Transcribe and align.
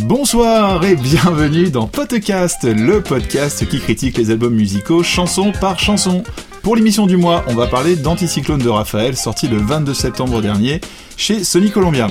Bonsoir 0.00 0.84
et 0.84 0.96
bienvenue 0.96 1.70
dans 1.70 1.86
Podcast, 1.86 2.64
le 2.64 3.00
podcast 3.00 3.68
qui 3.68 3.78
critique 3.78 4.18
les 4.18 4.30
albums 4.30 4.54
musicaux 4.54 5.04
chanson 5.04 5.52
par 5.60 5.78
chanson. 5.78 6.24
Pour 6.62 6.74
l'émission 6.74 7.06
du 7.06 7.16
mois, 7.16 7.44
on 7.46 7.54
va 7.54 7.68
parler 7.68 7.94
d'Anticyclone 7.94 8.60
de 8.60 8.68
Raphaël, 8.68 9.16
sorti 9.16 9.46
le 9.46 9.58
22 9.58 9.94
septembre 9.94 10.42
dernier 10.42 10.80
chez 11.16 11.44
Sony 11.44 11.70
Columbia. 11.70 12.08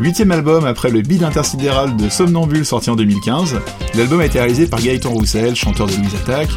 Huitième 0.00 0.32
album 0.32 0.64
après 0.64 0.90
le 0.90 1.02
bid 1.02 1.22
intersidéral 1.22 1.96
de 1.96 2.08
Somnambule 2.08 2.66
sorti 2.66 2.90
en 2.90 2.96
2015, 2.96 3.60
l'album 3.94 4.20
a 4.20 4.26
été 4.26 4.40
réalisé 4.40 4.66
par 4.66 4.80
Gaëtan 4.82 5.10
Roussel, 5.10 5.54
chanteur 5.54 5.86
de 5.86 5.94
Louise 5.94 6.14
Attack, 6.24 6.48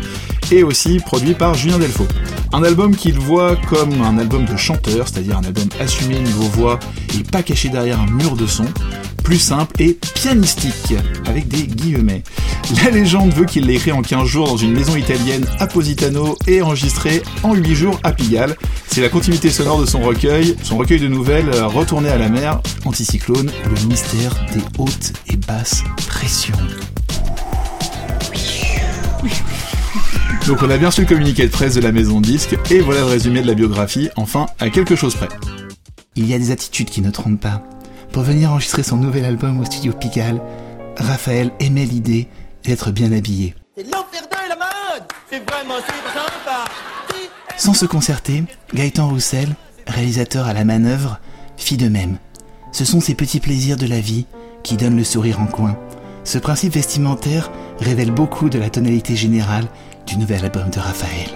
et 0.52 0.64
aussi 0.64 1.00
produit 1.00 1.36
par 1.36 1.54
Julien 1.54 1.78
Delfaux. 1.78 2.08
Un 2.54 2.64
album 2.64 2.96
qu'il 2.96 3.20
voit 3.20 3.56
comme 3.70 4.02
un 4.02 4.18
album 4.18 4.46
de 4.46 4.58
chanteur, 4.58 5.08
c'est-à-dire 5.08 5.38
un 5.38 5.44
album 5.44 5.68
assumé 5.80 6.20
niveau 6.20 6.48
voix 6.48 6.80
et 7.18 7.24
pas 7.24 7.44
caché 7.44 7.70
derrière 7.70 8.00
un 8.00 8.10
mur 8.12 8.36
de 8.36 8.48
son, 8.48 8.66
plus 9.26 9.40
simple 9.40 9.82
et 9.82 9.98
pianistique, 10.14 10.94
avec 11.26 11.48
des 11.48 11.64
guillemets. 11.64 12.24
La 12.84 12.92
légende 12.92 13.34
veut 13.34 13.46
qu'il 13.46 13.66
l'ait 13.66 13.74
écrit 13.74 13.92
en 13.92 14.04
15 14.04 14.28
jours 14.28 14.48
dans 14.48 14.56
une 14.56 14.72
maison 14.72 14.96
italienne 14.96 15.46
à 15.60 15.66
Positano 15.66 16.38
et 16.48 16.62
enregistré 16.62 17.24
en 17.42 17.56
8 17.56 17.76
jours 17.76 18.00
à 18.04 18.12
Pigalle. 18.12 18.56
C'est 18.88 19.02
la 19.02 19.10
continuité 19.10 19.50
sonore 19.50 19.82
de 19.82 19.88
son 19.88 20.02
recueil, 20.02 20.56
son 20.62 20.78
recueil 20.78 21.00
de 21.00 21.08
nouvelles 21.08 21.50
Retourné 21.50 22.10
à 22.10 22.18
la 22.18 22.30
mer, 22.30 22.62
Anticyclone, 22.86 23.52
le 23.66 23.88
mystère 23.88 24.32
des 24.54 24.62
hautes 24.78 25.14
et 25.28 25.38
basses 25.38 25.84
pressions. 26.08 26.54
Donc 30.46 30.62
on 30.62 30.70
a 30.70 30.78
bien 30.78 30.92
su 30.92 31.02
le 31.02 31.08
communiqué 31.08 31.48
de 31.48 31.52
presse 31.52 31.74
de 31.74 31.82
la 31.82 31.92
maison 31.92 32.22
de 32.22 32.28
disque, 32.28 32.56
et 32.70 32.80
voilà 32.80 33.00
le 33.00 33.08
résumé 33.08 33.42
de 33.42 33.48
la 33.48 33.56
biographie, 33.56 34.10
enfin 34.18 34.46
à 34.60 34.70
quelque 34.70 34.96
chose 34.96 35.16
près. 35.16 35.30
Il 36.16 36.28
y 36.28 36.36
a 36.36 36.38
des 36.38 36.52
attitudes 36.52 36.92
qui 36.92 37.02
ne 37.02 37.10
trompent 37.10 37.42
pas. 37.42 37.64
Pour 38.16 38.24
venir 38.24 38.50
enregistrer 38.50 38.82
son 38.82 38.96
nouvel 38.96 39.26
album 39.26 39.60
au 39.60 39.66
studio 39.66 39.92
Pigalle, 39.92 40.42
Raphaël 40.96 41.52
aimait 41.60 41.84
l'idée 41.84 42.30
d'être 42.64 42.90
bien 42.92 43.12
habillé. 43.12 43.56
Sans 47.58 47.74
se 47.74 47.86
concerter, 47.86 48.46
Gaëtan 48.74 49.10
Roussel, 49.10 49.54
réalisateur 49.86 50.48
à 50.48 50.54
la 50.54 50.64
manœuvre, 50.64 51.20
fit 51.58 51.76
de 51.76 51.90
même. 51.90 52.16
Ce 52.72 52.86
sont 52.86 53.02
ces 53.02 53.16
petits 53.16 53.42
plaisirs 53.42 53.76
de 53.76 53.86
la 53.86 54.00
vie 54.00 54.28
qui 54.64 54.78
donnent 54.78 54.96
le 54.96 55.04
sourire 55.04 55.42
en 55.42 55.48
coin. 55.48 55.78
Ce 56.24 56.38
principe 56.38 56.76
vestimentaire 56.76 57.52
révèle 57.82 58.12
beaucoup 58.12 58.48
de 58.48 58.60
la 58.60 58.70
tonalité 58.70 59.18
générale 59.18 59.68
du 60.08 60.16
nouvel 60.16 60.46
album 60.46 60.70
de 60.70 60.80
Raphaël. 60.80 61.32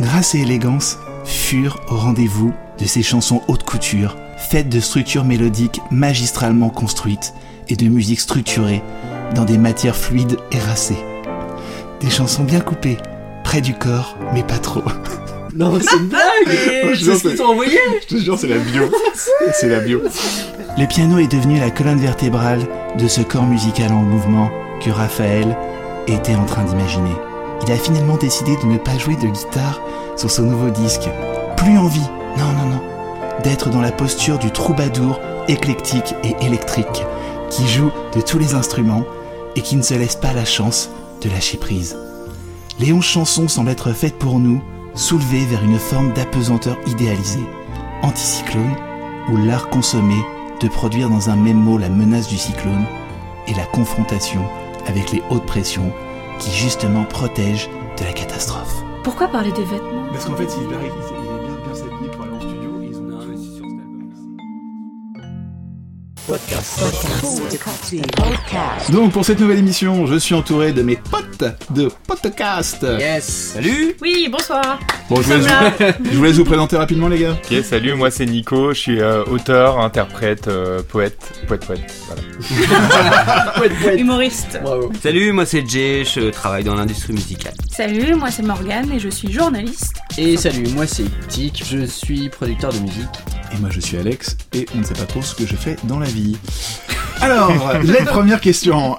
Grâce 0.00 0.34
et 0.34 0.40
élégance 0.40 0.98
furent 1.24 1.78
au 1.88 1.94
rendez-vous 1.94 2.52
de 2.80 2.84
ces 2.84 3.04
chansons 3.04 3.42
haute 3.46 3.62
couture, 3.62 4.16
faites 4.38 4.68
de 4.68 4.80
structures 4.80 5.24
mélodiques 5.24 5.80
magistralement 5.90 6.70
construites 6.70 7.34
et 7.68 7.76
de 7.76 7.86
musique 7.86 8.20
structurée 8.20 8.82
dans 9.34 9.44
des 9.44 9.58
matières 9.58 9.96
fluides 9.96 10.38
et 10.52 10.58
racées. 10.58 10.98
Des 12.00 12.10
chansons 12.10 12.44
bien 12.44 12.60
coupées, 12.60 12.96
près 13.44 13.60
du 13.60 13.74
corps, 13.74 14.16
mais 14.32 14.42
pas 14.42 14.58
trop. 14.58 14.82
Non, 15.56 15.76
c'est 15.80 15.96
une 15.96 16.08
blague 16.08 16.94
C'est 16.94 17.16
ce 17.16 17.28
qu'ils 17.28 17.36
t'ont 17.36 17.50
envoyé 17.52 17.78
Je 18.02 18.06
te 18.06 18.20
jure, 18.22 18.38
c'est 18.38 18.46
la 18.46 18.58
bio. 18.58 18.82
c'est 19.54 19.68
la 19.68 19.80
bio. 19.80 20.02
Le 20.76 20.86
piano 20.86 21.18
est 21.18 21.32
devenu 21.32 21.58
la 21.58 21.70
colonne 21.70 21.98
vertébrale 21.98 22.60
de 22.98 23.08
ce 23.08 23.22
corps 23.22 23.46
musical 23.46 23.90
en 23.90 24.02
mouvement 24.02 24.50
que 24.80 24.90
Raphaël 24.90 25.56
était 26.06 26.34
en 26.34 26.44
train 26.44 26.62
d'imaginer. 26.64 27.16
Il 27.66 27.72
a 27.72 27.76
finalement 27.76 28.16
décidé 28.18 28.56
de 28.62 28.66
ne 28.66 28.76
pas 28.78 28.96
jouer 28.98 29.16
de 29.16 29.26
guitare 29.26 29.80
sur 30.16 30.30
son 30.30 30.42
nouveau 30.42 30.70
disque. 30.70 31.08
Plus 31.56 31.76
envie, 31.78 32.06
non, 32.36 32.52
non, 32.52 32.66
non, 32.68 32.82
d'être 33.42 33.70
dans 33.70 33.80
la 33.80 33.92
posture 33.92 34.38
du 34.38 34.50
troubadour 34.50 35.20
éclectique 35.48 36.14
et 36.24 36.34
électrique 36.44 37.04
qui 37.50 37.66
joue 37.66 37.90
de 38.14 38.20
tous 38.20 38.38
les 38.38 38.54
instruments 38.54 39.04
et 39.56 39.62
qui 39.62 39.76
ne 39.76 39.82
se 39.82 39.94
laisse 39.94 40.16
pas 40.16 40.32
la 40.32 40.44
chance 40.44 40.90
de 41.22 41.30
lâcher 41.30 41.56
prise. 41.58 41.96
Les 42.78 42.92
onze 42.92 43.04
chansons 43.04 43.48
semblent 43.48 43.70
être 43.70 43.92
faites 43.92 44.18
pour 44.18 44.38
nous, 44.38 44.62
soulevées 44.94 45.44
vers 45.46 45.64
une 45.64 45.78
forme 45.78 46.12
d'apesanteur 46.12 46.76
idéalisée, 46.86 47.46
anticyclone, 48.02 48.76
ou 49.30 49.36
l'art 49.36 49.68
consommé 49.68 50.16
de 50.60 50.68
produire 50.68 51.10
dans 51.10 51.30
un 51.30 51.36
même 51.36 51.58
mot 51.58 51.78
la 51.78 51.88
menace 51.88 52.28
du 52.28 52.38
cyclone 52.38 52.86
et 53.46 53.54
la 53.54 53.64
confrontation 53.66 54.42
avec 54.86 55.12
les 55.12 55.22
hautes 55.30 55.46
pressions 55.46 55.92
qui 56.38 56.50
justement 56.50 57.04
protègent 57.04 57.68
de 57.98 58.04
la 58.04 58.12
catastrophe. 58.12 58.82
Pourquoi 59.02 59.28
parler 59.28 59.52
des 59.52 59.64
vêtements? 59.64 60.06
Parce 60.12 60.24
qu'en 60.24 60.36
fait, 60.36 60.48
il 60.60 60.68
Donc 68.90 69.12
pour 69.12 69.24
cette 69.24 69.40
nouvelle 69.40 69.58
émission, 69.58 70.06
je 70.06 70.16
suis 70.16 70.34
entouré 70.34 70.72
de 70.72 70.82
mes 70.82 70.96
potes 70.96 71.44
de 71.70 71.88
podcast. 72.06 72.86
Yes. 72.98 73.52
Salut. 73.54 73.96
Oui, 74.02 74.28
bonsoir. 74.30 74.78
Bon, 75.08 75.22
je 75.22 75.22
vous, 75.22 75.32
laisse 75.32 75.46
vous, 75.46 76.04
je 76.10 76.16
vous 76.18 76.24
laisse 76.24 76.36
vous 76.36 76.44
présenter 76.44 76.76
rapidement 76.76 77.08
les 77.08 77.20
gars. 77.20 77.32
Ok, 77.32 77.64
salut, 77.64 77.94
moi 77.94 78.10
c'est 78.10 78.26
Nico, 78.26 78.74
je 78.74 78.78
suis 78.78 79.00
euh, 79.00 79.24
auteur, 79.24 79.80
interprète, 79.80 80.48
euh, 80.48 80.82
poète, 80.82 81.32
poète, 81.46 81.64
poète, 81.64 81.80
voilà. 82.06 83.94
Humoriste. 83.96 84.60
Bravo. 84.62 84.92
Salut, 85.02 85.32
moi 85.32 85.46
c'est 85.46 85.66
Jay, 85.66 86.04
je 86.04 86.28
travaille 86.28 86.64
dans 86.64 86.74
l'industrie 86.74 87.14
musicale. 87.14 87.54
Salut, 87.70 88.14
moi 88.16 88.30
c'est 88.30 88.42
Morgane 88.42 88.92
et 88.92 88.98
je 88.98 89.08
suis 89.08 89.32
journaliste. 89.32 89.94
Et 90.18 90.36
salut, 90.36 90.68
moi 90.74 90.86
c'est 90.86 91.06
Tic, 91.28 91.64
je 91.64 91.86
suis 91.86 92.28
producteur 92.28 92.70
de 92.72 92.80
musique. 92.80 93.37
Et 93.52 93.58
moi 93.58 93.70
je 93.70 93.80
suis 93.80 93.96
Alex 93.96 94.36
et 94.52 94.66
on 94.74 94.78
ne 94.78 94.84
sait 94.84 94.94
pas 94.94 95.04
trop 95.04 95.22
ce 95.22 95.34
que 95.34 95.46
je 95.46 95.56
fais 95.56 95.76
dans 95.84 95.98
la 95.98 96.06
vie. 96.06 96.36
Alors, 97.20 97.52
les 97.82 98.04
premières 98.04 98.40
questions. 98.40 98.96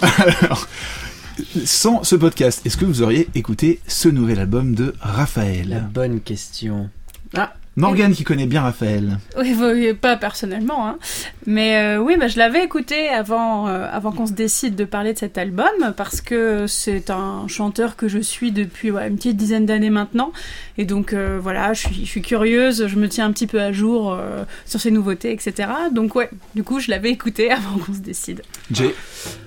Sans 1.66 2.04
ce 2.04 2.16
podcast, 2.16 2.66
est-ce 2.66 2.76
que 2.76 2.86
vous 2.86 3.02
auriez 3.02 3.30
écouté 3.36 3.80
ce 3.88 4.10
nouvel 4.10 4.40
album 4.40 4.76
de 4.76 4.94
Raphaël? 5.00 5.70
La 5.70 5.80
bonne 5.80 6.20
question. 6.20 6.90
Ah, 7.36 7.54
Morgane 7.80 8.14
qui 8.14 8.24
connaît 8.26 8.46
bien 8.46 8.62
Raphaël. 8.62 9.20
Oui, 9.38 9.56
oui, 9.58 9.94
pas 9.94 10.18
personnellement, 10.18 10.88
hein. 10.88 10.98
mais 11.46 11.78
euh, 11.78 11.98
oui, 11.98 12.18
bah, 12.20 12.28
je 12.28 12.38
l'avais 12.38 12.64
écouté 12.64 13.08
avant, 13.08 13.68
euh, 13.68 13.88
avant 13.90 14.12
qu'on 14.12 14.26
se 14.26 14.34
décide 14.34 14.76
de 14.76 14.84
parler 14.84 15.14
de 15.14 15.18
cet 15.18 15.38
album, 15.38 15.94
parce 15.96 16.20
que 16.20 16.68
c'est 16.68 17.10
un 17.10 17.48
chanteur 17.48 17.96
que 17.96 18.10
je 18.10 18.20
suis 18.20 18.52
depuis 18.52 18.92
ouais, 18.92 19.08
une 19.08 19.16
petite 19.16 19.38
dizaine 19.38 19.66
d'années 19.66 19.90
maintenant, 19.90 20.34
et 20.78 20.84
donc 20.84 21.14
euh, 21.14 21.40
voilà, 21.42 21.74
je 21.74 21.88
suis, 21.88 22.06
je 22.06 22.10
suis 22.10 22.22
curieuse, 22.22 22.88
je 22.88 22.96
me 22.98 23.08
tiens 23.08 23.26
un 23.26 23.32
petit 23.32 23.48
peu 23.48 23.62
à 23.62 23.72
jour 23.72 24.12
euh, 24.14 24.44
sur 24.66 24.82
ses 24.82 24.92
nouveautés, 24.92 25.32
etc. 25.32 25.70
Donc 25.94 26.16
ouais, 26.16 26.30
du 26.56 26.64
coup, 26.64 26.82
je 26.82 26.92
l'avais 26.92 27.12
écouté 27.12 27.50
avant 27.52 27.78
qu'on 27.78 27.94
se 27.94 28.00
décide. 28.00 28.42
Jay 28.72 28.94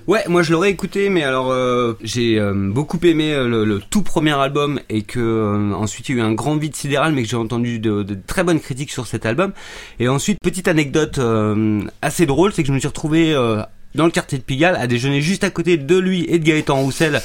Ouais, 0.08 0.24
moi 0.28 0.42
je 0.42 0.50
l'aurais 0.50 0.70
écouté, 0.70 1.10
mais 1.10 1.22
alors 1.22 1.52
euh, 1.52 1.94
j'ai 2.02 2.38
euh, 2.38 2.52
beaucoup 2.54 2.98
aimé 3.04 3.32
le, 3.34 3.64
le 3.64 3.78
tout 3.78 4.02
premier 4.02 4.32
album 4.32 4.80
et 4.88 5.02
que 5.02 5.20
euh, 5.20 5.72
ensuite 5.74 6.08
il 6.08 6.16
y 6.16 6.20
a 6.20 6.24
eu 6.24 6.26
un 6.26 6.32
grand 6.32 6.56
vide 6.56 6.74
sidéral, 6.74 7.12
mais 7.12 7.22
que 7.22 7.28
j'ai 7.28 7.36
entendu 7.36 7.78
de, 7.78 8.02
de 8.02 8.14
très 8.26 8.44
bonnes 8.44 8.60
critiques 8.60 8.90
sur 8.92 9.06
cet 9.06 9.26
album. 9.26 9.52
Et 10.00 10.08
ensuite, 10.08 10.38
petite 10.42 10.68
anecdote 10.68 11.18
euh, 11.18 11.80
assez 12.02 12.26
drôle, 12.26 12.52
c'est 12.52 12.62
que 12.62 12.68
je 12.68 12.72
me 12.72 12.78
suis 12.78 12.88
retrouvé 12.88 13.32
euh, 13.34 13.62
dans 13.94 14.06
le 14.06 14.10
quartier 14.10 14.38
de 14.38 14.42
Pigalle 14.42 14.74
à 14.76 14.86
déjeuner 14.86 15.20
juste 15.20 15.44
à 15.44 15.50
côté 15.50 15.76
de 15.76 15.98
lui 15.98 16.24
et 16.26 16.38
de 16.38 16.44
Gaëtan 16.44 16.76
Roussel 16.76 17.20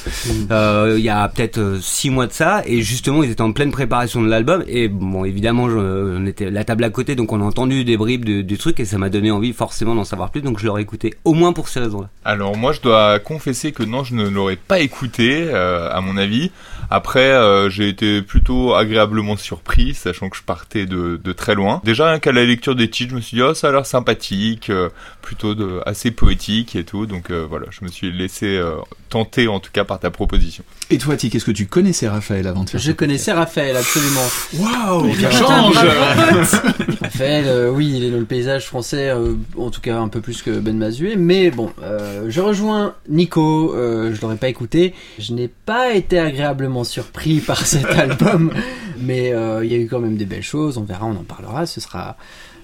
euh, 0.51 0.95
il 0.97 1.03
y 1.03 1.07
a 1.09 1.25
peut-être 1.29 1.59
euh, 1.59 1.79
six 1.81 2.09
mois 2.09 2.27
de 2.27 2.33
ça. 2.33 2.61
Et 2.65 2.81
justement 2.81 3.23
ils 3.23 3.31
étaient 3.31 3.41
en 3.41 3.53
pleine 3.53 3.71
préparation 3.71 4.21
de 4.21 4.27
l'album. 4.27 4.65
Et 4.67 4.89
bon 4.89 5.23
évidemment 5.23 5.69
je- 5.69 5.77
on 5.77 6.25
était 6.25 6.49
la 6.51 6.65
table 6.65 6.83
à 6.83 6.89
côté 6.89 7.15
donc 7.15 7.31
on 7.31 7.39
a 7.41 7.45
entendu 7.45 7.85
des 7.85 7.95
bribes 7.95 8.25
du, 8.25 8.43
du 8.43 8.57
truc 8.57 8.81
et 8.81 8.85
ça 8.85 8.97
m'a 8.97 9.09
donné 9.09 9.31
envie 9.31 9.53
forcément 9.53 9.95
d'en 9.95 10.03
savoir 10.03 10.29
plus. 10.29 10.41
Donc 10.41 10.59
je 10.59 10.65
l'aurais 10.65 10.81
écouté 10.81 11.13
au 11.23 11.33
moins 11.33 11.53
pour 11.53 11.69
ces 11.69 11.79
raisons 11.79 12.01
là 12.01 12.09
Alors 12.25 12.57
moi 12.57 12.73
je 12.73 12.81
dois 12.81 13.19
confesser 13.19 13.71
que 13.71 13.83
non, 13.83 14.03
je 14.03 14.13
ne 14.15 14.27
l'aurais 14.27 14.57
pas 14.57 14.79
écouté, 14.81 15.45
euh, 15.47 15.89
à 15.89 16.01
mon 16.01 16.17
avis. 16.17 16.51
Après, 16.89 17.31
euh, 17.31 17.69
j'ai 17.69 17.89
été 17.89 18.21
plutôt 18.21 18.73
agréablement 18.73 19.35
surpris, 19.35 19.93
sachant 19.93 20.29
que 20.29 20.37
je 20.37 20.43
partais 20.43 20.85
de, 20.85 21.19
de 21.21 21.31
très 21.33 21.55
loin. 21.55 21.81
Déjà, 21.83 22.09
rien 22.09 22.19
qu'à 22.19 22.31
la 22.31 22.45
lecture 22.45 22.75
des 22.75 22.89
titres, 22.89 23.11
je 23.11 23.15
me 23.15 23.21
suis 23.21 23.35
dit, 23.35 23.43
oh, 23.43 23.53
ça 23.53 23.69
a 23.69 23.71
l'air 23.71 23.85
sympathique, 23.85 24.69
euh, 24.69 24.89
plutôt 25.21 25.53
de, 25.53 25.81
assez 25.85 26.11
poétique 26.11 26.75
et 26.75 26.83
tout. 26.85 27.05
Donc 27.05 27.29
euh, 27.29 27.45
voilà, 27.47 27.67
je 27.71 27.83
me 27.83 27.89
suis 27.89 28.11
laissé 28.11 28.61
tenter 29.09 29.47
en 29.47 29.59
tout 29.59 29.71
cas 29.71 29.83
par 29.83 29.99
ta 29.99 30.09
proposition. 30.11 30.63
Et 30.89 30.97
toi, 30.97 31.15
Tic, 31.17 31.33
est-ce 31.35 31.45
que 31.45 31.51
tu 31.51 31.65
connaissais 31.65 32.07
Raphaël 32.07 32.47
avant 32.47 32.63
de 32.63 32.69
faire 32.69 32.79
Je 32.79 32.91
connaissais 32.91 33.31
Raphaël, 33.31 33.75
absolument. 33.75 34.25
Waouh, 34.57 35.15
ça 35.15 35.31
change 35.31 35.75
Raphaël, 37.01 37.45
euh, 37.47 37.69
oui, 37.71 37.93
il 37.95 38.03
est 38.03 38.11
dans 38.11 38.19
le 38.19 38.25
paysage 38.25 38.65
français, 38.65 39.09
euh, 39.09 39.33
en 39.57 39.69
tout 39.69 39.81
cas 39.81 39.97
un 39.99 40.07
peu 40.07 40.21
plus 40.21 40.41
que 40.41 40.59
Ben 40.59 40.77
Mazué, 40.77 41.15
mais 41.15 41.51
bon, 41.51 41.71
euh, 41.81 42.25
je 42.29 42.41
rejoins 42.41 42.95
Nico, 43.09 43.73
euh, 43.75 44.13
je 44.13 44.21
l'aurais 44.21 44.37
pas 44.37 44.49
écouté, 44.49 44.93
je 45.19 45.33
n'ai 45.33 45.47
pas 45.47 45.93
été 45.93 46.19
agréablement 46.19 46.83
surpris 46.83 47.39
par 47.45 47.65
cet 47.65 47.85
album, 47.85 48.51
mais 48.99 49.33
euh, 49.33 49.63
il 49.65 49.71
y 49.71 49.75
a 49.75 49.77
eu 49.77 49.87
quand 49.87 49.99
même 49.99 50.17
des 50.17 50.25
belles 50.25 50.43
choses, 50.43 50.77
on 50.77 50.83
verra, 50.83 51.05
on 51.05 51.11
en 51.11 51.23
parlera, 51.23 51.65
ce 51.65 51.81
sera 51.81 52.17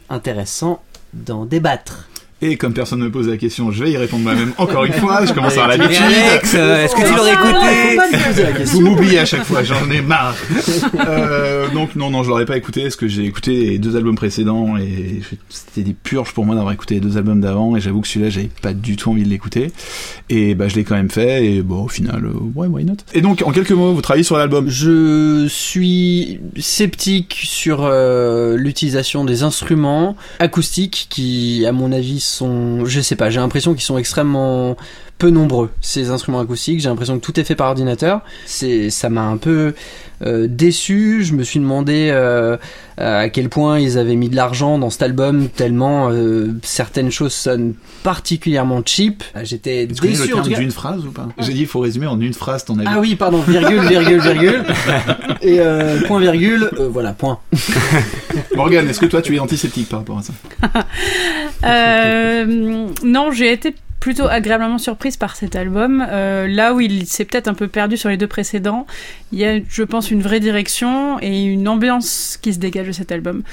intéressant 0.10 0.84
d'en 1.14 1.46
débattre. 1.46 2.08
Et 2.44 2.58
comme 2.58 2.74
personne 2.74 3.00
ne 3.00 3.06
me 3.06 3.10
pose 3.10 3.30
la 3.30 3.38
question, 3.38 3.72
je 3.72 3.82
vais 3.82 3.92
y 3.92 3.96
répondre 3.96 4.24
moi-même 4.24 4.52
encore 4.58 4.84
une 4.84 4.92
fois. 4.92 5.26
Je 5.26 5.32
commence 5.32 5.58
à 5.58 5.66
l'habitude. 5.66 5.96
Alex, 5.96 6.54
euh, 6.56 6.84
est-ce 6.84 6.94
que 6.94 7.08
tu 7.08 7.16
l'aurais 7.16 7.32
écouté 7.32 8.64
Vous 8.66 8.82
m'oubliez 8.82 9.20
à 9.20 9.26
chaque 9.26 9.46
fois, 9.46 9.64
j'en 9.64 9.90
ai 9.90 10.02
marre. 10.02 10.36
Euh, 11.08 11.70
donc 11.70 11.96
non, 11.96 12.10
non, 12.10 12.22
je 12.24 12.28
l'aurais 12.28 12.46
pas 12.46 12.58
écouté 12.58 12.84
parce 12.84 12.98
que 12.98 13.08
j'ai 13.08 13.24
écouté 13.24 13.56
les 13.56 13.80
deux 13.80 13.96
albums 13.96 14.16
précédents 14.16 14.76
et 14.76 15.22
c'était 15.48 15.84
des 15.84 15.94
purges 15.94 16.34
pour 16.34 16.46
moi 16.46 16.56
d'avoir 16.56 16.74
écouté 16.74 16.96
les 16.96 17.00
deux 17.00 17.18
albums 17.18 17.40
d'avant 17.40 17.78
et 17.78 17.80
j'avoue 17.80 18.02
que 18.02 18.08
celui-là 18.10 18.30
j'avais 18.30 18.50
pas 18.62 18.74
du 18.74 18.98
tout 18.98 19.12
envie 19.12 19.24
de 19.24 19.30
l'écouter 19.30 19.72
et 20.30 20.54
bah 20.54 20.68
je 20.68 20.76
l'ai 20.76 20.84
quand 20.84 20.96
même 20.96 21.10
fait 21.10 21.46
et 21.46 21.62
bon 21.62 21.84
au 21.84 21.88
final, 21.88 22.26
euh, 22.26 22.34
ouais, 22.56 22.68
why 22.68 22.84
not? 22.84 22.98
Et 23.14 23.22
donc 23.22 23.42
en 23.46 23.52
quelques 23.52 23.72
mots, 23.72 23.94
vous 23.94 24.02
travaillez 24.02 24.24
sur 24.24 24.38
l'album? 24.38 24.68
Je 24.68 25.48
suis 25.48 26.40
sceptique 26.60 27.40
sur 27.46 27.84
euh, 27.84 28.58
l'utilisation 28.58 29.24
des 29.24 29.44
instruments 29.44 30.16
acoustiques 30.40 31.08
qui, 31.10 31.66
à 31.66 31.72
mon 31.72 31.92
avis, 31.92 32.20
je 32.42 33.02
sais 33.02 33.16
pas, 33.16 33.30
j'ai 33.30 33.40
l'impression 33.40 33.74
qu'ils 33.74 33.84
sont 33.84 33.98
extrêmement 33.98 34.76
peu 35.24 35.30
nombreux 35.30 35.70
ces 35.80 36.10
instruments 36.10 36.42
acoustiques. 36.42 36.82
J'ai 36.82 36.90
l'impression 36.90 37.18
que 37.18 37.24
tout 37.24 37.40
est 37.40 37.46
fait 37.46 37.56
par 37.56 37.70
ordinateur. 37.70 38.20
C'est, 38.46 38.90
ça 38.90 39.08
m'a 39.10 39.22
un 39.22 39.38
peu 39.38 39.74
euh, 40.22 40.48
déçu. 40.50 41.24
Je 41.24 41.34
me 41.34 41.44
suis 41.44 41.62
demandé 41.62 42.10
euh, 42.12 42.58
à 42.98 43.30
quel 43.30 43.48
point 43.48 43.80
ils 43.80 43.98
avaient 43.98 44.18
mis 44.18 44.28
de 44.28 44.36
l'argent 44.36 44.78
dans 44.78 44.90
cet 44.90 45.02
album 45.02 45.48
tellement 45.48 46.10
euh, 46.12 46.54
certaines 46.62 47.10
choses 47.10 47.32
sonnent 47.32 47.74
particulièrement 48.04 48.82
cheap. 48.86 49.24
J'étais 49.44 49.86
Est-ce 49.86 50.02
que 50.02 50.08
le 50.08 50.12
déçu. 50.12 50.34
en 50.34 50.42
terme 50.42 50.50
cas. 50.50 50.60
d'une 50.60 50.72
phrase 50.72 51.06
ou 51.06 51.12
pas 51.12 51.30
J'ai 51.40 51.54
dit 51.54 51.62
il 51.62 51.68
faut 51.68 51.80
résumer 51.80 52.08
en 52.08 52.20
une 52.20 52.34
phrase 52.34 52.66
ton 52.66 52.78
avis. 52.78 52.90
Ah 52.92 53.00
oui, 53.00 53.16
pardon, 53.16 53.40
virgule, 53.48 53.80
virgule, 53.80 54.20
virgule. 54.20 54.64
Et 55.42 55.62
euh, 55.62 56.02
point, 56.06 56.20
virgule, 56.20 56.70
euh, 56.80 56.90
voilà, 56.92 57.14
point. 57.14 57.40
Morgane, 58.58 58.90
est-ce 58.90 59.00
que 59.00 59.06
toi 59.06 59.22
tu 59.22 59.38
es 59.38 59.40
antiseptique 59.40 59.88
par 59.88 60.00
rapport 60.00 60.20
à 60.20 60.24
ça 60.24 60.34
Euh, 61.66 62.90
non, 63.06 63.32
j'ai 63.32 63.54
été 63.54 63.74
plutôt 64.04 64.28
agréablement 64.28 64.80
surprise 64.80 65.16
par 65.16 65.38
cet 65.38 65.56
album. 65.56 66.06
Euh, 66.10 66.46
là 66.46 66.74
où 66.74 66.82
il 66.82 67.08
s'est 67.08 67.24
peut-être 67.24 67.48
un 67.48 67.54
peu 67.54 67.70
perdu 67.70 67.96
sur 67.96 68.10
les 68.10 68.18
deux 68.18 68.28
précédents, 68.28 68.86
il 69.32 69.40
y 69.40 69.46
a, 69.46 69.62
je 69.66 69.82
pense, 69.82 70.12
une 70.12 70.22
vraie 70.22 70.42
direction 70.42 71.22
et 71.22 71.44
une 71.46 71.70
ambiance 71.70 72.38
qui 72.42 72.54
se 72.54 72.60
dégage 72.60 72.88
de 72.88 72.92
cet 72.92 73.14
album. 73.14 73.44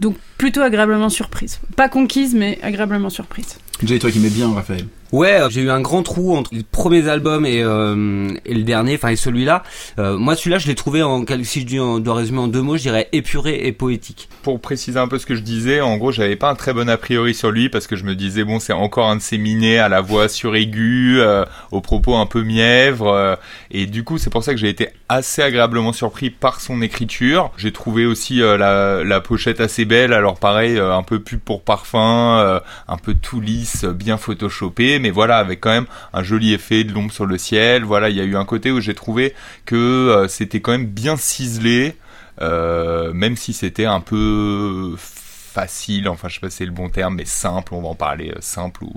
Donc 0.00 0.16
plutôt 0.38 0.60
agréablement 0.60 1.08
surprise. 1.08 1.60
Pas 1.76 1.88
conquise, 1.88 2.34
mais 2.34 2.58
agréablement 2.62 3.10
surprise. 3.10 3.58
Jay, 3.84 4.00
toi 4.00 4.10
qui 4.10 4.18
m'aimais 4.18 4.34
bien, 4.34 4.52
Raphaël. 4.52 4.86
Ouais, 5.12 5.40
euh, 5.40 5.50
j'ai 5.50 5.60
eu 5.60 5.70
un 5.70 5.80
grand 5.80 6.02
trou 6.02 6.34
entre 6.36 6.50
les 6.54 6.62
premiers 6.62 7.06
albums 7.08 7.44
et, 7.44 7.62
euh, 7.62 8.28
et 8.46 8.54
le 8.54 8.62
dernier, 8.62 8.94
enfin 8.94 9.08
et 9.08 9.16
celui-là. 9.16 9.62
Euh, 9.98 10.16
moi, 10.16 10.34
celui-là, 10.36 10.58
je 10.58 10.66
l'ai 10.66 10.74
trouvé 10.74 11.02
en 11.02 11.24
si 11.42 11.60
je 11.60 11.66
dis- 11.66 11.78
résumer 12.10 12.38
en 12.38 12.48
deux 12.48 12.62
mots, 12.62 12.76
je 12.76 12.82
dirais 12.82 13.08
épuré 13.12 13.60
et 13.66 13.72
poétique. 13.72 14.28
Pour 14.42 14.60
préciser 14.60 14.98
un 14.98 15.08
peu 15.08 15.18
ce 15.18 15.26
que 15.26 15.34
je 15.34 15.42
disais, 15.42 15.80
en 15.80 15.96
gros, 15.98 16.12
j'avais 16.12 16.36
pas 16.36 16.50
un 16.50 16.54
très 16.54 16.72
bon 16.72 16.88
a 16.88 16.96
priori 16.96 17.34
sur 17.34 17.50
lui 17.50 17.68
parce 17.68 17.86
que 17.86 17.94
je 17.96 18.04
me 18.04 18.14
disais 18.14 18.44
bon, 18.44 18.58
c'est 18.58 18.72
encore 18.72 19.08
un 19.08 19.16
de 19.16 19.20
ces 19.22 19.38
minés 19.38 19.78
à 19.78 19.88
la 19.88 20.00
voix 20.00 20.28
suraiguë, 20.28 21.20
euh, 21.20 21.44
aux 21.70 21.80
propos 21.80 22.16
un 22.16 22.26
peu 22.26 22.42
mièvres, 22.42 23.08
euh, 23.12 23.36
et 23.70 23.86
du 23.86 24.04
coup, 24.04 24.16
c'est 24.18 24.30
pour 24.30 24.42
ça 24.42 24.52
que 24.54 24.58
j'ai 24.60 24.68
été 24.70 24.88
assez 25.12 25.42
agréablement 25.42 25.92
surpris 25.92 26.30
par 26.30 26.60
son 26.60 26.80
écriture. 26.82 27.50
J'ai 27.56 27.72
trouvé 27.72 28.06
aussi 28.06 28.42
euh, 28.42 28.56
la, 29.04 29.20
pochette 29.20 29.60
assez 29.60 29.84
belle, 29.84 30.12
alors 30.12 30.38
pareil, 30.38 30.78
euh, 30.78 30.94
un 30.94 31.02
peu 31.02 31.20
pub 31.20 31.40
pour 31.40 31.62
parfum, 31.62 32.38
euh, 32.38 32.60
un 32.88 32.96
peu 32.96 33.14
tout 33.14 33.40
lisse, 33.40 33.84
bien 33.84 34.16
photoshopé, 34.16 34.98
mais 34.98 35.10
voilà, 35.10 35.38
avec 35.38 35.60
quand 35.60 35.70
même 35.70 35.86
un 36.12 36.22
joli 36.22 36.52
effet 36.52 36.84
de 36.84 36.92
l'ombre 36.92 37.12
sur 37.12 37.26
le 37.26 37.38
ciel. 37.38 37.84
Voilà, 37.84 38.08
il 38.10 38.16
y 38.16 38.20
a 38.20 38.24
eu 38.24 38.36
un 38.36 38.44
côté 38.44 38.70
où 38.70 38.80
j'ai 38.80 38.94
trouvé 38.94 39.34
que 39.64 40.26
c'était 40.28 40.60
quand 40.60 40.72
même 40.72 40.86
bien 40.86 41.16
ciselé. 41.16 41.96
Même 42.40 43.36
si 43.36 43.52
c'était 43.52 43.84
un 43.84 44.00
peu 44.00 44.96
facile, 44.98 46.08
enfin 46.08 46.28
je 46.28 46.34
sais 46.34 46.40
pas 46.40 46.50
si 46.50 46.56
c'est 46.58 46.66
le 46.66 46.72
bon 46.72 46.88
terme, 46.88 47.16
mais 47.16 47.24
simple, 47.24 47.74
on 47.74 47.82
va 47.82 47.88
en 47.88 47.94
parler 47.94 48.34
simple 48.40 48.82
ou 48.82 48.94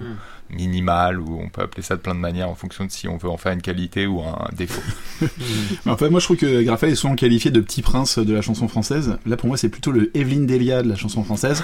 minimal, 0.50 1.20
ou 1.20 1.40
on 1.44 1.50
peut 1.50 1.62
appeler 1.62 1.82
ça 1.82 1.96
de 1.96 2.02
plein 2.02 2.16
de 2.16 2.20
manières 2.20 2.50
en 2.50 2.56
fonction 2.56 2.86
de 2.86 2.92
si 2.92 3.08
on 3.08 3.18
veut 3.18 3.30
en 3.30 3.38
faire 3.38 3.52
une 3.52 3.62
qualité 3.62 4.08
ou 4.08 4.22
un 4.22 4.48
défaut. 4.56 4.82
En 5.88 5.98
fait, 5.98 6.10
moi 6.10 6.20
je 6.20 6.26
trouve 6.26 6.38
que 6.38 6.68
Raphaël 6.70 6.94
est 6.94 6.96
souvent 6.96 7.16
qualifié 7.16 7.52
de 7.52 7.60
petit 7.60 7.82
prince 7.82 8.20
de 8.20 8.34
la 8.34 8.42
chanson 8.42 8.68
française. 8.68 9.18
Là 9.26 9.38
pour 9.38 9.48
moi 9.48 9.58
c'est 9.58 9.70
plutôt 9.70 9.92
le 9.92 10.12
Evelyne 10.18 10.46
Delia 10.46 10.82
de 10.82 10.90
la 10.90 10.96
chanson 10.96 11.24
française. 11.24 11.64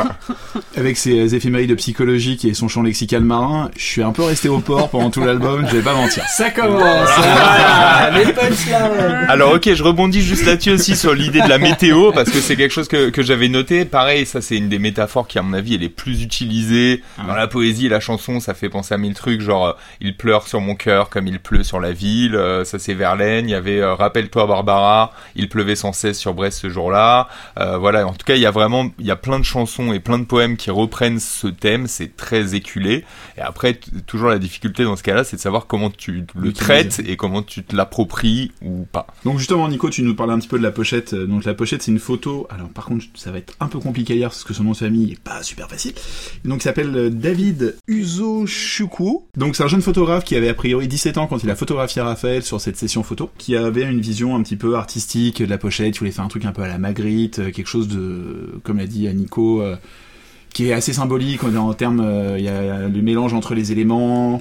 Avec 0.76 0.96
ses 0.96 1.34
éphémérides 1.34 1.74
psychologiques 1.76 2.44
et 2.44 2.54
son 2.54 2.68
chant 2.68 2.82
lexical 2.82 3.22
marin, 3.22 3.70
je 3.76 3.82
suis 3.82 4.02
un 4.02 4.12
peu 4.12 4.22
resté 4.22 4.48
au 4.48 4.60
port 4.60 4.90
pendant 4.90 5.10
tout 5.10 5.24
l'album, 5.24 5.66
je 5.68 5.76
vais 5.76 5.82
pas 5.82 5.94
mentir. 5.94 6.24
Ça 6.28 6.50
commence 6.50 7.08
voilà, 7.16 8.10
Les 8.14 8.32
punchlines 8.32 9.26
Alors 9.28 9.54
ok, 9.54 9.72
je 9.74 9.82
rebondis 9.82 10.22
juste 10.22 10.46
là-dessus 10.46 10.70
aussi 10.70 10.96
sur 10.96 11.14
l'idée 11.14 11.40
de 11.40 11.48
la 11.48 11.58
météo, 11.58 12.12
parce 12.12 12.30
que 12.30 12.40
c'est 12.40 12.56
quelque 12.56 12.72
chose 12.72 12.88
que, 12.88 13.10
que 13.10 13.22
j'avais 13.22 13.48
noté. 13.48 13.84
Pareil, 13.84 14.26
ça 14.26 14.40
c'est 14.40 14.56
une 14.56 14.68
des 14.68 14.78
métaphores 14.78 15.26
qui 15.26 15.38
à 15.38 15.42
mon 15.42 15.54
avis 15.54 15.74
est 15.74 15.78
les 15.78 15.88
plus 15.88 16.22
utilisées 16.22 17.02
dans 17.26 17.34
la 17.34 17.48
poésie 17.48 17.86
et 17.86 17.88
la 17.88 17.97
chanson. 18.00 18.40
Ça 18.40 18.54
fait 18.54 18.68
penser 18.68 18.94
à 18.94 18.98
mille 18.98 19.14
trucs, 19.14 19.40
genre 19.40 19.66
euh, 19.66 19.72
il 20.00 20.16
pleure 20.16 20.46
sur 20.46 20.60
mon 20.60 20.74
cœur 20.74 21.10
comme 21.10 21.26
il 21.26 21.40
pleut 21.40 21.62
sur 21.62 21.80
la 21.80 21.92
ville. 21.92 22.34
euh, 22.34 22.64
ça 22.64 22.78
c'est 22.78 22.94
Verlaine. 22.94 23.48
Il 23.48 23.52
y 23.52 23.54
avait 23.54 23.80
euh, 23.80 23.94
Rappelle-toi 23.94 24.46
Barbara, 24.46 25.12
il 25.34 25.48
pleuvait 25.48 25.76
sans 25.76 25.92
cesse 25.92 26.18
sur 26.18 26.34
Brest 26.34 26.60
ce 26.60 26.68
jour-là. 26.68 27.28
Voilà, 27.56 28.06
en 28.06 28.12
tout 28.12 28.24
cas 28.24 28.34
il 28.34 28.40
y 28.40 28.46
a 28.46 28.50
vraiment, 28.50 28.90
il 28.98 29.06
y 29.06 29.10
a 29.10 29.16
plein 29.16 29.38
de 29.38 29.44
chansons 29.44 29.92
et 29.92 30.00
plein 30.00 30.18
de 30.18 30.24
poèmes 30.24 30.56
qui 30.56 30.70
reprennent 30.70 31.20
ce 31.20 31.46
thème. 31.48 31.86
C'est 31.86 32.16
très 32.16 32.54
éculé. 32.54 33.04
Et 33.36 33.40
après, 33.40 33.78
toujours 34.06 34.28
la 34.28 34.38
difficulté 34.38 34.84
dans 34.84 34.96
ce 34.96 35.02
cas-là, 35.02 35.24
c'est 35.24 35.36
de 35.36 35.40
savoir 35.40 35.66
comment 35.66 35.90
tu 35.90 36.24
le 36.34 36.52
traites 36.52 37.00
et 37.04 37.16
comment 37.16 37.42
tu 37.42 37.62
te 37.62 37.74
l'appropries 37.74 38.52
ou 38.62 38.86
pas. 38.90 39.06
Donc 39.24 39.38
justement 39.38 39.68
Nico, 39.68 39.90
tu 39.90 40.02
nous 40.02 40.14
parlais 40.14 40.32
un 40.32 40.38
petit 40.38 40.48
peu 40.48 40.58
de 40.58 40.62
la 40.62 40.70
pochette. 40.72 41.14
Donc 41.14 41.44
la 41.44 41.54
pochette 41.54 41.82
c'est 41.82 41.90
une 41.90 41.98
photo. 41.98 42.46
Alors 42.50 42.68
par 42.68 42.86
contre 42.86 43.04
ça 43.14 43.30
va 43.30 43.38
être 43.38 43.54
un 43.60 43.68
peu 43.68 43.78
compliqué 43.78 44.14
lire 44.14 44.28
parce 44.28 44.44
que 44.44 44.54
son 44.54 44.64
nom 44.64 44.72
de 44.72 44.76
famille 44.76 45.12
est 45.12 45.20
pas 45.20 45.42
super 45.42 45.68
facile. 45.68 45.94
Donc 46.44 46.60
il 46.60 46.62
s'appelle 46.62 46.94
euh, 46.96 47.10
David 47.88 48.04
Uzochukwu. 48.04 49.22
Donc 49.36 49.56
c'est 49.56 49.62
un 49.62 49.68
jeune 49.68 49.82
photographe 49.82 50.24
qui 50.24 50.36
avait 50.36 50.48
a 50.48 50.54
priori 50.54 50.88
17 50.88 51.18
ans 51.18 51.26
quand 51.26 51.42
il 51.42 51.50
a 51.50 51.56
photographié 51.56 52.02
Raphaël 52.02 52.42
sur 52.42 52.60
cette 52.60 52.76
session 52.76 53.02
photo, 53.02 53.30
qui 53.38 53.56
avait 53.56 53.82
une 53.82 54.00
vision 54.00 54.36
un 54.36 54.42
petit 54.42 54.56
peu 54.56 54.76
artistique 54.76 55.42
de 55.42 55.48
la 55.48 55.58
pochette. 55.58 55.96
Il 55.96 55.98
voulait 55.98 56.10
faire 56.10 56.24
un 56.24 56.28
truc 56.28 56.44
un 56.44 56.52
peu 56.52 56.62
à 56.62 56.68
la 56.68 56.78
Magritte, 56.78 57.38
euh, 57.38 57.50
quelque 57.50 57.66
chose 57.66 57.88
de, 57.88 58.60
comme 58.62 58.78
l'a 58.78 58.86
dit 58.86 59.08
Nico. 59.14 59.62
euh, 59.62 59.76
qui 60.52 60.68
est 60.68 60.72
assez 60.72 60.94
symbolique 60.94 61.44
en, 61.44 61.74
termes, 61.74 62.00
euh, 62.00 62.38
il 62.38 62.44
y 62.44 62.48
a 62.48 62.88
le 62.88 63.02
mélange 63.02 63.34
entre 63.34 63.54
les 63.54 63.70
éléments. 63.70 64.38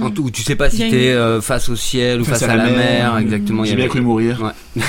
En 0.00 0.10
tout, 0.10 0.30
tu 0.30 0.42
sais 0.42 0.54
pas 0.54 0.68
Il 0.68 0.74
y 0.74 0.76
si 0.76 0.82
a 0.84 0.90
t'es 0.90 1.08
euh, 1.10 1.40
face 1.40 1.68
au 1.68 1.74
ciel 1.76 2.20
ou 2.20 2.24
face, 2.24 2.42
à, 2.42 2.54
la 2.54 2.70
mer, 2.70 3.16
exactement. 3.18 3.64
J'ai 3.64 3.74
bien 3.74 3.88
cru 3.88 4.00
mourir. 4.00 4.40
Ouais. 4.40 4.82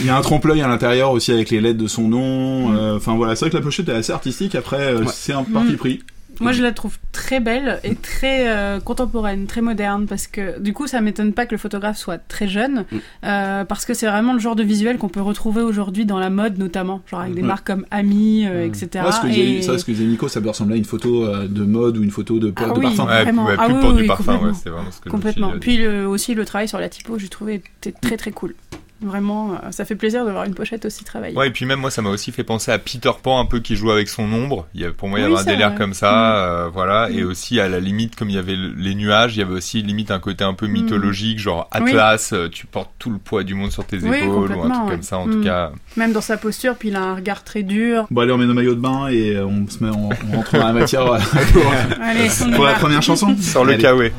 Il 0.00 0.06
y 0.06 0.10
a 0.10 0.16
un 0.16 0.20
trompe-l'œil 0.20 0.62
à 0.62 0.68
l'intérieur 0.68 1.10
aussi 1.12 1.32
avec 1.32 1.50
les 1.50 1.60
lettres 1.60 1.78
de 1.78 1.86
son 1.86 2.08
nom. 2.08 2.74
euh, 2.74 2.96
Enfin 2.96 3.14
voilà, 3.14 3.36
c'est 3.36 3.44
vrai 3.44 3.50
que 3.50 3.56
la 3.56 3.62
pochette 3.62 3.88
est 3.88 3.92
assez 3.92 4.12
artistique. 4.12 4.54
Après, 4.54 4.80
euh, 4.80 4.98
Ouais. 5.00 5.06
c'est 5.12 5.32
un 5.32 5.44
parti 5.44 5.72
Mm. 5.72 5.76
pris. 5.76 6.00
Moi, 6.40 6.52
je 6.52 6.62
la 6.62 6.72
trouve 6.72 6.98
très 7.12 7.40
belle 7.40 7.80
et 7.84 7.94
très 7.94 8.48
euh, 8.48 8.80
contemporaine, 8.80 9.46
très 9.46 9.60
moderne, 9.60 10.06
parce 10.06 10.26
que 10.26 10.58
du 10.58 10.72
coup, 10.72 10.86
ça 10.86 11.00
m'étonne 11.00 11.32
pas 11.32 11.46
que 11.46 11.52
le 11.52 11.58
photographe 11.58 11.96
soit 11.98 12.18
très 12.18 12.48
jeune, 12.48 12.84
Mm. 12.90 12.96
euh, 13.24 13.64
parce 13.64 13.84
que 13.84 13.94
c'est 13.94 14.06
vraiment 14.06 14.32
le 14.32 14.38
genre 14.38 14.56
de 14.56 14.62
visuel 14.62 14.98
qu'on 14.98 15.08
peut 15.08 15.20
retrouver 15.22 15.62
aujourd'hui 15.62 16.04
dans 16.06 16.18
la 16.18 16.30
mode, 16.30 16.58
notamment, 16.58 17.02
genre 17.10 17.20
avec 17.20 17.34
des 17.34 17.40
Ouais. 17.42 17.46
marques 17.46 17.66
comme 17.66 17.86
Ami, 17.90 18.46
euh, 18.46 18.64
Mm. 18.66 18.68
etc. 18.68 19.04
Ouais, 19.06 19.12
ce 19.12 19.20
que 19.20 19.26
Et- 19.28 19.62
ça, 19.62 19.78
ce 19.78 19.84
que 19.84 19.92
disait 19.92 20.04
Nico, 20.04 20.28
ça 20.28 20.40
peut 20.40 20.48
ressembler 20.48 20.74
à 20.74 20.78
une 20.78 20.84
photo 20.84 21.46
de 21.46 21.64
mode 21.64 21.96
ou 21.98 22.02
une 22.02 22.10
photo 22.10 22.38
de, 22.38 22.52
Ah 22.56 22.66
de 22.66 22.78
oui. 22.78 22.82
parfum. 22.82 23.06
Ouais. 23.06 23.22
Vraiment. 23.22 23.46
ouais, 23.46 23.54
Ah 23.58 23.66
oui, 23.68 23.74
pour 23.80 23.94
oui, 23.94 24.02
du 24.02 24.06
parfum, 24.08 24.32
complètement. 24.34 24.54
c'est 24.62 24.70
vraiment 24.70 24.90
ce 24.90 25.00
que. 25.00 25.58
Puis 25.58 25.76
le- 25.78 26.06
aussi 26.08 26.34
le 26.34 26.44
travail 26.44 26.68
sur 26.68 26.78
la 26.78 26.88
typo, 26.88 27.18
j'ai 27.18 27.28
trouvé 27.28 27.54
était 27.54 27.92
très 27.92 28.16
très 28.16 28.30
cool. 28.30 28.54
Vraiment, 29.02 29.60
ça 29.70 29.84
fait 29.84 29.96
plaisir 29.96 30.24
de 30.24 30.30
voir 30.30 30.44
une 30.44 30.54
pochette 30.54 30.84
aussi 30.86 31.04
travaillée. 31.04 31.36
Ouais, 31.36 31.48
et 31.48 31.50
puis 31.50 31.66
même 31.66 31.80
moi, 31.80 31.90
ça 31.90 32.00
m'a 32.00 32.08
aussi 32.10 32.32
fait 32.32 32.44
penser 32.44 32.70
à 32.70 32.78
Peter 32.78 33.10
Pan, 33.22 33.38
un 33.40 33.44
peu 33.44 33.58
qui 33.60 33.76
joue 33.76 33.90
avec 33.90 34.08
son 34.08 34.22
ombre. 34.32 34.66
Il 34.72 34.80
y 34.80 34.84
a, 34.86 34.92
pour 34.92 35.08
moi, 35.08 35.18
il 35.18 35.22
y 35.22 35.26
Oui, 35.26 35.32
avait 35.32 35.42
un 35.42 35.44
délire 35.44 35.68
vrai. 35.70 35.78
comme 35.78 35.94
ça, 35.94 36.10
Mm. 36.12 36.34
euh, 36.36 36.68
voilà. 36.72 37.10
Et 37.10 37.22
Mm. 37.22 37.26
aussi, 37.28 37.60
à 37.60 37.68
la 37.68 37.80
limite, 37.80 38.14
comme 38.16 38.30
il 38.30 38.36
y 38.36 38.38
avait 38.38 38.54
le- 38.56 38.72
les 38.76 38.94
nuages, 38.94 39.36
il 39.36 39.40
y 39.40 39.42
avait 39.42 39.52
aussi 39.52 39.82
limite 39.82 40.10
un 40.10 40.20
côté 40.20 40.44
un 40.44 40.54
peu 40.54 40.68
mythologique, 40.68 41.38
genre 41.38 41.68
Mm. 41.74 41.82
Oui. 41.82 41.90
Atlas, 41.90 42.32
euh, 42.32 42.48
tu 42.48 42.66
portes 42.66 42.92
tout 42.98 43.10
le 43.10 43.18
poids 43.18 43.42
du 43.42 43.54
monde 43.54 43.72
sur 43.72 43.84
tes 43.84 43.98
Oui, 43.98 44.16
épaules, 44.18 44.52
ou 44.52 44.62
un 44.62 44.70
truc 44.70 44.84
ouais. 44.84 44.90
comme 44.92 45.02
ça, 45.02 45.18
en 45.18 45.26
Mm. 45.26 45.32
tout 45.32 45.42
cas. 45.42 45.72
Même 45.96 46.12
dans 46.12 46.20
sa 46.22 46.36
posture, 46.38 46.76
puis 46.76 46.88
il 46.88 46.96
a 46.96 47.02
un 47.02 47.14
regard 47.16 47.42
très 47.44 47.62
dur. 47.62 48.06
Bon 48.10 48.22
allez, 48.22 48.32
on 48.32 48.38
met 48.38 48.46
nos 48.46 48.54
maillots 48.54 48.76
de 48.76 48.80
bain 48.80 49.08
et 49.08 49.34
euh, 49.36 49.44
on 49.44 49.66
se 49.68 49.82
met, 49.84 49.90
on, 49.90 50.08
on 50.32 50.36
rentre 50.36 50.52
dans 50.56 50.66
la 50.66 50.72
matière 50.72 51.04
pour, 51.52 51.62
Allez, 52.00 52.28
la 52.64 52.74
première 52.74 53.02
chanson. 53.02 53.36
Sur 53.38 53.64
le 53.64 53.72
Allez. 53.74 53.82
Kawe. 53.82 54.10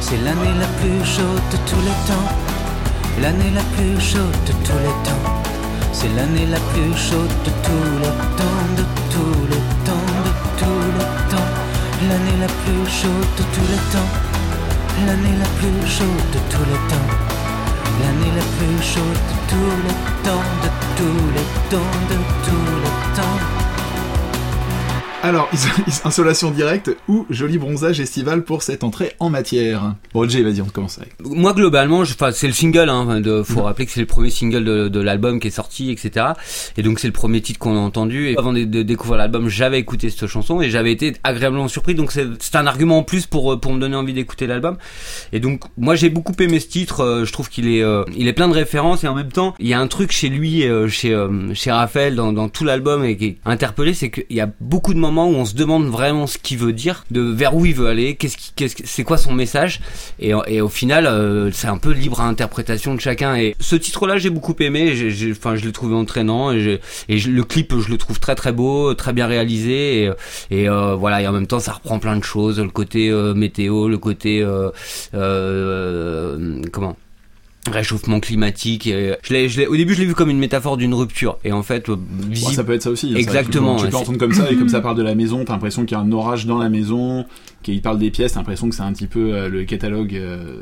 C'est 0.00 0.16
l'année 0.16 0.58
la 0.58 0.66
plus 0.66 1.04
chaude 1.04 1.42
de 1.52 1.56
tous 1.70 1.80
les 1.80 2.12
temps. 2.12 2.53
L'année 3.22 3.50
la 3.54 3.62
plus 3.74 4.00
chaude 4.00 4.38
de 4.46 4.52
tous 4.66 4.78
les 4.82 4.96
temps. 5.06 5.24
C'est 5.92 6.08
l'année 6.16 6.46
la 6.46 6.58
plus 6.72 6.96
chaude 6.96 7.34
de 7.46 7.50
tous 7.62 7.98
les 8.02 8.14
temps, 8.38 8.66
de 8.76 8.84
tous 9.12 9.40
les 9.50 9.62
temps, 9.86 10.10
de 10.26 10.32
tous 10.58 10.86
les 10.98 11.08
temps. 11.30 11.50
L'année 12.08 12.38
la 12.40 12.48
plus 12.48 12.86
chaude 12.90 13.30
de 13.38 13.44
tous 13.54 13.68
les 13.70 13.82
temps. 13.94 14.10
L'année 15.06 15.36
la 15.38 15.48
plus 15.58 15.86
chaude 15.88 16.26
de 16.34 16.40
tous 16.50 16.66
les 16.70 16.80
temps. 16.90 17.08
L'année 18.02 18.32
la 18.34 18.44
plus 18.56 18.82
chaude 18.82 19.20
de 19.30 19.36
tous 19.50 19.74
les 19.86 19.96
temps, 20.28 20.48
de 20.64 20.70
tous 20.96 21.24
les 21.36 21.48
temps, 21.70 21.96
de 22.10 22.18
tous. 22.44 22.63
Alors, 25.24 25.48
insolation 26.04 26.50
directe 26.50 26.94
ou 27.08 27.24
joli 27.30 27.56
bronzage 27.56 27.98
estival 27.98 28.44
pour 28.44 28.62
cette 28.62 28.84
entrée 28.84 29.12
en 29.20 29.30
matière 29.30 29.94
Bon, 30.12 30.28
Jay, 30.28 30.42
vas-y, 30.42 30.60
on 30.60 30.66
commence 30.66 30.98
avec. 30.98 31.14
Moi 31.24 31.54
globalement, 31.54 32.04
je- 32.04 32.12
c'est 32.32 32.46
le 32.46 32.52
single. 32.52 32.90
Hein, 32.90 33.22
de, 33.22 33.42
faut 33.42 33.62
rappeler 33.62 33.86
que 33.86 33.92
c'est 33.92 34.00
le 34.00 34.06
premier 34.06 34.28
single 34.28 34.64
de, 34.64 34.88
de 34.88 35.00
l'album 35.00 35.40
qui 35.40 35.48
est 35.48 35.50
sorti, 35.50 35.90
etc. 35.90 36.26
Et 36.76 36.82
donc 36.82 36.98
c'est 36.98 37.06
le 37.06 37.14
premier 37.14 37.40
titre 37.40 37.58
qu'on 37.58 37.74
a 37.74 37.80
entendu. 37.80 38.28
Et 38.32 38.36
avant 38.38 38.52
de, 38.52 38.64
de 38.64 38.82
découvrir 38.82 39.16
l'album, 39.16 39.48
j'avais 39.48 39.78
écouté 39.78 40.10
cette 40.10 40.26
chanson 40.26 40.60
et 40.60 40.68
j'avais 40.68 40.92
été 40.92 41.14
agréablement 41.24 41.68
surpris. 41.68 41.94
Donc 41.94 42.12
c'est 42.12 42.26
c'est 42.40 42.56
un 42.56 42.66
argument 42.66 42.98
en 42.98 43.02
plus 43.02 43.24
pour 43.26 43.58
pour 43.58 43.72
me 43.72 43.80
donner 43.80 43.96
envie 43.96 44.12
d'écouter 44.12 44.46
l'album. 44.46 44.76
Et 45.32 45.40
donc 45.40 45.62
moi 45.78 45.94
j'ai 45.94 46.10
beaucoup 46.10 46.34
aimé 46.38 46.60
ce 46.60 46.68
titre. 46.68 47.00
euh, 47.00 47.24
je 47.24 47.32
trouve 47.32 47.48
qu'il 47.48 47.66
est 47.68 47.82
euh, 47.82 48.04
il 48.14 48.28
est 48.28 48.34
plein 48.34 48.48
de 48.48 48.52
références 48.54 49.04
et 49.04 49.08
en 49.08 49.14
même 49.14 49.32
temps 49.32 49.54
il 49.58 49.68
y 49.68 49.72
a 49.72 49.80
un 49.80 49.86
truc 49.86 50.12
chez 50.12 50.28
lui, 50.28 50.64
euh, 50.68 50.86
chez 50.86 51.14
euh, 51.14 51.54
chez 51.54 51.72
Raphaël 51.72 52.14
dans, 52.14 52.34
dans 52.34 52.50
tout 52.50 52.64
l'album 52.64 53.04
et 53.06 53.16
qui 53.16 53.24
est 53.24 53.36
interpellé, 53.46 53.94
c'est 53.94 54.10
qu'il 54.10 54.24
y 54.36 54.40
a 54.42 54.50
beaucoup 54.60 54.92
de 54.92 54.98
moments 54.98 55.13
où 55.22 55.34
on 55.34 55.44
se 55.44 55.54
demande 55.54 55.86
vraiment 55.86 56.26
ce 56.26 56.38
qu'il 56.38 56.58
veut 56.58 56.72
dire, 56.72 57.04
de 57.10 57.20
vers 57.20 57.54
où 57.54 57.64
il 57.66 57.74
veut 57.74 57.86
aller, 57.86 58.16
qu'est-ce 58.16 58.36
qui, 58.36 58.52
c'est 58.84 59.04
quoi 59.04 59.18
son 59.18 59.32
message. 59.32 59.80
Et, 60.18 60.34
au 60.34 60.68
final, 60.68 61.06
euh, 61.06 61.50
c'est 61.52 61.66
un 61.66 61.78
peu 61.78 61.92
libre 61.92 62.20
à 62.20 62.26
interprétation 62.26 62.94
de 62.94 63.00
chacun. 63.00 63.36
Et 63.36 63.54
ce 63.60 63.76
titre-là, 63.76 64.18
j'ai 64.18 64.30
beaucoup 64.30 64.54
aimé. 64.60 64.94
Je 64.94 65.64
l'ai 65.64 65.72
trouvé 65.72 65.94
entraînant. 65.94 66.52
Et, 66.52 66.80
le 67.08 67.42
clip, 67.42 67.74
je 67.78 67.88
le 67.88 67.96
trouve 67.96 68.20
très 68.20 68.34
très 68.34 68.52
beau, 68.52 68.94
très 68.94 69.12
bien 69.12 69.26
réalisé. 69.26 70.10
Et, 70.50 70.68
euh, 70.68 70.94
voilà. 70.94 71.22
Et 71.22 71.26
en 71.26 71.32
même 71.32 71.46
temps, 71.46 71.60
ça 71.60 71.72
reprend 71.72 71.98
plein 71.98 72.16
de 72.16 72.24
choses. 72.24 72.60
Le 72.60 72.70
côté 72.70 73.10
euh, 73.10 73.34
météo, 73.34 73.88
le 73.88 73.98
côté 73.98 74.44
comment? 76.72 76.96
Réchauffement 77.70 78.20
climatique. 78.20 78.86
Et 78.86 79.14
je 79.22 79.32
l'ai, 79.32 79.48
je 79.48 79.60
l'ai, 79.60 79.66
au 79.66 79.76
début, 79.76 79.94
je 79.94 80.00
l'ai 80.00 80.06
vu 80.06 80.14
comme 80.14 80.30
une 80.30 80.38
métaphore 80.38 80.76
d'une 80.76 80.94
rupture. 80.94 81.38
Et 81.44 81.52
en 81.52 81.62
fait, 81.62 81.88
euh, 81.88 81.96
visible. 82.28 82.52
ça 82.54 82.64
peut 82.64 82.72
être 82.74 82.82
ça 82.82 82.90
aussi. 82.90 83.12
hein, 83.14 83.16
Exactement, 83.18 83.78
ça, 83.78 83.86
Tu 83.86 83.90
peux 83.90 83.96
entendre 83.98 84.18
comme 84.18 84.32
ça, 84.32 84.50
et 84.50 84.56
comme 84.56 84.68
ça 84.68 84.80
parle 84.82 84.96
de 84.96 85.02
la 85.02 85.14
maison, 85.14 85.44
t'as 85.44 85.52
l'impression 85.54 85.84
qu'il 85.84 85.96
y 85.96 86.00
a 86.00 86.02
un 86.02 86.12
orage 86.12 86.46
dans 86.46 86.58
la 86.58 86.68
maison, 86.68 87.24
qu'il 87.62 87.80
parle 87.82 87.98
des 87.98 88.10
pièces, 88.10 88.32
t'as 88.32 88.40
l'impression 88.40 88.68
que 88.68 88.74
c'est 88.74 88.82
un 88.82 88.92
petit 88.92 89.06
peu 89.06 89.34
euh, 89.34 89.48
le 89.48 89.64
catalogue 89.64 90.14
euh, 90.14 90.58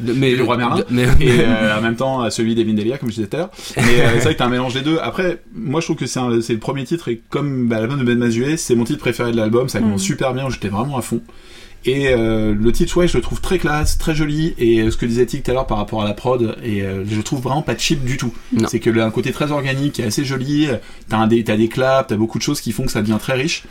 de- 0.00 0.12
mais 0.12 0.34
le 0.36 0.44
roi 0.44 0.56
Merlin. 0.58 0.76
de- 0.76 0.84
mais, 0.90 1.04
et 1.20 1.40
euh, 1.40 1.78
en 1.78 1.80
même 1.80 1.96
temps 1.96 2.22
euh, 2.22 2.28
celui 2.30 2.54
d'Evin 2.54 2.74
Delia 2.74 2.98
comme 2.98 3.08
je 3.08 3.14
disais 3.14 3.26
tout 3.28 3.36
à 3.36 3.40
l'heure 3.40 3.50
mais 3.78 3.82
euh, 4.00 4.08
c'est 4.16 4.24
vrai 4.24 4.34
que 4.34 4.38
t'as 4.38 4.44
un 4.44 4.50
mélange 4.50 4.74
des 4.74 4.82
deux 4.82 4.98
après 4.98 5.40
moi 5.54 5.80
je 5.80 5.86
trouve 5.86 5.96
que 5.96 6.04
c'est 6.04 6.20
un- 6.20 6.42
c'est 6.42 6.52
le 6.52 6.58
premier 6.58 6.84
titre 6.84 7.08
et 7.08 7.22
comme 7.30 7.66
bah, 7.66 7.78
l'album 7.80 7.98
de 7.98 8.04
Ben 8.04 8.18
Mazué 8.18 8.58
c'est 8.58 8.74
mon 8.74 8.84
titre 8.84 8.98
préféré 8.98 9.32
de 9.32 9.38
l'album 9.38 9.70
ça 9.70 9.78
commence 9.80 10.02
Mm. 10.02 10.04
super 10.04 10.34
bien 10.34 10.50
j'étais 10.50 10.68
vraiment 10.68 10.98
à 10.98 11.00
fond 11.00 11.22
et 11.86 12.08
euh, 12.08 12.54
le 12.54 12.72
titre 12.72 12.96
ouais 12.98 13.08
je 13.08 13.16
le 13.16 13.22
trouve 13.22 13.40
très 13.40 13.58
classe 13.58 13.96
très 13.96 14.14
joli. 14.14 14.54
Et 14.58 14.80
euh, 14.80 14.90
ce 14.90 14.96
que 14.96 15.06
disait 15.06 15.24
Tic 15.26 15.42
tout 15.44 15.50
à 15.50 15.54
l'heure 15.54 15.66
par 15.66 15.78
rapport 15.78 16.02
à 16.02 16.04
la 16.04 16.12
prod 16.14 16.56
et 16.62 16.82
euh, 16.82 17.04
je 17.08 17.16
le 17.16 17.22
trouve 17.22 17.40
vraiment 17.40 17.62
pas 17.62 17.76
cheap 17.78 18.04
du 18.04 18.16
tout. 18.16 18.32
C'est 18.68 18.80
que 18.80 18.90
le 18.90 19.02
un 19.02 19.10
côté 19.10 19.32
très 19.32 19.52
organique 19.52 19.94
qui 19.94 20.02
est 20.02 20.06
assez 20.06 20.24
joli 20.24 20.66
euh, 20.68 20.76
t'as 21.08 21.16
un 21.18 21.26
des 21.26 21.42
t'as 21.44 21.56
des 21.56 21.68
claps 21.68 22.08
t'as 22.08 22.16
beaucoup 22.16 22.38
de 22.38 22.42
choses 22.42 22.60
qui 22.60 22.72
font 22.72 22.84
que 22.84 22.90
ça 22.92 23.00
devient 23.02 23.18
très 23.20 23.34
riche. 23.34 23.64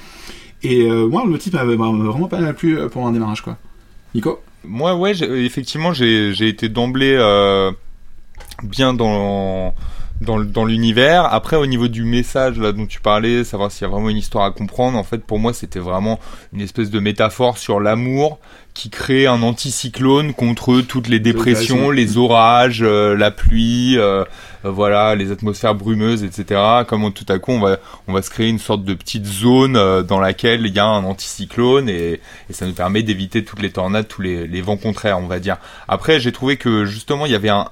Et 0.63 0.81
euh, 0.89 1.05
moi 1.07 1.23
le 1.27 1.37
titre 1.37 1.57
m'avait 1.57 1.75
m'avait 1.77 2.07
vraiment 2.09 2.27
pas 2.27 2.39
mal 2.39 2.55
plu 2.55 2.77
pour 2.89 3.05
un 3.05 3.11
démarrage 3.11 3.41
quoi. 3.41 3.57
Nico? 4.15 4.39
Moi, 4.67 4.95
ouais, 4.95 5.13
j'ai- 5.13 5.45
effectivement, 5.45 5.93
j'ai 5.93 6.33
j'ai 6.33 6.47
été 6.47 6.69
d'emblée 6.69 7.15
euh, 7.19 7.71
bien 8.63 8.93
dans 8.95 9.75
dans, 10.21 10.65
l'univers. 10.65 11.25
Après, 11.33 11.55
au 11.55 11.65
niveau 11.65 11.87
du 11.87 12.03
message 12.03 12.57
là 12.57 12.71
dont 12.71 12.85
tu 12.85 13.01
parlais, 13.01 13.43
savoir 13.43 13.71
s'il 13.71 13.83
y 13.83 13.85
a 13.85 13.91
vraiment 13.91 14.09
une 14.09 14.17
histoire 14.17 14.45
à 14.45 14.51
comprendre, 14.51 14.97
en 14.97 15.03
fait, 15.03 15.19
pour 15.19 15.39
moi, 15.39 15.53
c'était 15.53 15.79
vraiment 15.79 16.19
une 16.53 16.61
espèce 16.61 16.89
de 16.89 16.99
métaphore 16.99 17.57
sur 17.57 17.79
l'amour 17.79 18.39
qui 18.73 18.89
crée 18.89 19.25
un 19.25 19.41
anticyclone 19.41 20.33
contre 20.33 20.81
toutes 20.81 21.07
les 21.07 21.19
dépressions, 21.19 21.91
les 21.91 22.17
orages, 22.17 22.81
euh, 22.81 23.15
la 23.15 23.31
pluie, 23.31 23.97
euh, 23.97 24.25
voilà, 24.69 25.15
les 25.15 25.31
atmosphères 25.31 25.75
brumeuses, 25.75 26.23
etc. 26.23 26.61
Comme 26.87 27.03
on- 27.03 27.11
tout 27.11 27.25
à 27.29 27.39
coup, 27.39 27.51
on 27.51 27.59
va 27.59 27.77
on 28.07 28.13
va 28.13 28.21
se 28.21 28.29
créer 28.29 28.49
une 28.49 28.59
sorte 28.59 28.83
de 28.83 28.93
petite 28.93 29.25
zone 29.25 29.75
euh, 29.77 30.03
dans 30.03 30.19
laquelle 30.19 30.65
il 30.65 30.73
y 30.73 30.79
a 30.79 30.85
un 30.85 31.03
anticyclone 31.03 31.89
et, 31.89 32.19
et 32.49 32.53
ça 32.53 32.65
nous 32.65 32.73
permet 32.73 33.03
d'éviter 33.03 33.43
toutes 33.43 33.61
les 33.61 33.71
tornades, 33.71 34.07
tous 34.07 34.21
les, 34.21 34.47
les 34.47 34.61
vents 34.61 34.77
contraires, 34.77 35.19
on 35.19 35.27
va 35.27 35.39
dire. 35.39 35.57
Après, 35.87 36.19
j'ai 36.19 36.31
trouvé 36.31 36.57
que 36.57 36.85
justement, 36.85 37.25
il 37.25 37.31
y 37.31 37.35
avait 37.35 37.49
un, 37.49 37.67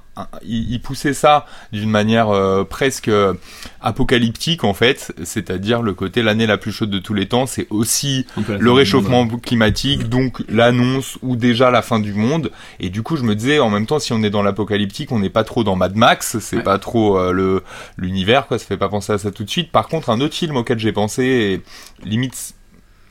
il, 0.46 0.80
poussait 0.80 1.12
ça 1.14 1.46
d'une 1.72 1.90
manière 1.90 2.28
euh, 2.30 2.62
presque 2.64 3.08
euh, 3.08 3.34
apocalyptique 3.80 4.64
en 4.64 4.74
fait, 4.74 5.12
c'est-à-dire 5.24 5.82
le 5.82 5.92
côté 5.94 6.22
l'année 6.22 6.46
la 6.46 6.56
plus 6.56 6.72
chaude 6.72 6.90
de 6.90 6.98
tous 6.98 7.14
les 7.14 7.26
temps, 7.26 7.46
c'est 7.46 7.66
aussi 7.70 8.26
le 8.48 8.72
réchauffement 8.72 9.24
monde, 9.24 9.40
climatique, 9.40 10.08
donc 10.08 10.42
l'annonce 10.48 11.18
ou 11.22 11.36
déjà 11.36 11.70
la 11.70 11.82
fin 11.82 12.00
du 12.00 12.14
monde. 12.14 12.50
Et 12.80 12.90
du 12.90 13.02
coup, 13.02 13.16
je 13.16 13.22
me 13.22 13.34
disais, 13.34 13.58
en 13.58 13.70
même 13.70 13.86
temps, 13.86 13.98
si 13.98 14.12
on 14.12 14.22
est 14.22 14.30
dans 14.30 14.42
l'apocalyptique, 14.42 15.12
on 15.12 15.18
n'est 15.18 15.30
pas 15.30 15.44
trop 15.44 15.64
dans 15.64 15.76
Mad 15.76 15.96
Max, 15.96 16.38
c'est 16.40 16.56
Ouais. 16.56 16.62
pas 16.62 16.78
trop 16.84 17.18
euh, 17.18 17.32
le 17.32 17.62
l'univers, 17.96 18.46
quoi. 18.46 18.58
Ça 18.58 18.66
fait 18.66 18.76
pas 18.76 18.88
penser 18.88 19.12
à 19.12 19.18
ça 19.18 19.30
tout 19.32 19.42
de 19.44 19.50
suite. 19.50 19.72
Par 19.72 19.88
contre, 19.88 20.10
un 20.10 20.20
autre 20.20 20.34
film 20.34 20.56
auquel 20.56 20.78
j'ai 20.78 20.92
pensé, 20.92 21.24
et 21.24 21.62
limite 22.08 22.54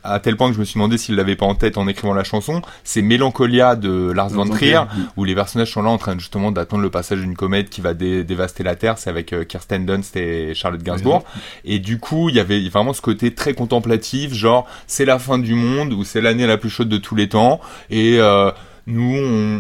à 0.06 0.20
tel 0.20 0.36
point 0.36 0.50
que 0.50 0.54
je 0.56 0.60
me 0.60 0.66
suis 0.66 0.74
demandé 0.74 0.98
s'il 0.98 1.16
l'avait 1.16 1.38
pas 1.38 1.46
en 1.46 1.56
tête 1.56 1.78
en 1.78 1.88
écrivant 1.88 2.14
la 2.14 2.26
chanson, 2.26 2.62
c'est 2.84 3.02
Mélancolia 3.02 3.78
de 3.78 4.12
Lars 4.12 4.32
von 4.32 4.46
Trier, 4.50 4.82
où 5.16 5.24
les 5.24 5.34
personnages 5.34 5.72
sont 5.72 5.82
là 5.82 5.90
en 5.90 5.98
train 5.98 6.20
justement 6.20 6.52
d'attendre 6.52 6.84
le 6.84 6.90
passage 6.90 7.20
d'une 7.20 7.38
comète 7.38 7.70
qui 7.70 7.80
va 7.80 7.94
dé- 7.94 8.26
dévaster 8.26 8.64
la 8.64 8.76
Terre. 8.76 8.98
C'est 8.98 9.10
avec 9.10 9.32
euh, 9.32 9.46
Kirsten 9.46 9.86
Dunst 9.86 10.18
et 10.18 10.54
Charlotte 10.56 10.84
Gainsbourg. 10.84 11.24
Et 11.64 11.80
du 11.80 12.00
coup, 12.00 12.28
il 12.28 12.36
y 12.36 12.42
avait 12.42 12.68
vraiment 12.68 12.92
ce 12.92 13.00
côté 13.02 13.34
très 13.34 13.54
contemplatif, 13.54 14.34
genre 14.34 14.68
c'est 14.88 15.06
la 15.06 15.20
fin 15.20 15.40
du 15.40 15.54
monde 15.54 15.94
ou 15.94 16.04
c'est 16.04 16.20
l'année 16.20 16.48
la 16.48 16.58
plus 16.58 16.70
chaude 16.70 16.90
de 16.90 16.98
tous 16.98 17.16
les 17.16 17.30
temps. 17.30 17.62
Et 17.90 18.18
euh, 18.20 18.52
nous, 18.86 19.16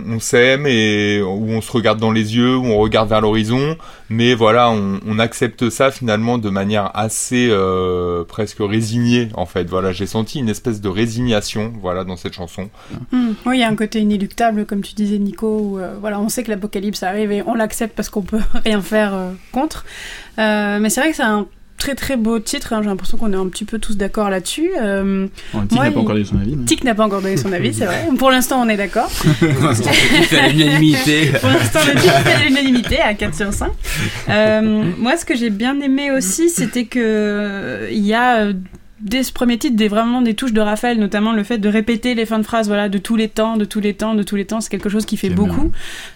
on, 0.05 0.19
s'aime 0.19 0.67
et 0.67 1.21
où 1.21 1.49
on 1.49 1.61
se 1.61 1.71
regarde 1.71 1.97
dans 1.99 2.11
les 2.11 2.35
yeux, 2.35 2.57
où 2.57 2.65
on 2.65 2.77
regarde 2.77 3.07
vers 3.07 3.21
l'horizon. 3.21 3.77
Mais 4.09 4.33
voilà, 4.33 4.69
on, 4.69 5.19
accepte 5.19 5.69
ça 5.69 5.91
finalement 5.91 6.37
de 6.37 6.49
manière 6.49 6.91
assez 6.93 7.47
euh, 7.49 8.25
presque 8.25 8.57
résignée 8.59 9.29
en 9.35 9.45
fait. 9.45 9.69
Voilà, 9.69 9.93
j'ai 9.93 10.07
senti 10.07 10.39
une 10.39 10.49
espèce 10.49 10.81
de 10.81 10.89
résignation, 10.89 11.71
voilà, 11.79 12.03
dans 12.03 12.17
cette 12.17 12.33
chanson. 12.33 12.69
Hmm. 13.11 13.31
Oui, 13.45 13.57
il 13.57 13.59
y 13.61 13.63
a 13.63 13.69
un 13.69 13.75
côté 13.75 13.99
inéluctable, 13.99 14.65
comme 14.65 14.81
tu 14.81 14.93
disais, 14.93 15.19
Nico, 15.19 15.57
où 15.57 15.79
euh, 15.79 15.95
voilà, 16.01 16.19
on 16.19 16.27
sait 16.27 16.43
que 16.43 16.51
l'apocalypse 16.51 17.03
arrive 17.03 17.31
et 17.31 17.43
on 17.45 17.53
l'accepte 17.53 17.95
parce 17.95 18.09
qu'on 18.09 18.23
peut 18.23 18.41
rien 18.65 18.81
faire 18.81 19.13
euh, 19.13 19.31
contre. 19.53 19.85
Mais 20.37 20.89
c'est 20.89 20.99
vrai 20.99 21.11
que 21.11 21.15
c'est 21.15 21.23
un 21.23 21.47
très 21.83 21.95
très 21.95 22.15
beau 22.15 22.39
titre, 22.39 22.71
hein, 22.71 22.81
j'ai 22.81 22.87
l'impression 22.87 23.17
qu'on 23.17 23.33
est 23.33 23.35
un 23.35 23.49
petit 23.49 23.65
peu 23.65 23.77
tous 23.77 23.97
d'accord 23.97 24.29
là-dessus. 24.29 24.71
Euh, 24.81 25.27
Bon, 25.53 25.65
Tic 25.67 25.77
n'a 25.77 25.91
pas 25.91 25.99
encore 25.99 26.15
dit 26.15 26.25
son 26.25 26.37
avis. 26.37 26.55
Tic 26.65 26.83
n'a 26.85 26.95
pas 26.95 27.05
encore 27.05 27.21
donné 27.21 27.35
son 27.35 27.51
avis, 27.51 27.73
c'est 27.73 27.85
vrai. 27.85 28.07
Pour 28.17 28.31
l'instant, 28.31 28.61
on 28.61 28.69
est 28.69 28.77
d'accord. 28.77 29.11
l'unanimité. 30.49 31.31
Pour 31.41 31.49
l'instant, 31.49 31.79
le 31.85 31.99
titre 31.99 32.19
fait 32.19 32.45
l'unanimité 32.45 32.99
à 33.01 33.13
4 33.13 33.35
sur 33.35 33.53
5. 33.53 33.69
Euh, 34.29 34.83
moi, 34.97 35.17
ce 35.17 35.25
que 35.25 35.35
j'ai 35.35 35.49
bien 35.49 35.77
aimé 35.81 36.09
aussi, 36.11 36.49
c'était 36.49 36.85
que 36.85 36.99
euh, 37.01 37.89
il 37.91 38.05
y 38.05 38.13
a 38.13 38.37
euh, 38.37 38.53
dès 39.03 39.23
ce 39.23 39.33
premier 39.33 39.57
titre 39.57 39.75
des, 39.75 39.87
vraiment 39.89 40.21
des 40.21 40.33
touches 40.33 40.53
de 40.53 40.61
Raphaël, 40.61 40.97
notamment 40.97 41.33
le 41.33 41.43
fait 41.43 41.57
de 41.57 41.69
répéter 41.69 42.15
les 42.15 42.25
fins 42.25 42.39
de 42.39 42.43
phrases, 42.43 42.67
voilà, 42.67 42.89
de 42.89 42.97
tous 42.97 43.15
les 43.15 43.27
temps, 43.27 43.57
de 43.57 43.65
tous 43.65 43.81
les 43.81 43.93
temps, 43.93 44.15
de 44.15 44.23
tous 44.23 44.35
les 44.35 44.45
temps. 44.45 44.61
C'est 44.61 44.69
quelque 44.69 44.89
chose 44.89 45.05
qui 45.05 45.17
fait 45.17 45.29
beaucoup 45.29 45.71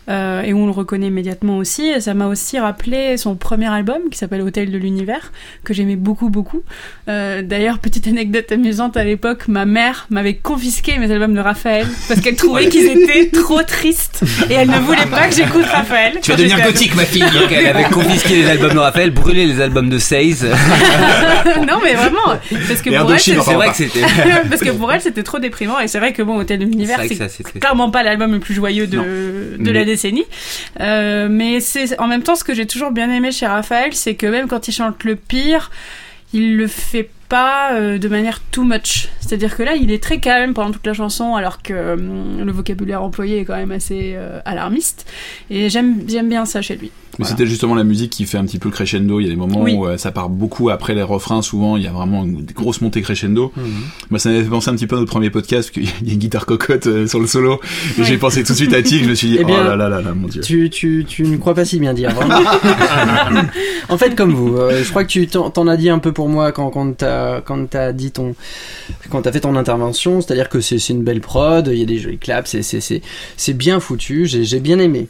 euh, 0.09 0.41
et 0.41 0.53
où 0.53 0.59
on 0.59 0.65
le 0.65 0.71
reconnaît 0.71 1.07
immédiatement 1.07 1.57
aussi. 1.57 1.85
Et 1.87 1.99
ça 1.99 2.13
m'a 2.13 2.27
aussi 2.27 2.57
rappelé 2.57 3.17
son 3.17 3.35
premier 3.35 3.67
album 3.67 3.97
qui 4.09 4.17
s'appelle 4.17 4.41
Hôtel 4.41 4.71
de 4.71 4.77
l'univers 4.77 5.31
que 5.63 5.73
j'aimais 5.73 5.97
beaucoup 5.97 6.29
beaucoup. 6.29 6.61
Euh, 7.09 7.41
D'ailleurs, 7.41 7.79
petite 7.79 8.07
anecdote 8.07 8.51
amusante 8.51 8.97
à 8.97 9.03
l'époque, 9.03 9.47
ma 9.47 9.65
mère 9.65 10.07
m'avait 10.09 10.35
confisqué 10.35 10.97
mes 10.97 11.11
albums 11.11 11.33
de 11.33 11.39
Raphaël 11.39 11.87
parce 12.07 12.21
qu'elle 12.21 12.35
trouvait 12.35 12.69
qu'ils 12.69 12.85
étaient 12.85 13.29
trop 13.29 13.61
tristes 13.63 14.23
et 14.49 14.53
elle 14.53 14.69
ne 14.69 14.79
voulait 14.79 15.05
pas 15.05 15.27
que 15.27 15.35
j'écoute 15.35 15.65
Raphaël. 15.65 16.19
Tu 16.21 16.31
vas 16.31 16.37
devenir 16.37 16.61
gothique, 16.61 16.95
ma 16.95 17.03
fille. 17.03 17.21
Donc 17.21 17.51
elle 17.51 17.67
avait 17.67 17.89
confisqué 17.89 18.35
les 18.35 18.49
albums 18.49 18.73
de 18.73 18.79
Raphaël, 18.79 19.11
brûlé 19.11 19.45
les 19.45 19.61
albums 19.61 19.89
de 19.89 19.99
Seize. 19.99 20.45
non 21.67 21.79
mais 21.83 21.95
vraiment 21.95 22.37
parce 22.77 22.81
que 22.81 22.89
pour 23.01 23.11
elle 23.13 23.19
c'est- 23.19 23.33
vrai 23.53 23.69
que 23.69 23.75
c'était. 23.75 24.01
parce 24.49 24.61
que 24.61 24.69
pour 24.71 24.91
elle 24.91 25.01
c'était 25.01 25.23
trop 25.23 25.39
déprimant 25.39 25.79
et 25.79 25.87
c'est 25.87 25.99
vrai 25.99 26.13
que 26.13 26.21
bon 26.21 26.37
Hôtel 26.39 26.59
de 26.59 26.65
l'univers 26.65 26.99
c'est 27.29 27.43
clairement 27.59 27.89
pas 27.91 28.03
l'album 28.03 28.31
le 28.31 28.39
plus 28.39 28.53
joyeux 28.53 28.87
de, 28.87 28.97
Non. 28.97 29.03
de 29.03 29.57
Mais- 29.59 29.73
la 29.73 29.85
décennie. 29.85 30.25
Euh, 30.79 31.27
mais 31.29 31.59
c'est 31.59 31.99
en 31.99 32.07
même 32.07 32.23
temps 32.23 32.35
ce 32.35 32.43
que 32.43 32.53
j'ai 32.53 32.65
toujours 32.65 32.91
bien 32.91 33.11
aimé 33.11 33.31
chez 33.31 33.45
Raphaël, 33.47 33.93
c'est 33.93 34.15
que 34.15 34.25
même 34.27 34.47
quand 34.47 34.67
il 34.67 34.71
chante 34.71 35.03
le 35.03 35.15
pire, 35.15 35.71
il 36.33 36.55
le 36.57 36.67
fait 36.67 37.09
pas 37.29 37.73
euh, 37.73 37.97
de 37.97 38.07
manière 38.07 38.39
too 38.51 38.63
much. 38.63 39.09
C'est-à-dire 39.19 39.55
que 39.57 39.63
là, 39.63 39.75
il 39.75 39.91
est 39.91 40.01
très 40.01 40.19
calme 40.19 40.53
pendant 40.53 40.71
toute 40.71 40.85
la 40.87 40.93
chanson, 40.93 41.35
alors 41.35 41.61
que 41.61 41.73
euh, 41.73 41.95
le 42.43 42.51
vocabulaire 42.51 43.03
employé 43.03 43.39
est 43.39 43.45
quand 43.45 43.55
même 43.57 43.71
assez 43.71 44.13
euh, 44.15 44.39
alarmiste. 44.45 45.05
Et 45.49 45.69
j'aime 45.69 46.01
j'aime 46.07 46.29
bien 46.29 46.45
ça 46.45 46.61
chez 46.61 46.75
lui. 46.77 46.91
Mais 47.19 47.23
Voilà. 47.25 47.31
c'était 47.37 47.49
justement 47.49 47.73
la 47.73 47.83
musique 47.83 48.11
qui 48.11 48.25
fait 48.25 48.37
un 48.37 48.45
petit 48.45 48.59
peu 48.59 48.69
crescendo. 48.69 49.19
Il 49.19 49.23
y 49.23 49.25
a 49.27 49.29
des 49.31 49.35
moments 49.35 49.61
Oui. 49.61 49.73
où 49.73 49.87
euh, 49.87 49.97
ça 49.97 50.11
part 50.11 50.29
beaucoup 50.29 50.69
après 50.69 50.93
les 50.93 51.01
refrains. 51.01 51.41
Souvent, 51.41 51.75
il 51.75 51.83
y 51.83 51.87
a 51.87 51.91
vraiment 51.91 52.23
une 52.23 52.43
grosse 52.53 52.79
montée 52.81 53.01
crescendo. 53.01 53.51
Moi, 54.11 54.19
ça 54.19 54.29
m'avait 54.29 54.43
fait 54.43 54.49
penser 54.49 54.69
un 54.69 54.75
petit 54.75 54.85
peu 54.87 54.95
à 54.97 54.99
notre 54.99 55.11
premier 55.11 55.29
podcast, 55.31 55.71
parce 55.73 55.87
qu'il 55.87 56.07
y 56.07 56.11
a 56.11 56.13
une 56.13 56.19
guitare 56.19 56.45
cocotte 56.45 56.85
euh, 56.87 57.07
sur 57.07 57.19
le 57.19 57.25
solo. 57.27 57.59
Et 57.97 58.01
Ouais. 58.01 58.05
j'ai 58.07 58.17
pensé 58.17 58.43
tout 58.43 58.53
de 58.53 58.57
suite 58.57 58.73
à 58.73 58.81
Tic. 58.83 59.03
Je 59.03 59.09
me 59.09 59.15
suis 59.15 59.29
dit, 59.29 59.37
Eh 59.41 59.43
bien, 59.45 59.57
oh 59.61 59.63
là 59.67 59.75
là 59.75 59.89
là 59.89 60.01
là, 60.01 60.13
mon 60.13 60.27
dieu. 60.27 60.41
Tu, 60.41 60.69
tu, 60.69 61.05
tu 61.07 61.23
ne 61.23 61.37
crois 61.37 61.55
pas 61.55 61.65
si 61.65 61.79
bien 61.79 61.93
dire, 61.95 62.11
vraiment. 62.13 62.37
en 63.89 63.97
fait, 63.97 64.15
comme 64.15 64.33
vous, 64.33 64.55
euh, 64.55 64.83
je 64.83 64.89
crois 64.89 65.03
que 65.03 65.09
tu 65.09 65.27
t'en 65.27 65.49
t'en 65.49 65.67
as 65.67 65.77
dit 65.77 65.89
un 65.89 65.99
peu 65.99 66.11
pour 66.11 66.29
moi 66.29 66.51
quand, 66.51 66.69
quand 66.69 66.97
t'as 66.97 67.16
quand 67.45 67.69
t'as 67.69 67.91
dit 67.93 68.11
ton 68.11 68.35
quand 69.09 69.21
t'as 69.23 69.31
fait 69.31 69.41
ton 69.41 69.55
intervention, 69.55 70.21
c'est-à-dire 70.21 70.49
que 70.49 70.61
c'est 70.61 70.77
une 70.89 71.03
belle 71.03 71.21
prod, 71.21 71.67
il 71.67 71.79
y 71.79 71.83
a 71.83 71.85
des 71.85 71.99
jolis 71.99 72.17
claps, 72.17 72.55
c'est 72.61 73.53
bien 73.53 73.79
foutu, 73.79 74.25
j'ai 74.25 74.59
bien 74.59 74.79
aimé. 74.79 75.07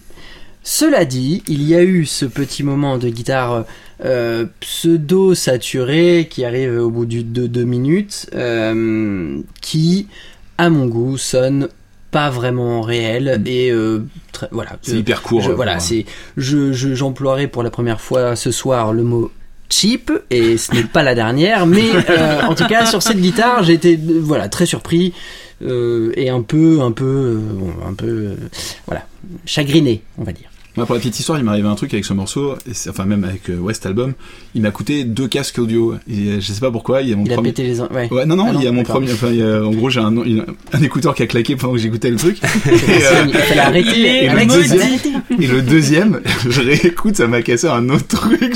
Cela 0.63 1.05
dit, 1.05 1.43
il 1.47 1.63
y 1.63 1.75
a 1.75 1.81
eu 1.83 2.05
ce 2.05 2.25
petit 2.25 2.61
moment 2.61 2.97
de 2.97 3.07
guitare 3.07 3.63
euh, 4.03 4.45
pseudo 4.59 5.33
saturé 5.33 6.27
qui 6.29 6.43
arrive 6.43 6.77
au 6.81 6.89
bout 6.89 7.05
de 7.05 7.47
deux 7.47 7.63
minutes, 7.63 8.29
euh, 8.35 9.39
qui, 9.61 10.07
à 10.57 10.69
mon 10.69 10.87
goût, 10.87 11.17
sonne 11.17 11.69
pas 12.11 12.29
vraiment 12.29 12.81
réel 12.81 13.41
et 13.45 13.71
euh, 13.71 14.03
très- 14.33 14.49
voilà. 14.51 14.71
C'est 14.81 14.93
Euh, 14.93 14.97
hyper 14.99 15.21
court. 15.21 15.41
je- 15.41 15.51
euh, 15.51 15.55
voilà, 15.55 15.79
c'est 15.79 16.05
je 16.35 16.71
je- 16.73 16.95
j'emploierai 16.95 17.47
pour 17.47 17.63
la 17.63 17.69
première 17.69 18.01
fois 18.01 18.35
ce 18.35 18.51
soir 18.51 18.91
le 18.93 19.03
mot 19.03 19.31
cheap 19.69 20.11
et 20.29 20.57
ce 20.57 20.73
n'est 20.73 20.83
pas 20.83 21.03
la 21.03 21.15
dernière, 21.15 21.65
mais 21.65 21.89
euh, 22.09 22.41
en 22.43 22.55
tout 22.55 22.65
cas 22.67 22.85
sur 22.85 23.01
cette 23.01 23.19
guitare 23.19 23.63
j'ai 23.63 23.73
été 23.73 23.93
euh, 23.97 24.19
voilà 24.21 24.49
très 24.49 24.65
surpris 24.65 25.13
euh, 25.63 26.11
et 26.15 26.29
un 26.29 26.41
peu 26.41 26.81
un 26.81 26.91
peu 26.91 27.05
euh, 27.05 27.39
un 27.89 27.93
peu 27.93 28.07
euh, 28.07 28.35
voilà 28.85 29.05
chagriné 29.45 30.01
on 30.17 30.23
va 30.23 30.31
dire. 30.31 30.49
Moi, 30.77 30.85
pour 30.85 30.93
la 30.95 30.99
petite 31.01 31.19
histoire, 31.19 31.39
il 31.39 31.43
m'est 31.43 31.49
arrivé 31.51 31.67
un 31.67 31.73
truc 31.75 31.91
avec 31.93 32.05
ce 32.05 32.13
morceau, 32.13 32.53
et 32.67 32.89
enfin 32.89 33.05
même 33.05 33.23
avec 33.23 33.49
euh, 33.49 33.57
West 33.57 33.85
Album, 33.87 34.13
il 34.53 34.61
m'a 34.61 34.69
coûté 34.71 35.03
deux 35.05 35.27
casques 35.27 35.57
audio. 35.57 35.95
Et 36.07 36.13
euh, 36.29 36.39
je 36.39 36.53
sais 36.53 36.59
pas 36.59 36.69
pourquoi, 36.69 37.01
il 37.01 37.09
y 37.09 37.13
a 37.13 37.15
mon 37.15 37.25
Il 37.25 37.31
a 37.31 37.35
premier. 37.35 37.49
pété 37.49 37.63
les 37.63 37.81
uns. 37.81 37.89
Ouais. 37.91 38.07
Ouais, 38.13 38.25
non, 38.27 38.35
non, 38.35 38.45
Ah 38.49 38.53
non, 38.53 38.59
il 38.59 38.65
y 38.65 38.67
a 38.67 38.71
mon 38.71 38.83
premier. 38.83 39.11
Enfin, 39.11 39.29
il 39.31 39.37
y 39.37 39.41
a- 39.43 39.65
en 39.65 39.71
gros, 39.71 39.89
j'ai 39.89 39.99
un, 40.01 40.15
a 40.15 40.21
un 40.73 40.81
écouteur 40.83 41.15
qui 41.15 41.23
a 41.23 41.27
claqué 41.27 41.55
pendant 41.55 41.73
que 41.73 41.79
j'écoutais 41.79 42.11
le 42.11 42.17
truc. 42.17 42.37
et, 42.67 42.69
euh, 42.69 43.25
Il 43.27 43.33
fallait 43.33 43.59
arrêter. 43.59 44.25
et 44.25 44.29
le 44.29 44.45
deuxième, 44.45 44.81
et 45.41 45.47
le 45.47 45.61
deuxième, 45.63 46.21
je 46.47 46.61
réécoute, 46.61 47.15
ça 47.17 47.27
m'a 47.27 47.41
cassé 47.41 47.67
un 47.67 47.89
autre 47.89 48.07
truc. 48.07 48.53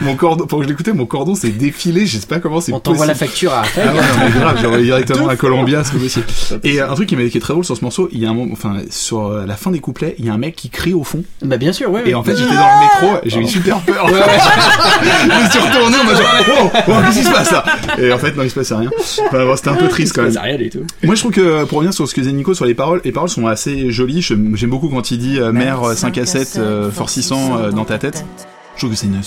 Mon 0.00 0.14
cordon, 0.14 0.46
pendant 0.46 0.60
que 0.62 0.68
je 0.68 0.70
l'écoutais, 0.72 0.92
mon 0.92 1.06
cordon 1.06 1.34
s'est 1.34 1.50
défilé. 1.50 2.06
Je 2.06 2.18
sais 2.18 2.26
pas 2.26 2.38
comment 2.38 2.60
c'est 2.60 2.72
On 2.72 2.78
t'envoie 2.78 3.06
la 3.06 3.16
facture 3.16 3.52
à 3.52 3.62
Ah 3.76 3.80
ouais, 3.80 3.94
non, 3.94 4.00
mais 4.32 4.40
grave, 4.40 4.58
j'ai 4.60 4.66
envoyé 4.66 4.84
directement 4.86 5.26
à 5.28 5.34
Columbia, 5.36 5.82
c'est 5.82 5.98
possible. 5.98 6.26
Et 6.62 6.80
euh, 6.80 6.88
un 6.90 6.94
truc 6.94 7.08
qui, 7.08 7.16
qui 7.16 7.36
est 7.36 7.40
très 7.40 7.52
drôle 7.52 7.64
sur 7.64 7.76
ce 7.76 7.82
morceau, 7.84 8.08
il 8.12 8.20
y 8.20 8.26
a 8.26 8.30
un 8.30 8.34
moment, 8.34 8.52
enfin, 8.52 8.76
sur 8.90 9.28
la 9.30 9.56
fin 9.56 9.72
des 9.72 9.80
couplets, 9.80 10.14
il 10.20 10.24
y 10.24 10.28
a 10.28 10.34
un 10.34 10.38
mec 10.38 10.54
qui 10.54 10.70
crie 10.70 10.92
au 10.94 11.02
fond. 11.02 11.24
Bah 11.44 11.56
bien 11.64 11.72
sûr, 11.72 11.90
ouais. 11.90 12.02
Et 12.06 12.14
en 12.14 12.22
fait, 12.22 12.36
j'étais 12.36 12.54
dans 12.54 12.68
le 12.68 13.06
métro, 13.06 13.20
j'ai 13.24 13.40
eu 13.40 13.46
super 13.46 13.80
peur. 13.80 14.06
je 14.08 15.44
me 15.44 15.50
suis 15.50 15.58
retourné, 15.60 15.96
on 15.98 16.04
m'a 16.04 16.14
genre, 16.14 16.26
oh, 16.60 16.70
oh, 16.88 16.92
qu'est-ce 17.06 17.18
qui 17.20 17.24
se 17.24 17.32
passe 17.32 17.50
là? 17.52 17.64
Et 17.98 18.12
en 18.12 18.18
fait, 18.18 18.36
non, 18.36 18.42
il 18.42 18.50
se 18.50 18.54
passait 18.54 18.74
rien. 18.74 18.90
Enfin, 18.98 19.46
bon, 19.46 19.56
c'était 19.56 19.70
un 19.70 19.76
peu 19.76 19.88
triste 19.88 20.14
quand 20.14 20.22
même. 20.22 20.36
rien 20.36 20.58
du 20.58 20.68
tout. 20.68 20.84
Moi, 21.02 21.14
je 21.14 21.20
trouve 21.20 21.32
que, 21.32 21.64
pour 21.64 21.78
revenir 21.78 21.94
sur 21.94 22.06
ce 22.06 22.14
que 22.14 22.20
disait 22.20 22.32
Nico 22.32 22.52
sur 22.52 22.66
les 22.66 22.74
paroles, 22.74 23.00
les 23.02 23.12
paroles 23.12 23.30
sont 23.30 23.46
assez 23.46 23.90
jolies. 23.90 24.20
J'aime 24.20 24.54
beaucoup 24.70 24.90
quand 24.90 25.10
il 25.10 25.18
dit 25.18 25.40
euh, 25.40 25.52
mère 25.52 25.82
euh, 25.82 25.94
5 25.94 26.18
à 26.18 26.26
7, 26.26 26.56
euh, 26.58 26.90
fort 26.90 27.08
600 27.08 27.56
euh, 27.56 27.70
dans 27.70 27.86
ta 27.86 27.98
tête. 27.98 28.26
Je 28.74 28.80
trouve 28.80 28.90
que 28.90 28.96
c'est 28.96 29.06
une, 29.06 29.20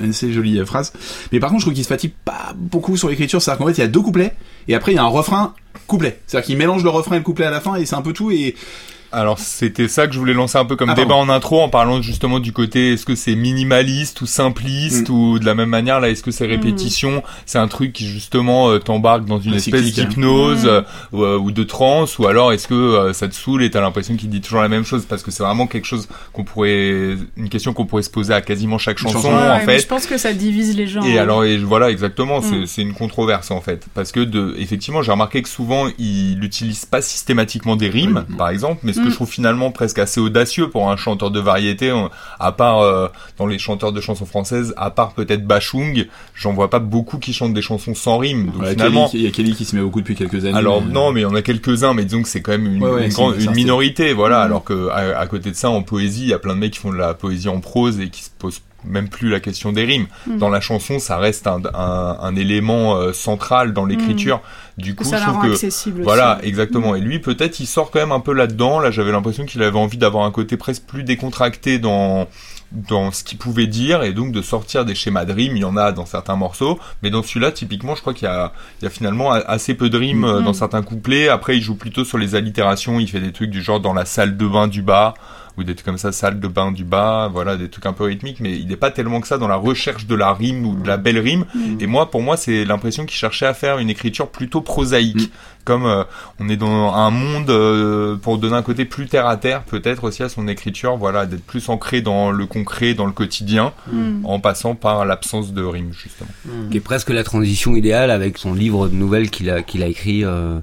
une 0.00 0.10
assez 0.10 0.32
jolie 0.32 0.58
euh, 0.58 0.64
phrase. 0.64 0.92
Mais 1.30 1.38
par 1.38 1.50
contre, 1.50 1.60
je 1.60 1.66
trouve 1.66 1.74
qu'il 1.74 1.84
se 1.84 1.88
fatigue 1.88 2.12
pas 2.24 2.54
beaucoup 2.56 2.96
sur 2.96 3.08
l'écriture. 3.08 3.40
C'est-à-dire 3.40 3.58
qu'en 3.58 3.66
fait, 3.66 3.78
il 3.78 3.80
y 3.80 3.84
a 3.84 3.88
deux 3.88 4.00
couplets, 4.00 4.34
et 4.66 4.74
après, 4.74 4.92
il 4.92 4.94
y 4.96 4.98
a 4.98 5.02
un 5.04 5.08
refrain, 5.08 5.54
couplet. 5.86 6.20
C'est-à-dire 6.26 6.46
qu'il 6.46 6.56
mélange 6.56 6.82
le 6.82 6.90
refrain 6.90 7.16
et 7.16 7.18
le 7.18 7.24
couplet 7.24 7.44
à 7.44 7.50
la 7.50 7.60
fin, 7.60 7.76
et 7.76 7.84
c'est 7.86 7.96
un 7.96 8.02
peu 8.02 8.12
tout, 8.12 8.30
et 8.30 8.54
Alors 9.14 9.38
c'était 9.38 9.88
ça 9.88 10.06
que 10.06 10.12
je 10.12 10.18
voulais 10.18 10.34
lancer 10.34 10.58
un 10.58 10.64
peu 10.64 10.76
comme 10.76 10.90
Ah, 10.90 10.94
débat 10.94 11.14
en 11.14 11.28
intro 11.28 11.60
en 11.62 11.68
parlant 11.68 12.02
justement 12.02 12.40
du 12.40 12.52
côté 12.52 12.92
est-ce 12.94 13.06
que 13.06 13.14
c'est 13.14 13.34
minimaliste 13.36 14.20
ou 14.22 14.26
simpliste 14.26 15.08
Mm. 15.08 15.12
ou 15.12 15.38
de 15.38 15.46
la 15.46 15.54
même 15.54 15.68
manière 15.68 16.00
là 16.00 16.08
est-ce 16.10 16.22
que 16.22 16.30
c'est 16.30 16.46
répétition? 16.46 17.22
C'est 17.46 17.58
un 17.58 17.68
truc 17.68 17.92
qui 17.92 18.06
justement 18.06 18.70
euh, 18.70 18.78
t'embarque 18.78 19.24
dans 19.24 19.38
une 19.40 19.54
Un 19.54 19.56
espèce 19.56 19.92
d'hypnose 19.92 20.64
Mm. 20.64 20.68
euh, 20.68 20.82
ou, 21.12 21.22
euh, 21.22 21.38
ou 21.38 21.50
de 21.52 21.62
transe 21.64 22.18
ou 22.18 22.26
alors 22.26 22.52
est-ce 22.52 22.66
que 22.68 22.74
euh, 22.74 23.12
ça 23.12 23.28
te 23.28 23.34
saoule 23.34 23.62
et 23.62 23.70
t'as 23.70 23.80
l'impression 23.80 24.16
qu'il 24.16 24.28
dit 24.30 24.40
toujours 24.40 24.60
la 24.62 24.68
même 24.68 24.84
chose? 24.84 25.04
Parce 25.08 25.22
que 25.22 25.30
c'est 25.30 25.42
vraiment 25.42 25.66
quelque 25.66 25.86
chose 25.86 26.08
qu'on 26.32 26.44
pourrait 26.44 27.16
une 27.36 27.48
question 27.48 27.72
qu'on 27.72 27.86
pourrait 27.86 28.02
se 28.02 28.10
poser 28.10 28.34
à 28.34 28.40
quasiment 28.40 28.78
chaque 28.78 28.98
chanson 28.98 29.14
chanson, 29.22 29.28
en 29.32 29.54
Ouais, 29.58 29.60
fait 29.60 29.78
je 29.78 29.86
pense 29.86 30.06
que 30.06 30.18
ça 30.18 30.32
divise 30.32 30.76
les 30.76 30.86
gens. 30.86 31.02
et 31.02 31.18
hein. 31.18 31.22
alors, 31.22 31.44
et 31.44 31.56
voilà, 31.58 31.90
exactement, 31.90 32.40
c'est 32.42 32.56
Mm. 32.56 32.66
c'est 32.66 32.82
une 32.82 32.94
controverse 32.94 33.50
en 33.50 33.60
fait, 33.60 33.86
parce 33.94 34.10
que 34.12 34.20
de, 34.20 34.54
effectivement, 34.58 35.02
j'ai 35.02 35.12
remarqué 35.12 35.42
que 35.42 35.48
souvent 35.48 35.86
il 35.98 36.38
n'utilise 36.40 36.84
pas 36.84 37.00
systématiquement 37.02 37.76
des 37.76 37.88
rimes, 37.88 38.24
par 38.38 38.48
exemple, 38.48 38.80
mais 38.82 38.92
que 39.04 39.08
Mm. 39.08 39.10
je 39.10 39.14
trouve 39.14 39.30
finalement 39.30 39.70
presque 39.70 39.98
assez 39.98 40.20
audacieux 40.20 40.68
pour 40.70 40.90
un 40.90 40.96
chanteur 40.96 41.30
de 41.30 41.38
variété, 41.40 41.92
à 42.40 42.52
part 42.52 42.80
euh, 42.80 43.08
dans 43.38 43.46
les 43.46 43.58
chanteurs 43.58 43.92
de 43.92 44.00
chansons 44.00 44.26
françaises, 44.26 44.74
à 44.76 44.90
part 44.90 45.12
peut-être 45.12 45.46
Bachung, 45.46 46.06
j'en 46.34 46.52
vois 46.52 46.70
pas 46.70 46.78
beaucoup 46.80 47.18
qui 47.18 47.32
chantent 47.32 47.54
des 47.54 47.62
chansons 47.62 47.94
sans 47.94 48.18
rime. 48.18 48.46
Donc 48.50 48.66
finalement, 48.66 49.08
Kelly- 49.08 49.22
il 49.22 49.24
y 49.24 49.28
a 49.28 49.30
Kelly 49.30 49.54
qui 49.54 49.64
se 49.64 49.76
met 49.76 49.82
beaucoup 49.82 50.00
depuis 50.00 50.14
quelques 50.16 50.44
années. 50.44 50.56
alors 50.58 50.82
mais, 50.82 50.92
non, 50.92 51.12
mais 51.12 51.20
il 51.20 51.24
y 51.24 51.26
en 51.26 51.34
a 51.34 51.42
quelques-uns, 51.42 51.94
mais 51.94 52.04
disons 52.04 52.22
que 52.22 52.28
c'est 52.28 52.42
quand 52.42 52.52
même 52.52 52.66
une, 52.66 52.82
Ouais, 52.82 52.90
ouais, 52.90 53.04
une 53.04 53.10
c'est- 53.10 53.14
grande- 53.16 53.32
c'est 53.34 53.38
un 53.40 53.44
une 53.44 53.50
style. 53.52 53.56
minorité, 53.64 54.12
voilà. 54.12 54.38
Mhm. 54.40 54.44
Alors 54.46 54.64
que 54.64 54.88
à, 54.88 55.18
à 55.18 55.26
côté 55.26 55.50
de 55.50 55.56
ça, 55.56 55.70
en 55.70 55.82
poésie, 55.82 56.22
il 56.22 56.28
y 56.28 56.34
a 56.34 56.38
plein 56.38 56.54
de 56.54 56.58
mecs 56.60 56.72
qui 56.72 56.78
font 56.80 56.92
de 56.92 56.96
la 56.98 57.14
poésie 57.14 57.48
en 57.48 57.60
prose 57.60 58.00
et 58.00 58.08
qui 58.08 58.22
se 58.24 58.30
posent 58.38 58.60
même 58.84 59.08
plus 59.08 59.28
la 59.30 59.40
question 59.40 59.72
des 59.72 59.84
rimes. 59.84 60.06
Mhm. 60.26 60.38
Dans 60.38 60.48
la 60.48 60.60
chanson, 60.60 60.98
ça 60.98 61.18
reste 61.18 61.46
un, 61.46 61.60
un, 61.74 62.18
un 62.20 62.36
élément 62.36 62.96
euh, 62.96 63.12
central 63.12 63.72
dans 63.72 63.84
l'écriture. 63.84 64.40
Du 64.76 64.94
coup, 64.94 65.04
ça 65.04 65.18
je 65.18 65.22
trouve 65.24 65.42
que 65.42 65.52
accessible 65.52 66.00
aussi. 66.00 66.04
voilà, 66.04 66.38
exactement. 66.42 66.94
Et 66.94 67.00
lui, 67.00 67.20
peut-être, 67.20 67.60
il 67.60 67.66
sort 67.66 67.90
quand 67.90 68.00
même 68.00 68.12
un 68.12 68.20
peu 68.20 68.32
là-dedans. 68.32 68.80
Là, 68.80 68.90
j'avais 68.90 69.12
l'impression 69.12 69.44
qu'il 69.46 69.62
avait 69.62 69.78
envie 69.78 69.98
d'avoir 69.98 70.24
un 70.24 70.30
côté 70.30 70.56
presque 70.56 70.82
plus 70.84 71.04
décontracté 71.04 71.78
dans 71.78 72.26
dans 72.72 73.12
ce 73.12 73.22
qu'il 73.22 73.38
pouvait 73.38 73.68
dire 73.68 74.02
et 74.02 74.12
donc 74.12 74.32
de 74.32 74.42
sortir 74.42 74.84
des 74.84 74.96
schémas 74.96 75.24
de 75.24 75.32
rimes. 75.32 75.56
Il 75.56 75.60
y 75.60 75.64
en 75.64 75.76
a 75.76 75.92
dans 75.92 76.06
certains 76.06 76.34
morceaux, 76.34 76.80
mais 77.02 77.10
dans 77.10 77.22
celui-là, 77.22 77.52
typiquement, 77.52 77.94
je 77.94 78.00
crois 78.00 78.14
qu'il 78.14 78.26
y 78.26 78.30
a 78.30 78.52
il 78.80 78.84
y 78.84 78.88
a 78.88 78.90
finalement 78.90 79.30
assez 79.30 79.74
peu 79.74 79.88
de 79.88 79.96
rimes 79.96 80.24
euh, 80.24 80.40
dans 80.40 80.52
certains 80.52 80.82
couplets. 80.82 81.28
Après, 81.28 81.56
il 81.56 81.62
joue 81.62 81.76
plutôt 81.76 82.04
sur 82.04 82.18
les 82.18 82.34
allitérations. 82.34 82.98
Il 82.98 83.08
fait 83.08 83.20
des 83.20 83.32
trucs 83.32 83.50
du 83.50 83.62
genre 83.62 83.80
dans 83.80 83.92
la 83.92 84.04
salle 84.04 84.36
de 84.36 84.46
bain 84.46 84.66
du 84.66 84.82
bas 84.82 85.14
ou 85.56 85.64
des 85.64 85.74
trucs 85.74 85.86
comme 85.86 85.98
ça, 85.98 86.12
salle 86.12 86.40
de 86.40 86.48
bain 86.48 86.72
du 86.72 86.84
bas, 86.84 87.28
voilà, 87.32 87.56
des 87.56 87.68
trucs 87.68 87.86
un 87.86 87.92
peu 87.92 88.04
rythmiques, 88.04 88.40
mais 88.40 88.52
il 88.52 88.66
n'est 88.66 88.76
pas 88.76 88.90
tellement 88.90 89.20
que 89.20 89.26
ça 89.28 89.38
dans 89.38 89.48
la 89.48 89.56
recherche 89.56 90.06
de 90.06 90.14
la 90.14 90.32
rime 90.32 90.66
ou 90.66 90.74
de 90.74 90.86
la 90.86 90.96
belle 90.96 91.18
rime. 91.18 91.44
Mhm. 91.54 91.78
Et 91.80 91.86
moi, 91.86 92.10
pour 92.10 92.22
moi, 92.22 92.36
c'est 92.36 92.64
l'impression 92.64 93.06
qu'il 93.06 93.16
cherchait 93.16 93.46
à 93.46 93.54
faire 93.54 93.78
une 93.78 93.90
écriture 93.90 94.28
plutôt 94.28 94.60
prosaïque. 94.60 95.28
Mm. 95.28 95.30
Comme 95.64 95.86
euh, 95.86 96.04
on 96.40 96.50
est 96.50 96.58
dans 96.58 96.92
un 96.92 97.10
monde, 97.10 97.48
euh, 97.48 98.16
pour 98.16 98.36
donner 98.36 98.54
un 98.54 98.62
côté 98.62 98.84
plus 98.84 99.06
terre 99.06 99.26
à 99.26 99.38
terre, 99.38 99.62
peut-être 99.62 100.04
aussi 100.04 100.22
à 100.22 100.28
son 100.28 100.46
écriture, 100.46 100.98
voilà, 100.98 101.24
d'être 101.24 101.42
plus 101.44 101.70
ancré 101.70 102.02
dans 102.02 102.30
le 102.30 102.44
concret, 102.44 102.92
dans 102.92 103.06
le 103.06 103.12
quotidien, 103.12 103.72
Mm. 103.90 104.26
en 104.26 104.40
passant 104.40 104.74
par 104.74 105.04
l'absence 105.04 105.52
de 105.52 105.62
rime, 105.62 105.92
justement. 105.92 106.28
qui 106.70 106.76
est 106.76 106.80
presque 106.80 107.10
la 107.10 107.24
transition 107.24 107.74
idéale 107.74 108.10
avec 108.10 108.38
son 108.38 108.52
livre 108.54 108.88
de 108.88 108.94
nouvelles 108.94 109.30
qu'il 109.30 109.48
a 109.50 109.62
qu'il 109.62 109.82
a 109.82 109.86
écrit 109.86 110.24
euh, 110.24 110.58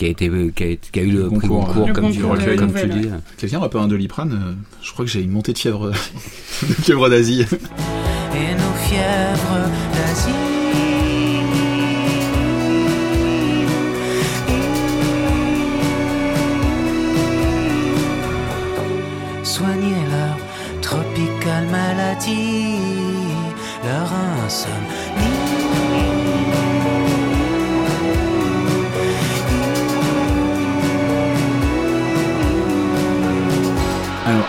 qui 0.00 0.06
a 0.06 0.08
été 0.08 0.30
qui 0.56 0.62
a, 0.62 0.66
été- 0.66 0.88
qui 0.90 0.98
a 0.98 1.02
eu 1.02 1.10
le, 1.10 1.22
Le 1.24 1.28
prix 1.28 1.46
concours, 1.48 1.66
Goncourt 1.66 1.86
le 1.88 1.92
comme 1.92 2.10
tu, 2.10 2.20
concours 2.20 2.36
de 2.38 2.54
comme 2.56 2.72
tu 2.72 2.86
dis 2.88 3.08
Quelqu'un 3.36 3.58
rappelle 3.58 3.82
un 3.82 3.86
doliprane 3.88 4.32
euh, 4.32 4.52
Je 4.82 4.92
crois 4.92 5.04
que 5.04 5.10
j'ai 5.10 5.20
une 5.20 5.30
montée 5.30 5.52
de 5.52 5.58
fièvre, 5.58 5.90
de 6.62 6.72
fièvre 6.72 7.10
d'Asie. 7.10 7.42
et 7.42 8.54
nos 8.54 8.74
fièvres 8.88 9.68
d'Asie. 9.92 11.40
Soigner 19.42 19.96
leur 20.10 20.36
tropicale 20.80 21.66
maladie, 21.70 22.76
leur 23.84 24.08
Alors, 24.12 24.68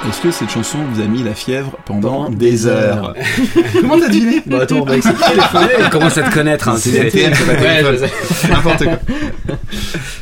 est-ce 0.09 0.21
que 0.21 0.31
cette 0.31 0.49
chanson 0.49 0.77
vous 0.91 1.01
a 1.01 1.05
mis 1.05 1.23
la 1.23 1.33
fièvre 1.33 1.77
pendant 1.85 2.29
des 2.29 2.51
des 2.51 2.67
heures 2.67 3.13
Comment 3.81 3.99
t'as 3.99 4.07
deviné 4.07 4.41
Bah 4.45 4.61
attends, 4.63 4.83
mec, 4.85 5.03
c'est 5.03 5.13
téléphoné. 5.13 5.67
Il 5.79 5.89
commence 5.91 6.17
à 6.17 6.23
te 6.23 6.33
connaître 6.33 6.67
hein, 6.69 6.75
C'est. 6.77 7.11
N'importe 8.49 8.83
quoi. 8.83 8.99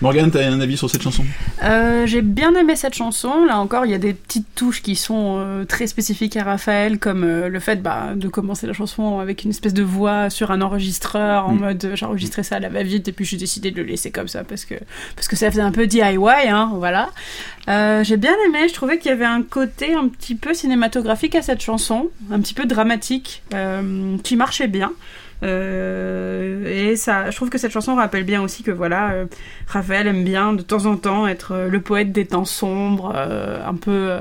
Morgane, 0.02 0.32
t'as 0.32 0.48
un 0.48 0.60
avis 0.60 0.78
sur 0.78 0.90
cette 0.90 1.02
chanson? 1.02 1.24
Euh, 1.64 2.06
j'ai 2.06 2.22
bien 2.22 2.54
aimé 2.56 2.76
cette 2.76 2.94
chanson. 2.96 3.46
Là 3.46 3.58
encore, 3.60 3.86
il 3.86 3.92
y 3.92 3.96
a 3.96 4.00
des 4.00 4.14
petites 4.14 4.48
touches 4.56 4.82
qui 4.82 4.96
sont 4.96 5.38
euh, 5.40 5.66
très 5.66 5.88
spécifiques 5.88 6.38
à 6.38 6.44
Raphaël, 6.44 7.00
comme 7.00 7.24
euh, 7.24 7.50
le 7.50 7.60
fait 7.60 7.82
bah, 7.82 8.10
de 8.16 8.28
commencer 8.28 8.68
la 8.68 8.74
chanson 8.74 9.20
avec 9.20 9.44
une 9.44 9.50
espèce 9.52 9.74
de 9.74 9.84
voix 9.84 10.30
sur 10.30 10.52
un 10.52 10.62
enregistreur, 10.62 11.48
en 11.48 11.54
Mm. 11.54 11.60
mode 11.60 11.92
j'ai 11.96 12.06
enregistré 12.06 12.44
ça 12.44 12.56
à 12.56 12.60
la 12.60 12.70
va-vite 12.70 13.08
et 13.08 13.12
puis 13.12 13.26
j'ai 13.26 13.38
décidé 13.38 13.72
de 13.72 13.78
le 13.78 13.84
laisser 13.84 14.12
comme 14.12 14.28
ça 14.28 14.44
parce 14.44 14.66
que, 14.66 14.76
parce 15.16 15.28
que 15.28 15.36
ça 15.36 15.50
faisait 15.50 15.62
un 15.62 15.72
peu 15.72 15.88
DIY, 15.88 16.18
hein, 16.50 16.72
voilà. 16.76 17.10
Euh, 17.68 18.04
j'ai 18.04 18.18
bien 18.18 18.34
aimé, 18.48 18.68
je 18.68 18.74
trouvais 18.74 18.98
qu'il 18.98 19.10
y 19.10 19.14
avait 19.14 19.26
un 19.26 19.44
côté 19.44 19.69
un 19.94 20.08
petit 20.08 20.36
peu 20.36 20.54
cinématographique 20.54 21.36
à 21.36 21.42
cette 21.42 21.62
chanson, 21.62 22.10
un 22.32 22.40
petit 22.40 22.54
peu 22.54 22.66
dramatique, 22.66 23.44
euh, 23.54 24.18
qui 24.24 24.36
marchait 24.36 24.68
bien. 24.68 24.92
Euh, 25.42 26.92
et 26.92 26.96
ça, 26.96 27.30
je 27.30 27.36
trouve 27.36 27.50
que 27.50 27.58
cette 27.58 27.72
chanson 27.72 27.96
rappelle 27.96 28.24
bien 28.26 28.42
aussi 28.42 28.64
que 28.64 28.72
voilà, 28.72 29.12
euh, 29.12 29.26
Raphaël 29.68 30.08
aime 30.08 30.24
bien 30.24 30.54
de 30.54 30.62
temps 30.62 30.86
en 30.86 30.98
temps 30.98 31.28
être 31.28 31.68
le 31.70 31.82
poète 31.82 32.12
des 32.12 32.26
temps 32.26 32.46
sombres, 32.46 33.16
un 33.16 33.76
peu, 33.76 34.18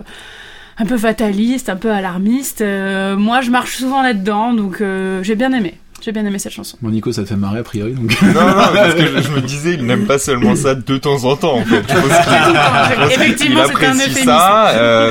un 0.78 0.86
peu 0.86 0.96
fataliste, 0.96 1.68
un 1.68 1.76
peu 1.76 1.90
alarmiste. 1.90 2.62
Moi, 2.62 3.40
je 3.40 3.50
marche 3.50 3.76
souvent 3.76 4.02
là-dedans, 4.02 4.54
donc 4.54 4.82
j'ai 5.22 5.34
bien 5.34 5.52
aimé. 5.52 5.74
J'ai 6.00 6.12
bien 6.12 6.24
aimé 6.24 6.38
cette 6.38 6.52
chanson. 6.52 6.76
Bon, 6.80 6.90
Nico, 6.90 7.12
ça 7.12 7.22
te 7.22 7.28
fait 7.28 7.36
marrer 7.36 7.58
a 7.58 7.62
priori, 7.62 7.92
donc. 7.92 8.16
Non, 8.22 8.32
non, 8.32 8.54
parce 8.72 8.94
que 8.94 9.02
je, 9.06 9.20
je 9.22 9.30
me 9.32 9.40
disais, 9.40 9.74
il 9.74 9.84
n'aime 9.84 10.06
pas 10.06 10.18
seulement 10.18 10.54
ça 10.54 10.74
de 10.76 10.96
temps 10.96 11.24
en 11.24 11.34
temps, 11.36 11.56
en 11.56 11.64
fait. 11.64 11.82
Je 11.88 11.94
pense 11.94 12.02
qu'il- 12.02 12.10
je 12.10 12.94
pense 13.00 13.12
qu'il 13.12 13.22
Effectivement, 13.22 13.62
c'était 13.66 13.86
un 13.86 13.94
euphémisme. 13.94 14.24
ça. 14.24 14.68
euh, 14.70 15.10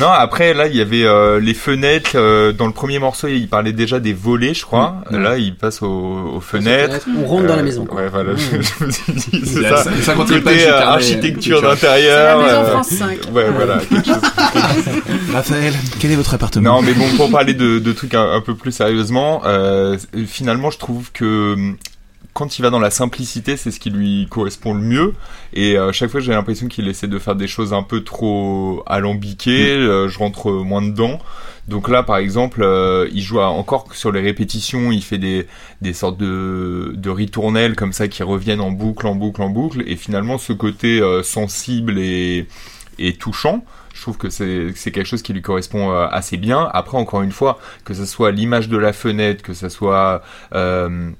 non, 0.00 0.08
après, 0.08 0.52
là, 0.52 0.66
il 0.66 0.74
y 0.76 0.80
avait 0.80 1.04
euh, 1.04 1.38
les 1.40 1.54
fenêtres. 1.54 2.10
euh, 2.16 2.52
dans 2.52 2.66
le 2.66 2.72
premier 2.72 2.98
morceau, 2.98 3.28
il 3.28 3.48
parlait 3.48 3.72
déjà 3.72 4.00
des 4.00 4.12
volets, 4.12 4.52
je 4.54 4.62
crois. 4.62 4.96
Mm. 5.10 5.16
Là, 5.22 5.38
il 5.38 5.54
passe 5.54 5.80
aux, 5.82 5.86
aux 6.36 6.40
fenêtres. 6.40 7.06
On 7.22 7.24
rentre 7.26 7.46
dans 7.46 7.56
la 7.56 7.62
maison. 7.62 7.84
quoi. 7.86 8.02
Ouais, 8.02 8.08
voilà, 8.08 8.32
Mmh. 8.32 8.36
je, 8.60 8.62
je 8.80 8.84
me 8.84 8.90
suis 8.90 9.12
dit, 9.12 9.42
c'est 9.44 9.62
ça. 9.62 9.84
une 9.94 10.02
cinquantième 10.02 10.42
Côté 10.42 10.58
j'ai 10.58 10.68
euh, 10.68 10.86
architecture 10.88 11.58
C'est 11.60 11.64
la 11.66 11.70
d'intérieur. 11.74 12.42
maison 12.42 12.64
France 12.72 12.88
5. 12.88 13.18
Ouais, 13.32 13.46
voilà. 13.54 13.78
quelque 13.78 14.06
chose. 14.06 14.20
Raphaël, 15.32 15.72
quel 16.00 16.10
est 16.12 16.16
votre 16.16 16.34
appartement? 16.34 16.76
Non, 16.76 16.82
mais 16.82 16.92
bon, 16.94 17.04
pour 17.16 17.30
parler 17.30 17.54
de, 17.54 17.78
de 17.78 17.92
trucs 17.92 18.14
un, 18.14 18.32
un 18.32 18.40
peu 18.40 18.54
plus 18.54 18.72
sérieusement, 18.72 19.42
euh, 19.46 19.96
finalement, 20.24 20.70
je 20.70 20.78
trouve 20.78 21.12
que 21.12 21.52
hum, 21.54 21.76
quand 22.32 22.58
il 22.58 22.62
va 22.62 22.68
dans 22.70 22.80
la 22.80 22.90
simplicité, 22.90 23.56
c'est 23.56 23.70
ce 23.70 23.80
qui 23.80 23.88
lui 23.88 24.26
correspond 24.28 24.74
le 24.74 24.80
mieux. 24.80 25.14
Et 25.54 25.78
euh, 25.78 25.90
chaque 25.92 26.10
fois, 26.10 26.20
j'ai 26.20 26.32
l'impression 26.32 26.68
qu'il 26.68 26.86
essaie 26.86 27.08
de 27.08 27.18
faire 27.18 27.34
des 27.34 27.48
choses 27.48 27.72
un 27.72 27.82
peu 27.82 28.04
trop 28.04 28.82
alambiquées. 28.86 29.70
euh, 29.74 30.08
je 30.08 30.18
rentre 30.18 30.50
moins 30.52 30.82
dedans. 30.82 31.18
Donc 31.68 31.88
là, 31.88 32.02
par 32.02 32.18
exemple, 32.18 32.62
euh, 32.62 33.08
il 33.12 33.22
joue 33.22 33.40
à- 33.40 33.48
encore 33.48 33.86
sur 33.94 34.12
les 34.12 34.20
répétitions. 34.20 34.92
Il 34.92 35.02
fait 35.02 35.16
des, 35.18 35.46
des 35.80 35.94
sortes 35.94 36.18
de, 36.18 36.92
de 36.94 37.10
ritournelles 37.10 37.74
comme 37.74 37.92
ça 37.94 38.06
qui 38.06 38.22
reviennent 38.22 38.60
en 38.60 38.70
boucle, 38.70 39.06
en 39.06 39.14
boucle, 39.14 39.40
en 39.40 39.48
boucle. 39.48 39.82
Et 39.86 39.96
finalement, 39.96 40.36
ce 40.36 40.52
côté 40.52 41.00
euh, 41.00 41.22
sensible 41.22 41.98
et, 41.98 42.46
et 42.98 43.14
touchant, 43.14 43.64
je 43.96 44.02
trouve 44.02 44.18
que 44.18 44.28
c'est 44.28 44.74
quelque 44.92 45.06
chose 45.06 45.22
qui 45.22 45.32
lui 45.32 45.40
correspond 45.40 45.90
euh, 45.90 46.06
assez 46.10 46.36
bien. 46.36 46.68
Après, 46.74 46.98
encore 46.98 47.22
une 47.22 47.32
fois, 47.32 47.58
que 47.84 47.94
ce 47.94 48.04
soit 48.04 48.30
l'image 48.30 48.68
de 48.68 48.76
la 48.76 48.92
fenêtre, 48.92 49.42
que 49.42 49.54
ce 49.54 49.70
soit 49.70 50.22
euh, 50.54 51.10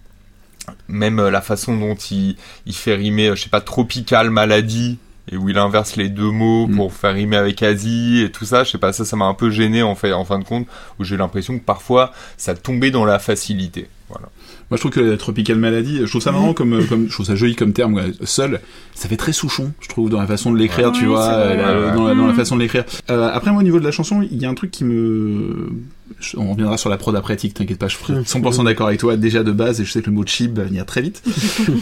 même 0.86 1.18
euh, 1.18 1.30
la 1.30 1.40
façon 1.40 1.74
dont 1.74 1.94
il, 1.94 2.36
il 2.66 2.74
fait 2.74 2.94
rimer, 2.94 3.34
je 3.34 3.44
sais 3.44 3.48
pas, 3.48 3.62
tropical, 3.62 4.30
maladie, 4.30 4.98
et 5.32 5.38
où 5.38 5.48
il 5.48 5.56
inverse 5.56 5.96
les 5.96 6.10
deux 6.10 6.30
mots 6.30 6.66
Mm. 6.66 6.76
pour 6.76 6.92
faire 6.92 7.14
rimer 7.14 7.38
avec 7.38 7.62
Asie 7.62 8.22
et 8.22 8.30
tout 8.30 8.44
ça, 8.44 8.62
je 8.62 8.72
sais 8.72 8.78
pas, 8.78 8.92
ça, 8.92 9.06
ça 9.06 9.16
m'a 9.16 9.24
un 9.24 9.34
peu 9.34 9.50
gêné 9.50 9.82
en 9.82 9.94
fait, 9.94 10.12
en 10.12 10.26
fin 10.26 10.38
de 10.38 10.44
compte, 10.44 10.66
où 10.98 11.04
j'ai 11.04 11.16
l'impression 11.16 11.58
que 11.58 11.64
parfois 11.64 12.12
ça 12.36 12.54
tombait 12.54 12.90
dans 12.90 13.06
la 13.06 13.18
facilité. 13.18 13.88
Voilà. 14.10 14.28
Moi, 14.70 14.76
je 14.76 14.80
trouve 14.82 14.90
que 14.90 15.00
la 15.00 15.16
Tropical 15.16 15.58
Maladie, 15.58 15.98
je 16.02 16.06
trouve 16.10 16.20
ça 16.22 16.32
marrant 16.32 16.52
comme, 16.52 16.84
comme, 16.88 17.06
je 17.06 17.12
trouve 17.12 17.26
ça 17.26 17.36
joli 17.36 17.54
comme 17.54 17.72
terme, 17.72 17.94
ouais. 17.94 18.10
seul. 18.24 18.60
Ça 18.94 19.08
fait 19.08 19.16
très 19.16 19.32
souchon, 19.32 19.72
je 19.80 19.88
trouve, 19.88 20.10
dans 20.10 20.20
la 20.20 20.26
façon 20.26 20.50
de 20.52 20.58
l'écrire, 20.58 20.90
tu 20.90 21.02
Oui, 21.02 21.06
vois, 21.08 21.24
euh, 21.28 21.94
dans, 21.94 22.08
la, 22.08 22.14
dans 22.14 22.26
la 22.26 22.32
Mhm. 22.32 22.36
façon 22.38 22.56
de 22.56 22.62
l'écrire. 22.62 22.84
Euh, 23.10 23.30
après, 23.32 23.52
moi, 23.52 23.60
au 23.60 23.64
niveau 23.64 23.78
de 23.78 23.84
la 23.84 23.92
chanson, 23.92 24.22
il 24.28 24.38
y 24.42 24.44
a 24.44 24.50
un 24.50 24.54
truc 24.54 24.72
qui 24.72 24.82
me, 24.84 25.68
on 26.36 26.52
reviendra 26.52 26.76
sur 26.78 26.88
la 26.88 26.96
prod 26.96 27.14
après, 27.14 27.36
tic, 27.36 27.54
t'inquiète 27.54 27.78
pas, 27.78 27.88
je 27.88 27.96
suis 27.96 28.12
100% 28.12 28.64
d'accord 28.64 28.86
avec 28.86 29.00
toi, 29.00 29.16
déjà 29.16 29.42
de 29.42 29.52
base, 29.52 29.80
et 29.80 29.84
je 29.84 29.92
sais 29.92 30.00
que 30.00 30.06
le 30.06 30.12
mot 30.12 30.24
chib 30.24 30.58
vient 30.58 30.84
très 30.84 31.02
vite. 31.02 31.22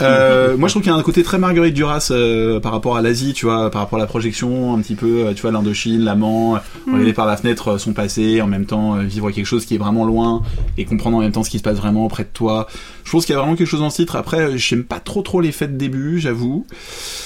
euh, 0.02 0.56
moi, 0.56 0.68
je 0.68 0.72
trouve 0.72 0.82
qu'il 0.82 0.90
y 0.90 0.94
a 0.94 0.98
un 0.98 1.02
côté 1.02 1.22
très 1.22 1.38
Marguerite 1.38 1.74
Duras, 1.74 2.08
euh, 2.10 2.60
par 2.60 2.72
rapport 2.72 2.96
à 2.96 3.02
l'Asie, 3.02 3.32
tu 3.32 3.46
vois, 3.46 3.70
par 3.70 3.82
rapport 3.82 3.98
à 3.98 4.02
la 4.02 4.06
projection, 4.06 4.74
un 4.74 4.80
petit 4.80 4.94
peu, 4.94 5.26
euh, 5.26 5.34
tu 5.34 5.42
vois, 5.42 5.50
l'Indochine, 5.50 6.02
l'amant, 6.04 6.60
regarder 6.86 7.12
par 7.12 7.26
la 7.26 7.36
fenêtre 7.36 7.78
son 7.78 7.92
passé, 7.92 8.40
en 8.40 8.46
même 8.46 8.66
temps, 8.66 8.96
vivre 8.96 9.30
quelque 9.30 9.46
chose 9.46 9.66
qui 9.66 9.74
est 9.74 9.78
vraiment 9.78 10.04
loin, 10.04 10.42
et 10.78 10.84
comprendre 10.84 11.18
en 11.18 11.20
même 11.20 11.32
temps 11.32 11.44
ce 11.44 11.50
qui 11.50 11.58
se 11.58 11.62
passe 11.62 11.76
vraiment 11.76 12.08
près 12.08 12.24
de 12.24 12.30
toi. 12.32 12.66
Je 13.04 13.10
pense 13.10 13.26
qu'il 13.26 13.34
y 13.34 13.36
a 13.36 13.40
vraiment 13.40 13.56
quelque 13.56 13.68
chose 13.68 13.80
dans 13.80 13.90
ce 13.90 13.96
titre. 13.96 14.16
Après, 14.16 14.56
j'aime 14.58 14.84
pas 14.84 15.00
trop 15.00 15.22
trop 15.22 15.40
les 15.40 15.52
fêtes 15.52 15.74
de 15.74 15.78
début, 15.78 16.18
j'avoue. 16.18 16.66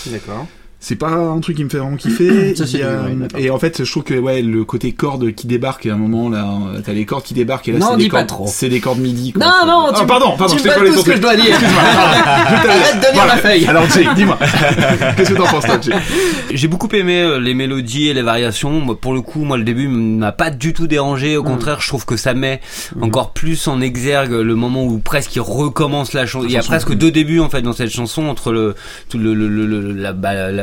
D'accord. 0.06 0.46
C'est 0.80 0.94
pas 0.94 1.08
un 1.10 1.40
truc 1.40 1.56
qui 1.56 1.64
me 1.64 1.68
fait 1.68 1.78
vraiment 1.78 1.96
kiffer. 1.96 2.54
Ça, 2.56 2.64
et 3.36 3.50
en 3.50 3.58
fait, 3.58 3.82
je 3.84 3.90
trouve 3.90 4.04
que 4.04 4.14
ouais, 4.14 4.42
le 4.42 4.64
côté 4.64 4.92
corde 4.92 5.32
qui 5.34 5.48
débarque 5.48 5.86
à 5.86 5.94
un 5.94 5.96
moment 5.96 6.28
là, 6.30 6.46
t'as 6.84 6.92
les 6.92 7.04
cordes 7.04 7.24
qui 7.24 7.34
débarquent 7.34 7.68
et 7.68 7.72
là 7.72 7.80
c'est 7.90 7.96
des 7.96 8.02
dis 8.04 8.08
pas 8.08 8.18
cordes, 8.18 8.28
trop. 8.28 8.46
c'est 8.46 8.68
des 8.68 8.78
cordes 8.78 9.00
midi. 9.00 9.32
quoi. 9.32 9.44
Non, 9.44 9.66
non, 9.66 9.86
Ah, 9.92 9.96
tu- 9.98 10.06
pardon, 10.06 10.36
pardon, 10.38 10.54
tu 10.54 10.62
je 10.62 10.68
donnes 10.68 10.92
tout 10.94 11.00
ce 11.00 11.04
que 11.04 11.16
je 11.16 11.20
dois 11.20 11.34
dire. 11.34 11.56
Arrête 11.56 12.96
de 12.96 13.00
lire 13.00 13.10
Voilà. 13.14 13.34
la 13.34 13.40
feuille. 13.40 13.66
Alors 13.66 13.90
Jay, 13.90 14.06
dis-moi, 14.14 14.38
qu'est-ce 15.16 15.30
que 15.32 15.36
t'en 15.36 15.46
penses 15.46 15.64
toi, 15.64 15.80
Jay 15.80 15.92
J'ai 16.52 16.68
beaucoup 16.68 16.88
aimé 16.94 17.22
euh, 17.22 17.40
les 17.40 17.54
mélodies 17.54 18.08
et 18.08 18.14
les 18.14 18.22
variations. 18.22 18.70
Moi, 18.80 18.96
pour 19.00 19.14
le 19.14 19.20
coup, 19.20 19.40
moi, 19.44 19.56
le 19.58 19.64
début 19.64 19.88
m'a 19.88 20.32
pas 20.32 20.50
du 20.50 20.72
tout 20.72 20.86
dérangé. 20.86 21.36
Au 21.36 21.42
Mm. 21.42 21.46
contraire, 21.46 21.80
je 21.80 21.88
trouve 21.88 22.04
que 22.04 22.16
ça 22.16 22.34
met 22.34 22.60
encore 23.00 23.32
plus 23.32 23.66
en 23.68 23.80
exergue 23.80 24.30
le 24.32 24.54
moment 24.54 24.84
où 24.84 24.98
presque 24.98 25.34
il 25.36 25.40
recommence 25.40 26.12
la 26.12 26.26
chanson. 26.26 26.44
Il 26.46 26.52
y 26.52 26.56
a 26.56 26.62
presque 26.62 26.94
deux 26.94 27.10
débuts 27.10 27.40
en 27.40 27.48
fait 27.48 27.62
dans 27.62 27.72
cette 27.72 27.90
chanson 27.90 28.26
entre 28.28 28.52
le, 28.52 28.74
tout 29.08 29.18
le, 29.18 29.34
le, 29.34 29.48
le- 29.48 29.66
le- 29.66 29.92
la, 29.92 30.12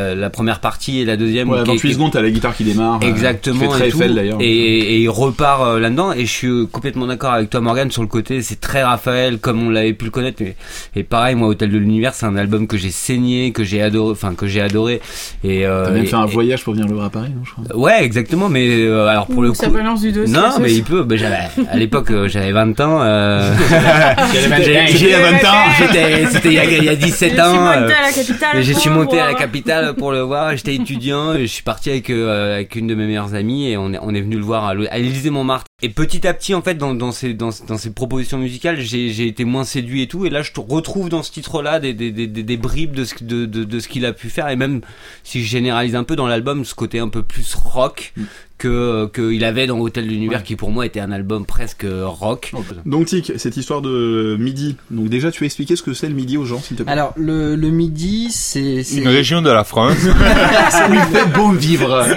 la, 0.09 0.15
la 0.15 0.29
première 0.29 0.59
partie 0.59 0.99
et 1.01 1.05
la 1.05 1.17
deuxième. 1.17 1.49
Ouais, 1.49 1.59
qui 1.59 1.63
dans 1.65 1.73
est- 1.75 1.79
8 1.79 1.93
secondes, 1.93 2.11
t'as 2.11 2.21
la 2.21 2.29
guitare 2.31 2.55
qui 2.55 2.63
démarre. 2.63 2.99
euh, 3.03 3.07
Exactement. 3.07 3.67
qui 3.71 3.77
fait 3.81 3.89
très 3.89 4.05
et, 4.05 4.13
d'ailleurs. 4.13 4.37
et, 4.39 4.45
et 4.47 4.99
il 4.99 5.09
repart 5.09 5.61
euh, 5.63 5.79
là-dedans. 5.79 6.11
Et 6.13 6.25
je 6.25 6.31
suis 6.31 6.67
complètement 6.71 7.07
d'accord 7.07 7.31
avec 7.33 7.49
toi, 7.49 7.61
Morgan, 7.61 7.89
sur 7.91 8.01
le 8.01 8.07
côté. 8.07 8.41
C'est 8.41 8.59
très 8.59 8.83
Raphaël, 8.83 9.37
comme 9.39 9.65
on 9.65 9.69
l'avait 9.69 9.93
pu 9.93 10.05
le 10.05 10.11
connaître. 10.11 10.41
Et, 10.41 10.55
et 10.95 11.03
pareil, 11.03 11.35
moi, 11.35 11.47
Hôtel 11.47 11.71
de 11.71 11.77
l'Univers, 11.77 12.13
c'est 12.13 12.25
un 12.25 12.35
album 12.35 12.67
que 12.67 12.77
j'ai 12.77 12.91
saigné, 12.91 13.51
que 13.51 13.63
j'ai 13.63 13.81
adoré, 13.81 14.11
enfin 14.11 14.33
que 14.35 14.47
j'ai 14.47 14.61
adoré. 14.61 15.01
Et 15.43 15.65
euh, 15.65 15.85
T'as 15.85 15.91
même 15.91 16.03
et- 16.03 16.07
fait 16.07 16.15
un 16.15 16.25
et- 16.27 16.31
voyage 16.31 16.63
pour 16.63 16.73
venir 16.73 16.87
le 16.87 16.93
voir 16.93 17.05
à 17.07 17.09
Paris, 17.09 17.29
non, 17.35 17.43
je 17.43 17.51
crois. 17.51 17.77
Ouais, 17.77 18.03
exactement. 18.03 18.49
Mais 18.49 18.67
euh, 18.69 19.07
alors 19.07 19.27
pour 19.27 19.41
le 19.43 19.53
Ça 19.53 19.67
coup. 19.67 19.73
balance 19.73 20.01
du 20.01 20.11
dossier. 20.11 20.33
Non, 20.33 20.51
ça, 20.51 20.59
mais 20.59 20.69
ça. 20.69 20.75
il 20.75 20.83
peut. 20.83 21.05
J'avais, 21.15 21.35
à 21.69 21.77
l'époque, 21.77 22.11
euh, 22.11 22.27
j'avais 22.27 22.51
20 22.51 22.79
ans. 22.81 22.99
Euh, 23.01 23.53
j'ai 24.33 24.47
20 24.47 25.45
ans. 25.47 25.63
J'étais, 25.77 26.25
c'était 26.31 26.47
il 26.49 26.53
y 26.53 26.59
a, 26.59 26.63
il 26.65 26.83
y 26.83 26.89
a 26.89 26.93
Je 26.93 26.97
17 26.99 27.31
suis 27.31 27.41
ans. 27.41 27.51
montée 27.53 27.67
euh, 27.77 27.87
à 27.97 28.01
la 28.01 28.11
capitale. 28.11 28.57
et 28.57 28.63
je 28.63 28.73
suis 28.73 28.89
monté 28.89 29.15
à 29.19 29.23
la 29.25 29.29
voir. 29.31 29.39
capitale 29.39 29.94
pour 29.95 30.11
le 30.11 30.21
voir. 30.21 30.55
J'étais 30.55 30.75
étudiant. 30.75 31.37
Je 31.37 31.45
suis 31.45 31.63
parti 31.63 31.89
avec 31.89 32.09
euh, 32.09 32.55
avec 32.55 32.75
une 32.75 32.87
de 32.87 32.95
mes 32.95 33.07
meilleures 33.07 33.33
amies 33.33 33.69
et 33.69 33.77
on 33.77 33.93
est 33.93 33.99
on 34.01 34.13
est 34.13 34.21
venu 34.21 34.35
le 34.35 34.43
voir 34.43 34.65
à 34.65 34.73
l'Élysée 34.73 35.29
Montmartre. 35.29 35.65
Et 35.81 35.89
petit 35.89 36.27
à 36.27 36.33
petit, 36.33 36.53
en 36.53 36.61
fait, 36.61 36.75
dans 36.75 36.93
dans 36.93 37.11
dans, 37.35 37.49
dans 37.67 37.91
propositions 37.93 38.37
musicales, 38.37 38.79
j'ai 38.79 39.27
été 39.27 39.45
moins 39.45 39.63
séduit 39.63 40.03
et 40.03 40.07
tout. 40.07 40.25
Et 40.25 40.29
là, 40.29 40.41
je 40.41 40.51
te 40.51 40.59
retrouve 40.59 41.09
dans 41.09 41.23
ce 41.23 41.31
titre-là 41.31 41.79
des 41.79 41.93
des 41.93 42.11
des, 42.11 42.27
des, 42.27 42.57
bribes 42.57 42.95
de 42.95 43.05
ce 43.05 43.23
de, 43.23 43.45
de 43.45 43.63
de 43.63 43.79
ce 43.79 43.87
qu'il 43.87 44.05
a 44.05 44.13
pu 44.13 44.29
faire 44.29 44.49
et 44.49 44.55
même 44.55 44.81
si 45.23 45.43
je 45.43 45.49
généralise 45.49 45.95
un 45.95 46.03
peu 46.03 46.15
dans 46.15 46.27
l'album, 46.27 46.65
ce 46.65 46.75
côté 46.75 46.99
un 46.99 47.09
peu 47.09 47.23
plus 47.23 47.55
rock 47.55 48.13
que 48.57 49.07
qu'il 49.13 49.43
avait 49.43 49.67
dans 49.67 49.77
Hôtel 49.79 50.05
de 50.05 50.09
l'Univers, 50.09 50.43
qui 50.43 50.55
pour 50.55 50.71
moi 50.71 50.85
était 50.85 50.99
un 51.01 51.11
album 51.11 51.45
presque 51.45 51.83
euh, 51.83 52.07
rock. 52.07 52.53
Donc 52.85 53.07
Tic, 53.07 53.33
cette 53.37 53.57
histoire 53.57 53.81
de 53.81 54.37
midi. 54.39 54.77
Donc 54.91 55.09
déjà, 55.09 55.29
tu 55.31 55.43
as 55.43 55.47
expliqué 55.47 55.75
ce 55.75 55.83
que 55.83 55.93
c'est 55.93 56.07
le 56.07 56.15
midi 56.15 56.37
aux 56.37 56.45
gens, 56.45 56.59
s'il 56.61 56.77
te 56.77 56.83
plaît. 56.83 56.91
Alors, 56.91 57.13
le, 57.17 57.55
le 57.55 57.69
midi, 57.69 58.29
c'est. 58.31 58.83
c'est- 58.83 59.01
Une 59.01 59.07
région 59.09 59.41
de 59.41 59.49
la 59.51 59.63
France. 59.63 59.97
il 60.03 60.99
fait 61.15 61.29
bon 61.33 61.51
vivre. 61.51 62.05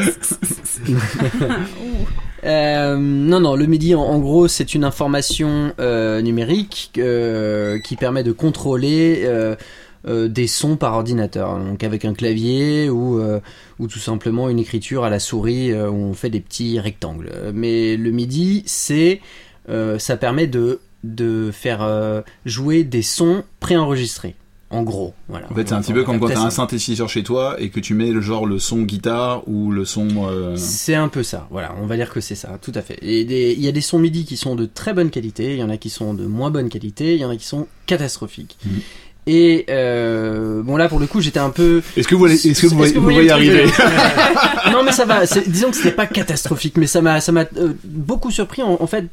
Euh, 2.45 2.97
non, 2.97 3.41
non, 3.41 3.57
le 3.57 3.67
MIDI, 3.67 3.97
en, 3.97 4.01
en 4.03 4.19
gros, 4.21 4.47
c'est 4.47 4.75
une 4.75 4.85
information 4.85 5.73
euh, 5.81 6.23
numérique 6.23 6.93
euh, 6.97 7.81
qui 7.81 7.97
permet 7.97 8.23
de 8.23 8.31
contrôler 8.31 9.29
euh, 10.07 10.29
des 10.29 10.47
sons 10.47 10.77
par 10.77 10.95
ordinateur. 10.95 11.59
Donc 11.59 11.83
avec 11.83 12.05
un 12.05 12.15
clavier 12.15 12.89
ou, 12.91 13.19
euh, 13.19 13.41
ou 13.79 13.89
tout 13.89 13.99
simplement 13.99 14.49
une 14.49 14.59
écriture 14.59 15.05
à 15.05 15.11
la 15.11 15.19
souris 15.19 15.73
euh, 15.73 15.89
où 15.91 15.95
on 15.97 16.15
fait 16.15 16.31
des 16.31 16.41
petits 16.41 16.79
rectangles. 16.79 17.31
Mais 17.55 17.97
le 17.97 18.11
MIDI, 18.11 18.63
c'est, 18.67 19.21
ça 19.99 20.17
permet 20.17 20.47
de, 20.47 20.81
de 21.05 21.51
faire 21.53 22.23
jouer 22.47 22.85
des 22.85 23.03
sons 23.03 23.45
préenregistrés. 23.61 24.35
En 24.71 24.83
gros, 24.83 25.15
voilà. 25.31 25.51
En 25.51 25.55
fait, 25.55 25.67
c'est 25.67 25.75
un 25.75 25.81
petit 25.81 25.95
peu 25.95 26.05
comme 26.05 26.21
quand 26.21 26.29
t'as 26.29 26.43
un 26.43 26.51
synthétiseur 26.51 27.09
chez 27.09 27.23
toi 27.23 27.57
et 27.59 27.71
que 27.71 27.81
tu 27.81 27.95
mets 27.95 28.11
le 28.11 28.21
genre 28.21 28.45
le 28.45 28.59
son 28.59 28.83
guitare 28.83 29.49
ou 29.49 29.71
le 29.71 29.87
son. 29.87 30.29
euh, 30.29 30.57
C'est 30.57 30.95
un 30.95 31.09
peu 31.09 31.23
ça, 31.23 31.49
voilà, 31.51 31.75
on 31.81 31.87
va 31.87 31.97
dire 31.97 32.13
que 32.13 32.21
c'est 32.21 32.35
ça, 32.35 32.59
tout 32.61 32.73
à 32.75 32.83
fait. 32.83 32.99
Et 33.01 33.23
il 33.23 33.61
y 33.63 33.69
a 33.69 33.73
des 33.73 33.81
sons 33.81 33.99
MIDI 33.99 34.27
qui 34.27 34.37
sont 34.37 34.57
de 34.57 34.67
très 34.67 34.93
bonne 34.93 35.09
qualité, 35.09 35.55
il 35.55 35.59
y 35.59 35.63
en 35.63 35.71
a 35.71 35.79
qui 35.79 35.89
sont 35.89 36.13
de 36.13 36.27
moins 36.27 36.51
bonne 36.51 36.69
qualité, 36.69 37.15
il 37.15 37.21
y 37.21 37.25
en 37.25 37.31
a 37.31 37.37
qui 37.37 37.47
sont 37.47 37.67
catastrophiques. 37.87 38.59
Mhm. 38.67 38.81
Et 39.31 39.67
euh, 39.69 40.63
bon 40.63 40.79
là 40.79 40.89
pour 40.89 40.99
le 40.99 41.07
coup 41.07 41.21
j'étais 41.21 41.39
un 41.39 41.51
peu 41.51 41.83
Est-ce 41.99 42.09
que 42.09 42.15
vous, 42.15 42.27
est-ce 42.29 42.63
que 42.63 42.67
vous, 42.67 42.83
que 42.83 42.99
vous 42.99 43.03
voyez 43.03 43.31
arriver 43.31 43.67
non 44.73 44.83
mais 44.83 44.91
ça 44.93 45.05
va 45.05 45.27
disons 45.47 45.71
que 45.71 45.77
c'était 45.77 45.91
pas 45.93 46.07
catastrophique 46.07 46.79
mais 46.79 46.87
ça 46.87 47.03
m'a 47.03 47.21
ça 47.21 47.31
m'a 47.31 47.45
euh, 47.59 47.75
beaucoup 47.85 48.31
surpris 48.31 48.63
en, 48.63 48.79
en 48.81 48.87
fait 48.87 49.05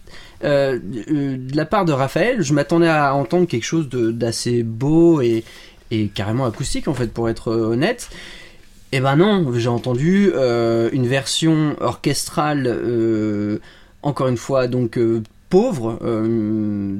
euh, 0.45 0.79
de 0.81 1.53
la 1.57 1.65
part 1.65 1.83
de 1.83 1.91
Raphaël. 1.91 2.41
Je 2.41 2.53
m'attendais 2.53 2.87
à 2.87 3.13
entendre 3.13 3.45
quelque 3.45 3.65
chose 3.65 3.89
de- 3.89 4.11
d'assez 4.11 4.63
beau 4.63 5.19
et, 5.19 5.43
et 5.91 6.07
carrément 6.07 6.45
acoustique 6.45 6.87
en 6.87 6.93
fait 6.93 7.11
pour 7.11 7.27
être 7.27 7.51
honnête. 7.51 8.09
Et 8.93 9.01
ben 9.01 9.17
non 9.17 9.51
j'ai 9.57 9.67
entendu 9.67 10.31
une 10.93 11.07
version 11.07 11.75
orchestrale 11.81 13.59
encore 14.01 14.29
une 14.29 14.37
fois 14.37 14.67
donc 14.67 14.97
pauvre 15.49 15.99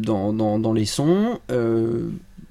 dans, 0.02 0.34
dans, 0.34 0.60
dans 0.60 0.74
les 0.74 0.86
sons 0.86 1.40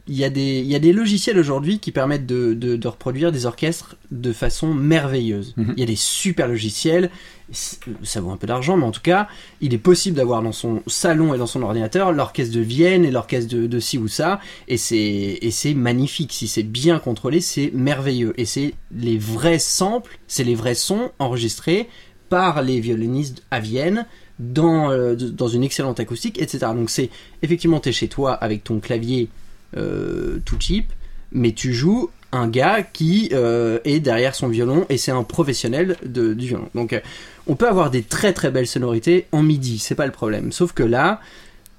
il 0.07 0.17
y, 0.17 0.25
a 0.25 0.29
des, 0.29 0.59
il 0.59 0.67
y 0.67 0.75
a 0.75 0.79
des 0.79 0.93
logiciels 0.93 1.39
aujourd'hui 1.39 1.79
qui 1.79 1.91
permettent 1.91 2.27
de, 2.27 2.53
de, 2.53 2.77
de 2.77 2.89
reproduire 2.89 3.33
des 3.33 3.47
orchestres 3.47 3.97
de 4.11 4.35
façon 4.35 4.75
merveilleuse. 4.75 5.55
Mhm. 5.57 5.73
Il 5.77 5.81
y 5.81 5.83
a 5.83 5.87
des 5.87 5.97
super 5.97 6.47
logiciels, 6.47 7.11
ça 7.51 8.21
vaut 8.21 8.31
un 8.31 8.37
peu 8.37 8.47
d'argent, 8.47 8.77
mais 8.77 8.85
en 8.85 8.91
tout 8.91 9.01
cas, 9.01 9.29
il 9.63 9.73
est 9.73 9.79
possible 9.79 10.17
d'avoir 10.17 10.43
dans 10.43 10.53
son 10.53 10.83
salon 10.87 11.33
et 11.33 11.39
dans 11.39 11.47
son 11.47 11.63
ordinateur 11.63 12.13
l'orchestre 12.13 12.55
de 12.55 12.61
Vienne 12.61 13.07
et 13.07 13.11
l'orchestre 13.11 13.55
de, 13.55 13.67
de 13.67 13.81
ci 13.81 13.97
ou 13.97 14.07
ça, 14.07 14.41
et 14.69 14.77
c'est, 14.77 15.75
magnifique. 15.75 16.35
Si 16.35 16.49
c'est 16.49 16.63
bien 16.65 16.99
contrôlé, 16.99 17.41
c'est 17.41 17.71
merveilleux. 17.73 18.35
Et 18.37 18.45
c'est 18.45 18.75
les 18.95 19.17
vrais 19.17 19.59
samples, 19.59 20.19
c'est 20.27 20.45
les 20.45 20.55
vrais 20.55 20.75
sons 20.75 21.13
enregistrés 21.19 21.89
par 22.29 22.63
les 22.63 22.79
violonistes 22.81 23.43
à 23.51 23.61
Vienne 23.61 24.07
dans, 24.39 24.91
euh, 24.91 25.15
dans 25.15 25.49
une 25.49 25.63
excellente 25.63 25.99
acoustique, 25.99 26.41
etc. 26.41 26.73
Donc 26.75 26.91
c'est 26.91 27.09
effectivement 27.43 27.81
t'es 27.81 27.93
chez 27.93 28.09
toi 28.09 28.35
avec 28.35 28.65
ton 28.65 28.81
clavier 28.81 29.29
tout 29.75 30.57
cheap, 30.61 30.93
mais 31.33 31.53
tu 31.53 31.73
joues 31.73 32.11
un 32.35 32.49
gars 32.49 32.83
qui 32.83 33.31
euh, 33.33 33.79
est 33.85 34.01
derrière 34.01 34.35
son 34.35 34.49
violon 34.49 34.87
et 34.89 34.99
c'est 34.99 35.13
un 35.13 35.23
professionnel 35.23 35.97
de, 36.05 36.35
du 36.35 36.49
violon. 36.49 36.69
Donc 36.75 36.93
euh, 36.93 37.01
on 37.47 37.55
peut 37.55 37.69
avoir 37.69 37.91
des 37.91 38.03
très 38.03 38.33
très 38.33 38.51
belles 38.51 38.67
sonorités 38.67 39.27
en 39.33 39.43
midi, 39.43 39.79
c'est 39.79 39.95
pas 39.95 40.07
le 40.07 40.13
problème. 40.13 40.51
Sauf 40.53 40.73
que 40.73 40.83
là, 40.83 41.21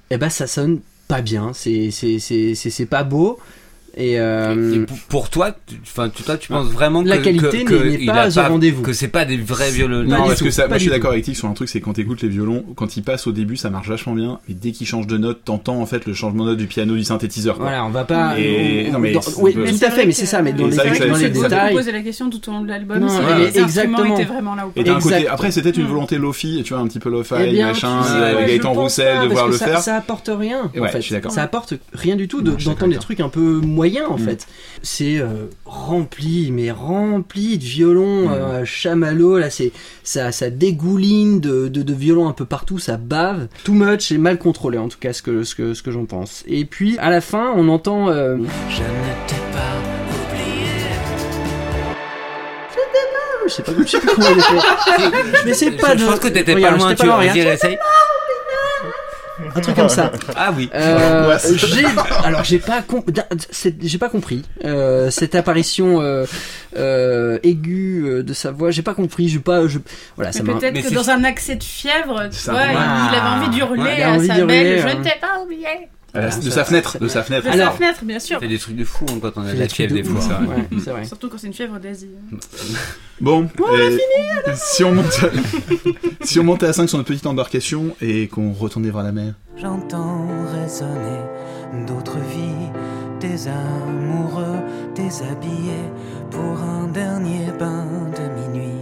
eh 0.09 0.17
ben 0.17 0.29
ça 0.29 0.47
sonne 0.47 0.79
pas 1.07 1.21
bien, 1.21 1.51
c'est 1.53 2.87
pas 2.89 3.03
beau. 3.03 3.39
Et, 3.97 4.19
euh, 4.19 4.83
Et 4.83 4.85
pour- 5.07 5.29
toi, 5.29 5.51
tu- 5.65 5.75
enfin, 5.83 6.09
tu, 6.09 6.23
toi, 6.23 6.35
tu 6.37 6.49
penses 6.49 6.67
vraiment 6.67 7.01
que 7.01 7.07
La 7.07 7.17
qualité 7.19 7.63
n'est- 7.63 8.05
pas 8.05 8.27
au 8.27 8.41
rendez-vous. 8.49 8.81
que 8.81 8.91
c'est 8.91 9.07
pas 9.07 9.23
des 9.23 9.37
vrais 9.37 9.71
violons. 9.71 10.03
Non, 10.03 10.17
parce 10.25 10.39
tout, 10.39 10.45
que 10.45 10.51
ça, 10.51 10.67
moi 10.67 10.77
je 10.77 10.81
suis 10.83 10.91
d'accord 10.91 11.11
avec 11.11 11.23
Tic 11.23 11.35
sur 11.37 11.47
un 11.47 11.53
truc, 11.53 11.69
c'est 11.69 11.79
quand 11.79 11.93
t'écoutes 11.93 12.21
les 12.21 12.27
violons, 12.27 12.65
quand 12.75 12.97
ils 12.97 13.03
passent 13.03 13.25
au 13.25 13.31
début, 13.31 13.55
ça 13.55 13.69
marche 13.69 13.87
vachement 13.87 14.11
bien, 14.13 14.39
mais 14.49 14.53
dès 14.53 14.71
qu'ils 14.71 14.85
changent 14.85 15.07
de 15.07 15.17
note, 15.17 15.41
t'entends 15.45 15.79
en 15.81 15.85
fait 15.85 16.05
le 16.05 16.13
changement 16.13 16.43
de 16.43 16.49
note 16.49 16.57
du 16.57 16.67
piano, 16.67 16.93
du 16.95 17.05
synthétiseur. 17.05 17.55
Quoi. 17.55 17.67
voilà, 17.67 17.85
on 17.85 17.89
va 17.89 18.03
pas. 18.03 18.37
Et- 18.37 18.87
on- 18.89 18.93
non, 18.93 18.99
mais 18.99 19.13
dans- 19.13 19.21
oui, 19.37 19.53
Mais 19.55 19.71
tout 19.71 19.77
c'est 19.77 19.85
à 19.85 19.91
fait, 19.91 20.05
mais 20.05 20.11
c'est 20.11 20.25
ça, 20.25 20.41
mais 20.41 20.51
dans 20.51 20.65
les, 20.65 20.71
c'est 20.73 20.77
vrai 20.79 20.89
que 20.89 20.97
ça- 20.97 21.05
dans 21.07 21.13
les 21.13 21.19
ça- 21.19 21.19
C'est 21.27 21.29
beau 21.33 21.43
de 21.43 21.49
détails. 21.49 21.73
poser 21.73 21.91
la 21.93 22.01
question 22.01 22.29
tout 22.29 22.49
au 22.49 22.51
long 22.51 22.61
de 22.61 22.67
l'album, 22.67 23.07
si 23.07 23.17
les 23.37 23.59
exactement. 23.61 24.03
étaient 24.13 24.25
vraiment 24.25 24.55
là 24.55 24.67
ou 24.67 24.71
pas. 24.71 24.99
Côté, 24.99 25.27
après 25.29 25.51
c'est 25.51 25.61
peut-être 25.61 25.77
une 25.77 25.87
volonté 25.87 26.17
Lofi, 26.17 26.61
tu 26.65 26.73
vois, 26.73 26.81
un 26.83 26.87
petit 26.87 26.99
peu 26.99 27.09
lo-fi, 27.09 27.35
Eh 27.47 27.63
machin, 27.63 28.01
euh, 28.09 28.45
Gaëtan 28.45 28.73
Roussel, 28.73 29.21
de 29.29 29.33
voir 29.33 29.47
le 29.47 29.53
ça, 29.55 29.65
faire. 29.67 29.79
Ça 29.79 29.95
apporte 29.95 30.29
rien, 30.37 30.69
Ouais, 30.75 30.81
en 30.81 30.87
fait. 30.91 30.97
je 30.99 31.05
suis 31.05 31.13
d'accord. 31.15 31.31
Ça 31.31 31.43
apporte 31.43 31.75
rien 31.93 32.17
du 32.17 32.27
tout 32.27 32.41
d'entendre 32.41 32.91
des 32.91 32.97
trucs 32.99 33.19
un 33.21 33.29
peu 33.29 33.61
moyens, 33.85 34.07
en 34.09 34.17
Mm. 34.17 34.25
fait. 34.25 34.47
C'est 34.83 35.17
euh, 35.19 35.45
rempli, 35.65 36.51
mais 36.51 36.71
rempli 36.71 37.57
de 37.57 37.63
violons, 37.63 38.27
Mm. 38.27 38.31
euh, 38.33 38.65
chamallow, 38.65 39.37
là, 39.37 39.49
c'est, 39.49 39.71
ça, 40.03 40.31
ça 40.31 40.49
dégouline 40.49 41.39
de, 41.39 41.67
de, 41.67 41.81
de 41.83 41.93
violons 41.93 42.27
un 42.27 42.33
peu 42.33 42.45
partout, 42.45 42.79
ça 42.79 42.97
bave. 42.97 43.47
Too 43.63 43.73
much 43.73 44.11
et 44.11 44.17
mal 44.17 44.37
contrôlé, 44.37 44.77
en 44.77 44.87
tout 44.87 44.97
cas, 44.99 45.13
ce 45.13 45.21
que, 45.21 45.43
ce 45.43 45.55
que, 45.55 45.73
ce 45.73 45.83
que 45.83 45.91
j'en 45.91 46.05
pense. 46.05 46.43
Et 46.47 46.65
puis, 46.65 46.97
à 46.99 47.09
la 47.09 47.21
fin, 47.21 47.53
on 47.55 47.67
entend, 47.69 48.09
euh, 48.09 48.37
Je 48.69 48.81
ne 48.81 49.27
t'ai 49.27 49.35
pas 49.51 49.75
oublié. 50.31 50.65
je 53.47 53.53
sais 53.53 53.61
pas, 53.63 53.71
je 53.79 53.87
sais 53.87 53.99
plus 53.99 54.07
comment 54.15 54.27
il 54.31 54.37
est 54.39 54.41
fait. 54.41 55.45
Mais 55.45 55.53
c'est 55.53 55.71
pas 55.71 55.95
je 55.95 56.03
de- 56.03 56.09
pense 56.09 56.19
que 56.19 56.27
t'étais 56.29 56.53
pas 56.59 56.71
loin, 56.71 56.89
tu 56.89 56.95
pas 56.95 57.05
loin, 57.05 57.15
vas 57.15 57.19
regarde. 57.21 57.37
dire, 57.37 57.47
essaye. 57.51 57.77
Un 59.55 59.59
truc 59.59 59.75
comme 59.75 59.89
ça. 59.89 60.11
Ah 60.35 60.51
oui. 60.55 60.69
Euh, 60.73 61.37
j'ai 61.57 61.85
alors 62.23 62.43
j'ai 62.43 62.59
pas 62.59 62.81
com- 62.81 63.03
da- 63.07 63.27
c'est- 63.51 63.75
j'ai 63.81 63.97
pas 63.97 64.09
compris 64.09 64.43
euh, 64.63 65.09
cette 65.11 65.35
apparition 65.35 66.01
euh, 66.01 66.25
euh, 66.77 67.37
aiguë 67.43 68.23
de 68.23 68.33
sa 68.33 68.51
voix 68.51 68.71
j'ai 68.71 68.81
pas 68.81 68.93
compris 68.93 69.27
j'ai 69.29 69.39
pas 69.39 69.67
je 69.67 69.79
voilà 70.15 70.31
ça 70.31 70.41
Mais 70.43 70.53
m'a 70.53 70.59
peut-être 70.59 70.73
Mais 70.73 70.81
que 70.81 70.89
c'est- 70.89 70.95
dans 70.95 71.09
un 71.09 71.23
accès 71.23 71.55
de 71.55 71.63
fièvre, 71.63 72.29
tu 72.31 72.49
vois, 72.49 72.61
il 72.63 73.15
avait 73.15 73.27
envie 73.45 73.49
d'hurler 73.49 73.81
Ouais, 73.81 74.03
à 74.03 74.11
envie 74.11 74.27
sa 74.27 74.35
d'hurler, 74.35 74.63
belle, 74.63 74.79
je 74.89 74.97
ne 74.97 75.03
t'ai 75.03 75.19
pas 75.19 75.39
oublié. 75.43 75.67
Euh, 76.15 76.31
ça- 76.31 76.39
de 76.39 76.49
sa 76.49 76.63
fenêtre, 76.65 76.91
ça- 76.93 76.99
de 76.99 77.07
sa 77.07 77.23
fenêtre. 77.23 77.45
De 77.45 77.51
Alors- 77.51 77.71
sa 77.71 77.77
fenêtre, 77.77 78.05
bien 78.05 78.19
sûr. 78.19 78.37
On 78.37 78.39
fait 78.41 78.47
des 78.47 78.57
trucs 78.59 78.75
de 78.75 78.83
fou 78.85 79.05
hein, 79.09 79.19
quand 79.21 79.31
on 79.35 79.41
a 79.45 79.53
de 79.53 79.59
la 79.59 79.67
fièvre 79.67 79.91
de 79.95 80.01
des 80.01 80.03
fois. 80.03 80.19
vrai. 80.21 80.55
ouais, 80.55 80.67
c'est 80.83 80.89
vrai 80.91 81.03
Surtout 81.05 81.29
quand 81.29 81.37
c'est 81.37 81.47
une 81.47 81.53
fièvre 81.53 81.77
d'Asie. 81.79 82.09
Bon, 83.21 83.47
et 83.77 83.97
si 84.55 84.83
on 84.83 84.93
monte, 84.93 85.19
si 86.23 86.39
on 86.39 86.43
montait 86.43 86.67
à 86.67 86.73
5 86.73 86.87
sur 86.87 86.97
notre 86.97 87.07
petite 87.09 87.25
embarcation 87.27 87.95
et 88.01 88.27
qu'on 88.27 88.51
retournait 88.53 88.89
voir 88.89 89.03
la 89.03 89.11
mer. 89.11 89.33
J'entends 89.57 90.27
résonner 90.53 91.85
d'autres 91.87 92.17
vies, 92.17 92.69
des 93.21 93.47
amoureux 93.47 94.59
déshabillés 94.95 95.89
pour 96.31 96.61
un 96.61 96.87
dernier 96.87 97.51
bain 97.59 97.85
de 98.15 98.49
minuit. 98.53 98.81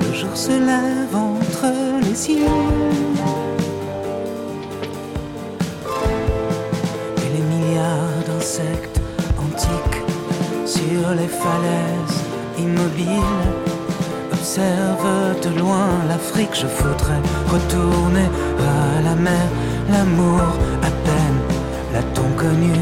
Le 0.00 0.14
jour 0.14 0.36
se 0.36 0.50
lève 0.50 1.14
entre 1.14 1.66
les 2.02 2.34
yeux. 2.34 2.46
D'insectes 8.42 9.00
antiques 9.38 10.02
sur 10.66 11.10
les 11.14 11.28
falaises 11.28 12.18
immobiles 12.58 13.46
observe 14.32 15.40
de 15.44 15.60
loin 15.60 15.86
l'Afrique, 16.08 16.50
je 16.52 16.66
voudrais 16.66 17.20
retourner 17.48 18.28
à 18.58 19.02
la 19.02 19.14
mer, 19.14 19.46
l'amour 19.88 20.40
à 20.82 20.90
peine 21.06 21.38
l'a-t-on 21.92 22.36
connu. 22.36 22.72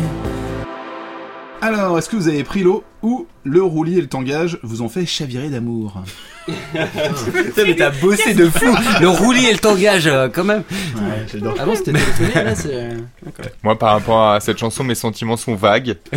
Alors, 1.61 1.99
est-ce 1.99 2.09
que 2.09 2.17
vous 2.17 2.29
avez 2.29 2.43
pris 2.43 2.63
l'eau 2.63 2.83
ou 3.03 3.27
le 3.45 3.63
roulis 3.63 3.99
et 3.99 4.01
le 4.01 4.07
tangage 4.07 4.59
vous 4.63 4.83
ont 4.83 4.89
fait 4.89 5.07
chavirer 5.07 5.49
d'amour 5.49 6.03
Putain, 6.49 7.63
mais 7.65 7.77
t'as 7.77 7.91
bossé 7.91 8.35
de 8.35 8.47
fou. 8.49 8.67
Le 9.01 9.09
roulis 9.09 9.47
et 9.47 9.53
le 9.53 9.59
tangage, 9.59 10.07
euh, 10.09 10.29
quand 10.29 10.43
même. 10.43 10.65
Ouais, 10.97 11.25
j'adore. 11.31 11.55
avant 11.61 11.75
c'était 11.77 11.93
téléphoné 11.93 12.45
là 12.45 12.55
c'est 12.57 12.89
d'accord 13.25 13.47
Moi, 13.63 13.79
par 13.79 13.93
rapport 13.93 14.31
à 14.31 14.41
cette 14.41 14.59
chanson, 14.59 14.83
mes 14.83 14.95
sentiments 14.97 15.37
sont 15.37 15.55
vagues. 15.55 15.97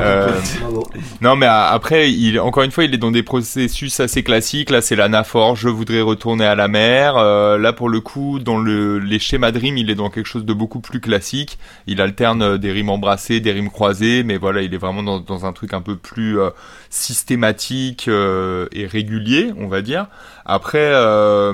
Euh, 0.00 0.30
bravo 0.60 0.84
non, 1.20 1.34
mais 1.34 1.46
a- 1.46 1.68
après, 1.70 2.12
il, 2.12 2.38
encore 2.38 2.62
une 2.62 2.70
fois, 2.70 2.84
il 2.84 2.94
est 2.94 2.98
dans 2.98 3.10
des 3.10 3.22
processus 3.24 3.98
assez 3.98 4.22
classiques. 4.22 4.70
Là, 4.70 4.80
c'est 4.80 4.94
l'anaphore, 4.94 5.56
je 5.56 5.68
voudrais 5.68 6.00
retourner 6.02 6.44
à 6.44 6.54
la 6.54 6.68
mer. 6.68 7.16
Euh, 7.16 7.58
là, 7.58 7.72
pour 7.72 7.88
le 7.88 8.00
coup, 8.00 8.38
dans 8.38 8.58
le, 8.58 8.98
les 9.00 9.18
schémas 9.18 9.50
de 9.50 9.58
rimes, 9.58 9.76
il 9.76 9.90
est 9.90 9.96
dans 9.96 10.08
quelque 10.10 10.26
chose 10.26 10.44
de 10.44 10.52
beaucoup 10.52 10.78
plus 10.80 11.00
classique. 11.00 11.58
Il 11.88 12.00
alterne 12.00 12.42
euh, 12.42 12.58
des 12.58 12.70
rimes 12.70 12.90
embrassées, 12.90 13.40
des 13.40 13.50
rimes 13.50 13.70
croisées, 13.70 14.22
mais 14.22 14.36
voilà, 14.36 14.62
il 14.62 14.72
est 14.72 14.78
vraiment 14.78 15.02
dans, 15.02 15.18
dans 15.18 15.46
un 15.46 15.52
truc 15.58 15.74
un 15.74 15.80
peu 15.80 15.96
plus 15.96 16.38
euh, 16.38 16.50
systématique 16.88 18.06
euh, 18.06 18.68
et 18.70 18.86
régulier, 18.86 19.52
on 19.56 19.66
va 19.66 19.82
dire. 19.82 20.06
Après, 20.46 20.92
euh, 20.92 21.52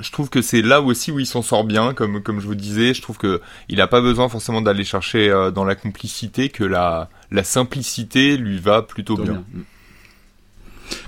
je 0.00 0.12
trouve 0.12 0.30
que 0.30 0.42
c'est 0.42 0.62
là 0.62 0.80
aussi 0.80 1.10
où 1.10 1.18
il 1.18 1.26
s'en 1.26 1.42
sort 1.42 1.64
bien, 1.64 1.92
comme 1.92 2.22
comme 2.22 2.40
je 2.40 2.46
vous 2.46 2.54
disais. 2.54 2.94
Je 2.94 3.02
trouve 3.02 3.18
que 3.18 3.40
il 3.68 3.80
a 3.80 3.88
pas 3.88 4.00
besoin 4.00 4.28
forcément 4.28 4.60
d'aller 4.60 4.84
chercher 4.84 5.28
dans 5.52 5.64
la 5.64 5.74
complicité, 5.74 6.48
que 6.50 6.62
la 6.62 7.08
la 7.32 7.42
simplicité 7.42 8.36
lui 8.36 8.60
va 8.60 8.82
plutôt 8.82 9.16
Plutôt 9.16 9.32
bien. 9.32 9.44
bien. 9.48 9.64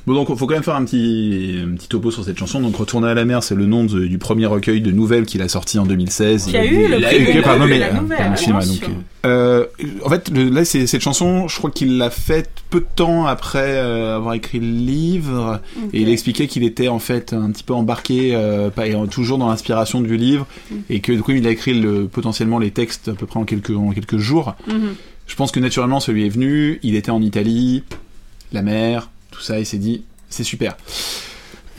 Bon 0.06 0.14
donc 0.14 0.26
faut 0.36 0.46
quand 0.46 0.54
même 0.54 0.62
faire 0.64 0.74
un 0.74 0.84
petit, 0.84 1.60
un 1.64 1.76
petit 1.76 1.86
topo 1.88 2.10
sur 2.10 2.24
cette 2.24 2.38
chanson. 2.38 2.60
Donc 2.60 2.74
Retourner 2.76 3.08
à 3.08 3.14
la 3.14 3.24
mer, 3.24 3.42
c'est 3.42 3.54
le 3.54 3.66
nom 3.66 3.84
de- 3.84 4.06
du 4.06 4.18
premier 4.18 4.46
recueil 4.46 4.80
de 4.80 4.90
nouvelles 4.90 5.26
qu'il 5.26 5.42
a 5.42 5.48
sorti 5.48 5.78
en 5.78 5.86
2016. 5.86 6.46
Qui 6.46 6.56
a 6.56 6.64
eu 6.64 6.88
le 6.88 7.00
prix 7.00 7.18
en 10.04 10.08
fait, 10.08 10.28
le- 10.30 10.48
là, 10.50 10.64
c'est 10.64 10.88
cette 10.88 11.02
chanson, 11.02 11.46
je 11.46 11.56
crois 11.56 11.70
qu'il 11.70 11.96
l'a 11.98 12.10
faite 12.10 12.50
peu 12.70 12.80
de 12.80 12.86
temps 12.96 13.26
après 13.26 13.60
euh, 13.76 14.16
avoir 14.16 14.34
écrit 14.34 14.58
le 14.58 14.66
livre, 14.66 15.60
et 15.92 16.00
il 16.00 16.08
expliquait 16.08 16.48
qu'il 16.48 16.64
était 16.64 16.88
en 16.88 16.98
fait 16.98 17.32
un 17.32 17.50
petit 17.52 17.62
peu 17.62 17.72
embarqué, 17.74 18.34
euh, 18.34 18.70
toujours 19.10 19.38
dans 19.38 19.48
l'inspiration 19.48 20.00
du 20.00 20.16
livre, 20.16 20.46
Mm. 20.70 20.74
et 20.90 21.00
que 21.00 21.12
du 21.12 21.22
coup, 21.22 21.30
il 21.32 21.46
a 21.46 21.50
écrit 21.50 21.74
le, 21.78 22.08
potentiellement 22.08 22.58
les 22.58 22.72
textes 22.72 23.08
à 23.08 23.12
peu 23.12 23.26
près 23.26 23.38
en 23.38 23.44
quelques, 23.44 23.70
en 23.76 23.90
quelques 23.92 24.16
jours. 24.18 24.56
Mhm. 24.66 24.94
Je 25.28 25.36
pense 25.36 25.52
que 25.52 25.60
naturellement, 25.60 26.00
ça 26.00 26.10
lui 26.12 26.26
est 26.26 26.30
venu. 26.30 26.80
Il 26.82 26.96
était 26.96 27.10
en 27.12 27.22
Italie, 27.22 27.84
la 28.52 28.62
mer, 28.62 29.08
tout 29.32 29.40
ça. 29.40 29.58
Il 29.58 29.66
s'est 29.66 29.78
dit, 29.78 30.04
c'est 30.28 30.44
super. 30.44 30.76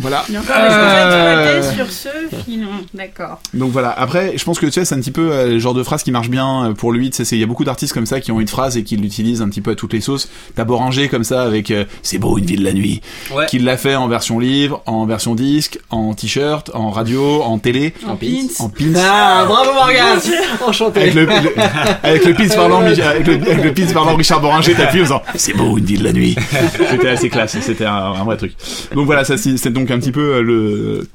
Voilà. 0.03 0.23
Il 0.29 0.35
y 0.35 0.37
a 0.37 0.41
encore 0.41 0.55
des 0.55 0.61
choses 0.69 0.75
à 0.77 1.57
exploiter 1.57 1.75
sur 1.75 1.91
ce 1.91 2.35
filon. 2.45 2.67
D'accord. 2.93 3.39
Donc 3.55 3.71
voilà. 3.71 3.89
Après, 3.91 4.33
je 4.37 4.43
pense 4.43 4.59
que 4.59 4.67
tu 4.67 4.71
sais, 4.73 4.85
c'est 4.85 4.93
un 4.95 4.99
petit 4.99 5.09
peu 5.11 5.31
euh, 5.31 5.47
le 5.47 5.59
genre 5.59 5.73
de 5.73 5.81
phrase 5.81 6.03
qui 6.03 6.11
marche 6.11 6.29
bien 6.29 6.65
euh, 6.65 6.73
pour 6.73 6.91
lui. 6.91 7.09
Tu 7.09 7.23
sais, 7.25 7.35
il 7.35 7.39
y 7.39 7.43
a 7.43 7.47
beaucoup 7.47 7.63
d'artistes 7.63 7.93
comme 7.93 8.05
ça 8.05 8.19
qui 8.19 8.31
ont 8.31 8.39
une 8.39 8.47
phrase 8.47 8.77
et 8.77 8.83
qui 8.83 8.97
l'utilisent 8.97 9.41
un 9.41 9.49
petit 9.49 9.61
peu 9.61 9.71
à 9.71 9.75
toutes 9.75 9.93
les 9.93 10.01
sauces. 10.01 10.29
T'as 10.55 10.65
Boranger 10.65 11.07
comme 11.09 11.23
ça 11.23 11.43
avec 11.43 11.71
euh, 11.71 11.85
C'est 12.03 12.17
beau 12.19 12.37
une 12.37 12.45
ville 12.45 12.63
la 12.63 12.73
nuit, 12.73 13.01
Ouais. 13.33 13.45
qui 13.47 13.57
l'a 13.59 13.77
fait 13.77 13.95
en 13.95 14.07
version 14.07 14.37
livre, 14.39 14.81
en 14.85 15.05
version 15.05 15.33
disque, 15.35 15.79
en 15.89 16.13
t-shirt, 16.13 16.69
en 16.73 16.89
radio, 16.91 17.41
en 17.41 17.57
télé, 17.57 17.93
En 18.07 18.15
pins. 18.15 18.27
en 18.59 18.69
pins. 18.69 18.93
ah 18.97 19.45
bravo 19.47 19.73
Morgane 19.73 20.19
enchanté 20.67 21.01
Avec 21.01 21.13
le, 21.15 21.25
le- 21.25 21.53
avec 22.03 22.25
le 22.25 22.33
pins 22.33 22.47
parlant, 22.55 22.81
avec 22.81 23.25
le, 23.27 23.33
avec 23.33 23.63
le 23.63 23.73
pins 23.73 23.93
parlant 23.93 24.15
Richard 24.15 24.41
Boranger, 24.41 24.73
t'appuies 24.73 24.99
en 24.99 25.03
disant 25.03 25.21
c'est 25.35 25.53
beau 25.53 25.77
une 25.77 25.85
ville 25.85 26.03
la 26.03 26.11
nuit. 26.13 26.35
C'était 26.89 27.09
assez 27.09 27.29
classe, 27.29 27.57
c'était 27.61 27.85
un, 27.85 27.93
un 27.95 28.23
vrai 28.23 28.37
truc. 28.37 28.53
Donc 28.93 29.05
voilà, 29.05 29.23
ça 29.23 29.37
c'est 29.37 29.57
c'est 29.57 29.71
donc 29.71 29.91
un 29.93 29.99
petit 29.99 30.11
peu 30.11 30.35
euh, 30.35 30.41
le 30.41 31.07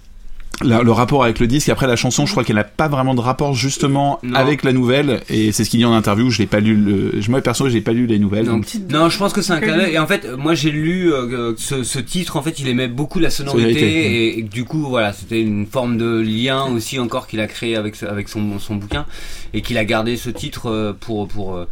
la- 0.60 0.82
le 0.82 0.90
rapport 0.90 1.22
avec 1.22 1.38
le 1.38 1.46
disque. 1.46 1.68
Après 1.68 1.86
la 1.86 1.94
chanson, 1.94 2.26
je 2.26 2.32
crois 2.32 2.42
qu'elle 2.42 2.56
n'a 2.56 2.64
pas 2.64 2.88
vraiment 2.88 3.14
de 3.14 3.20
rapport 3.20 3.54
justement 3.54 4.18
Non. 4.24 4.34
avec 4.34 4.64
la 4.64 4.72
nouvelle, 4.72 5.20
et 5.28 5.52
c'est 5.52 5.62
ce 5.64 5.70
qu'il 5.70 5.78
dit 5.78 5.84
en 5.84 5.92
interview. 5.92 6.30
Je 6.30 6.40
l'ai 6.40 6.46
pas 6.48 6.58
lu. 6.58 6.74
Le, 6.74 7.20
je 7.20 7.30
moi 7.30 7.40
perso, 7.42 7.68
j'ai 7.68 7.80
pas 7.80 7.92
lu 7.92 8.06
les 8.06 8.18
nouvelles. 8.18 8.46
Non, 8.46 8.54
donc- 8.54 8.66
non, 8.90 9.08
je 9.08 9.16
pense 9.18 9.32
que 9.32 9.40
c'est 9.40 9.52
un 9.52 9.60
clin. 9.60 9.78
Et 9.86 9.98
en 10.00 10.08
fait, 10.08 10.26
moi 10.36 10.54
j'ai 10.54 10.72
lu 10.72 11.12
euh, 11.12 11.52
ce, 11.56 11.84
ce 11.84 12.00
titre. 12.00 12.36
En 12.36 12.42
fait, 12.42 12.58
il 12.58 12.66
aimait 12.68 12.88
beaucoup 12.88 13.20
la 13.20 13.30
sonorité 13.30 13.68
Sonorité, 13.74 14.38
et, 14.38 14.42
du 14.42 14.64
coup, 14.64 14.80
voilà, 14.88 15.12
c'était 15.12 15.40
une 15.40 15.64
forme 15.66 15.96
de 15.96 16.18
lien 16.20 16.64
aussi 16.64 16.98
encore 16.98 17.28
qu'il 17.28 17.38
a 17.38 17.46
créé 17.46 17.76
avec 17.76 18.02
avec 18.02 18.28
son 18.28 18.58
son 18.58 18.74
bouquin 18.74 19.06
et 19.54 19.62
qu'il 19.62 19.78
a 19.78 19.84
gardé 19.84 20.16
ce 20.16 20.28
titre 20.30 20.70
euh, 20.70 20.92
pour 20.92 21.28
pour 21.28 21.64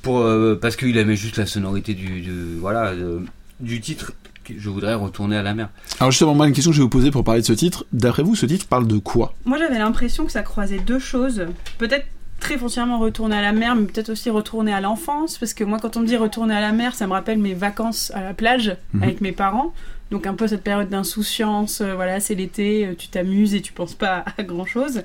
pour 0.00 0.26
parce 0.62 0.76
qu'il 0.76 0.96
aimait 0.96 1.16
juste 1.16 1.36
la 1.36 1.44
sonorité 1.46 1.92
du, 1.92 2.22
du 2.22 2.32
voilà 2.58 2.94
de- 2.94 3.20
du 3.60 3.80
titre. 3.82 4.12
Je 4.56 4.68
voudrais 4.70 4.94
retourner 4.94 5.36
à 5.36 5.42
la 5.42 5.54
mer. 5.54 5.68
Alors 6.00 6.10
justement, 6.10 6.34
moi, 6.34 6.46
une 6.46 6.52
question 6.52 6.70
que 6.70 6.76
je 6.76 6.80
vais 6.80 6.84
vous 6.84 6.88
poser 6.90 7.10
pour 7.10 7.24
parler 7.24 7.40
de 7.40 7.46
ce 7.46 7.52
titre. 7.52 7.84
D'après 7.92 8.22
vous, 8.22 8.34
ce 8.34 8.46
titre 8.46 8.66
parle 8.66 8.86
de 8.86 8.98
quoi? 8.98 9.34
Moi, 9.44 9.58
j'avais 9.58 9.78
l'impression 9.78 10.24
que 10.26 10.32
ça 10.32 10.42
croisait 10.42 10.78
deux 10.78 10.98
choses. 10.98 11.46
Peut-être 11.78 12.06
très 12.40 12.58
foncièrement 12.58 12.98
retourner 12.98 13.36
à 13.36 13.42
la 13.42 13.52
mer, 13.52 13.74
mais 13.76 13.86
peut-être 13.86 14.10
aussi 14.10 14.28
retourner 14.28 14.72
à 14.74 14.80
l'enfance. 14.80 15.38
Parce 15.38 15.54
que 15.54 15.64
moi, 15.64 15.78
quand 15.80 15.96
on 15.96 16.00
me 16.00 16.06
dit 16.06 16.16
retourner 16.16 16.54
à 16.54 16.60
la 16.60 16.72
mer, 16.72 16.94
ça 16.94 17.06
me 17.06 17.12
rappelle 17.12 17.38
mes 17.38 17.54
vacances 17.54 18.10
à 18.14 18.22
la 18.22 18.34
plage 18.34 18.76
Mhm. 18.92 19.02
avec 19.02 19.20
mes 19.20 19.32
parents. 19.32 19.72
Donc 20.10 20.26
un 20.26 20.34
peu 20.34 20.46
cette 20.46 20.62
période 20.62 20.90
d'insouciance, 20.90 21.80
euh, 21.80 21.94
voilà, 21.94 22.20
c'est 22.20 22.34
l'été, 22.34 22.86
euh, 22.86 22.94
tu 22.96 23.08
t'amuses 23.08 23.54
et 23.54 23.62
tu 23.62 23.72
penses 23.72 23.94
pas 23.94 24.24
à 24.38 24.42
grand 24.42 24.66
chose. 24.66 25.02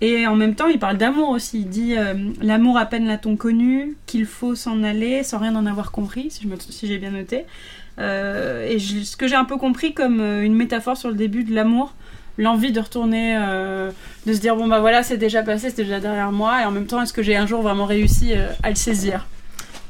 Et 0.00 0.26
en 0.26 0.36
même 0.36 0.54
temps, 0.54 0.68
il 0.68 0.78
parle 0.78 0.98
d'amour 0.98 1.30
aussi. 1.30 1.60
Il 1.60 1.68
dit 1.68 1.94
euh, 1.96 2.14
l'amour 2.40 2.78
à 2.78 2.86
peine 2.86 3.06
l'a-t-on 3.06 3.36
connu, 3.36 3.96
qu'il 4.06 4.24
faut 4.26 4.54
s'en 4.54 4.82
aller 4.84 5.24
sans 5.24 5.38
rien 5.38 5.56
en 5.56 5.66
avoir 5.66 5.90
compris, 5.90 6.30
si 6.30 6.44
je 6.44 6.48
me- 6.48 6.56
si 6.60 6.86
j'ai 6.86 6.98
bien 6.98 7.10
noté. 7.10 7.44
Euh, 7.98 8.66
et 8.68 8.78
je- 8.78 9.02
ce 9.04 9.16
que 9.16 9.26
j'ai 9.26 9.36
un 9.36 9.44
peu 9.44 9.56
compris 9.56 9.94
comme 9.94 10.20
euh, 10.20 10.42
une 10.42 10.54
métaphore 10.54 10.96
sur 10.96 11.08
le 11.08 11.14
début 11.14 11.44
de 11.44 11.54
l'amour, 11.54 11.94
l'envie 12.38 12.70
de 12.72 12.80
retourner, 12.80 13.36
euh, 13.40 13.90
de 14.26 14.32
se 14.34 14.38
dire 14.40 14.54
bon 14.56 14.66
bah 14.66 14.80
voilà, 14.80 15.02
c'est 15.02 15.16
déjà 15.16 15.42
passé, 15.42 15.70
c'est 15.70 15.82
déjà 15.84 16.00
derrière 16.00 16.30
moi, 16.32 16.60
et 16.62 16.64
en 16.66 16.70
même 16.70 16.86
temps, 16.86 17.00
est-ce 17.02 17.12
que 17.14 17.22
j'ai 17.22 17.36
un 17.36 17.46
jour 17.46 17.62
vraiment 17.62 17.86
réussi 17.86 18.32
euh, 18.34 18.48
à 18.62 18.68
le 18.70 18.74
saisir? 18.76 19.26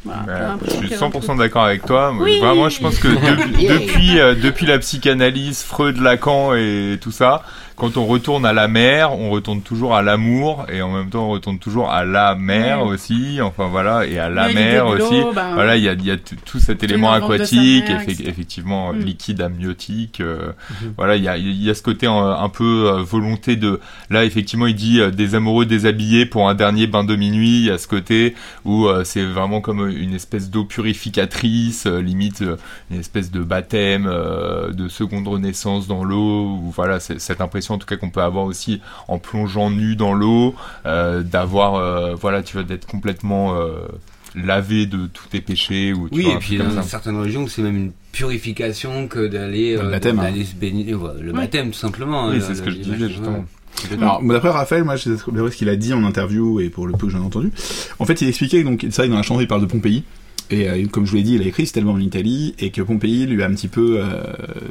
Voilà, 0.04 0.22
Bah, 0.24 0.56
je 0.64 0.70
suis 0.70 0.88
y 0.88 0.94
a 0.94 1.02
un 1.02 1.10
peu 1.10 1.18
100% 1.18 1.36
d'accord 1.36 1.64
avec 1.64 1.84
toi. 1.84 2.14
Oui. 2.16 2.38
Vraiment, 2.38 2.68
je 2.68 2.80
pense 2.80 2.96
que 2.98 3.08
de- 3.08 3.68
depuis, 3.80 4.20
euh, 4.20 4.36
depuis 4.36 4.64
la 4.66 4.78
psychanalyse, 4.78 5.62
Freud, 5.62 5.96
Lacan 6.00 6.54
et 6.54 6.96
tout 7.00 7.10
ça, 7.10 7.42
quand 7.76 7.96
on 7.98 8.06
retourne 8.06 8.44
à 8.46 8.52
la 8.52 8.68
mer, 8.68 9.12
on 9.12 9.30
retourne 9.30 9.60
toujours 9.60 9.94
à 9.94 10.02
l'amour 10.02 10.64
et 10.72 10.80
en 10.82 10.90
même 10.90 11.10
temps 11.10 11.26
on 11.26 11.30
retourne 11.30 11.58
toujours 11.58 11.90
à 11.90 12.04
la 12.04 12.34
mer 12.34 12.82
Ouais. 12.84 12.92
aussi. 12.94 13.38
Enfin 13.42 13.66
voilà, 13.68 14.06
et 14.06 14.18
à 14.18 14.28
la 14.30 14.48
Oui, 14.48 14.54
mer 14.54 14.86
aussi. 14.86 15.14
ben, 15.34 15.54
Voilà, 15.54 15.76
il 15.76 15.82
y 15.84 15.88
a, 15.88 15.92
il 15.92 16.04
y 16.04 16.10
a 16.10 16.16
tout 16.16 16.58
cet 16.58 16.82
élément 16.82 17.12
aquatique, 17.12 17.88
mère, 17.88 18.00
effe- 18.00 18.10
etc. 18.10 18.24
effectivement 18.28 18.92
Mm. 18.92 18.98
liquide, 19.00 19.40
amniotique. 19.42 20.20
euh, 20.20 20.52
Mhm. 20.82 20.94
Voilà, 20.96 21.16
il 21.16 21.22
y 21.22 21.28
a, 21.28 21.36
il 21.36 21.62
y 21.62 21.68
a 21.70 21.74
ce 21.74 21.82
côté 21.82 22.06
euh, 22.06 22.10
un 22.36 22.48
peu 22.48 22.88
euh, 22.88 23.02
volonté 23.02 23.56
de. 23.56 23.80
Là, 24.10 24.24
effectivement, 24.24 24.66
il 24.66 24.74
dit 24.74 25.00
euh, 25.00 25.10
des 25.10 25.34
amoureux 25.34 25.66
déshabillés 25.66 26.24
pour 26.26 26.48
un 26.48 26.54
dernier 26.54 26.86
bain 26.86 27.04
de 27.04 27.14
minuit. 27.14 27.58
Il 27.58 27.64
y 27.66 27.70
a 27.70 27.78
ce 27.78 27.86
côté 27.88 28.34
où 28.64 28.86
euh, 28.86 29.04
c'est 29.04 29.24
vraiment 29.24 29.60
comme 29.60 29.86
une 29.88 30.14
espèce 30.14 30.50
d'eau 30.50 30.64
purificatrice, 30.64 31.86
euh, 31.86 32.00
limite 32.00 32.42
euh, 32.42 32.56
une 32.90 32.98
espèce 33.00 33.30
de 33.30 33.40
baptême, 33.40 34.06
euh, 34.10 34.72
de 34.72 34.88
seconde 34.88 35.28
renaissance 35.28 35.86
dans 35.86 36.04
l'eau. 36.04 36.58
Ou 36.62 36.72
voilà, 36.74 37.00
c'est 37.00 37.20
cette 37.20 37.40
impression 37.40 37.65
en 37.72 37.78
tout 37.78 37.86
cas 37.86 37.96
qu'on 37.96 38.10
peut 38.10 38.22
avoir 38.22 38.44
aussi 38.44 38.80
en 39.08 39.18
plongeant 39.18 39.70
nu 39.70 39.96
dans 39.96 40.12
l'eau, 40.12 40.54
euh, 40.86 41.22
d'avoir, 41.22 41.74
euh, 41.74 42.14
voilà, 42.14 42.42
tu 42.42 42.54
vois, 42.54 42.62
d'être 42.64 42.86
complètement 42.86 43.56
euh, 43.56 43.78
lavé 44.34 44.86
de 44.86 45.06
tous 45.06 45.28
tes 45.28 45.40
péchés 45.40 45.92
ou 45.92 46.08
tu 46.08 46.16
Oui, 46.16 46.24
vois, 46.24 46.34
et 46.34 46.38
puis 46.38 46.58
dans 46.58 46.70
ça. 46.70 46.82
certaines 46.82 47.18
religions, 47.18 47.46
c'est 47.46 47.62
même 47.62 47.76
une 47.76 47.92
purification 48.12 49.08
que 49.08 49.26
d'aller 49.26 49.76
Le 49.76 49.90
baptême, 49.90 50.16
d'aller 50.16 50.44
se 50.44 50.54
baigner, 50.54 50.92
voilà, 50.92 51.20
le 51.20 51.32
Ouais. 51.32 51.38
baptême 51.40 51.70
tout 51.70 51.78
simplement. 51.78 52.28
Oui, 52.28 52.36
hein, 52.36 52.44
c'est 52.46 52.54
ce 52.54 52.62
que 52.62 52.70
je 52.70 52.76
disais 52.76 53.08
justement. 53.08 53.30
ouais. 53.32 53.44
Alors, 54.00 54.22
d'après 54.22 54.48
Raphaël, 54.50 54.84
moi, 54.84 54.96
j'ai 54.96 55.14
trouvé 55.16 55.50
ce 55.50 55.56
qu'il 55.56 55.68
a 55.68 55.76
dit 55.76 55.92
en 55.92 56.02
interview 56.04 56.60
et 56.60 56.70
pour 56.70 56.86
le 56.86 56.92
peu 56.94 57.06
que 57.06 57.12
j'en 57.12 57.20
ai 57.20 57.26
entendu. 57.26 57.50
En 57.98 58.06
fait, 58.06 58.20
il 58.22 58.28
expliquait 58.28 58.64
donc, 58.64 58.80
que 58.80 59.06
dans 59.08 59.14
la 59.16 59.22
chanson, 59.22 59.40
il 59.40 59.46
parle 59.46 59.60
de 59.60 59.66
Pompéi. 59.66 60.02
Et 60.50 60.68
euh, 60.68 60.86
comme 60.86 61.06
je 61.06 61.10
vous 61.10 61.16
l'ai 61.16 61.22
dit, 61.22 61.34
il 61.34 61.42
a 61.42 61.46
écrit 61.46 61.66
cet 61.66 61.76
album 61.76 61.96
en 61.96 62.00
Italie 62.00 62.54
et 62.58 62.70
que 62.70 62.82
Pompéi 62.82 63.26
lui 63.26 63.42
a 63.42 63.46
un 63.46 63.54
petit 63.54 63.68
peu, 63.68 63.98
euh, 64.00 64.22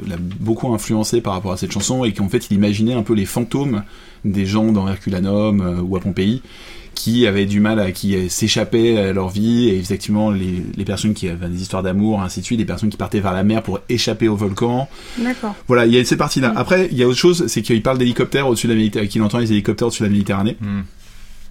l'a 0.06 0.16
beaucoup 0.18 0.72
influencé 0.72 1.20
par 1.20 1.34
rapport 1.34 1.52
à 1.52 1.56
cette 1.56 1.72
chanson 1.72 2.04
et 2.04 2.12
qu'en 2.12 2.28
fait, 2.28 2.48
il 2.50 2.56
imaginait 2.56 2.94
un 2.94 3.02
peu 3.02 3.14
les 3.14 3.26
fantômes 3.26 3.82
des 4.24 4.46
gens 4.46 4.72
dans 4.72 4.88
Herculanum 4.88 5.60
euh, 5.60 5.80
ou 5.80 5.96
à 5.96 6.00
Pompéi 6.00 6.42
qui 6.94 7.26
avaient 7.26 7.44
du 7.44 7.60
mal 7.60 7.78
à, 7.78 7.92
qui 7.92 8.30
s'échappaient 8.30 8.96
à 8.96 9.12
leur 9.12 9.28
vie 9.28 9.68
et 9.68 9.76
effectivement 9.76 10.30
les, 10.30 10.62
les 10.78 10.84
personnes 10.86 11.12
qui 11.12 11.28
avaient 11.28 11.50
des 11.50 11.60
histoires 11.60 11.82
d'amour, 11.82 12.22
ainsi 12.22 12.40
de 12.40 12.46
suite, 12.46 12.58
des 12.58 12.64
personnes 12.64 12.88
qui 12.88 12.96
partaient 12.96 13.20
vers 13.20 13.34
la 13.34 13.44
mer 13.44 13.62
pour 13.62 13.80
échapper 13.90 14.28
au 14.28 14.34
volcan. 14.34 14.88
D'accord. 15.18 15.54
Voilà, 15.68 15.84
il 15.84 15.92
y 15.92 15.98
a 15.98 16.04
ces 16.06 16.16
parties-là. 16.16 16.54
Mm. 16.54 16.56
Après, 16.56 16.88
il 16.90 16.96
y 16.96 17.02
a 17.02 17.06
autre 17.06 17.18
chose, 17.18 17.48
c'est 17.48 17.60
qu'il 17.60 17.82
parle 17.82 17.98
d'hélicoptères 17.98 18.48
au-dessus 18.48 18.66
de 18.66 18.72
la 18.72 18.78
Méditerranée, 18.78 19.08
qu'il 19.10 19.22
entend 19.22 19.36
les 19.36 19.52
hélicoptères 19.52 19.88
au-dessus 19.88 20.04
de 20.04 20.08
la 20.08 20.12
Méditerranée. 20.12 20.56
Hmm. 20.58 20.80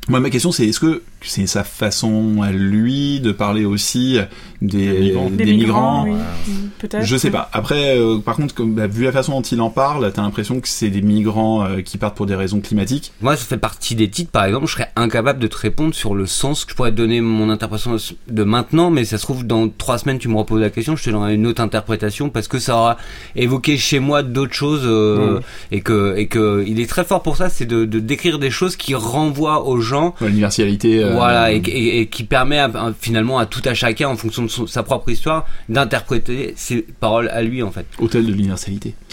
Moi, 0.08 0.20
ma 0.20 0.30
question, 0.30 0.52
c'est 0.52 0.68
est-ce 0.68 0.80
que 0.80 1.02
c'est 1.22 1.48
sa 1.48 1.64
façon 1.64 2.42
à 2.44 2.52
lui 2.52 3.20
de 3.20 3.32
parler 3.32 3.66
aussi 3.66 4.20
des, 4.62 4.86
Des 4.88 5.00
migrants. 5.00 5.30
des 5.32 5.46
migrants, 5.46 6.04
oui. 6.06 6.12
Mm, 6.14 6.52
Peut-être. 6.78 7.04
Je 7.04 7.18
sais 7.18 7.32
pas. 7.32 7.50
Après, 7.54 7.98
euh, 7.98 8.20
par 8.20 8.36
contre, 8.36 8.54
comme, 8.54 8.76
bah, 8.76 8.86
vu 8.86 9.04
la 9.04 9.12
façon 9.12 9.32
dont 9.32 9.42
il 9.42 9.60
en 9.62 9.72
parle, 9.72 10.12
t'as 10.14 10.22
l'impression 10.22 10.60
que 10.60 10.68
c'est 10.68 10.90
des 10.92 11.02
migrants 11.02 11.66
euh, 11.66 11.82
qui 11.82 11.98
partent 11.98 12.16
pour 12.16 12.28
des 12.28 12.36
raisons 12.36 12.60
climatiques. 12.62 13.12
Moi, 13.22 13.36
ça 13.36 13.46
fait 13.46 13.58
partie 13.58 13.96
des 13.96 14.08
titres, 14.10 14.30
par 14.30 14.46
exemple, 14.46 14.68
je 14.68 14.74
serais 14.74 14.92
incapable 14.96 15.40
de 15.40 15.48
te 15.48 15.58
répondre 15.58 15.96
sur 15.96 16.14
le 16.14 16.28
sens. 16.28 16.66
Je 16.70 16.76
pourrais 16.76 16.92
te 16.92 16.98
donner 16.98 17.22
mon 17.22 17.50
interprétation 17.50 17.96
de 18.30 18.44
maintenant, 18.44 18.92
mais 18.92 19.06
ça 19.06 19.18
se 19.18 19.24
trouve, 19.24 19.46
dans 19.48 19.68
trois 19.70 19.98
semaines, 19.98 20.20
tu 20.20 20.28
me 20.28 20.36
reposes 20.38 20.62
la 20.62 20.70
question, 20.70 20.96
je 20.96 21.04
te 21.04 21.10
donnerai 21.10 21.34
une 21.34 21.48
autre 21.48 21.62
interprétation 21.62 22.30
parce 22.30 22.48
que 22.48 22.60
ça 22.60 22.76
aura 22.78 22.98
évoqué 23.36 23.78
chez 23.78 24.00
moi 24.00 24.22
d'autres 24.22 24.54
choses 24.54 24.84
euh, 24.84 25.40
et 25.72 25.82
que 25.82 26.16
et 26.18 26.28
que 26.28 26.64
il 26.68 26.80
est 26.80 26.88
très 26.90 27.04
fort 27.04 27.24
pour 27.24 27.38
ça, 27.38 27.50
c'est 27.50 27.66
de, 27.66 27.86
de 27.86 28.00
décrire 28.00 28.38
des 28.38 28.52
choses 28.52 28.76
qui 28.76 28.94
renvoient 28.94 29.66
aux 29.68 29.80
gens 29.80 29.95
L'universalité. 30.22 31.04
euh, 31.04 31.14
Voilà, 31.14 31.52
et, 31.52 31.58
et- 31.58 32.00
et 32.02 32.08
qui 32.08 32.24
permet 32.24 32.60
à- 32.60 32.72
finalement 33.00 33.38
à 33.40 33.46
tout 33.46 33.62
à 33.66 33.74
chacun, 33.74 34.08
en 34.10 34.16
fonction 34.16 34.44
de 34.44 34.48
son- 34.48 34.68
sa 34.68 34.84
propre 34.84 35.10
histoire, 35.10 35.46
d'interpréter 35.70 36.54
ses 36.56 36.82
paroles 37.00 37.30
à 37.30 37.42
lui, 37.42 37.62
en 37.64 37.72
fait. 37.72 37.86
Hôtel 38.00 38.26
de 38.26 38.32
l'universalité. 38.32 38.94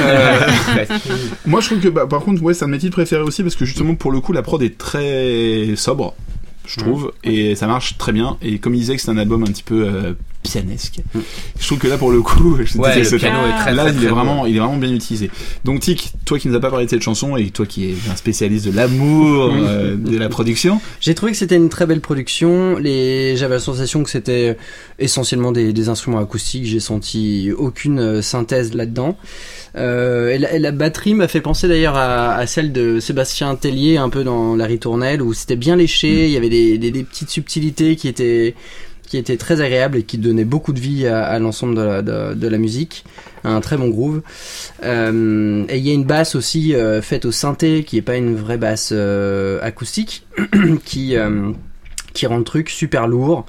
Euh, 0.00 0.38
Moi, 1.46 1.60
je 1.60 1.66
trouve 1.66 1.80
que, 1.80 1.88
bah, 1.88 2.06
par 2.06 2.20
contre, 2.20 2.42
ouais, 2.42 2.54
c'est 2.54 2.64
un 2.64 2.68
de 2.68 2.72
mes 2.72 2.78
titres 2.78 2.92
préférés 2.96 3.22
aussi 3.22 3.42
parce 3.42 3.56
que 3.56 3.64
justement, 3.64 3.94
pour 3.94 4.12
le 4.12 4.20
coup, 4.20 4.32
la 4.32 4.42
prod 4.42 4.62
est 4.62 4.76
très 4.78 5.74
sobre, 5.76 6.14
je 6.66 6.78
trouve, 6.80 7.12
et 7.24 7.54
ça 7.54 7.66
marche 7.66 7.96
très 7.98 8.12
bien. 8.12 8.36
Et 8.42 8.58
comme 8.58 8.74
il 8.74 8.78
disait 8.80 8.96
que 8.96 9.02
c'est 9.02 9.10
un 9.10 9.18
album 9.18 9.42
un 9.42 9.46
petit 9.46 9.62
peu 9.62 9.84
euh, 9.86 10.12
pianesque, 10.42 11.00
Mm. 11.14 11.18
je 11.58 11.66
trouve 11.66 11.78
que 11.78 11.86
là, 11.88 11.98
pour 11.98 12.10
le 12.10 12.22
coup, 12.22 12.56
je 12.64 12.78
Ouais, 12.78 12.88
disais 12.90 13.00
le 13.00 13.04
ce 13.04 13.16
piano 13.16 13.38
est 13.46 13.58
très, 13.58 13.74
là, 13.74 13.84
très, 13.84 13.94
il 13.94 14.04
est 14.04 14.08
beau. 14.08 14.14
vraiment, 14.14 14.46
il 14.46 14.56
est 14.56 14.58
vraiment 14.58 14.76
bien 14.76 14.92
utilisé. 14.92 15.30
Donc, 15.64 15.80
Tic, 15.80 16.12
toi 16.24 16.38
qui 16.38 16.48
nous 16.48 16.54
as 16.56 16.60
pas 16.60 16.70
parlé 16.70 16.86
de 16.86 16.90
cette 16.90 17.02
chanson 17.02 17.36
et 17.36 17.50
toi 17.50 17.66
qui 17.66 17.90
es 17.90 17.94
un 18.10 18.16
spécialiste 18.16 18.66
de 18.66 18.72
l'amour 18.74 19.52
euh, 19.52 19.96
de 19.96 20.16
la 20.16 20.28
production, 20.28 20.80
J'ai 21.00 21.14
trouvé 21.14 21.32
que 21.32 21.38
c'était 21.38 21.56
une 21.56 21.68
très 21.68 21.86
belle 21.86 22.00
production. 22.00 22.76
Les... 22.78 23.36
J'avais 23.36 23.54
la 23.54 23.60
sensation 23.60 24.02
que 24.02 24.10
c'était 24.10 24.56
essentiellement 24.98 25.52
des, 25.52 25.72
des 25.72 25.88
instruments 25.88 26.18
acoustiques. 26.20 26.64
J'ai 26.64 26.80
senti 26.80 27.50
aucune 27.56 27.98
euh, 27.98 28.22
synthèse 28.22 28.74
là-dedans. 28.74 29.16
Euh, 29.76 30.30
et, 30.30 30.38
la, 30.38 30.52
et 30.54 30.58
la 30.58 30.72
batterie 30.72 31.14
m'a 31.14 31.28
fait 31.28 31.40
penser 31.40 31.68
d'ailleurs 31.68 31.96
à, 31.96 32.34
à 32.34 32.46
celle 32.46 32.72
de 32.72 32.98
Sébastien 32.98 33.54
Tellier, 33.56 33.98
un 33.98 34.08
peu 34.08 34.24
dans 34.24 34.56
La 34.56 34.66
Ritournelle, 34.66 35.22
où 35.22 35.32
c'était 35.32 35.56
bien 35.56 35.76
léché. 35.76 36.26
Il 36.26 36.32
y 36.32 36.36
avait 36.36 36.48
des, 36.48 36.78
des, 36.78 36.90
des 36.90 37.04
petites 37.04 37.30
subtilités 37.30 37.94
qui 37.96 38.08
étaient 38.08 38.54
qui 39.10 39.16
étaient 39.16 39.36
très 39.36 39.60
agréables 39.60 39.98
et 39.98 40.02
qui 40.04 40.18
donnaient 40.18 40.44
beaucoup 40.44 40.72
de 40.72 40.78
vie 40.78 41.08
à, 41.08 41.36
l'ensemble 41.40 41.74
de 42.04 42.46
la, 42.46 42.58
musique. 42.58 43.04
Un 43.42 43.60
très 43.60 43.76
bon 43.76 43.88
groove. 43.88 44.22
Euh, 44.84 45.64
et 45.68 45.78
il 45.78 45.84
y 45.84 45.90
a 45.90 45.94
une 45.94 46.04
basse 46.04 46.36
aussi 46.36 46.76
euh, 46.76 47.02
faite 47.02 47.24
au 47.24 47.32
synthé, 47.32 47.82
qui 47.82 47.96
est 47.96 48.02
pas 48.02 48.16
une 48.16 48.36
vraie 48.36 48.56
basse 48.56 48.90
euh, 48.92 49.58
acoustique, 49.62 50.24
qui 50.84 51.16
qui 52.12 52.26
rend 52.26 52.38
le 52.38 52.44
truc 52.44 52.70
super 52.70 53.08
lourd. 53.08 53.46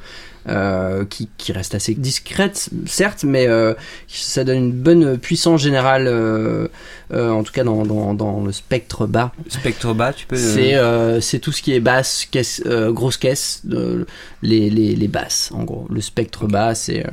Euh, 0.47 1.05
qui, 1.05 1.29
qui 1.37 1.51
reste 1.51 1.75
assez 1.75 1.93
discrète, 1.93 2.69
certes, 2.85 3.23
mais 3.23 3.47
euh, 3.47 3.73
ça 4.07 4.43
donne 4.43 4.57
une 4.57 4.71
bonne 4.71 5.17
puissance 5.17 5.61
générale, 5.61 6.07
euh, 6.07 6.67
euh, 7.13 7.29
en 7.29 7.43
tout 7.43 7.53
cas 7.53 7.63
dans, 7.63 7.85
dans, 7.85 8.13
dans 8.13 8.43
le 8.43 8.51
spectre 8.51 9.05
bas. 9.07 9.31
Spectre 9.47 9.93
bas, 9.93 10.13
tu 10.13 10.25
peux. 10.25 10.35
euh, 10.35 10.53
C'est 10.55 10.75
euh, 10.75 11.21
c'est 11.21 11.39
tout 11.39 11.51
ce 11.51 11.61
qui 11.61 11.73
est 11.73 11.79
basse, 11.79 12.27
caisse, 12.29 12.61
euh, 12.65 12.91
grosse 12.91 13.17
caisse, 13.17 13.61
euh, 13.71 14.05
les, 14.41 14.69
les, 14.69 14.95
les 14.95 15.07
basses, 15.07 15.51
en 15.53 15.63
gros. 15.63 15.87
Le 15.89 16.01
spectre 16.01 16.47
bas, 16.47 16.73
c'est. 16.75 17.05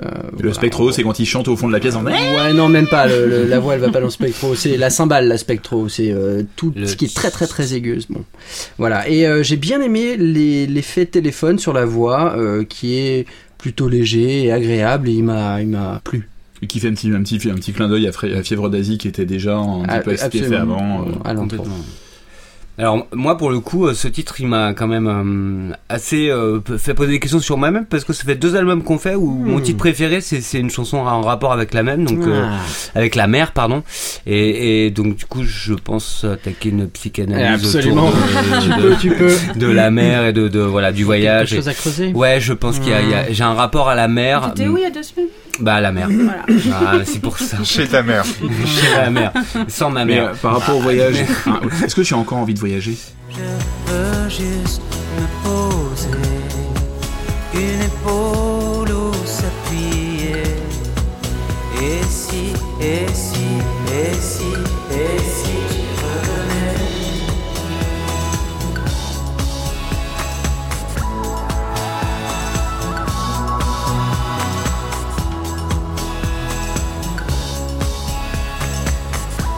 Euh, 0.00 0.06
le 0.32 0.36
voilà, 0.38 0.54
spectro, 0.54 0.90
c'est 0.90 1.02
quand 1.02 1.18
il 1.18 1.26
chante 1.26 1.48
au 1.48 1.56
fond 1.56 1.68
de 1.68 1.72
la 1.72 1.80
pièce 1.80 1.94
en 1.94 2.04
Ouais, 2.04 2.52
non, 2.54 2.68
même 2.68 2.88
pas. 2.88 3.06
le- 3.06 3.26
le- 3.26 3.44
la 3.46 3.60
voix, 3.60 3.74
elle 3.74 3.80
va 3.80 3.90
pas 3.90 4.00
dans 4.00 4.06
le 4.06 4.10
spectro. 4.10 4.54
C'est 4.54 4.76
la 4.76 4.90
cymbale, 4.90 5.28
la 5.28 5.38
spectro. 5.38 5.88
C'est 5.88 6.10
euh, 6.12 6.42
tout 6.56 6.72
Le- 6.74 6.86
ce 6.86 6.96
qui 6.96 7.04
est 7.04 7.14
très, 7.14 7.30
très, 7.30 7.46
très 7.46 7.74
aigu. 7.74 8.00
Bon, 8.10 8.24
voilà. 8.78 9.08
Et 9.08 9.26
euh, 9.26 9.42
j'ai 9.42 9.56
bien 9.56 9.80
aimé 9.80 10.16
les- 10.16 10.66
l'effet 10.66 11.06
téléphone 11.06 11.58
sur 11.58 11.72
la 11.72 11.84
voix, 11.84 12.34
euh, 12.36 12.64
qui 12.64 12.96
est 12.96 13.26
plutôt 13.58 13.88
léger 13.88 14.44
et 14.44 14.52
agréable. 14.52 15.08
Et 15.08 15.12
il 15.12 15.24
m'a, 15.24 15.60
il 15.60 15.68
m'a 15.68 16.00
plu. 16.02 16.28
et 16.62 16.66
qui 16.66 16.78
fait 16.80 16.88
un 16.88 16.94
petit, 16.94 17.10
un 17.10 17.22
petit, 17.22 17.50
un 17.50 17.54
petit 17.54 17.72
clin 17.72 17.88
d'œil 17.88 18.08
à, 18.08 18.42
Fièvre 18.42 18.68
d'Asie 18.70 18.96
qui 18.98 19.08
était 19.08 19.24
déjà 19.26 19.56
un 19.56 19.82
petit 19.84 20.40
peu 20.42 20.56
avant. 20.56 21.06
euh. 21.06 21.34
Complètement. 21.34 21.76
Alors 22.78 23.06
moi 23.12 23.36
pour 23.36 23.50
le 23.50 23.60
coup 23.60 23.86
euh, 23.86 23.92
ce 23.94 24.08
titre 24.08 24.36
il 24.40 24.46
m'a 24.48 24.72
quand 24.72 24.86
même 24.86 25.06
euh, 25.70 25.74
assez 25.90 26.30
euh, 26.30 26.58
fait 26.78 26.94
poser 26.94 27.10
des 27.12 27.20
questions 27.20 27.38
sur 27.38 27.58
moi-même 27.58 27.84
parce 27.84 28.02
que 28.04 28.14
ça 28.14 28.24
fait 28.24 28.34
deux 28.34 28.56
albums 28.56 28.82
qu'on 28.82 28.96
fait 28.98 29.14
où 29.14 29.30
mon 29.30 29.58
Hmm. 29.58 29.62
titre 29.62 29.76
préféré 29.78 30.22
c'est 30.22 30.40
c'est 30.40 30.58
une 30.58 30.70
chanson 30.70 30.96
en 30.96 31.20
rapport 31.20 31.52
avec 31.52 31.74
la 31.74 31.82
même 31.82 32.06
donc 32.06 32.26
euh, 32.26 32.46
Ah. 32.46 32.58
avec 32.94 33.14
la 33.14 33.26
mère 33.26 33.52
pardon 33.52 33.82
et, 34.26 34.86
et 34.86 34.90
donc 34.90 35.16
du 35.16 35.26
coup 35.26 35.42
je 35.44 35.74
pense 35.74 36.24
attaquer 36.24 36.70
une 36.70 36.88
psychanalyse 36.88 37.62
Absolument. 37.66 38.08
autour 38.08 38.18
tu 38.62 38.68
de, 38.70 38.74
peux, 38.74 38.88
de, 38.90 38.94
tu 38.94 39.10
peux. 39.10 39.58
de 39.60 39.66
la 39.66 39.90
mer 39.90 40.24
et 40.26 40.32
de, 40.32 40.48
de 40.48 40.60
voilà 40.60 40.92
du 40.92 40.96
Quelque 41.02 41.06
voyage 41.06 41.54
chose 41.54 41.68
à 41.68 41.74
creuser. 41.74 42.12
Ouais 42.14 42.40
je 42.40 42.54
pense 42.54 42.78
qu'il 42.78 42.88
y 42.90 42.94
a, 42.94 43.02
il 43.02 43.10
y 43.10 43.14
a- 43.14 43.30
j'ai 43.32 43.44
un 43.44 43.52
rapport 43.54 43.90
à 43.90 43.94
la 43.94 44.08
mer 44.08 44.52
T'étais 44.54 44.68
où 44.70 44.78
il 44.78 44.82
y 44.82 44.86
a 44.86 44.90
deux 44.90 45.02
semaines 45.02 45.28
bah 45.60 45.74
à 45.74 45.80
la 45.80 45.92
mer. 45.92 46.08
Voilà. 46.10 46.44
ah, 46.74 46.92
c'est 47.04 47.20
pour 47.20 47.38
ça. 47.38 47.58
Chez 47.64 47.86
ta 47.86 48.02
mère. 48.02 48.24
chez 48.66 48.96
la 48.96 49.10
mer 49.10 49.32
sans 49.68 49.90
ma 49.90 50.04
Mais 50.04 50.14
mère. 50.16 50.28
euh, 50.28 50.34
par 50.34 50.58
rapport 50.58 50.76
au 50.76 50.80
voyage, 50.80 51.16
hein, 51.46 51.60
est-ce 51.84 51.94
que 51.94 52.00
tu 52.02 52.14
as 52.14 52.18
encore 52.18 52.38
envie 52.38 52.54
de 52.54 52.58
voyager? 52.60 52.96
Je 53.30 53.92
veux 53.92 54.28
juste 54.28 54.82
me 55.18 55.26
poser, 55.44 56.08
une 57.54 57.82
épaule 57.82 58.90
où 58.92 59.12
s'appuyer. 59.26 60.42
Et 61.80 62.02
si, 62.08 62.52
et 62.80 63.06
si, 63.12 63.44
et 63.92 64.14
si, 64.20 64.31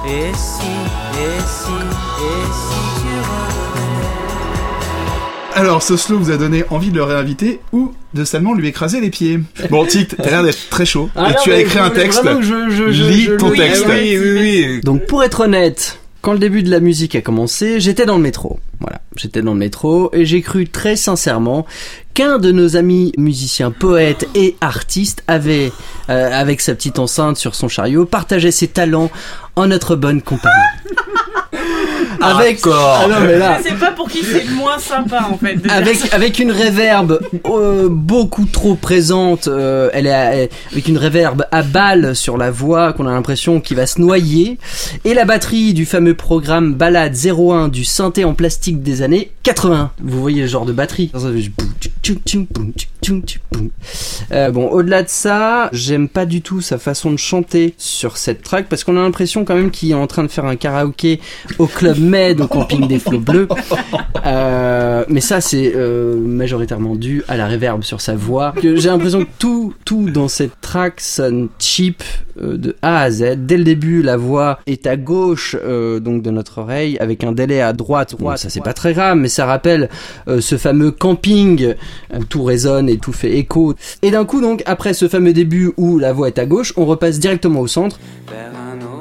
Et 0.06 0.30
si 0.34 0.60
tu 1.12 1.18
revenais 3.20 4.04
Alors, 5.54 5.82
ce 5.82 5.96
slow 5.96 6.18
vous 6.18 6.30
a 6.30 6.36
donné 6.36 6.64
envie 6.70 6.90
de 6.90 6.96
le 6.96 7.04
réinviter 7.04 7.60
ou 7.72 7.92
de 8.12 8.24
seulement 8.24 8.54
lui 8.54 8.68
écraser 8.68 9.00
les 9.00 9.10
pieds? 9.10 9.40
Bon, 9.70 9.86
Tic, 9.86 10.16
t'as 10.16 10.30
l'air 10.30 10.42
d'être 10.42 10.68
très 10.68 10.84
chaud. 10.86 11.08
Ah 11.16 11.30
et 11.30 11.32
non, 11.32 11.38
tu 11.42 11.52
as 11.52 11.60
écrit 11.60 11.78
je 11.78 11.84
un 11.84 11.90
texte. 11.90 12.22
je- 12.40 12.70
je- 12.70 12.92
je- 12.92 13.04
Lis 13.04 13.22
je 13.24 13.32
ton 13.34 13.50
le- 13.50 13.56
texte. 13.56 13.84
oui, 13.88 14.18
oui, 14.18 14.38
oui. 14.40 14.80
Donc 14.82 15.06
pour 15.06 15.22
être 15.24 15.40
honnête, 15.40 15.98
quand 16.20 16.32
le 16.32 16.38
début 16.38 16.62
de 16.62 16.70
la 16.70 16.80
musique 16.80 17.14
a 17.14 17.20
commencé, 17.22 17.80
j'étais 17.80 18.04
dans 18.06 18.16
le 18.16 18.22
métro. 18.22 18.58
Voilà, 18.80 19.00
j'étais 19.16 19.40
dans 19.42 19.52
le 19.52 19.58
métro 19.58 20.10
et 20.12 20.26
j'ai 20.26 20.42
cru 20.42 20.68
très 20.68 20.96
sincèrement 20.96 21.64
qu'un 22.12 22.38
de 22.38 22.50
nos 22.52 22.76
amis 22.76 23.12
musiciens, 23.16 23.70
poètes 23.70 24.28
et 24.34 24.56
artistes 24.60 25.22
avait, 25.28 25.72
euh, 26.10 26.30
avec 26.32 26.60
sa 26.60 26.74
petite 26.74 26.98
enceinte 26.98 27.36
sur 27.38 27.54
son 27.54 27.68
chariot, 27.68 28.04
partagé 28.04 28.50
ses 28.50 28.68
talents 28.68 29.10
en 29.56 29.66
notre 29.68 29.96
bonne 29.96 30.22
compagnie. 30.22 30.54
avec 32.24 32.60
ah 32.66 33.06
non 33.08 33.20
mais 33.20 33.38
là. 33.38 33.58
Pas 33.78 33.90
pour 33.92 34.08
qui 34.08 34.22
c'est 34.24 34.44
le 34.44 34.54
moins 34.54 34.78
sympa 34.78 35.26
en 35.30 35.36
fait. 35.36 35.56
avec 36.12 36.38
une 36.38 36.50
réverbe 36.50 37.20
euh, 37.46 37.88
beaucoup 37.90 38.44
trop 38.46 38.74
présente 38.74 39.48
euh, 39.48 39.90
elle 39.92 40.06
est 40.06 40.12
à- 40.12 40.48
avec 40.72 40.88
une 40.88 40.98
réverbe 40.98 41.44
à 41.52 41.62
balle 41.62 42.14
sur 42.16 42.36
la 42.38 42.50
voix 42.50 42.92
qu'on 42.92 43.06
a 43.06 43.12
l'impression 43.12 43.60
qu'il 43.60 43.76
va 43.76 43.86
se 43.86 44.00
noyer. 44.00 44.58
Et 45.04 45.14
la 45.14 45.24
batterie 45.24 45.74
du 45.74 45.84
fameux 45.86 46.14
programme 46.14 46.74
Balade 46.74 47.14
01 47.16 47.68
du 47.68 47.84
synthé 47.84 48.24
en 48.24 48.34
plastique 48.34 48.82
des 48.82 49.02
années 49.02 49.30
80 49.42 49.90
vous 50.02 50.20
voyez 50.20 50.42
le 50.42 50.48
genre 50.48 50.64
de 50.66 50.72
batterie. 50.72 51.10
Euh, 54.32 54.50
bon 54.50 54.68
au-delà 54.68 55.02
de 55.02 55.08
ça 55.08 55.68
j'aime 55.72 56.08
pas 56.08 56.24
du 56.26 56.40
tout 56.42 56.60
sa 56.60 56.78
façon 56.78 57.12
de 57.12 57.16
chanter 57.18 57.74
sur 57.78 58.16
cette 58.16 58.42
track 58.42 58.66
parce 58.68 58.84
qu'on 58.84 58.96
a 58.96 59.00
l'impression 59.02 59.44
quand 59.44 59.54
même 59.54 59.70
qu'il 59.70 59.90
est 59.90 59.94
en 59.94 60.06
train 60.06 60.22
de 60.22 60.28
faire 60.28 60.44
un 60.46 60.56
karaoké 60.56 61.20
au 61.58 61.66
club 61.66 61.98
Med 62.14 62.40
au 62.40 62.46
camping 62.46 62.86
des 62.86 63.00
flots 63.00 63.18
bleus 63.18 63.48
euh, 64.24 65.04
mais 65.08 65.20
ça, 65.20 65.40
c'est 65.40 65.72
euh, 65.74 66.16
majoritairement 66.16 66.94
dû 66.94 67.22
à 67.28 67.36
la 67.36 67.46
réverb 67.46 67.82
sur 67.82 68.00
sa 68.00 68.14
voix. 68.14 68.52
Que 68.52 68.76
J'ai 68.76 68.88
l'impression 68.88 69.24
que 69.24 69.30
tout, 69.38 69.74
tout 69.84 70.08
dans 70.08 70.28
cette 70.28 70.60
track 70.60 71.00
sonne 71.00 71.48
cheap 71.58 72.02
euh, 72.40 72.56
de 72.56 72.76
A 72.82 73.00
à 73.00 73.10
Z. 73.10 73.36
Dès 73.38 73.56
le 73.56 73.64
début, 73.64 74.02
la 74.02 74.16
voix 74.16 74.60
est 74.66 74.86
à 74.86 74.96
gauche 74.96 75.56
euh, 75.62 76.00
donc 76.00 76.22
de 76.22 76.30
notre 76.30 76.58
oreille, 76.58 76.96
avec 76.98 77.24
un 77.24 77.32
délai 77.32 77.60
à 77.60 77.72
droite. 77.72 78.14
Bon, 78.18 78.36
ça, 78.36 78.48
c'est 78.48 78.62
pas 78.62 78.72
très 78.72 78.94
grave, 78.94 79.16
mais 79.18 79.28
ça 79.28 79.46
rappelle 79.46 79.88
euh, 80.28 80.40
ce 80.40 80.56
fameux 80.56 80.90
camping 80.90 81.74
où 82.16 82.24
tout 82.24 82.44
résonne 82.44 82.88
et 82.88 82.98
tout 82.98 83.12
fait 83.12 83.36
écho. 83.36 83.74
Et 84.02 84.10
d'un 84.10 84.24
coup, 84.24 84.40
donc, 84.40 84.62
après 84.66 84.94
ce 84.94 85.08
fameux 85.08 85.32
début 85.32 85.72
où 85.76 85.98
la 85.98 86.12
voix 86.12 86.28
est 86.28 86.38
à 86.38 86.46
gauche, 86.46 86.72
on 86.76 86.86
repasse 86.86 87.18
directement 87.18 87.60
au 87.60 87.66
centre. 87.66 87.98
vers 88.30 88.52
un 88.52 88.93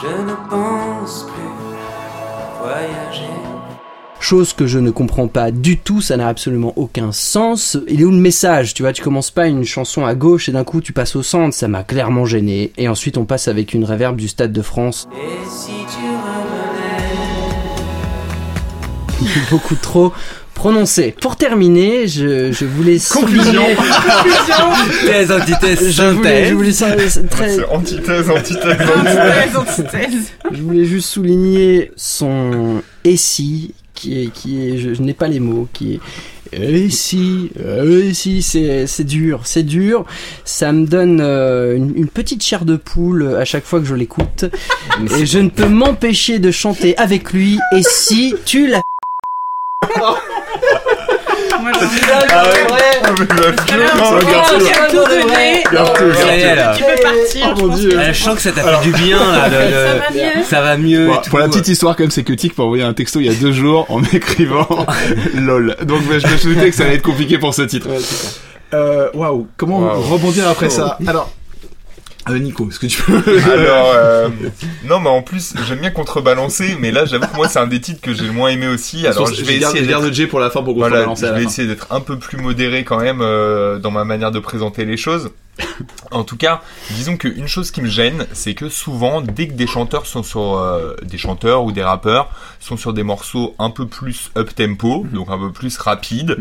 Je 0.00 0.06
ne 0.06 0.34
pense 0.48 1.24
plus 1.24 2.60
voyager. 2.60 3.32
Chose 4.20 4.52
que 4.52 4.66
je 4.66 4.78
ne 4.78 4.90
comprends 4.90 5.26
pas 5.26 5.50
du 5.50 5.76
tout, 5.78 6.00
ça 6.00 6.16
n'a 6.16 6.28
absolument 6.28 6.72
aucun 6.76 7.10
sens. 7.10 7.76
Il 7.88 8.00
est 8.00 8.04
où 8.04 8.10
le 8.12 8.16
message 8.16 8.74
Tu 8.74 8.82
vois, 8.82 8.92
tu 8.92 9.02
commences 9.02 9.32
pas 9.32 9.48
une 9.48 9.64
chanson 9.64 10.04
à 10.04 10.14
gauche 10.14 10.48
et 10.48 10.52
d'un 10.52 10.62
coup 10.62 10.80
tu 10.80 10.92
passes 10.92 11.16
au 11.16 11.24
centre, 11.24 11.54
ça 11.54 11.66
m'a 11.66 11.82
clairement 11.82 12.26
gêné. 12.26 12.72
Et 12.76 12.88
ensuite 12.88 13.16
on 13.18 13.24
passe 13.24 13.48
avec 13.48 13.74
une 13.74 13.84
réverb 13.84 14.16
du 14.16 14.28
Stade 14.28 14.52
de 14.52 14.62
France, 14.62 15.08
Et 15.14 15.48
si 15.48 15.72
tu 15.88 16.06
revenais? 19.20 19.46
Beaucoup 19.50 19.74
trop 19.76 20.12
prononcée. 20.58 21.14
Pour 21.20 21.36
terminer, 21.36 22.06
je, 22.08 22.50
je 22.52 22.64
voulais 22.64 22.98
Conclusion. 23.10 23.62
Thèse, 25.06 25.30
antithèse, 25.32 25.90
Je 25.96 26.02
voulais, 26.02 26.46
je 26.48 26.54
voulais 26.54 26.72
ça- 26.72 26.96
très, 27.30 27.48
C'est 27.48 27.64
antithèse, 27.66 28.28
antithèse, 28.28 28.76
Antithèse, 28.96 29.56
antithèse. 29.56 30.32
Je 30.52 30.60
voulais 30.62 30.84
juste 30.84 31.08
souligner 31.10 31.92
son 31.96 32.82
et 33.04 33.16
si 33.16 33.74
qui 33.94 34.22
est 34.22 34.26
qui 34.32 34.68
est 34.68 34.78
je, 34.78 34.94
je 34.94 35.02
n'ai 35.02 35.14
pas 35.14 35.28
les 35.28 35.40
mots 35.40 35.68
qui 35.72 35.94
est 35.94 36.00
et 36.52 36.88
si 36.88 37.50
et 37.66 38.14
si 38.14 38.42
c'est 38.42 38.86
c'est 38.86 39.04
dur 39.04 39.40
c'est 39.44 39.64
dur 39.64 40.04
ça 40.44 40.72
me 40.72 40.86
donne 40.86 41.20
euh, 41.20 41.76
une, 41.76 41.92
une 41.96 42.06
petite 42.08 42.42
chair 42.42 42.64
de 42.64 42.76
poule 42.76 43.36
à 43.36 43.44
chaque 43.44 43.64
fois 43.64 43.80
que 43.80 43.86
je 43.86 43.94
l'écoute 43.94 44.44
et 45.18 45.26
je 45.26 45.38
ne 45.40 45.50
peux 45.50 45.66
m'empêcher 45.68 46.38
de 46.38 46.50
chanter 46.50 46.96
avec 46.96 47.32
lui 47.32 47.58
et 47.76 47.82
si 47.82 48.34
tu 48.46 48.66
l'as 48.68 48.82
Moi, 51.72 51.88
Ah 53.04 53.12
mais 53.18 53.26
la. 53.76 53.92
Oh, 54.00 54.18
tout 54.90 54.96
donné. 55.08 55.62
Tu 56.76 56.84
peux 56.84 57.02
partir. 57.02 57.46
Oh 57.56 57.66
mon 57.66 57.76
je 57.76 57.80
dieu. 57.80 57.90
pense 57.96 58.06
Je 58.06 58.22
sens 58.22 58.34
que 58.36 58.40
ça 58.42 58.52
t'a 58.52 58.62
fait 58.62 58.82
du 58.84 58.92
bien, 58.92 59.18
là. 59.18 59.50
Ça 60.44 60.60
va 60.60 60.76
mieux. 60.76 61.10
Pour 61.28 61.38
la 61.38 61.48
petite 61.48 61.68
histoire, 61.68 61.96
quand 61.96 62.04
même, 62.04 62.10
c'est 62.10 62.24
que 62.24 62.32
Tic 62.32 62.56
m'a 62.58 62.64
envoyé 62.64 62.82
un 62.84 62.92
texto 62.94 63.20
il 63.20 63.26
y 63.26 63.30
a 63.30 63.34
deux 63.34 63.52
jours 63.52 63.86
en 63.88 63.98
m'écrivant 64.12 64.66
LOL. 65.34 65.76
Donc, 65.82 66.02
je 66.10 66.26
me 66.26 66.36
suis 66.36 66.54
douté 66.54 66.70
que 66.70 66.76
ça 66.76 66.84
allait 66.84 66.94
être 66.96 67.02
compliqué 67.02 67.38
pour 67.38 67.54
ce 67.54 67.62
titre. 67.62 67.88
Euh, 68.74 69.08
Waouh, 69.14 69.46
comment 69.56 69.78
Waouh. 69.80 70.00
rebondir 70.02 70.46
après 70.48 70.68
ça 70.70 70.98
Alors, 71.06 71.30
euh, 72.30 72.38
Nico, 72.38 72.68
est-ce 72.68 72.78
que 72.78 72.86
tu 72.86 73.02
peux. 73.02 73.22
Alors, 73.52 73.92
euh, 73.94 74.28
non, 74.84 75.00
mais 75.00 75.08
en 75.08 75.22
plus, 75.22 75.54
j'aime 75.66 75.80
bien 75.80 75.90
contrebalancer, 75.90 76.76
mais 76.80 76.90
là, 76.90 77.04
j'avoue 77.04 77.26
que 77.26 77.36
moi, 77.36 77.48
c'est 77.48 77.58
un 77.58 77.66
des 77.66 77.80
titres 77.80 78.00
que 78.00 78.14
j'ai 78.14 78.24
le 78.24 78.32
moins 78.32 78.50
aimé 78.50 78.66
aussi. 78.68 79.06
Alors, 79.06 79.32
je 79.32 79.42
vais 79.44 79.58
garde, 79.58 79.76
essayer 79.76 80.12
je 80.12 80.24
pour 80.26 80.40
la 80.40 80.50
fin 80.50 80.62
pour 80.62 80.74
voilà, 80.76 81.06
je 81.14 81.26
vais 81.26 81.44
essayer 81.44 81.68
d'être 81.68 81.88
un 81.90 82.00
peu 82.00 82.18
plus 82.18 82.38
modéré 82.38 82.84
quand 82.84 82.98
même 83.00 83.20
euh, 83.20 83.78
dans 83.78 83.90
ma 83.90 84.04
manière 84.04 84.30
de 84.30 84.38
présenter 84.38 84.84
les 84.84 84.96
choses. 84.96 85.30
En 86.12 86.22
tout 86.24 86.36
cas, 86.36 86.62
disons 86.90 87.16
qu'une 87.16 87.48
chose 87.48 87.70
qui 87.70 87.82
me 87.82 87.88
gêne, 87.88 88.26
c'est 88.32 88.54
que 88.54 88.68
souvent, 88.68 89.20
dès 89.20 89.48
que 89.48 89.54
des 89.54 89.66
chanteurs 89.66 90.06
sont 90.06 90.22
sur 90.22 90.56
euh, 90.56 90.94
des 91.02 91.18
chanteurs 91.18 91.64
ou 91.64 91.72
des 91.72 91.82
rappeurs 91.82 92.30
sont 92.60 92.76
sur 92.76 92.92
des 92.92 93.02
morceaux 93.02 93.54
un 93.58 93.70
peu 93.70 93.86
plus 93.86 94.30
up 94.36 94.54
tempo, 94.54 95.04
Mhm. 95.04 95.10
donc 95.10 95.28
un 95.30 95.38
peu 95.38 95.50
plus 95.52 95.76
rapide, 95.78 96.36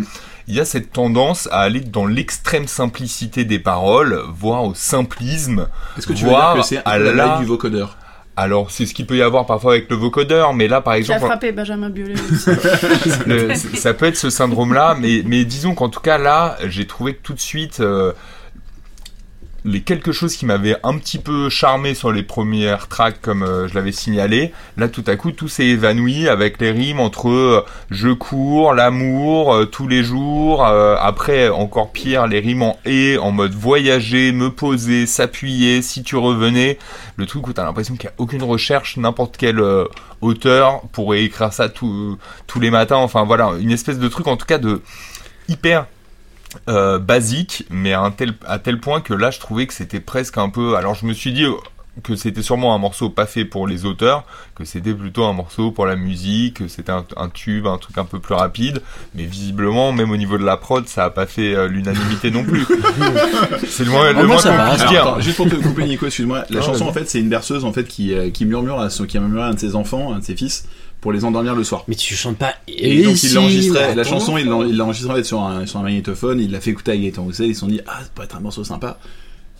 il 0.47 0.55
y 0.55 0.59
a 0.59 0.65
cette 0.65 0.91
tendance 0.91 1.47
à 1.51 1.59
aller 1.59 1.81
dans 1.81 2.05
l'extrême 2.05 2.67
simplicité 2.67 3.43
des 3.45 3.59
paroles, 3.59 4.21
voire 4.33 4.63
au 4.63 4.73
simplisme. 4.73 5.67
Est-ce 5.97 6.07
que 6.07 6.13
tu 6.13 6.23
veux 6.23 6.29
voir 6.29 6.53
dire 6.53 6.61
que 6.63 6.67
c'est 6.67 6.81
à 6.85 6.97
la 6.97 7.37
du 7.39 7.45
vocodeur 7.45 7.97
Alors, 8.35 8.71
c'est 8.71 8.85
ce 8.85 8.93
qu'il 8.93 9.05
peut 9.05 9.17
y 9.17 9.21
avoir 9.21 9.45
parfois 9.45 9.73
avec 9.73 9.89
le 9.89 9.95
vocodeur, 9.97 10.53
mais 10.53 10.67
là, 10.67 10.79
par 10.81 10.93
exemple, 10.93 11.19
frappé 11.25 11.51
Benjamin 11.51 11.89
Biolay 11.89 12.13
aussi. 12.31 12.49
le- 13.25 13.55
ça 13.55 13.93
peut 13.93 14.05
être 14.05 14.15
ce 14.17 14.29
syndrome-là, 14.29 14.95
mais, 14.99 15.21
mais 15.25 15.43
disons 15.43 15.75
qu'en 15.75 15.89
tout 15.89 15.99
cas, 15.99 16.17
là, 16.17 16.55
j'ai 16.67 16.87
trouvé 16.87 17.15
que 17.15 17.21
tout 17.21 17.33
de 17.33 17.39
suite, 17.39 17.79
euh, 17.81 18.13
les 19.67 19.81
quelque 19.81 20.13
chose 20.13 20.35
qui 20.37 20.45
m'avait 20.45 20.77
un 20.83 20.97
petit 20.97 21.19
peu 21.19 21.49
charmé 21.49 21.93
sur 21.93 22.13
les 22.13 22.23
premières 22.23 22.87
tracks, 22.87 23.21
comme 23.21 23.43
euh, 23.43 23.67
je 23.67 23.75
l'avais 23.75 23.91
signalé, 23.91 24.53
là, 24.77 24.87
tout 24.87 25.03
à 25.07 25.17
coup, 25.17 25.31
tout 25.31 25.49
s'est 25.49 25.65
évanoui 25.65 26.29
avec 26.29 26.61
les 26.61 26.71
rimes 26.71 27.01
entre 27.01 27.29
euh, 27.29 27.65
je 27.91 28.07
cours, 28.09 28.73
l'amour, 28.73 29.53
euh, 29.53 29.65
tous 29.65 29.89
les 29.89 30.03
jours, 30.03 30.65
après, 30.65 31.49
encore 31.49 31.91
pire, 31.91 32.27
les 32.27 32.39
rimes 32.39 32.61
en 32.61 32.79
et, 32.85 33.17
en 33.17 33.31
mode 33.31 33.53
voyager, 33.53 34.31
me 34.31 34.49
poser, 34.49 35.05
s'appuyer, 35.05 35.81
si 35.81 36.01
tu 36.01 36.15
revenais, 36.15 36.77
le 37.17 37.25
truc 37.25 37.47
où 37.47 37.53
t'as 37.53 37.65
l'impression 37.65 37.95
qu'il 37.95 38.07
n'y 38.07 38.13
a 38.13 38.15
aucune 38.19 38.43
recherche, 38.43 38.95
n'importe 38.95 39.35
quel 39.37 39.61
auteur 40.21 40.81
pourrait 40.93 41.23
écrire 41.23 41.51
ça 41.51 41.67
tous 41.67 42.17
les 42.59 42.71
matins, 42.71 42.97
enfin 42.97 43.25
voilà, 43.25 43.51
une 43.59 43.71
espèce 43.71 43.99
de 43.99 44.07
truc 44.07 44.27
en 44.27 44.37
tout 44.37 44.45
cas 44.45 44.59
de 44.59 44.81
hyper 45.49 45.87
euh, 46.69 46.99
basique, 46.99 47.65
mais 47.69 47.93
à, 47.93 48.01
un 48.01 48.11
tel, 48.11 48.33
à 48.45 48.59
tel 48.59 48.79
point 48.79 49.01
que 49.01 49.13
là 49.13 49.31
je 49.31 49.39
trouvais 49.39 49.67
que 49.67 49.73
c'était 49.73 49.99
presque 49.99 50.37
un 50.37 50.49
peu... 50.49 50.75
Alors 50.75 50.95
je 50.95 51.05
me 51.05 51.13
suis 51.13 51.33
dit 51.33 51.43
euh, 51.43 51.53
que 52.03 52.15
c'était 52.15 52.41
sûrement 52.41 52.75
un 52.75 52.77
morceau 52.77 53.09
pas 53.09 53.25
fait 53.25 53.45
pour 53.45 53.67
les 53.67 53.85
auteurs, 53.85 54.23
que 54.55 54.65
c'était 54.65 54.93
plutôt 54.93 55.25
un 55.25 55.33
morceau 55.33 55.71
pour 55.71 55.85
la 55.85 55.95
musique, 55.95 56.55
que 56.55 56.67
c'était 56.67 56.91
un, 56.91 57.05
un 57.15 57.29
tube, 57.29 57.67
un 57.67 57.77
truc 57.77 57.97
un 57.97 58.05
peu 58.05 58.19
plus 58.19 58.35
rapide, 58.35 58.81
mais 59.15 59.25
visiblement, 59.25 59.91
même 59.91 60.11
au 60.11 60.17
niveau 60.17 60.37
de 60.37 60.45
la 60.45 60.57
prod, 60.57 60.87
ça 60.87 61.05
a 61.05 61.09
pas 61.09 61.25
fait 61.25 61.55
euh, 61.55 61.67
l'unanimité 61.67 62.31
non 62.31 62.43
plus. 62.43 62.65
C'est 63.67 63.85
le 63.85 63.91
moins, 63.91 64.13
le 64.13 64.27
moins 64.27 64.37
ça 64.39 64.51
va, 64.51 64.65
Alors, 64.65 64.91
attends, 64.91 65.19
juste 65.19 65.37
pour 65.37 65.49
te 65.49 65.55
couper 65.55 65.85
Nico, 65.85 66.05
excuse-moi. 66.05 66.43
La 66.49 66.59
Non, 66.59 66.65
chanson 66.65 66.87
en 66.87 66.93
fait 66.93 67.09
c'est 67.09 67.19
une 67.19 67.29
berceuse 67.29 67.65
en 67.65 67.73
fait 67.73 67.85
qui, 67.85 68.13
euh, 68.13 68.29
qui 68.29 68.45
murmure 68.45 68.79
à 68.79 68.89
son, 68.89 69.05
qui 69.05 69.17
a 69.17 69.19
murmuré 69.19 69.43
à 69.43 69.47
un 69.47 69.53
de 69.53 69.59
ses 69.59 69.75
enfants, 69.75 70.13
un 70.13 70.19
de 70.19 70.23
ses 70.23 70.35
fils, 70.35 70.67
pour 71.01 71.11
les 71.11 71.23
endormir 71.25 71.55
le 71.55 71.63
soir. 71.63 71.83
mais 71.87 71.95
tu 71.95 72.15
chantes 72.15 72.37
pas 72.37 72.53
Et 72.67 73.03
donc 73.03 73.21
il 73.23 73.33
l'a 73.33 73.41
enregistré, 73.41 73.95
la 73.95 74.03
chanson 74.03 74.37
il 74.37 74.47
l'a 74.47 74.57
il 74.67 74.75
l'a 74.77 74.83
enregistré 74.83 75.11
en 75.11 75.15
fait 75.15 75.23
sur 75.23 75.41
un, 75.41 75.65
sur 75.65 75.79
un 75.79 75.83
magnétophone, 75.83 76.39
il 76.39 76.51
l'a 76.51 76.59
fait 76.59 76.71
écouter 76.71 76.91
à 76.91 76.97
Gaëtan 76.97 77.23
Roussel, 77.23 77.47
ils 77.47 77.53
se 77.53 77.61
sont 77.61 77.67
dit 77.67 77.81
ah 77.87 77.99
ça 78.01 78.09
peut 78.13 78.23
être 78.23 78.35
un 78.35 78.39
morceau 78.41 78.63
sympa. 78.63 78.97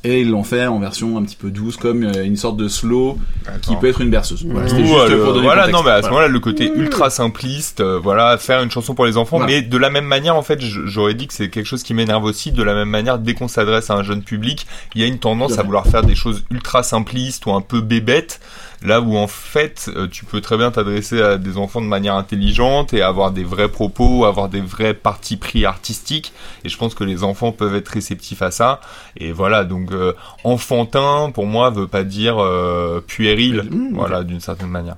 Et 0.04 0.22
ils 0.22 0.30
l'ont 0.30 0.44
fait 0.44 0.68
en 0.68 0.80
version 0.80 1.18
un 1.18 1.24
petit 1.24 1.36
peu 1.36 1.50
douce 1.50 1.76
comme 1.76 2.04
euh, 2.04 2.24
une 2.24 2.38
sorte 2.38 2.56
de 2.56 2.68
slow 2.68 3.18
qui 3.64 3.76
peut 3.78 3.88
être 3.88 4.00
une 4.00 4.12
berceuse. 4.12 4.46
Voilà, 4.46 4.68
Ou, 4.68 4.70
c'était 4.70 4.84
juste 4.86 4.94
pour 5.24 5.34
donner 5.34 5.42
voilà, 5.42 5.66
le 5.66 5.72
contexte. 5.72 5.74
non, 5.74 5.84
mais 5.84 5.90
à 5.90 5.96
ce 5.98 6.02
Voilà. 6.02 6.10
moment-là, 6.12 6.28
le 6.28 6.40
côté 6.40 6.72
ultra 6.76 7.10
simpliste, 7.10 7.82
euh, 7.82 8.00
voilà, 8.02 8.38
faire 8.38 8.62
une 8.62 8.70
chanson 8.70 8.94
pour 8.94 9.08
les 9.08 9.18
enfants, 9.18 9.38
Voilà. 9.38 9.52
mais 9.54 9.62
de 9.64 9.78
la 9.78 9.90
même 9.90 10.06
manière, 10.06 10.36
en 10.36 10.44
fait, 10.44 10.62
je- 10.62 10.86
j'aurais 10.86 11.16
dit 11.16 11.26
que 11.28 11.34
c'est 11.34 11.50
quelque 11.50 11.66
chose 11.66 11.82
qui 11.82 11.96
m'énerve 11.96 12.24
aussi. 12.26 12.52
De 12.52 12.62
la 12.62 12.76
même 12.76 12.90
manière, 12.90 13.18
dès 13.18 13.34
qu'on 13.34 13.48
s'adresse 13.48 13.90
à 13.90 13.96
un 13.96 14.04
jeune 14.04 14.22
public, 14.22 14.68
il 14.94 15.02
y 15.02 15.04
a 15.04 15.08
une 15.08 15.18
tendance 15.20 15.58
à 15.58 15.64
vouloir 15.64 15.88
faire 15.88 16.04
des 16.04 16.16
choses 16.16 16.44
ultra 16.52 16.84
simplistes 16.84 17.48
ou 17.48 17.54
un 17.54 17.62
peu 17.62 17.82
bébêtes. 17.82 18.40
Là 18.84 19.01
où 19.01 19.15
en 19.15 19.28
fait, 19.28 19.89
euh, 19.95 20.07
tu 20.07 20.25
peux 20.25 20.41
très 20.41 20.57
bien 20.57 20.71
t'adresser 20.71 21.21
à 21.21 21.38
des 21.38 21.57
enfants 21.57 21.82
de 21.82 21.88
manière 21.88 22.15
intelligente 22.15 22.93
et 22.93 23.01
avoir 23.01 23.32
des 23.32 23.43
vrais 23.43 23.69
propos, 23.69 24.25
avoir 24.25 24.49
des 24.49 24.61
vrais 24.61 24.93
partis 24.93 25.38
pris 25.38 25.65
artistiques. 25.65 26.34
Et 26.63 26.69
je 26.69 26.78
pense 26.78 26.93
que 26.93 27.03
les 27.03 27.23
enfants 27.23 27.51
peuvent 27.51 27.75
être 27.75 27.89
réceptifs 27.89 28.41
à 28.41 28.51
ça. 28.51 28.82
Et 29.17 29.32
voilà, 29.32 29.63
donc 29.63 29.91
euh, 29.91 30.13
enfantin, 30.43 31.32
pour 31.34 31.45
moi, 31.45 31.69
veut 31.69 31.88
pas 31.88 32.03
dire 32.03 32.38
euh, 32.39 33.01
puéril, 33.05 33.63
Mmh, 33.69 33.93
voilà, 33.93 34.23
d'une 34.23 34.39
certaine 34.39 34.69
manière. 34.69 34.95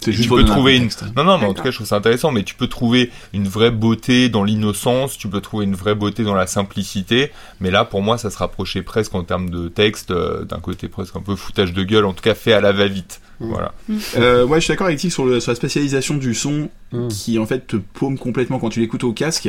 C'est 0.00 0.12
juste 0.12 0.28
Tu 0.28 0.34
peux 0.34 0.44
trouver 0.44 0.76
une... 0.76 0.88
Non, 1.16 1.24
non, 1.24 1.38
mais 1.38 1.46
en 1.46 1.54
tout 1.54 1.62
cas, 1.62 1.70
je 1.70 1.76
trouve 1.76 1.86
ça 1.86 1.96
intéressant, 1.96 2.30
mais 2.30 2.42
tu 2.42 2.54
peux 2.54 2.68
trouver 2.68 3.10
une 3.32 3.48
vraie 3.48 3.70
beauté 3.70 4.28
dans 4.28 4.44
l'innocence, 4.44 5.18
tu 5.18 5.28
peux 5.28 5.40
trouver 5.40 5.64
une 5.64 5.74
vraie 5.74 5.94
beauté 5.94 6.22
dans 6.22 6.34
la 6.34 6.46
simplicité, 6.46 7.32
mais 7.60 7.70
là, 7.70 7.84
pour 7.84 8.02
moi, 8.02 8.18
ça 8.18 8.30
se 8.30 8.38
rapprochait 8.38 8.82
presque 8.82 9.14
en 9.14 9.24
termes 9.24 9.50
de 9.50 9.68
texte, 9.68 10.10
euh, 10.10 10.44
d'un 10.44 10.60
côté 10.60 10.88
presque 10.88 11.16
un 11.16 11.20
peu 11.20 11.34
foutage 11.34 11.72
de 11.72 11.82
gueule, 11.82 12.04
en 12.04 12.12
tout 12.12 12.22
cas 12.22 12.34
fait 12.34 12.52
à 12.52 12.60
la 12.60 12.72
va-vite. 12.72 13.20
Mm. 13.40 13.48
Voilà. 13.48 13.72
Euh, 14.16 14.46
ouais, 14.46 14.60
je 14.60 14.64
suis 14.64 14.72
d'accord 14.72 14.86
avec 14.86 14.98
Tic 14.98 15.12
sur, 15.12 15.42
sur 15.42 15.50
la 15.50 15.56
spécialisation 15.56 16.14
du 16.14 16.34
son 16.34 16.68
Mm. 16.92 17.08
qui 17.08 17.38
en 17.38 17.46
fait 17.46 17.66
te 17.66 17.76
paume 17.76 18.18
complètement 18.18 18.58
quand 18.58 18.68
tu 18.68 18.80
l'écoutes 18.80 19.04
au 19.04 19.12
casque. 19.12 19.48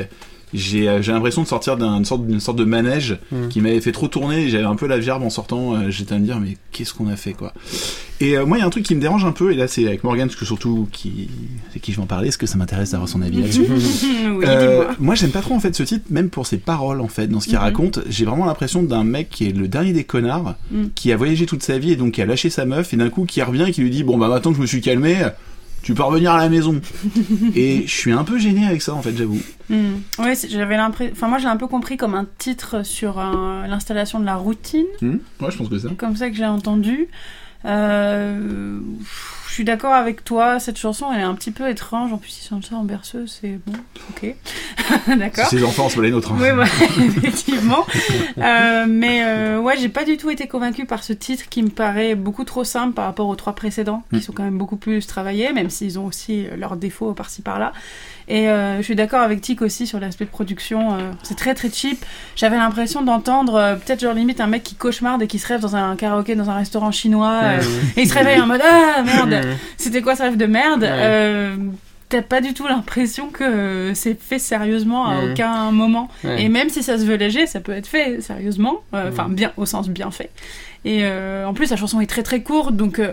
J'ai 0.54 0.88
euh, 0.88 1.02
j'ai 1.02 1.12
l'impression 1.12 1.42
de 1.44 1.48
sortir 1.48 1.76
d'une 1.78 2.06
sorte, 2.06 2.22
sorte 2.40 2.58
de 2.58 2.64
manège 2.64 3.18
Mm. 3.32 3.48
qui 3.50 3.60
m'avait 3.62 3.82
fait 3.82 3.92
trop 3.92 4.08
tourner. 4.08 4.48
J'avais 4.50 4.64
un 4.64 4.76
peu 4.76 4.88
la 4.88 5.02
gerbe 5.02 5.24
en 5.24 5.30
sortant. 5.30 5.74
euh, 5.76 5.90
J'étais 5.90 6.16
à 6.16 6.20
me 6.20 6.24
dire, 6.26 6.40
mais 6.40 6.58
qu'est-ce 6.72 6.94
qu'on 6.94 7.08
a 7.08 7.16
fait 7.18 7.34
quoi 7.34 7.54
Et 8.22 8.38
euh, 8.38 8.46
moi, 8.46 8.58
il 8.58 8.62
y 8.62 8.64
a 8.64 8.66
un 8.68 8.70
truc 8.70 8.86
qui 8.86 8.96
me 8.96 9.02
dérange 9.02 9.26
un 9.26 9.32
peu, 9.34 9.52
et 9.52 9.56
là 9.56 9.68
c'est 9.68 9.86
avec 9.86 10.04
Morgan, 10.06 10.28
parce 10.28 10.40
que 10.40 10.46
surtout 10.46 10.88
qui, 10.92 11.30
c'est 11.74 11.80
qui 11.82 11.92
je 11.92 11.98
vais 11.98 12.04
en 12.04 12.06
parler, 12.08 12.28
parce 12.28 12.38
que 12.38 12.48
ça 12.48 12.58
m'intéresse 12.58 12.92
d'avoir 12.92 13.10
son 13.10 13.22
avis 13.22 13.42
là-dessus. 13.42 13.66
oui, 13.70 14.46
Euh, 14.48 14.86
moi 15.00 15.16
j'aime 15.16 15.32
pas 15.32 15.42
trop 15.42 15.54
en 15.56 15.60
fait 15.60 15.76
ce 15.76 15.84
titre, 15.84 16.06
même 16.10 16.30
pour 16.30 16.48
ses 16.48 16.58
paroles 16.58 17.02
en 17.02 17.08
fait, 17.10 17.28
dans 17.28 17.40
ce 17.42 17.48
qu'il 17.48 17.56
Mhm. 17.58 17.64
raconte. 17.64 18.00
J'ai 18.10 18.24
vraiment 18.26 18.46
l'impression 18.46 18.84
d'un 18.84 19.04
mec 19.04 19.30
qui 19.30 19.48
est 19.48 19.52
le 19.56 19.68
dernier 19.68 19.92
des 19.94 20.04
connards, 20.06 20.56
Mhm. 20.72 20.92
qui 20.96 21.12
a 21.12 21.18
voyagé 21.18 21.46
toute 21.46 21.64
sa 21.64 21.78
vie 21.78 21.92
et 21.92 21.96
donc 21.98 22.14
qui 22.14 22.22
a 22.22 22.26
lâché 22.26 22.50
sa 22.50 22.66
meuf 22.66 22.94
et 22.94 22.98
d'un 22.98 23.10
coup 23.10 23.26
qui 23.26 23.42
revient 23.42 23.66
et 23.68 23.72
qui 23.72 23.82
lui 23.82 23.90
dit 23.90 24.04
bon 24.04 24.18
bah 24.18 24.30
maintenant 24.30 24.52
que 24.52 24.58
je 24.58 24.62
me 24.62 24.68
suis 24.68 24.82
calmé, 24.82 25.16
tu 25.84 25.94
peux 25.94 26.04
revenir 26.04 26.32
à 26.34 26.38
la 26.38 26.50
maison. 26.50 26.80
et 27.56 27.84
je 27.88 27.92
suis 27.92 28.12
un 28.12 28.24
peu 28.24 28.38
gêné 28.38 28.66
avec 28.66 28.82
ça 28.82 28.94
en 28.94 29.02
fait, 29.02 29.16
j'avoue. 29.16 29.40
Hmm. 29.70 29.96
C'est- 30.36 30.50
j'avais 30.50 30.78
l'impression. 30.78 31.14
Enfin, 31.16 31.28
moi, 31.28 31.38
j'ai 31.38 31.48
un 31.48 31.58
peu 31.58 31.68
compris 31.68 31.98
comme 31.98 32.14
un 32.16 32.26
titre 32.38 32.84
sur 32.86 33.20
un- 33.20 33.68
l'installation 33.68 34.20
de 34.20 34.26
la 34.26 34.36
routine, 34.36 34.86
Mhm. 35.02 35.20
Ouais, 35.42 35.52
je 35.52 35.58
pense 35.58 35.70
que 35.70 35.78
ça. 35.80 35.90
comme 35.98 36.16
ça 36.16 36.30
que 36.30 36.36
j'ai 36.36 36.46
entendu. 36.46 37.08
Euh, 37.66 38.80
je 39.48 39.54
suis 39.54 39.64
d'accord 39.64 39.94
avec 39.94 40.24
toi, 40.24 40.60
cette 40.60 40.78
chanson, 40.78 41.08
elle 41.14 41.20
est 41.22 41.24
un 41.24 41.34
petit 41.36 41.52
peu 41.52 41.70
étrange. 41.70 42.14
En 42.14 42.18
plus, 42.18 42.40
ils 42.44 42.48
chantent 42.48 42.66
ça 42.66 42.76
en 42.76 42.84
berceuse, 42.84 43.40
c'est 43.42 43.60
bon, 43.66 43.74
ok. 44.12 44.36
d'accord. 45.18 45.46
Si 45.48 45.58
ses 45.58 45.64
enfants, 45.64 45.90
c'est 45.90 45.96
pas 45.98 46.02
les 46.04 46.12
nôtres. 46.12 46.32
hein. 46.34 46.38
Oui, 46.40 46.48
effectivement. 47.18 47.86
Euh, 48.38 48.86
mais 48.88 49.22
euh, 49.24 49.60
ouais, 49.60 49.76
j'ai 49.78 49.90
pas 49.90 50.04
du 50.04 50.18
tout 50.18 50.30
été 50.30 50.48
convaincue 50.48 50.86
par 50.86 51.04
ce 51.04 51.14
titre 51.14 51.46
qui 51.50 51.64
me 51.64 51.70
paraît 51.70 52.16
beaucoup 52.16 52.44
trop 52.44 52.64
simple 52.64 52.94
par 52.94 53.06
rapport 53.06 53.28
aux 53.28 53.36
trois 53.36 53.54
précédents, 53.54 54.04
qui 54.12 54.18
Mm. 54.18 54.22
sont 54.22 54.34
quand 54.34 54.44
même 54.44 54.58
beaucoup 54.58 54.78
plus 54.78 55.06
travaillés, 55.08 55.52
même 55.54 55.70
s'ils 55.70 55.98
ont 56.00 56.06
aussi 56.06 56.46
euh, 56.48 56.56
leurs 56.58 56.76
défauts 56.76 57.14
par-ci 57.14 57.42
par-là. 57.42 57.72
Et 58.30 58.50
euh, 58.50 58.78
je 58.80 58.82
suis 58.82 58.96
d'accord 58.96 59.22
avec 59.22 59.40
Tic 59.40 59.62
aussi 59.62 59.88
sur 59.88 60.02
l'aspect 60.02 60.26
de 60.26 60.30
production. 60.30 60.96
euh, 60.96 61.12
c'est 61.24 61.38
très 61.38 61.54
très 61.56 61.70
cheap. 61.72 62.06
J'avais 62.36 62.58
l'impression 62.58 63.02
d'entendre 63.02 63.56
euh, 63.56 63.76
peut-être 63.76 64.02
genre 64.02 64.14
limite 64.14 64.42
un 64.42 64.48
mec 64.48 64.64
qui 64.64 64.76
cauchemarde 64.76 65.22
et 65.22 65.28
qui 65.28 65.40
se 65.40 65.48
rêve 65.48 65.62
dans 65.62 65.78
un 65.78 65.96
karaoké 65.96 66.36
dans 66.36 66.50
un 66.50 66.56
restaurant 66.56 66.92
chinois. 66.92 67.40
euh, 67.44 67.62
et 67.96 68.02
il 68.02 68.10
se 68.10 68.14
réveille 68.14 68.42
en 68.42 68.48
mode 68.48 68.62
ah 68.66 69.02
merde, 69.04 69.37
c'était 69.78 70.02
quoi 70.02 70.16
ce 70.16 70.24
rêve 70.24 70.38
de 70.38 70.46
merde 70.46 70.84
Ouais. 70.84 70.90
Euh, 70.92 71.56
T'as 72.10 72.22
pas 72.22 72.40
du 72.40 72.54
tout 72.54 72.66
l'impression 72.68 73.28
que 73.28 73.92
c'est 73.94 74.18
fait 74.18 74.40
sérieusement 74.40 75.08
à 75.08 75.26
aucun 75.26 75.72
moment. 75.72 76.08
Ouais. 76.24 76.42
Et 76.44 76.48
même 76.48 76.70
si 76.70 76.82
ça 76.82 76.98
se 76.98 77.04
veut 77.04 77.18
léger, 77.18 77.48
ça 77.48 77.60
peut 77.60 77.74
être 77.74 77.88
fait 77.88 78.22
sérieusement, 78.22 78.82
euh, 78.94 79.10
enfin 79.10 79.28
bien 79.28 79.52
au 79.58 79.66
sens 79.66 79.90
bien 79.90 80.10
fait. 80.10 80.30
Et 80.86 81.00
euh, 81.02 81.46
en 81.46 81.54
plus, 81.54 81.70
la 81.70 81.76
chanson 81.76 82.00
est 82.00 82.06
très 82.10 82.24
très 82.24 82.44
courte, 82.44 82.78
donc 82.78 83.00
euh, 83.00 83.12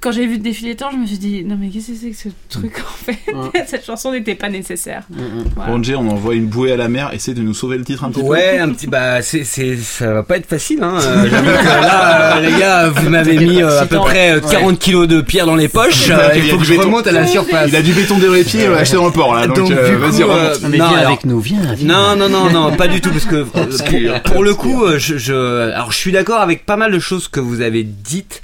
quand 0.00 0.12
j'ai 0.12 0.26
vu 0.26 0.38
le 0.38 0.74
temps, 0.74 0.90
je 0.92 0.96
me 0.96 1.06
suis 1.06 1.18
dit 1.18 1.44
non 1.44 1.56
mais 1.60 1.68
qu'est-ce 1.68 1.88
que 1.88 1.96
c'est 2.00 2.10
que 2.10 2.16
ce 2.16 2.28
truc 2.48 2.78
en 2.80 3.04
fait 3.04 3.18
Ouais. 3.34 3.64
Cette 3.66 3.84
chanson 3.84 4.12
n'était 4.12 4.34
pas 4.34 4.48
nécessaire. 4.48 5.02
Mm, 5.10 5.16
mm. 5.20 5.44
Voilà. 5.56 5.70
Bon, 5.72 5.82
Jay, 5.82 5.94
on 5.94 6.08
envoie 6.08 6.34
une 6.34 6.46
bouée 6.46 6.72
à 6.72 6.76
la 6.76 6.88
mer, 6.88 7.10
essaie 7.12 7.34
de 7.34 7.42
nous 7.42 7.54
sauver 7.54 7.78
le 7.78 7.84
titre 7.84 8.04
un 8.04 8.10
petit 8.10 8.20
Ouais, 8.22 8.58
un 8.58 8.70
petit 8.70 8.86
bah 8.86 9.22
c'est 9.22 9.44
c'est 9.44 9.76
ça 9.76 10.12
va 10.12 10.22
pas 10.22 10.36
être 10.36 10.46
facile 10.46 10.82
hein. 10.82 10.98
Euh, 11.00 11.28
là 11.30 12.36
euh, 12.36 12.40
les 12.50 12.58
gars, 12.58 12.88
vous 12.90 13.08
m'avez 13.10 13.36
mis 13.38 13.62
euh, 13.62 13.80
à 13.80 13.86
peu 13.86 13.96
près 13.98 14.32
euh, 14.36 14.40
40 14.40 14.78
kilos 14.78 15.08
de 15.08 15.20
pierre 15.20 15.46
dans 15.46 15.56
les 15.56 15.68
poches. 15.68 16.10
euh, 16.10 16.30
Il 16.34 16.38
il 16.40 16.46
y 16.46 16.48
a 16.48 16.50
faut 16.52 16.56
du 16.56 16.62
que 16.62 16.68
je 16.68 16.72
béton. 16.74 16.84
remonte 16.86 17.06
à 17.06 17.12
la 17.12 17.22
peu. 17.22 17.26
surface. 17.28 17.68
Il 17.68 17.76
a 17.76 17.82
du 17.82 17.92
béton 17.92 18.18
dans 18.18 18.32
les 18.32 18.44
pieds, 18.44 18.66
acheté 18.66 18.96
dans 18.96 19.06
le 19.06 19.12
port 19.12 19.34
là. 19.34 19.46
Donc, 19.46 19.70
euh, 19.70 19.96
vas-y, 19.98 20.22
remonte. 20.22 20.38
euh, 20.38 20.58
Non, 20.62 20.68
viens 20.70 20.84
alors- 20.86 21.06
avec 21.08 21.24
nous, 21.24 21.40
viens. 21.40 21.74
viens. 21.74 21.86
Non, 21.86 22.16
non, 22.16 22.28
non, 22.28 22.50
non, 22.50 22.76
pas 22.76 22.88
du 22.88 23.00
tout, 23.00 23.10
parce 23.10 23.24
que 23.24 23.36
euh, 23.36 24.18
pour, 24.24 24.32
pour 24.34 24.44
le 24.44 24.54
coup, 24.54 24.84
euh, 24.84 24.98
je, 24.98 25.16
je, 25.18 25.70
alors 25.72 25.92
je 25.92 25.96
suis 25.98 26.12
d'accord 26.12 26.40
avec 26.40 26.64
pas 26.66 26.76
mal 26.76 26.92
de 26.92 26.98
choses 26.98 27.28
que 27.28 27.40
vous 27.40 27.60
avez 27.60 27.82
dites, 27.84 28.40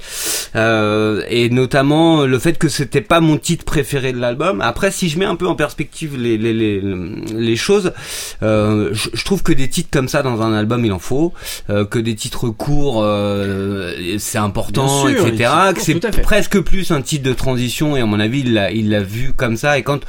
euh, 0.55 1.21
et 1.45 1.49
notamment 1.49 2.25
le 2.25 2.39
fait 2.39 2.57
que 2.57 2.69
c'était 2.69 3.01
pas 3.01 3.19
mon 3.19 3.37
titre 3.37 3.65
préféré 3.65 4.11
de 4.13 4.19
l'album. 4.19 4.61
Après, 4.61 4.89
si 4.91 5.09
je 5.09 5.19
mets 5.19 5.25
un 5.25 5.35
peu 5.35 5.47
en 5.47 5.55
perspective 5.55 6.17
les 6.17 6.37
les 6.37 6.53
les, 6.53 6.81
les 7.35 7.55
choses, 7.55 7.93
euh, 8.43 8.89
je, 8.93 9.09
je 9.13 9.23
trouve 9.25 9.43
que 9.43 9.53
des 9.53 9.69
titres 9.69 9.89
comme 9.91 10.07
ça 10.07 10.23
dans 10.23 10.41
un 10.41 10.53
album, 10.53 10.83
il 10.85 10.91
en 10.91 10.99
faut, 10.99 11.33
euh, 11.69 11.85
que 11.85 11.99
des 11.99 12.15
titres 12.15 12.49
courts, 12.49 13.01
euh, 13.03 13.93
c'est 14.17 14.37
important, 14.37 14.87
sûr, 15.07 15.27
etc. 15.27 15.51
Que 15.75 15.81
c'est 15.81 15.93
presque 16.23 16.59
plus 16.61 16.91
un 16.91 17.01
titre 17.01 17.23
de 17.23 17.33
transition, 17.33 17.95
et 17.95 18.01
à 18.01 18.05
mon 18.05 18.19
avis, 18.19 18.39
il 18.41 18.53
l'a 18.53 18.71
il 18.71 18.89
l'a 18.89 19.01
vu 19.01 19.33
comme 19.33 19.57
ça. 19.57 19.77
Et 19.77 19.83
quand 19.83 19.99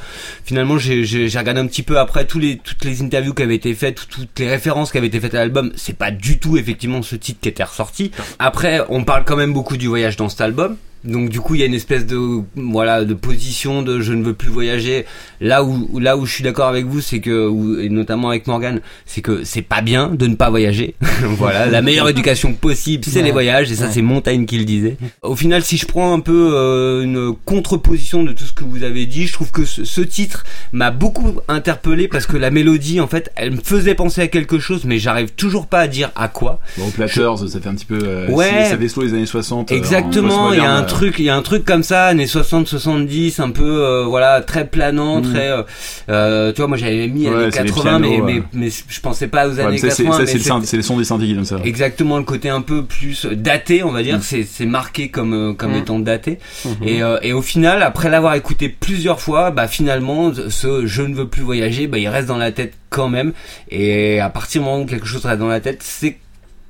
finalement 0.43 0.77
j'ai 0.77 1.03
j'ai 1.03 1.27
j'ai 1.29 1.39
regardé 1.39 1.61
un 1.61 1.67
petit 1.67 1.83
peu 1.83 1.99
après 1.99 2.25
tous 2.25 2.39
les 2.39 2.57
toutes 2.57 2.83
les 2.83 3.01
interviews 3.01 3.33
qui 3.33 3.43
avaient 3.43 3.55
été 3.55 3.73
faites 3.73 3.95
tout- 3.95 4.07
toutes 4.21 4.39
les 4.39 4.49
références 4.49 4.91
qui 4.91 4.97
avaient 4.97 5.07
été 5.07 5.19
faites 5.19 5.35
à 5.35 5.39
l'album 5.39 5.71
c'est 5.75 5.97
pas 5.97 6.09
du 6.11 6.39
tout 6.39 6.57
effectivement 6.57 7.01
ce 7.01 7.15
titre 7.15 7.39
qui 7.41 7.49
était 7.49 7.63
ressorti 7.63 8.11
après 8.39 8.81
on 8.89 9.03
parle 9.03 9.23
quand 9.25 9.35
même 9.35 9.53
beaucoup 9.53 9.77
du 9.77 9.87
voyage 9.87 10.15
dans 10.17 10.29
cet 10.29 10.41
album 10.41 10.75
donc 11.03 11.29
du 11.29 11.39
coup 11.39 11.55
il 11.55 11.61
y 11.61 11.63
a 11.63 11.67
une 11.67 11.73
espèce 11.73 12.05
de 12.05 12.41
voilà 12.55 13.05
de 13.05 13.13
position 13.13 13.81
de 13.81 13.99
je 13.99 14.13
ne 14.13 14.23
veux 14.23 14.33
plus 14.33 14.49
voyager 14.49 15.05
là 15.39 15.63
où 15.63 15.99
là 15.99 16.17
où 16.17 16.25
je 16.25 16.33
suis 16.33 16.43
d'accord 16.43 16.67
avec 16.67 16.85
vous 16.85 17.01
c'est 17.01 17.19
que 17.19 17.47
ou- 17.47 17.79
et 17.79 17.89
notamment 17.89 18.29
avec 18.29 18.47
Morgan 18.47 18.81
c'est 19.05 19.21
que 19.21 19.43
c'est 19.43 19.61
pas 19.61 19.81
bien 19.81 20.09
de 20.09 20.27
ne 20.27 20.35
pas 20.35 20.49
voyager 20.49 20.95
voilà 21.21 21.65
la 21.67 21.81
meilleure 21.81 22.09
éducation 22.09 22.53
possible 22.53 23.03
c'est 23.05 23.19
Ouais. 23.19 23.25
les 23.25 23.31
voyages 23.31 23.71
et 23.71 23.75
ça 23.75 23.85
Ouais. 23.85 23.91
c'est 23.93 24.01
Montaigne 24.01 24.45
qui 24.45 24.57
le 24.57 24.65
disait 24.65 24.97
au 25.21 25.35
final 25.35 25.63
si 25.63 25.77
je 25.77 25.85
prends 25.85 26.13
un 26.13 26.19
peu 26.19 26.51
euh, 26.53 27.03
une 27.03 27.35
contreposition 27.45 28.23
de 28.23 28.31
tout 28.31 28.43
ce 28.45 28.53
que 28.53 28.63
vous 28.63 28.83
avez 28.83 29.05
dit 29.05 29.27
je 29.27 29.33
trouve 29.33 29.51
que 29.51 29.65
ce, 29.65 29.83
ce 29.83 30.01
titre 30.01 30.43
m'a 30.71 30.91
beaucoup 30.91 31.35
interpellé 31.47 32.07
parce 32.07 32.25
que 32.25 32.37
la 32.37 32.51
mélodie 32.51 32.99
en 33.01 33.07
fait 33.07 33.31
elle 33.35 33.51
me 33.51 33.61
faisait 33.61 33.95
penser 33.95 34.21
à 34.21 34.27
quelque 34.27 34.59
chose 34.59 34.85
mais 34.85 34.99
j'arrive 34.99 35.31
toujours 35.33 35.67
pas 35.67 35.79
à 35.81 35.87
dire 35.87 36.11
à 36.15 36.27
quoi 36.27 36.59
Bon, 36.77 36.89
Platters, 36.91 37.37
ça 37.47 37.59
fait 37.59 37.69
un 37.69 37.75
petit 37.75 37.85
peu. 37.85 37.99
euh, 38.03 38.27
Ouais. 38.29 38.65
Ça 38.69 38.77
deslo 38.77 39.03
les 39.03 39.13
années 39.13 39.25
60. 39.25 39.71
euh, 39.71 39.75
en 39.75 39.77
Exactement, 39.77 40.53
il 40.53 40.59
y 40.59 40.61
a 40.61 40.71
un 40.71 40.83
euh, 40.83 40.85
truc, 40.85 41.15
il 41.19 41.25
y 41.25 41.29
a 41.29 41.35
un 41.35 41.41
truc 41.41 41.65
comme 41.65 41.83
ça, 41.83 42.05
années 42.05 42.27
60, 42.27 42.67
70, 42.67 43.39
un 43.39 43.49
peu, 43.51 43.63
euh, 43.63 44.05
voilà, 44.05 44.41
très 44.41 44.67
planant, 44.67 45.21
Mhm. 45.21 45.26
Très, 45.31 45.47
euh, 45.51 45.63
euh, 46.09 46.51
tu 46.53 46.57
vois, 46.61 46.67
moi 46.67 46.77
j'avais 46.77 47.07
mis 47.07 47.27
Ouais, 47.27 47.35
années 47.35 47.51
c'est 47.51 47.63
les 47.63 47.69
80, 47.69 47.99
mais, 47.99 48.07
pianos, 48.09 48.25
mais, 48.25 48.33
ouais. 48.35 48.43
mais 48.53 48.69
je 48.69 48.99
pensais 49.01 49.27
pas 49.27 49.47
aux 49.47 49.53
ouais, 49.53 49.59
années 49.61 49.71
mais 49.71 49.77
ça, 49.77 49.89
c'est 49.91 50.03
80. 50.03 50.13
ça, 50.17 50.19
mais 50.21 50.27
c'est 50.65 50.77
le, 50.77 50.83
son 50.83 50.97
des 50.97 51.03
synthés 51.03 51.33
donne 51.33 51.45
ça. 51.45 51.57
Exactement, 51.63 52.17
le 52.17 52.23
côté 52.23 52.49
un 52.49 52.61
peu 52.61 52.83
plus 52.85 53.25
daté, 53.25 53.83
on 53.83 53.91
va 53.91 54.03
dire, 54.03 54.15
Mhm. 54.17 54.43
c'est, 54.45 54.65
marqué 54.65 55.09
comme, 55.09 55.33
euh, 55.33 55.53
comme 55.53 55.71
Mhm. 55.71 55.77
étant 55.77 55.99
daté. 55.99 56.39
Mhm. 56.65 56.71
Et, 56.87 57.03
euh, 57.03 57.17
et 57.21 57.33
au 57.33 57.41
final, 57.41 57.81
après 57.83 58.09
l'avoir 58.09 58.35
écouté 58.35 58.69
plusieurs 58.69 59.19
fois, 59.21 59.51
bah 59.51 59.67
finalement, 59.67 60.31
ce 60.49 60.85
je 60.85 61.01
ne 61.01 61.13
veux 61.15 61.27
plus 61.27 61.41
voyager, 61.43 61.87
bah 61.87 61.97
il 61.97 62.07
reste 62.07 62.27
dans 62.27 62.37
la 62.37 62.51
tête 62.51 62.73
quand 62.89 63.09
même. 63.09 63.33
Et 63.69 64.19
à 64.19 64.29
partir 64.29 64.61
du 64.61 64.65
moment 64.67 64.81
où 64.81 64.85
quelque 64.85 65.05
chose 65.05 65.25
reste 65.25 65.39
dans 65.39 65.47
la 65.47 65.59
tête, 65.59 65.81
c'est 65.83 66.13
que 66.13 66.17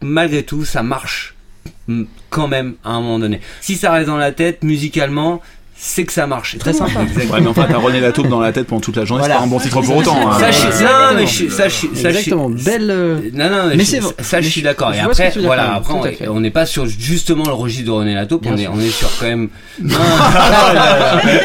malgré 0.01 0.43
tout, 0.43 0.66
ça 0.66 0.84
marche 0.84 1.36
mm, 1.88 2.03
quand 2.30 2.47
même 2.47 2.74
à 2.84 2.91
un 2.91 3.01
moment 3.01 3.20
donné. 3.20 3.39
Si 3.62 3.76
ça 3.76 3.91
reste 3.91 4.08
dans 4.08 4.18
la 4.18 4.32
tête, 4.32 4.64
musicalement, 4.64 5.41
c'est 5.80 6.05
que 6.05 6.11
ça 6.13 6.25
marche. 6.28 6.53
C'est 6.53 6.57
Très 6.57 6.73
sympa. 6.73 7.01
Exactement. 7.03 7.34
Ouais, 7.36 7.41
mais 7.41 7.47
enfin, 7.47 7.67
t'as 7.69 7.78
René 7.78 7.99
Lataupe 7.99 8.28
dans 8.30 8.39
la 8.39 8.51
tête 8.51 8.67
pendant 8.67 8.82
toute 8.82 8.97
la 8.97 9.05
journée, 9.05 9.21
Voilà. 9.21 9.36
c'est 9.36 9.39
pas 9.41 9.45
un 9.45 9.47
bon 9.47 9.59
titre 9.59 9.82
pour 9.82 9.95
autant. 9.97 10.32
hein. 10.32 10.38
Ça, 10.39 10.51
je, 10.51 10.65
Exactement. 10.67 10.89
non, 11.11 11.15
mais 11.17 11.28
je, 11.28 11.49
ça, 11.49 11.67
je, 11.69 11.73
ça, 11.73 11.88
je- 11.93 12.07
Exactement, 12.07 12.49
belle. 12.49 12.89
euh, 12.89 13.19
Non, 13.34 13.49
non, 13.49 13.67
Mais 13.69 13.75
mais 13.78 13.86
c'est 13.86 14.01
je- 14.01 14.23
ça, 14.23 14.39
je 14.41 14.45
Mais 14.45 14.51
suis 14.51 14.61
d'accord. 14.63 14.91
je 14.93 14.97
Et 14.97 15.01
après, 15.01 15.32
voilà, 15.39 15.75
après, 15.75 15.93
on, 16.28 16.36
on 16.36 16.39
n'est 16.39 16.49
pas 16.51 16.65
sur 16.65 16.86
justement 16.88 17.45
le 17.45 17.53
registre 17.53 17.86
de 17.86 17.91
René 17.91 18.15
Latope, 18.15 18.45
on 18.47 18.53
Bien 18.53 18.57
est, 18.57 18.61
sûr. 18.63 18.71
on 18.75 18.80
est 18.80 18.89
sur 18.89 19.09
quand 19.19 19.25
même. 19.28 19.49
Non, 19.84 19.95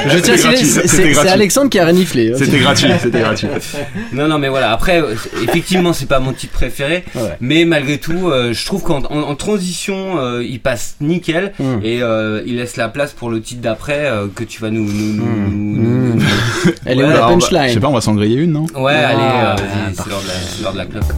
Je 0.08 0.18
tiens 0.18 0.34
à 0.34 0.56
c'est-. 0.86 1.28
Alexandre 1.28 1.70
qui 1.70 1.78
a 1.78 1.86
reniflé. 1.86 2.32
hein. 2.32 2.36
C'était 2.38 2.58
gratuit, 2.58 2.88
c'était 3.00 3.20
gratuit. 3.20 3.48
non, 4.12 4.28
non, 4.28 4.38
mais 4.38 4.48
voilà. 4.48 4.72
Après, 4.72 5.02
effectivement, 5.42 5.92
c'est 5.92 6.06
pas 6.08 6.20
mon 6.20 6.32
titre 6.32 6.52
préféré, 6.52 7.04
Ouais. 7.14 7.36
mais 7.40 7.64
malgré 7.64 7.98
tout, 7.98 8.28
euh, 8.30 8.52
je 8.52 8.64
trouve 8.66 8.82
qu'en 8.82 9.02
en, 9.04 9.18
en 9.22 9.34
transition, 9.34 10.18
euh, 10.18 10.42
il 10.42 10.60
passe 10.60 10.96
nickel 11.00 11.52
Mm. 11.58 11.78
et 11.84 12.00
il 12.46 12.56
laisse 12.56 12.76
la 12.76 12.88
place 12.88 13.12
pour 13.12 13.30
le 13.30 13.40
titre 13.40 13.60
d'après 13.60 14.10
euh, 14.22 14.28
que 14.34 14.44
tu 14.44 14.60
vas 14.60 14.70
nous. 14.70 14.84
nous, 14.84 15.12
nous- 15.14 15.24
Mm. 15.24 15.50
nous- 15.50 16.14
nous- 16.14 16.22
Elle 16.86 17.00
est 17.00 17.04
où 17.04 17.06
Ouais, 17.06 17.12
la 17.14 17.26
on 17.28 17.28
va- 17.28 17.34
Je 17.34 17.46
punchline 17.46 17.74
sais 17.74 17.80
pas, 17.80 17.88
on 17.88 17.92
va 17.94 18.00
s'en 18.00 18.14
griller 18.14 18.36
une, 18.36 18.52
non 18.52 18.66
Ouais, 18.74 18.92
allez, 18.94 19.18
Ah, 19.20 19.52
euh, 19.52 19.56
vas-y, 19.56 19.94
parfait. 19.94 19.94
c'est 20.04 20.08
l'heure 20.10 20.22
de 20.22 20.26
la- 20.28 20.32
c'est 20.34 20.62
l'heure 20.62 20.72
de 20.72 20.78
la 20.78 20.86
clope. 20.86 21.12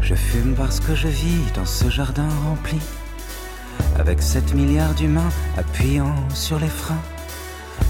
Je 0.00 0.14
fume 0.14 0.54
parce 0.56 0.80
que 0.80 0.94
je 0.94 1.08
vis 1.08 1.40
dans 1.54 1.64
ce 1.66 1.88
jardin 1.88 2.28
rempli, 2.44 2.78
avec 3.98 4.20
7 4.22 4.54
milliards 4.54 4.94
d'humains 4.94 5.30
appuyant 5.56 6.14
sur 6.34 6.58
les 6.58 6.68
freins, 6.68 7.00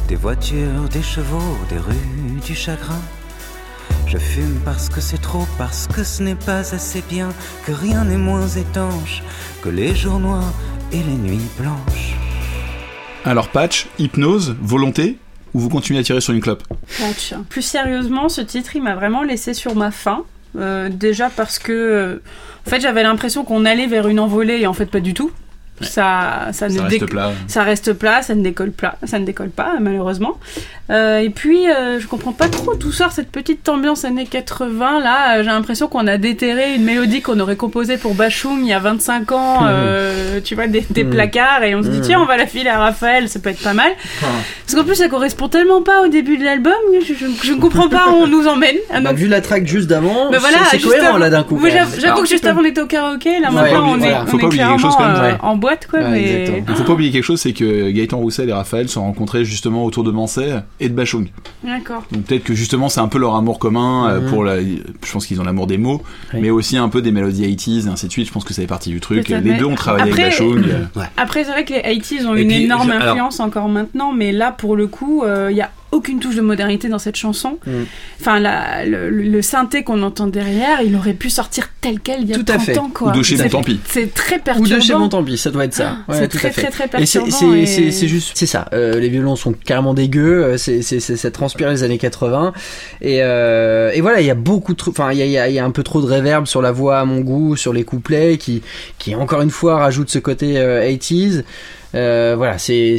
des 0.08 0.16
voitures, 0.16 0.88
des 0.90 1.02
chevaux, 1.02 1.56
des 1.70 1.78
rues, 1.78 2.40
du 2.44 2.54
chagrin. 2.54 3.00
Je 4.06 4.18
fume 4.18 4.60
parce 4.64 4.88
que 4.90 5.00
c'est 5.00 5.20
trop, 5.20 5.46
parce 5.56 5.86
que 5.86 6.04
ce 6.04 6.22
n'est 6.22 6.34
pas 6.34 6.74
assez 6.74 7.02
bien, 7.08 7.30
que 7.66 7.72
rien 7.72 8.04
n'est 8.04 8.18
moins 8.18 8.46
étanche 8.46 9.22
que 9.62 9.68
les 9.70 9.94
jours 9.94 10.18
noirs 10.20 10.52
et 10.92 10.98
les 10.98 11.16
nuits 11.16 11.48
blanches. 11.58 12.14
Alors 13.24 13.48
patch, 13.48 13.88
hypnose, 13.98 14.54
volonté 14.60 15.18
ou 15.54 15.60
vous 15.60 15.68
continuez 15.68 16.00
à 16.00 16.02
tirer 16.02 16.20
sur 16.20 16.34
une 16.34 16.40
clope? 16.40 16.62
Patch. 16.98 17.34
Plus 17.48 17.62
sérieusement, 17.62 18.28
ce 18.28 18.40
titre, 18.40 18.76
il 18.76 18.82
m'a 18.82 18.94
vraiment 18.94 19.22
laissé 19.22 19.54
sur 19.54 19.74
ma 19.74 19.90
faim. 19.90 20.24
Euh, 20.58 20.90
déjà 20.90 21.30
parce 21.30 21.58
que, 21.58 21.72
euh, 21.72 22.22
en 22.66 22.70
fait, 22.70 22.80
j'avais 22.80 23.02
l'impression 23.02 23.44
qu'on 23.44 23.64
allait 23.64 23.86
vers 23.86 24.08
une 24.08 24.20
envolée 24.20 24.58
et 24.60 24.66
en 24.66 24.74
fait 24.74 24.86
pas 24.86 25.00
du 25.00 25.14
tout. 25.14 25.30
Ça, 25.80 26.48
ça, 26.52 26.68
ne 26.68 26.76
Ça 26.78 26.84
reste 26.84 27.06
plat. 27.06 27.32
ça 27.48 27.62
reste 27.64 27.92
plat, 27.94 28.22
ça 28.22 28.34
ne 28.36 28.42
décolle 28.42 28.70
pas, 28.70 28.94
ça 29.04 29.18
ne 29.18 29.24
décolle 29.24 29.48
pas 29.50 29.72
malheureusement. 29.80 30.38
Euh, 30.90 31.18
et 31.18 31.30
puis 31.30 31.68
euh, 31.68 31.98
je 31.98 32.06
comprends 32.06 32.32
pas 32.32 32.48
trop 32.48 32.74
d'où 32.74 32.92
sort 32.92 33.10
cette 33.10 33.32
petite 33.32 33.68
ambiance 33.68 34.04
années 34.04 34.26
80 34.26 35.00
là. 35.00 35.36
Euh, 35.38 35.42
J'ai 35.42 35.48
l'impression 35.48 35.88
qu'on 35.88 36.06
a 36.06 36.18
déterré 36.18 36.74
une 36.76 36.84
mélodie 36.84 37.20
qu'on 37.20 37.40
aurait 37.40 37.56
composée 37.56 37.96
pour 37.96 38.14
Bachung 38.14 38.58
il 38.60 38.68
y 38.68 38.72
a 38.72 38.78
25 38.78 39.32
ans, 39.32 39.60
euh, 39.66 40.40
tu 40.44 40.54
vois, 40.54 40.66
des, 40.68 40.82
des 40.90 41.02
Mhm. 41.04 41.10
placards 41.10 41.64
et 41.64 41.74
on 41.74 41.82
se 41.82 41.88
dit 41.88 41.98
Mhm. 41.98 42.04
tiens 42.04 42.20
on 42.20 42.26
va 42.26 42.36
la 42.36 42.46
filer 42.46 42.70
à 42.70 42.78
Raphaël, 42.78 43.28
ça 43.28 43.40
peut 43.40 43.50
être 43.50 43.62
pas 43.62 43.74
mal. 43.74 43.90
Parce 44.20 44.74
qu'en 44.78 44.84
plus 44.84 44.94
ça 44.96 45.08
correspond 45.08 45.48
tellement 45.48 45.82
pas 45.82 46.02
au 46.02 46.08
début 46.08 46.36
de 46.36 46.44
l'album, 46.44 46.72
je, 47.00 47.12
je, 47.14 47.26
je 47.42 47.52
ne 47.52 47.60
comprends 47.60 47.88
pas 47.88 48.08
où 48.10 48.14
on 48.22 48.26
nous 48.28 48.46
emmène. 48.46 48.76
Ah, 48.92 49.00
Bah, 49.00 49.10
donc, 49.10 49.18
vu 49.18 49.26
la 49.26 49.40
track 49.40 49.66
juste 49.66 49.88
d'avant, 49.88 50.30
mais 50.30 50.38
voilà, 50.38 50.58
c'est 50.70 50.78
cohérent 50.78 51.08
avant- 51.08 51.18
là 51.18 51.30
d'un 51.30 51.42
coup. 51.42 51.58
J'avoue 51.98 52.22
que 52.22 52.28
juste 52.28 52.44
avant 52.46 52.60
on 52.60 52.64
était 52.64 52.80
au 52.82 52.86
karaoké, 52.86 53.40
là 53.40 53.48
Ouais, 53.48 53.54
maintenant 53.54 53.94
on 53.94 53.96
voilà. 53.96 54.24
est, 54.28 54.34
on 54.34 54.48
clairement 54.48 55.00
euh, 55.00 55.32
en 55.42 55.56
boîte 55.62 55.86
quoi. 55.90 56.00
Mais... 56.10 56.42
exactement. 56.42 56.66
Il 56.68 56.74
faut 56.76 56.84
pas 56.84 56.92
oublier 56.92 57.10
quelque 57.10 57.24
chose, 57.24 57.40
c'est 57.40 57.54
que 57.54 57.90
Gaëtan 57.90 58.18
Roussel 58.18 58.50
et 58.50 58.52
Raphaël 58.52 58.88
se 58.88 58.94
sont 58.94 59.02
rencontrés 59.02 59.44
justement 59.46 59.84
autour 59.86 60.04
de 60.04 60.10
Mansay 60.10 60.56
et 60.80 60.88
de 60.90 60.94
Bachung. 60.94 61.28
D'accord. 61.64 62.02
Donc 62.12 62.24
peut-être 62.24 62.44
que 62.44 62.52
justement 62.54 62.90
c'est 62.90 63.00
un 63.00 63.08
peu 63.08 63.18
leur 63.18 63.34
amour 63.34 63.58
commun 63.58 64.08
euh, 64.10 64.20
Mhm. 64.20 64.28
pour 64.28 64.44
la. 64.44 64.60
Je 64.60 65.12
pense 65.12 65.26
qu'ils 65.26 65.40
ont 65.40 65.44
l'amour 65.44 65.66
des 65.66 65.78
mots, 65.78 66.02
Oui. 66.34 66.40
mais 66.42 66.50
aussi 66.50 66.76
un 66.76 66.88
peu 66.90 67.00
des 67.00 67.12
mélodies 67.12 67.44
80s 67.46 67.86
et 67.86 67.88
ainsi 67.88 68.06
de 68.08 68.12
suite. 68.12 68.26
Je 68.26 68.32
pense 68.32 68.44
que 68.44 68.52
ça 68.52 68.60
fait 68.60 68.68
partie 68.68 68.90
du 68.90 69.00
truc. 69.00 69.28
Les 69.28 69.40
mais 69.40 69.56
deux 69.58 69.64
ont 69.64 69.74
travaillé 69.74 70.10
après- 70.10 70.24
avec 70.24 70.38
Bachung. 70.38 70.64
Après, 71.16 71.44
c'est 71.44 71.50
vrai 71.52 71.64
que 71.64 71.72
les 71.72 71.80
80s 71.80 72.26
ont 72.26 72.34
Et 72.34 72.42
une 72.42 72.48
puis, 72.48 72.64
énorme 72.64 72.88
je- 72.88 72.92
alors- 72.92 73.08
influence 73.14 73.40
encore 73.40 73.68
maintenant, 73.68 74.12
mais 74.12 74.32
là, 74.32 74.52
pour 74.52 74.76
le 74.76 74.86
coup, 74.88 75.24
il 75.50 75.56
y 75.56 75.60
a 75.62 75.70
aucune 75.92 76.18
touche 76.20 76.34
de 76.34 76.40
modernité 76.40 76.88
dans 76.88 76.98
cette 76.98 77.16
chanson. 77.16 77.58
Mm. 77.66 77.70
Enfin, 78.20 78.40
la- 78.40 78.84
le, 78.84 79.10
le 79.10 79.42
synthé 79.42 79.84
qu'on 79.84 80.02
entend 80.02 80.26
derrière, 80.26 80.80
il 80.82 80.96
aurait 80.96 81.12
pu 81.14 81.30
sortir 81.30 81.68
tel 81.80 82.00
quel 82.00 82.22
il 82.22 82.28
y 82.30 82.32
a 82.32 82.36
Tout 82.36 82.44
à 82.48 82.54
30 82.56 82.62
fait. 82.62 82.78
ans, 82.78 82.90
quoi. 82.92 83.12
Ou 83.12 83.18
de 83.18 83.22
chez 83.22 83.36
Bon 83.36 83.48
Tant 83.48 83.62
Pis. 83.62 83.78
C'est 83.86 84.12
très 84.14 84.36
Ou 84.36 84.40
perturbant. 84.40 84.74
de 84.76 84.80
chez 84.80 84.92
Bon 84.94 85.08
Tant 85.08 85.22
Pis, 85.22 85.36
ça 85.38 85.50
doit 85.50 85.64
être 85.64 85.74
ça. 85.74 85.98
Ouais, 86.08 86.16
c'est 86.18 86.28
très, 86.28 86.50
très, 86.50 86.70
très 86.70 86.88
perturbant. 86.88 87.30
c'est 87.30 87.46
et- 87.60 87.66
c'est- 87.66 87.90
c'est 87.90 88.08
juste, 88.08 88.32
c'est 88.34 88.46
ça. 88.46 88.66
Euh, 88.72 88.98
les 88.98 89.08
violons 89.08 89.36
sont 89.36 89.52
carrément 89.52 89.94
dégueux. 89.94 90.44
euh, 90.44 90.56
C'est 90.56 90.82
ça 90.82 91.30
transpire 91.30 91.70
les 91.70 91.82
années 91.82 91.98
80. 91.98 92.52
Et, 93.00 93.18
euh, 93.22 93.90
et 93.92 94.00
voilà, 94.00 94.20
il 94.20 94.26
y 94.26 94.30
a 94.30 94.34
beaucoup 94.34 94.74
trop. 94.74 94.90
Enfin, 94.90 95.12
il 95.12 95.18
y 95.18 95.22
a, 95.22 95.26
il 95.26 95.30
y 95.32 95.38
a- 95.38 95.48
il 95.48 95.54
y 95.54 95.58
a 95.58 95.64
un 95.64 95.70
peu 95.70 95.82
trop 95.82 96.00
de 96.00 96.06
réverb 96.06 96.46
sur 96.46 96.62
la 96.62 96.72
voix 96.72 96.98
à 97.00 97.04
mon 97.04 97.20
goût, 97.20 97.54
sur 97.56 97.72
les 97.72 97.84
couplets, 97.84 98.38
qui, 98.38 98.62
qui 98.98 99.14
encore 99.14 99.42
une 99.42 99.50
fois 99.50 99.78
rajoute 99.78 100.08
ce 100.10 100.18
côté 100.18 100.58
euh, 100.58 100.82
80s. 100.82 101.44
Euh, 101.94 102.34
voilà, 102.36 102.56
c'est 102.58 102.96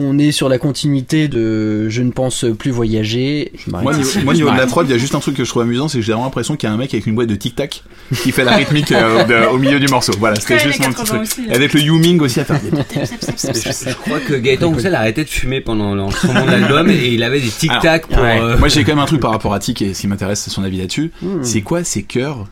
on 0.00 0.18
est 0.18 0.32
sur 0.32 0.48
la 0.48 0.58
continuité 0.58 1.28
de 1.28 1.88
je 1.88 2.02
ne 2.02 2.10
pense 2.10 2.44
plus 2.58 2.70
voyager. 2.70 3.52
Je 3.54 3.70
Moi, 3.70 3.92
ici. 3.98 4.18
niveau, 4.18 4.32
Je 4.34 4.52
de 4.54 4.58
la 4.58 4.66
prod, 4.66 4.86
il 4.88 4.90
y 4.92 4.94
a 4.94 4.98
juste 4.98 5.14
un 5.14 5.20
truc 5.20 5.36
que 5.36 5.44
je 5.44 5.48
trouve 5.50 5.62
amusant, 5.62 5.88
c'est 5.88 5.98
que 5.98 6.04
j'ai 6.04 6.12
vraiment 6.12 6.24
l'impression 6.24 6.56
qu'il 6.56 6.68
y 6.68 6.70
a 6.70 6.74
un 6.74 6.78
mec 6.78 6.92
avec 6.94 7.06
une 7.06 7.14
boîte 7.14 7.28
de 7.28 7.34
tic-tac 7.34 7.82
qui 8.22 8.32
fait 8.32 8.44
la 8.44 8.56
rythmique 8.56 8.92
euh, 8.92 9.24
de- 9.24 9.46
au 9.52 9.58
milieu 9.58 9.78
du 9.80 9.88
morceau. 9.88 10.12
Voilà, 10.18 10.36
c'était 10.36 10.58
juste 10.58 10.80
mon 10.80 10.86
petit 10.92 10.96
80 11.02 11.04
truc. 11.04 11.22
aussi, 11.22 11.50
avec 11.52 11.72
le 11.74 11.80
Youming 11.80 12.20
aussi 12.20 12.40
à 12.40 12.44
faire. 12.44 12.60
des- 12.60 12.70
Je 12.80 13.94
crois 13.94 14.20
que 14.20 14.34
Gaëtan 14.34 14.70
Roussel 14.70 14.94
a 14.94 15.00
arrêté 15.00 15.24
de 15.24 15.28
fumer 15.28 15.60
pendant 15.60 15.94
l'enregistrement 15.94 16.44
de 16.44 16.50
l'album 16.50 16.90
et 16.90 17.08
il 17.08 17.22
avait 17.22 17.40
des 17.40 17.48
tic-tac 17.48 18.06
pour. 18.06 18.22
ouais. 18.22 18.40
euh, 18.40 18.58
Moi, 18.58 18.68
j'ai 18.68 18.84
quand 18.84 18.92
même 18.92 18.98
un 18.98 19.06
truc 19.06 19.20
par 19.20 19.30
rapport 19.30 19.54
à 19.54 19.58
Tic 19.60 19.80
et 19.82 19.94
ce 19.94 20.00
qui 20.00 20.06
m'intéresse, 20.08 20.40
c'est 20.40 20.50
son 20.50 20.62
avis 20.64 20.78
là-dessus. 20.78 21.10
Hmm. 21.22 21.42
C'est 21.42 21.60
quoi 21.62 21.84
ces 21.84 22.02
chœurs 22.02 22.46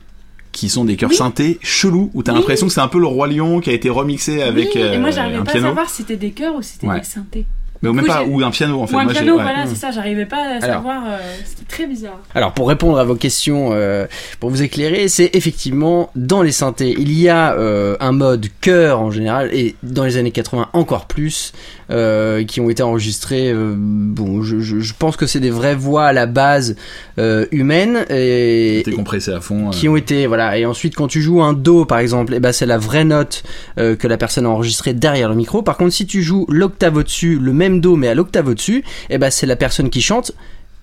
qui 0.58 0.68
sont 0.68 0.84
des 0.84 0.96
chœurs 0.96 1.10
Oui. 1.10 1.16
synthés 1.16 1.58
chelous 1.62 2.10
où 2.14 2.22
t'as 2.22 2.32
Oui. 2.32 2.38
l'impression 2.38 2.66
que 2.66 2.72
c'est 2.72 2.80
un 2.80 2.88
peu 2.88 2.98
le 3.00 3.06
roi 3.06 3.28
lion 3.28 3.60
qui 3.60 3.70
a 3.70 3.72
été 3.72 3.88
remixé 3.90 4.42
avec 4.42 4.70
oui, 4.74 4.80
et 4.80 4.98
moi, 4.98 5.08
euh, 5.08 5.12
j'arrivais 5.12 5.38
pas 5.38 5.52
piano 5.52 5.66
à 5.66 5.68
savoir 5.70 5.88
si 5.90 5.96
c'était 5.98 6.16
des 6.16 6.30
chœurs 6.32 6.54
ou 6.56 6.62
si 6.62 6.72
c'était 6.74 6.86
Ouais. 6.88 6.98
des 7.00 7.04
synthés. 7.06 7.46
mais 7.80 7.92
même 7.92 8.00
coup, 8.04 8.10
pas 8.10 8.24
ou 8.24 8.42
un 8.42 8.50
piano 8.50 8.80
en 8.82 8.88
fait 8.88 8.96
Ou 8.96 8.98
un 8.98 9.04
Moi, 9.04 9.12
piano, 9.12 9.36
ouais. 9.36 9.42
voilà, 9.42 9.64
Mm. 9.64 9.68
c'est 9.68 9.76
ça, 9.76 9.90
j'arrivais 9.92 10.26
pas 10.26 10.38
à 10.38 10.48
Alors. 10.56 10.62
savoir. 10.64 11.02
euh, 11.06 11.18
C'était 11.44 11.64
très 11.68 11.86
bizarre. 11.86 12.18
Alors 12.34 12.52
pour 12.52 12.68
répondre 12.68 12.98
à 12.98 13.04
vos 13.04 13.14
questions, 13.14 13.70
euh, 13.72 14.06
pour 14.40 14.50
vous 14.50 14.62
éclairer, 14.62 15.06
c'est 15.06 15.30
effectivement 15.34 16.10
dans 16.16 16.42
les 16.42 16.50
synthés, 16.50 16.94
il 16.98 17.12
y 17.12 17.28
a 17.28 17.52
euh, 17.54 17.96
un 18.00 18.10
mode 18.12 18.46
chœur 18.60 19.00
en 19.00 19.12
général 19.12 19.50
et 19.54 19.76
dans 19.84 20.02
les 20.04 20.16
années 20.16 20.32
80 20.32 20.70
encore 20.72 21.06
plus 21.06 21.52
euh, 21.90 22.44
qui 22.44 22.60
ont 22.60 22.68
été 22.70 22.82
enregistrés. 22.82 23.50
euh, 23.52 23.74
bon, 23.76 24.42
je, 24.42 24.58
je- 24.60 24.80
je 24.80 24.94
pense 24.98 25.16
que 25.16 25.26
c'est 25.26 25.40
des 25.40 25.50
vraies 25.50 25.74
voix 25.74 26.06
à 26.06 26.12
la 26.12 26.26
base 26.26 26.76
euh, 27.18 27.46
humaines 27.52 28.04
et, 28.10 28.82
T'es 28.84 28.92
compressé 28.92 29.30
à 29.32 29.40
fond 29.40 29.68
euh. 29.68 29.70
qui 29.70 29.88
ont 29.88 29.96
été 29.96 30.26
voilà 30.26 30.58
et 30.58 30.66
ensuite 30.66 30.94
quand 30.94 31.08
tu 31.08 31.20
joues 31.22 31.42
un 31.42 31.52
do 31.52 31.84
par 31.84 31.98
exemple 31.98 32.34
et 32.34 32.40
ben 32.40 32.52
c'est 32.52 32.66
la 32.66 32.78
vraie 32.78 33.04
note 33.04 33.42
euh, 33.78 33.96
que 33.96 34.06
la 34.06 34.16
personne 34.16 34.46
a 34.46 34.50
enregistrée 34.50 34.92
derrière 34.94 35.28
le 35.28 35.34
micro 35.34 35.62
par 35.62 35.76
contre 35.76 35.92
si 35.92 36.06
tu 36.06 36.22
joues 36.22 36.46
l'octave 36.48 36.96
au-dessus 36.96 37.38
le 37.40 37.52
même 37.52 37.80
do 37.80 37.96
mais 37.96 38.08
à 38.08 38.14
l'octave 38.14 38.48
au-dessus 38.48 38.84
et 39.10 39.18
ben 39.18 39.30
c'est 39.30 39.46
la 39.46 39.56
personne 39.56 39.90
qui 39.90 40.00
chante 40.02 40.32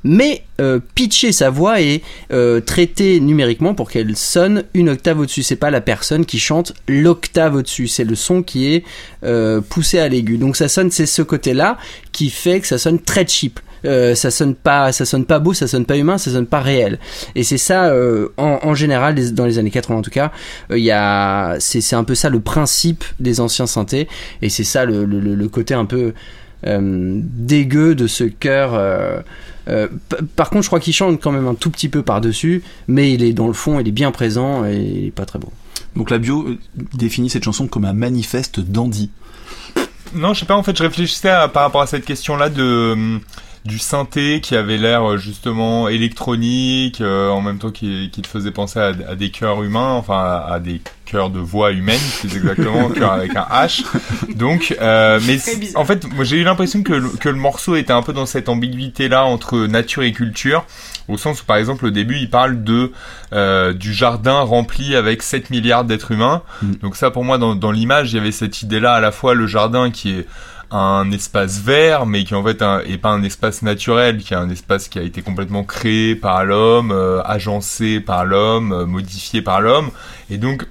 mais 0.06 0.43
euh, 0.62 0.80
pitcher 0.93 1.32
sa 1.34 1.49
voix 1.49 1.82
et 1.82 2.01
euh, 2.32 2.62
traiter 2.62 3.20
numériquement 3.20 3.74
pour 3.74 3.89
qu'elle 3.89 4.16
sonne 4.16 4.64
une 4.76 4.88
octave 4.89 5.20
au-dessus. 5.20 5.41
C'est 5.43 5.56
pas 5.56 5.72
la 5.72 5.82
personne 5.82 6.26
qui 6.26 6.39
chante 6.39 6.74
l'octave 6.88 7.56
au-dessus, 7.56 7.88
c'est 7.88 8.03
le 8.06 8.14
son 8.16 8.43
qui 8.43 8.72
est 8.74 8.84
euh, 9.26 9.60
poussé 9.62 9.97
à 9.99 10.08
l'aigu. 10.08 10.38
Donc 10.38 10.56
ça 10.56 10.68
sonne, 10.70 10.91
c'est 10.91 11.08
ce 11.08 11.24
côté-là 11.24 11.78
qui 12.12 12.30
fait 12.30 12.60
que 12.62 12.68
ça 12.68 12.78
sonne 12.78 12.99
très 12.99 13.26
cheap. 13.28 13.60
Euh, 13.84 14.16
ça 14.16 14.32
sonne 14.32 14.56
pas, 14.56 14.91
ça 14.91 15.06
sonne 15.06 15.26
pas 15.26 15.38
beau, 15.38 15.53
ça 15.53 15.68
sonne 15.68 15.86
pas 15.86 15.97
humain, 15.97 16.18
ça 16.18 16.32
sonne 16.32 16.47
pas 16.47 16.60
réel. 16.62 16.97
Et 17.36 17.43
c'est 17.43 17.58
ça, 17.60 17.86
euh, 17.89 18.30
en, 18.38 18.60
en 18.64 18.74
général, 18.74 19.14
dans 19.34 19.45
les 19.45 19.60
années 19.60 19.70
80 19.70 19.99
en 19.99 20.01
tout 20.01 20.10
cas, 20.10 20.32
euh, 20.72 20.78
il 20.80 20.84
y 20.84 20.89
a, 20.91 21.58
c'est 21.60 21.95
un 21.95 22.03
peu 22.03 22.16
ça 22.16 22.30
le 22.30 22.39
principe 22.39 23.03
des 23.20 23.39
anciens 23.41 23.68
synthés, 23.68 24.08
et 24.41 24.49
c'est 24.49 24.64
ça 24.64 24.86
le, 24.86 25.06
le, 25.06 25.20
le- 25.20 25.49
côté 25.49 25.76
un 25.76 25.86
peu 25.86 26.14
euh, 26.66 27.20
dégueu 27.24 27.93
de 27.93 28.08
ce 28.08 28.24
chœur. 28.24 28.72
Euh, 29.68 29.88
par 30.36 30.49
contre, 30.49 30.63
je 30.63 30.70
crois 30.70 30.80
qu'il 30.80 30.93
chante 30.93 31.22
quand 31.22 31.32
même 31.32 31.47
un 31.47 31.55
tout 31.55 31.70
petit 31.72 31.89
peu 31.89 32.01
par-dessus, 32.03 32.63
mais 32.88 33.11
il 33.13 33.24
est 33.24 33.34
dans 33.34 33.47
le 33.47 33.53
fond, 33.53 33.80
il 33.80 33.88
est 33.88 33.91
bien 33.91 34.11
présent 34.11 34.66
et 34.66 34.76
il 34.78 35.05
est 35.07 35.11
pas 35.11 35.26
très 35.26 35.39
beau. 35.39 35.51
donc 35.95 36.09
la 36.11 36.18
bio 36.20 36.47
euh, 36.47 36.57
définit 36.93 37.30
cette 37.30 37.43
chanson 37.43 37.68
comme 37.68 37.86
un 37.86 37.93
manifeste 37.93 38.59
dandy 38.59 39.09
Non, 40.13 40.34
je 40.34 40.41
sais 40.41 40.45
pas, 40.45 40.55
en 40.55 40.63
fait, 40.63 40.78
je 40.78 40.84
réfléchissais 40.84 41.30
à- 41.30 41.47
par 41.47 41.63
rapport 41.63 41.82
à 41.82 41.88
cette 41.88 42.05
question-là 42.05 42.49
de 42.49 42.91
hum, 42.93 43.20
du 43.66 43.80
synthé 43.80 44.41
qui 44.41 44.55
avait 44.55 44.78
l'air 44.78 45.09
euh, 45.11 45.18
justement 45.18 45.88
électronique, 45.89 47.01
euh, 47.01 47.30
en 47.30 47.41
même 47.41 47.57
temps 47.57 47.72
qui, 47.72 48.09
qui 48.11 48.22
te 48.22 48.28
faisait 48.28 48.51
penser 48.51 48.80
à, 48.80 48.88
à 49.09 49.16
des 49.16 49.30
cœurs 49.32 49.63
humains, 49.63 49.93
enfin 49.93 50.18
à, 50.18 50.53
à 50.53 50.59
des 50.59 50.82
cœurs 51.05 51.30
de 51.30 51.39
voix 51.39 51.72
humaine, 51.72 51.99
plus 52.20 52.36
exactement, 52.38 52.89
cœur 52.89 53.11
avec 53.11 53.36
un 53.36 53.45
H. 53.51 53.84
Donc, 54.36 54.76
euh, 54.82 55.20
mais 55.26 55.38
en 55.76 55.86
fait, 55.86 56.05
moi 56.13 56.24
j'ai 56.24 56.38
eu 56.38 56.43
l'impression 56.43 56.84
que, 56.84 56.93
le- 56.93 57.09
que 57.09 57.30
le 57.30 57.36
morceau 57.36 57.76
était 57.76 57.93
un 57.93 58.01
peu 58.01 58.13
dans 58.13 58.26
cette 58.26 58.49
ambiguïté-là 58.49 59.26
entre 59.26 59.66
nature 59.68 60.03
et 60.03 60.11
culture, 60.13 60.66
au 61.07 61.18
sens 61.18 61.41
où 61.41 61.45
par 61.45 61.57
exemple 61.57 61.86
au 61.86 61.91
début 61.91 62.18
il 62.18 62.30
parle 62.30 62.63
de 62.63 62.91
euh, 63.34 63.74
du 63.74 63.93
jardin 63.93 64.39
rempli 64.41 64.95
avec 64.95 65.22
7 65.22 65.49
milliards 65.51 65.86
d'êtres 65.86 66.11
humains. 66.11 66.41
Mm. 66.63 66.72
Donc 66.82 66.95
ça 66.95 67.11
pour 67.11 67.24
moi 67.24 67.38
dans, 67.38 67.55
dans 67.55 67.72
l'image 67.72 68.11
il 68.13 68.18
y 68.18 68.20
avait 68.20 68.32
cette 68.32 68.61
idée-là 68.63 68.93
à 68.93 68.99
la 68.99 69.11
fois 69.11 69.34
le 69.36 69.45
jardin 69.47 69.91
qui 69.91 70.11
est 70.11 70.28
un 70.72 71.11
espace 71.11 71.59
vert, 71.59 72.05
mais 72.05 72.24
qui 72.24 72.36
en 72.36 72.43
fait 72.43 72.63
est 72.86 72.97
pas 72.97 73.09
un 73.09 73.24
espace 73.24 73.61
naturel, 73.61 74.18
qui 74.18 74.34
est 74.34 74.38
un 74.38 74.49
espace 74.49 74.88
qui 74.88 74.99
a 74.99 75.01
été 75.01 75.22
complètement 75.22 75.63
créé 75.63 76.16
par 76.16 76.45
l'homme, 76.45 76.91
euh, 76.91 77.22
agencé 77.24 77.99
par 77.99 78.26
l'homme, 78.26 78.72
euh, 78.72 78.86
modifié 78.86 79.41
par 79.41 79.61
l'homme, 79.61 79.91
et 80.30 80.38
donc 80.38 80.66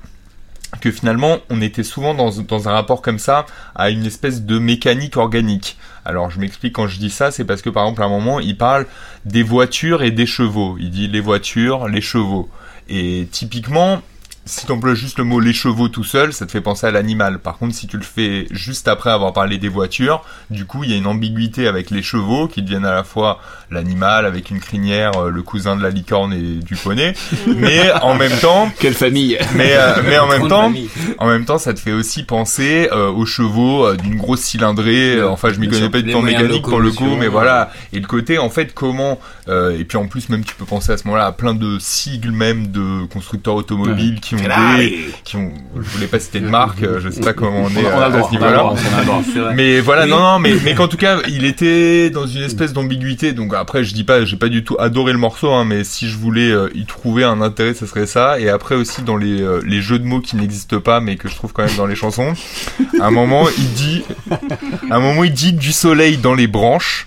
que 0.80 0.90
finalement 0.90 1.38
on 1.50 1.60
était 1.60 1.84
souvent 1.84 2.14
dans, 2.14 2.30
dans 2.42 2.68
un 2.68 2.72
rapport 2.72 3.00
comme 3.00 3.20
ça 3.20 3.46
à 3.76 3.90
une 3.90 4.04
espèce 4.04 4.42
de 4.42 4.58
mécanique 4.58 5.16
organique. 5.16 5.78
Alors 6.04 6.30
je 6.30 6.40
m'explique 6.40 6.74
quand 6.74 6.88
je 6.88 6.98
dis 6.98 7.10
ça, 7.10 7.30
c'est 7.30 7.44
parce 7.44 7.62
que 7.62 7.70
par 7.70 7.84
exemple 7.84 8.02
à 8.02 8.06
un 8.06 8.08
moment 8.08 8.40
il 8.40 8.56
parle 8.58 8.86
des 9.24 9.42
voitures 9.42 10.02
et 10.02 10.10
des 10.10 10.26
chevaux. 10.26 10.76
Il 10.78 10.90
dit 10.90 11.08
les 11.08 11.20
voitures, 11.20 11.88
les 11.88 12.00
chevaux. 12.00 12.48
Et 12.88 13.28
typiquement, 13.30 14.02
si 14.46 14.66
tu 14.66 14.72
emploies 14.72 14.94
juste 14.94 15.18
le 15.18 15.24
mot 15.24 15.40
les 15.40 15.52
chevaux 15.52 15.88
tout 15.88 16.04
seul, 16.04 16.32
ça 16.32 16.46
te 16.46 16.52
fait 16.52 16.60
penser 16.60 16.86
à 16.86 16.90
l'animal. 16.90 17.38
Par 17.38 17.56
contre, 17.56 17.74
si 17.74 17.86
tu 17.86 17.96
le 17.96 18.02
fais 18.02 18.46
juste 18.50 18.88
après 18.88 19.10
avoir 19.10 19.32
parlé 19.32 19.58
des 19.58 19.68
voitures, 19.68 20.22
du 20.50 20.66
coup, 20.66 20.84
il 20.84 20.90
y 20.90 20.94
a 20.94 20.96
une 20.96 21.06
ambiguïté 21.06 21.66
avec 21.66 21.90
les 21.90 22.02
chevaux 22.02 22.48
qui 22.48 22.62
deviennent 22.62 22.84
à 22.84 22.94
la 22.94 23.04
fois 23.04 23.40
l'animal 23.70 24.26
avec 24.26 24.50
une 24.50 24.60
crinière, 24.60 25.12
euh, 25.16 25.30
le 25.30 25.42
cousin 25.42 25.76
de 25.76 25.82
la 25.82 25.90
licorne 25.90 26.32
et 26.32 26.62
du 26.62 26.76
poney, 26.76 27.14
mais 27.46 27.90
en 28.02 28.14
même 28.14 28.36
temps, 28.38 28.70
quelle 28.78 28.94
famille 28.94 29.38
mais, 29.54 29.72
euh, 29.72 29.94
mais 30.06 30.18
en 30.18 30.28
même 30.28 30.48
temps, 30.48 30.64
famille. 30.64 30.90
en 31.18 31.26
même 31.26 31.44
temps, 31.44 31.58
ça 31.58 31.72
te 31.72 31.80
fait 31.80 31.92
aussi 31.92 32.24
penser 32.24 32.88
euh, 32.92 33.10
aux 33.10 33.26
chevaux 33.26 33.86
euh, 33.86 33.96
d'une 33.96 34.16
grosse 34.16 34.40
cylindrée. 34.40 35.22
enfin, 35.22 35.52
je 35.52 35.58
m'y 35.58 35.68
connais 35.68 35.90
pas 35.90 36.02
du 36.02 36.12
temps 36.12 36.22
mécanique 36.22 36.64
pour 36.64 36.80
le 36.80 36.90
coup, 36.90 37.16
mais 37.18 37.28
voilà. 37.28 37.72
Et 37.92 38.00
le 38.00 38.06
côté, 38.06 38.38
en 38.38 38.50
fait, 38.50 38.74
comment 38.74 39.18
euh, 39.48 39.78
et 39.78 39.84
puis 39.84 39.98
en 39.98 40.06
plus, 40.06 40.28
même 40.28 40.44
tu 40.44 40.54
peux 40.54 40.64
penser 40.64 40.92
à 40.92 40.96
ce 40.96 41.04
moment-là 41.06 41.26
à 41.26 41.32
plein 41.32 41.54
de 41.54 41.78
sigles 41.78 42.32
même 42.32 42.68
de 42.68 43.04
constructeurs 43.06 43.54
automobiles 43.54 44.20
qui 44.20 44.33
qui 44.36 44.42
ont 44.44 44.48
Ferrari. 44.48 44.90
des, 44.90 45.04
qui 45.24 45.36
ont, 45.36 45.52
je 45.76 45.88
voulais 45.90 46.06
pas 46.06 46.18
citer 46.20 46.40
de 46.40 46.48
marque, 46.48 46.82
euh, 46.82 47.00
je 47.00 47.08
sais 47.10 47.20
pas 47.20 47.32
comment 47.32 47.62
on 47.64 47.68
est 47.70 47.84
On 47.84 47.88
a- 47.88 47.94
on 47.96 48.00
a 48.00 48.08
le 48.08 48.14
à 48.14 48.18
droit, 48.18 48.28
ce 48.28 48.32
niveau-là. 49.32 49.52
Mais 49.54 49.80
voilà, 49.80 50.06
non, 50.06 50.18
non, 50.18 50.38
mais, 50.38 50.54
mais 50.64 50.74
qu'en 50.74 50.88
tout 50.88 50.96
cas, 50.96 51.18
il 51.28 51.44
était 51.44 52.10
dans 52.10 52.26
une 52.26 52.42
espèce 52.42 52.72
d'ambiguïté. 52.72 53.32
Donc 53.32 53.54
après, 53.54 53.84
je 53.84 53.94
dis 53.94 54.04
pas, 54.04 54.24
j'ai 54.24 54.36
pas 54.36 54.48
du 54.48 54.64
tout 54.64 54.76
adoré 54.78 55.12
le 55.12 55.18
morceau, 55.18 55.52
hein, 55.52 55.64
mais 55.64 55.84
si 55.84 56.08
je 56.08 56.16
voulais 56.16 56.50
euh, 56.50 56.68
y 56.74 56.84
trouver 56.84 57.24
un 57.24 57.40
intérêt, 57.40 57.74
ce 57.74 57.86
serait 57.86 58.06
ça. 58.06 58.38
Et 58.40 58.48
après 58.48 58.74
aussi 58.74 59.02
dans 59.02 59.16
les, 59.16 59.40
euh, 59.42 59.60
les 59.66 59.80
jeux 59.82 59.98
de 59.98 60.04
mots 60.04 60.20
qui 60.20 60.36
n'existent 60.36 60.80
pas, 60.80 61.00
mais 61.00 61.16
que 61.16 61.28
je 61.28 61.34
trouve 61.34 61.52
quand 61.52 61.64
même 61.64 61.76
dans 61.76 61.86
les 61.86 61.96
chansons. 61.96 62.34
À 63.00 63.06
un 63.06 63.10
moment, 63.10 63.46
il 63.58 63.72
dit, 63.74 64.04
à 64.90 64.96
un 64.96 65.00
moment, 65.00 65.24
il 65.24 65.32
dit 65.32 65.52
du 65.52 65.72
soleil 65.72 66.16
dans 66.16 66.34
les 66.34 66.46
branches. 66.46 67.06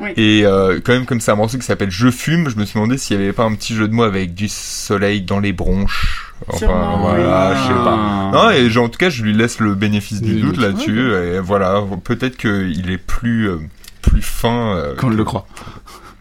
Oui. 0.00 0.10
Et 0.16 0.42
euh, 0.44 0.78
quand 0.84 0.92
même, 0.92 1.06
comme 1.06 1.20
c'est 1.20 1.32
un 1.32 1.36
morceau 1.36 1.58
qui 1.58 1.66
s'appelle 1.66 1.90
Je 1.90 2.08
fume, 2.10 2.48
je 2.48 2.54
me 2.56 2.64
suis 2.64 2.74
demandé 2.74 2.96
s'il 2.98 3.18
y 3.18 3.20
avait 3.20 3.32
pas 3.32 3.42
un 3.42 3.52
petit 3.54 3.74
jeu 3.74 3.88
de 3.88 3.92
mots 3.92 4.04
avec 4.04 4.32
du 4.32 4.46
soleil 4.48 5.22
dans 5.22 5.40
les 5.40 5.52
bronches. 5.52 6.27
Enfin, 6.46 6.58
Sûrement, 6.58 6.98
voilà, 6.98 7.50
oui. 7.50 7.56
je 7.60 7.66
sais 7.68 7.74
pas. 7.74 8.30
Non, 8.32 8.50
et 8.50 8.70
genre, 8.70 8.84
en 8.84 8.88
tout 8.88 8.98
cas, 8.98 9.10
je 9.10 9.22
lui 9.22 9.32
laisse 9.34 9.58
le 9.60 9.74
bénéfice 9.74 10.20
du 10.22 10.40
doute 10.40 10.56
là-dessus. 10.58 11.12
Et 11.12 11.40
voilà, 11.40 11.82
peut-être 12.04 12.36
qu'il 12.36 12.90
est 12.90 12.98
plus, 12.98 13.48
euh, 13.48 13.58
plus 14.02 14.22
fin. 14.22 14.74
euh, 14.76 14.94
Qu'on 14.96 15.08
le 15.10 15.24
croit. 15.24 15.46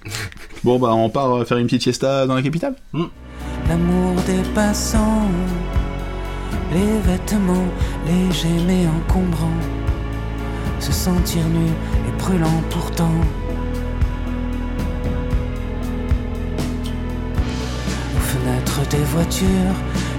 Bon, 0.63 0.79
bah, 0.79 0.89
on 0.93 1.09
part 1.09 1.31
euh, 1.33 1.45
faire 1.45 1.57
une 1.59 1.65
petite 1.67 1.83
siesta 1.83 2.25
dans 2.25 2.33
la 2.35 2.41
capitale 2.41 2.75
L'amour 3.69 4.15
des 4.25 4.41
passants, 4.55 5.29
les 6.73 6.99
vêtements 7.11 7.67
légers 8.07 8.47
mais 8.65 8.85
encombrants, 8.87 9.51
se 10.79 10.91
sentir 10.91 11.43
nu 11.47 11.67
et 12.07 12.21
brûlant 12.21 12.61
pourtant. 12.71 13.11
Aux 18.15 18.19
fenêtres 18.19 18.81
des 18.89 19.03
voitures, 19.05 19.75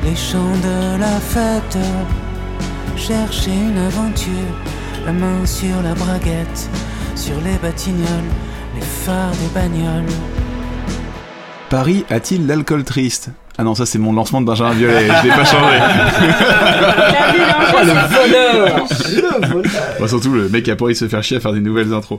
les 0.08 0.16
chants 0.16 0.56
de 0.62 0.98
la 0.98 1.20
fête, 1.20 1.78
chercher 2.96 3.52
une 3.52 3.76
aventure, 3.76 4.54
la 5.04 5.12
main 5.12 5.44
sur 5.44 5.82
la 5.82 5.94
braguette, 5.94 6.70
sur 7.14 7.38
les 7.42 7.58
batignolles, 7.58 8.32
les 8.74 8.86
phares 9.04 9.32
des 9.32 9.50
bagnoles. 9.54 10.14
Paris 11.68 12.06
a-t-il 12.08 12.46
l'alcool 12.46 12.84
triste? 12.84 13.30
Ah 13.60 13.64
non, 13.64 13.74
ça 13.74 13.86
c'est 13.86 13.98
mon 13.98 14.12
lancement 14.12 14.40
de 14.40 14.46
Benjamin 14.46 14.72
Violet, 14.72 15.08
je 15.08 15.28
l'ai 15.28 15.34
pas 15.34 15.44
changé. 15.44 15.78
Oh, 17.70 17.80
le 17.84 17.92
voleur 17.92 18.86
Le 19.40 19.46
voleur 19.46 19.70
Bah, 20.00 20.08
surtout 20.08 20.32
le 20.32 20.48
mec 20.48 20.68
a 20.68 20.74
pas 20.74 20.84
envie 20.86 20.94
de 20.94 20.98
se 20.98 21.06
faire 21.06 21.22
chier 21.22 21.36
à 21.36 21.40
faire 21.40 21.52
des 21.52 21.60
nouvelles 21.60 21.92
intros. 21.92 22.18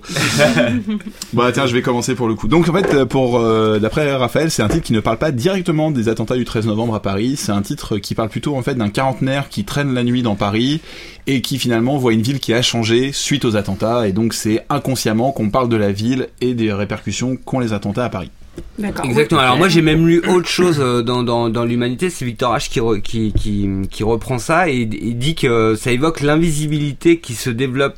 bah 1.33 1.49
tiens, 1.51 1.65
je 1.65 1.73
vais 1.73 1.81
commencer 1.81 2.15
pour 2.15 2.27
le 2.27 2.35
coup. 2.35 2.47
Donc 2.47 2.69
en 2.69 2.73
fait, 2.73 3.03
pour 3.05 3.39
euh, 3.39 3.79
d'après 3.79 4.13
Raphaël, 4.15 4.51
c'est 4.51 4.61
un 4.61 4.67
titre 4.69 4.83
qui 4.83 4.93
ne 4.93 4.99
parle 4.99 5.17
pas 5.17 5.31
directement 5.31 5.91
des 5.91 6.07
attentats 6.07 6.35
du 6.35 6.45
13 6.45 6.67
novembre 6.67 6.95
à 6.95 7.01
Paris. 7.01 7.35
C'est 7.37 7.51
un 7.51 7.61
titre 7.61 7.97
qui 7.97 8.15
parle 8.15 8.29
plutôt 8.29 8.55
en 8.55 8.61
fait 8.61 8.75
d'un 8.75 8.89
quarantenaire 8.89 9.49
qui 9.49 9.65
traîne 9.65 9.93
la 9.93 10.03
nuit 10.03 10.21
dans 10.21 10.35
Paris 10.35 10.81
et 11.27 11.41
qui 11.41 11.57
finalement 11.57 11.97
voit 11.97 12.13
une 12.13 12.21
ville 12.21 12.39
qui 12.39 12.53
a 12.53 12.61
changé 12.61 13.11
suite 13.11 13.43
aux 13.43 13.55
attentats. 13.55 14.07
Et 14.07 14.11
donc 14.11 14.33
c'est 14.33 14.65
inconsciemment 14.69 15.31
qu'on 15.31 15.49
parle 15.49 15.67
de 15.69 15.77
la 15.77 15.91
ville 15.91 16.27
et 16.41 16.53
des 16.53 16.71
répercussions 16.71 17.37
qu'ont 17.37 17.59
les 17.59 17.73
attentats 17.73 18.05
à 18.05 18.09
Paris. 18.09 18.31
D'accord. 18.77 19.05
Exactement. 19.05 19.41
Alors 19.41 19.57
moi 19.57 19.67
j'ai 19.69 19.81
même 19.81 20.07
lu 20.07 20.21
autre 20.27 20.47
chose 20.47 20.77
euh, 20.79 21.01
dans, 21.01 21.23
dans, 21.23 21.49
dans 21.49 21.65
l'humanité, 21.65 22.09
c'est 22.09 22.25
Victor 22.25 22.55
H 22.55 22.69
qui, 22.69 22.79
re- 22.79 23.01
qui, 23.01 23.33
qui, 23.33 23.69
qui 23.89 24.03
reprend 24.03 24.39
ça 24.39 24.69
et 24.69 24.87
il 24.91 25.17
dit 25.17 25.35
que 25.35 25.75
ça 25.75 25.91
évoque 25.91 26.21
l'invisibilité 26.21 27.19
qui 27.19 27.33
se 27.33 27.49
développe 27.49 27.95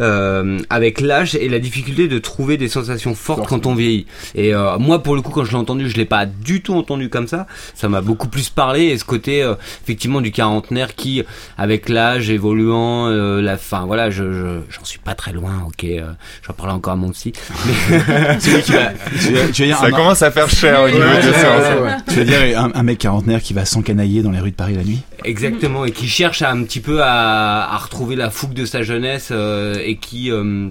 euh, 0.00 0.58
avec 0.70 1.00
l'âge 1.00 1.34
et 1.34 1.48
la 1.48 1.58
difficulté 1.58 2.08
de 2.08 2.18
trouver 2.18 2.56
des 2.56 2.68
sensations 2.68 3.14
fortes 3.14 3.46
quand 3.46 3.66
on 3.66 3.74
vieillit. 3.74 4.06
Et 4.34 4.54
euh, 4.54 4.78
moi 4.78 5.02
pour 5.02 5.14
le 5.16 5.22
coup 5.22 5.30
quand 5.32 5.44
je 5.44 5.50
l'ai 5.52 5.56
entendu, 5.58 5.88
je 5.90 5.96
l'ai 5.96 6.04
pas 6.04 6.26
du 6.26 6.62
tout 6.62 6.74
entendu 6.74 7.08
comme 7.08 7.26
ça. 7.26 7.46
Ça 7.74 7.88
m'a 7.88 8.00
beaucoup 8.00 8.28
plus 8.28 8.48
parlé 8.50 8.84
et 8.84 8.98
ce 8.98 9.04
côté 9.04 9.42
euh, 9.42 9.54
effectivement 9.82 10.20
du 10.20 10.32
quarantenaire 10.32 10.94
qui 10.94 11.22
avec 11.58 11.88
l'âge 11.88 12.30
évoluant, 12.30 13.08
euh, 13.08 13.40
la 13.40 13.56
fin, 13.56 13.86
voilà, 13.86 14.10
je 14.10 14.32
je- 14.32 14.60
j'en 14.70 14.84
suis 14.84 14.98
pas 14.98 15.14
très 15.14 15.32
loin. 15.32 15.62
Ok, 15.66 15.84
euh, 15.84 16.10
j'en 16.46 16.52
parlais 16.52 16.72
encore 16.72 16.92
à 16.94 16.96
mon 16.96 17.10
psy. 17.10 17.32
Tu 17.32 18.50
veux, 18.50 18.62
tu 18.62 18.72
vas- 18.72 18.92
tu 19.20 19.32
vas- 19.32 19.48
tu 19.52 19.62
vas 19.62 19.66
dire 19.66 19.78
Ça 19.90 19.96
commence 19.96 20.22
à 20.22 20.30
faire 20.30 20.48
cher 20.50 20.82
au 20.82 20.88
niveau 20.88 21.00
de 21.00 21.32
ça. 21.32 21.96
tu 22.08 22.14
veux 22.16 22.24
dire 22.24 22.60
un, 22.60 22.70
un 22.74 22.82
mec 22.82 22.98
quarantenaire 22.98 23.40
qui 23.42 23.54
va 23.54 23.64
s'encanailler 23.64 24.22
dans 24.22 24.30
les 24.30 24.40
rues 24.40 24.50
de 24.50 24.56
Paris 24.56 24.74
la 24.74 24.84
nuit? 24.84 25.00
Exactement, 25.24 25.84
et 25.84 25.90
qui 25.90 26.08
cherche 26.08 26.42
à 26.42 26.50
un 26.50 26.62
petit 26.62 26.80
peu 26.80 27.02
à, 27.02 27.72
à 27.72 27.76
retrouver 27.76 28.16
la 28.16 28.30
fougue 28.30 28.54
de 28.54 28.64
sa 28.64 28.82
jeunesse 28.82 29.28
euh, 29.32 29.76
et 29.84 29.96
qui 29.96 30.30
euh, 30.30 30.68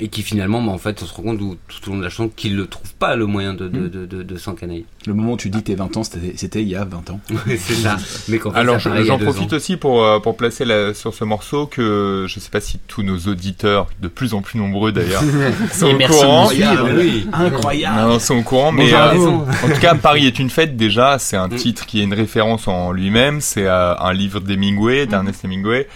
et 0.00 0.08
qui 0.08 0.22
finalement, 0.22 0.62
bah, 0.62 0.72
en 0.72 0.78
fait, 0.78 1.00
on 1.02 1.06
se 1.06 1.14
rend 1.14 1.22
compte 1.22 1.38
tout, 1.38 1.56
tout 1.68 1.88
au 1.88 1.92
long 1.92 1.98
de 1.98 2.04
la 2.04 2.10
chanson 2.10 2.28
qu'il 2.34 2.56
ne 2.56 2.64
trouve 2.64 2.92
pas 2.94 3.16
le 3.16 3.26
moyen 3.26 3.54
de, 3.54 3.68
de, 3.68 3.88
de, 3.88 4.06
de, 4.06 4.22
de 4.22 4.36
s'encanailler. 4.36 4.84
Le 5.06 5.14
moment 5.14 5.32
où 5.32 5.36
tu 5.36 5.48
dis 5.50 5.62
tes 5.62 5.74
20 5.74 5.96
ans, 5.96 6.02
c'était 6.04 6.62
il 6.62 6.68
y 6.68 6.74
a 6.76 6.84
20 6.84 7.10
ans. 7.10 7.20
C'est 7.46 7.74
ça. 7.74 7.96
Mais 8.28 8.38
Alors 8.54 8.78
j'en 8.78 9.18
profite 9.18 9.52
ans. 9.52 9.56
aussi 9.56 9.76
pour 9.76 10.02
euh, 10.04 10.18
pour 10.20 10.36
placer 10.36 10.64
la- 10.64 10.94
sur 10.94 11.14
ce 11.14 11.24
morceau 11.24 11.66
que 11.66 12.26
je 12.28 12.40
sais 12.40 12.50
pas 12.50 12.60
si 12.60 12.78
tous 12.88 13.02
nos 13.02 13.16
auditeurs, 13.18 13.86
de 14.02 14.08
plus 14.08 14.34
en 14.34 14.42
plus 14.42 14.58
nombreux 14.58 14.92
d'ailleurs, 14.92 15.22
sont 15.72 15.86
au 15.94 15.98
courant. 16.06 16.48
suivre. 16.48 16.88
oui. 16.96 17.26
Incroyable 17.32 18.08
Non, 18.12 18.18
sont 18.18 18.36
au 18.36 18.42
courant, 18.42 18.72
mais 18.72 18.92
euh, 18.92 19.12
en 19.28 19.44
tout 19.72 19.80
cas, 19.80 19.94
Paris 19.94 20.26
est 20.26 20.38
une 20.38 20.50
fête. 20.50 20.76
Déjà, 20.76 21.18
c'est 21.18 21.36
un 21.36 21.46
Mm. 21.46 21.54
titre 21.56 21.86
qui 21.86 22.00
est 22.00 22.04
une 22.04 22.12
référence 22.14 22.66
en 22.66 22.90
lui-même. 22.92 23.40
C'est 23.40 23.66
euh, 23.66 23.94
un 23.96 24.12
livre 24.12 24.40
d'Hemingway, 24.40 25.06
d'Ernest 25.06 25.44
Hemingway, 25.44 25.86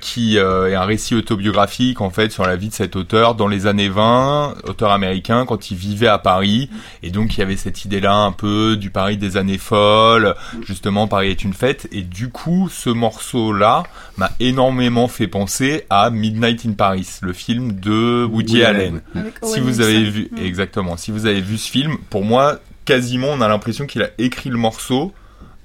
qui 0.00 0.38
euh, 0.38 0.70
est 0.70 0.74
un 0.74 0.84
récit 0.84 1.14
autobiographique 1.14 2.00
en 2.00 2.10
fait 2.10 2.30
sur 2.32 2.44
la 2.46 2.56
vie 2.56 2.68
de 2.68 2.72
cet 2.74 2.94
auteur 2.96 3.34
dans 3.34 3.48
les 3.48 3.66
années 3.66 3.88
20, 3.88 4.54
auteur 4.64 4.90
américain, 4.92 5.44
quand 5.46 5.70
il 5.70 5.76
vivait 5.76 6.06
à 6.06 6.18
Paris. 6.18 6.70
Et 7.02 7.10
donc, 7.10 7.36
il 7.36 7.40
y 7.40 7.42
avait 7.42 7.56
cette 7.56 7.84
idée-là 7.84 8.14
un 8.14 8.32
peu 8.32 8.76
du 8.76 8.90
Paris 8.90 9.16
des 9.16 9.36
années 9.36 9.58
folles. 9.58 10.34
Justement, 10.66 11.08
Paris 11.08 11.28
est 11.30 11.42
une 11.44 11.54
fête. 11.54 11.88
Et 11.92 12.02
du 12.02 12.28
coup, 12.30 12.68
ce 12.70 12.90
morceau-là 12.90 13.82
m'a 14.16 14.30
énormément 14.40 15.08
fait 15.08 15.26
penser 15.28 15.84
à 15.90 16.10
Midnight 16.10 16.64
in 16.66 16.72
Paris, 16.72 17.08
le 17.22 17.32
film 17.32 17.72
de 17.72 18.24
Woody 18.24 18.52
Woody 18.54 18.64
Allen. 18.64 19.02
Avec 19.14 19.34
Si 19.42 19.54
Owen 19.60 19.62
vous 19.64 19.80
avez 19.80 20.04
vu, 20.04 20.28
Mm. 20.32 20.38
exactement, 20.44 20.96
si 20.96 21.10
vous 21.10 21.26
avez 21.26 21.40
vu 21.40 21.58
ce 21.58 21.70
film, 21.70 21.96
pour 22.10 22.24
moi, 22.24 22.58
quasiment, 22.84 23.28
on 23.30 23.40
a 23.40 23.48
l'impression 23.48 23.86
qu'il 23.86 24.02
a 24.02 24.08
écrit 24.18 24.50
le 24.50 24.56
morceau 24.58 25.12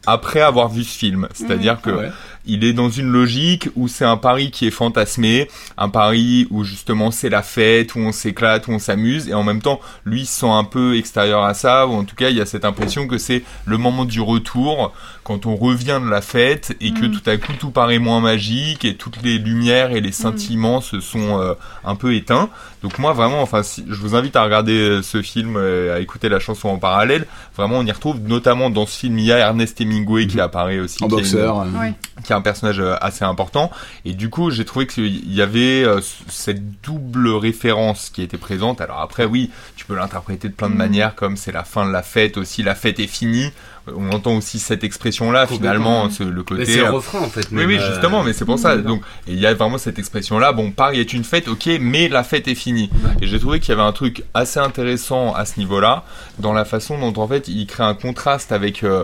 après 0.06 0.40
avoir 0.42 0.70
vu 0.70 0.84
ce 0.84 0.98
film. 0.98 1.28
C'est-à-dire 1.34 1.82
que 1.82 1.90
Ouais. 1.92 2.10
Il 2.48 2.64
est 2.64 2.74
dans 2.74 2.90
une 2.90 3.08
logique 3.12 3.70
où 3.76 3.88
c'est 3.88 4.06
un 4.06 4.18
Paris 4.18 4.52
qui 4.52 4.66
est 4.68 4.72
fantasmé, 4.72 5.48
un 5.78 5.90
Paris 5.90 6.48
où 6.50 6.64
justement 6.64 7.12
c'est 7.12 7.30
la 7.30 7.42
fête, 7.44 7.96
où 7.96 8.00
on 8.00 8.12
s'éclate, 8.12 8.68
où 8.68 8.72
on 8.72 8.80
s'amuse, 8.80 9.28
et 9.30 9.34
en 9.34 9.44
même 9.44 9.62
temps, 9.62 9.80
lui 10.06 10.26
se 10.26 10.40
sent 10.40 10.50
un 10.50 10.64
peu 10.64 10.98
extérieur 10.98 11.44
à 11.44 11.54
ça, 11.54 11.88
ou 11.88 11.94
en 11.94 12.04
tout 12.04 12.16
cas, 12.16 12.30
il 12.30 12.38
y 12.38 12.42
a 12.42 12.46
cette 12.46 12.66
impression 12.66 13.08
que 13.08 13.18
c'est 13.18 13.44
le 13.66 13.78
moment 13.78 14.06
du 14.06 14.22
retour, 14.22 14.94
quand 15.24 15.46
on 15.46 15.56
revient 15.56 16.00
de 16.04 16.10
la 16.10 16.22
fête, 16.22 16.76
et 16.80 16.92
que 16.94 17.06
Mm. 17.06 17.12
tout 17.12 17.30
à 17.30 17.38
coup 17.38 17.54
tout 17.60 17.70
paraît 17.72 18.00
moins 18.00 18.22
magique, 18.22 18.86
et 18.86 18.96
toutes 18.96 19.22
les 19.24 19.38
lumières 19.38 19.92
et 19.92 20.02
les 20.02 20.12
sentiments 20.14 20.80
se 20.82 21.00
sont 21.02 21.40
euh, 21.42 21.54
un 21.84 21.96
peu 21.96 22.16
éteints. 22.16 22.50
Donc 22.84 23.00
moi 23.00 23.12
vraiment, 23.14 23.42
enfin, 23.42 23.64
si, 23.64 23.84
je 23.90 23.96
vous 24.00 24.16
invite 24.16 24.36
à 24.36 24.44
regarder 24.44 24.72
euh, 24.78 25.02
ce 25.02 25.22
film, 25.22 25.56
euh, 25.58 25.96
à 25.96 26.00
écouter 26.00 26.30
la 26.30 26.40
chanson 26.40 26.70
en 26.70 26.78
parallèle. 26.78 27.26
Vraiment, 27.58 27.80
on 27.80 27.86
y 27.86 27.92
retrouve 27.92 28.20
notamment 28.26 28.70
dans 28.70 28.86
ce 28.86 28.98
film, 29.00 29.18
il 29.20 29.26
y 29.26 29.32
a 29.34 29.38
Ernest 29.40 29.82
Hemingway 29.82 30.28
qui 30.28 30.38
Mhm. 30.38 30.44
apparaît 30.44 30.80
aussi, 30.80 31.04
En 31.04 31.08
qui 31.08 31.14
une- 31.16 31.20
boxeur. 31.20 31.60
euh, 31.62 31.66
Ouais. 31.80 31.94
qui 32.24 32.32
est 32.32 32.36
un 32.38 32.42
personnage 32.42 32.80
euh, 32.80 32.96
assez 33.02 33.26
important. 33.26 33.72
Et 34.06 34.14
du 34.14 34.30
coup, 34.30 34.52
j'ai 34.52 34.64
trouvé 34.66 34.88
qu'il 34.88 35.34
y 35.34 35.42
avait 35.42 35.84
euh, 35.84 36.00
cette 36.30 36.82
double 36.82 37.30
référence 37.30 38.10
qui 38.14 38.22
était 38.22 38.38
présente. 38.38 38.80
Alors 38.82 39.00
après, 39.02 39.26
oui, 39.26 39.50
tu 39.76 39.86
peux 39.86 39.96
l'interpréter 39.96 40.48
de 40.48 40.54
plein 40.54 40.68
de 40.70 40.74
Mhm. 40.74 40.78
manières, 40.78 41.16
comme 41.16 41.36
c'est 41.38 41.52
la 41.52 41.64
fin 41.64 41.86
de 41.86 41.92
la 41.92 42.04
fête 42.04 42.38
aussi, 42.38 42.64
la 42.64 42.76
fête 42.76 43.00
est 43.00 43.08
finie. 43.08 43.52
Euh, 43.88 43.92
On 43.96 44.12
entend 44.12 44.36
aussi 44.36 44.60
cette 44.60 44.84
expression-là, 44.84 45.48
finalement, 45.48 46.10
ce- 46.10 46.24
le 46.24 46.44
côté... 46.44 46.62
Mais 46.62 46.66
c'est 46.66 46.80
euh, 46.82 46.92
refrain 46.92 47.20
en 47.20 47.30
fait. 47.30 47.48
oui, 47.52 47.58
même, 47.58 47.68
oui, 47.68 47.78
euh, 47.80 47.88
justement, 47.94 48.22
mais 48.24 48.34
c'est 48.34 48.44
pour 48.46 48.60
ça. 48.60 48.76
Mhm. 48.76 48.84
Donc, 48.84 49.02
il 49.28 49.40
y 49.40 49.46
a 49.48 49.54
vraiment 49.54 49.78
cette 49.78 49.98
expression-là. 49.98 50.52
Bon, 50.52 50.72
Paris 50.72 51.00
est 51.00 51.14
une 51.14 51.24
fête, 51.24 51.48
ok, 51.48 51.70
mais 51.80 52.08
la 52.10 52.24
fête 52.24 52.48
est 52.48 52.56
finie. 52.56 52.90
Et 53.22 53.28
j'ai 53.28 53.40
trouvé 53.40 53.60
qu'il 53.60 53.70
y 53.70 53.72
avait 53.74 53.82
un 53.88 53.94
truc 53.94 54.24
assez 54.34 54.60
intéressant 54.60 55.34
à 55.34 55.46
ce 55.46 55.58
niveau-là, 55.60 56.04
dans 56.40 56.54
la 56.54 56.66
façon 56.66 57.00
dont 57.00 57.22
en 57.22 57.28
fait 57.28 57.48
il 57.48 57.66
crée 57.66 57.84
un 57.84 57.94
contraste 57.94 58.52
avec 58.52 58.84
euh, 58.84 59.04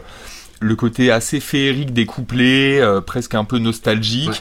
le 0.63 0.75
côté 0.75 1.11
assez 1.11 1.39
féerique 1.39 1.93
des 1.93 2.05
couplets, 2.05 2.79
euh, 2.81 3.01
presque 3.01 3.35
un 3.35 3.43
peu 3.43 3.57
nostalgique, 3.59 4.29
Ouais. 4.29 4.35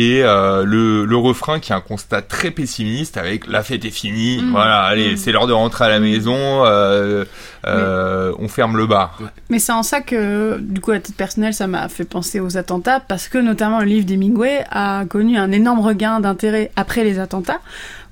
et 0.00 0.22
euh, 0.22 0.64
le, 0.64 1.04
le 1.04 1.16
refrain 1.16 1.60
qui 1.60 1.72
est 1.72 1.74
un 1.74 1.80
constat 1.80 2.22
très 2.22 2.50
pessimiste 2.50 3.16
avec 3.16 3.46
la 3.46 3.62
fête 3.62 3.84
est 3.84 3.90
finie. 3.90 4.42
Mhm. 4.42 4.50
Voilà, 4.50 4.80
allez, 4.82 5.12
Mhm. 5.12 5.16
c'est 5.16 5.32
l'heure 5.32 5.46
de 5.46 5.52
rentrer 5.52 5.84
à 5.86 5.88
la 5.88 6.00
maison. 6.00 6.36
euh, 6.36 7.24
euh, 7.66 8.32
on 8.38 8.48
ferme 8.48 8.76
le 8.78 8.86
bar. 8.86 9.18
Mais 9.50 9.58
c'est 9.58 9.72
en 9.72 9.82
ça 9.82 10.00
que, 10.00 10.58
du 10.60 10.80
coup, 10.80 10.92
à 10.92 10.98
titre 10.98 11.18
personnel, 11.18 11.52
ça 11.52 11.66
m'a 11.66 11.88
fait 11.90 12.04
penser 12.04 12.40
aux 12.40 12.56
attentats, 12.56 13.00
parce 13.00 13.28
que 13.28 13.36
notamment 13.38 13.80
le 13.80 13.84
livre 13.86 14.06
d'Hemingway 14.06 14.64
a 14.70 15.04
connu 15.06 15.36
un 15.36 15.52
énorme 15.52 15.80
regain 15.80 16.20
d'intérêt 16.20 16.70
après 16.76 17.04
les 17.04 17.18
attentats, 17.18 17.60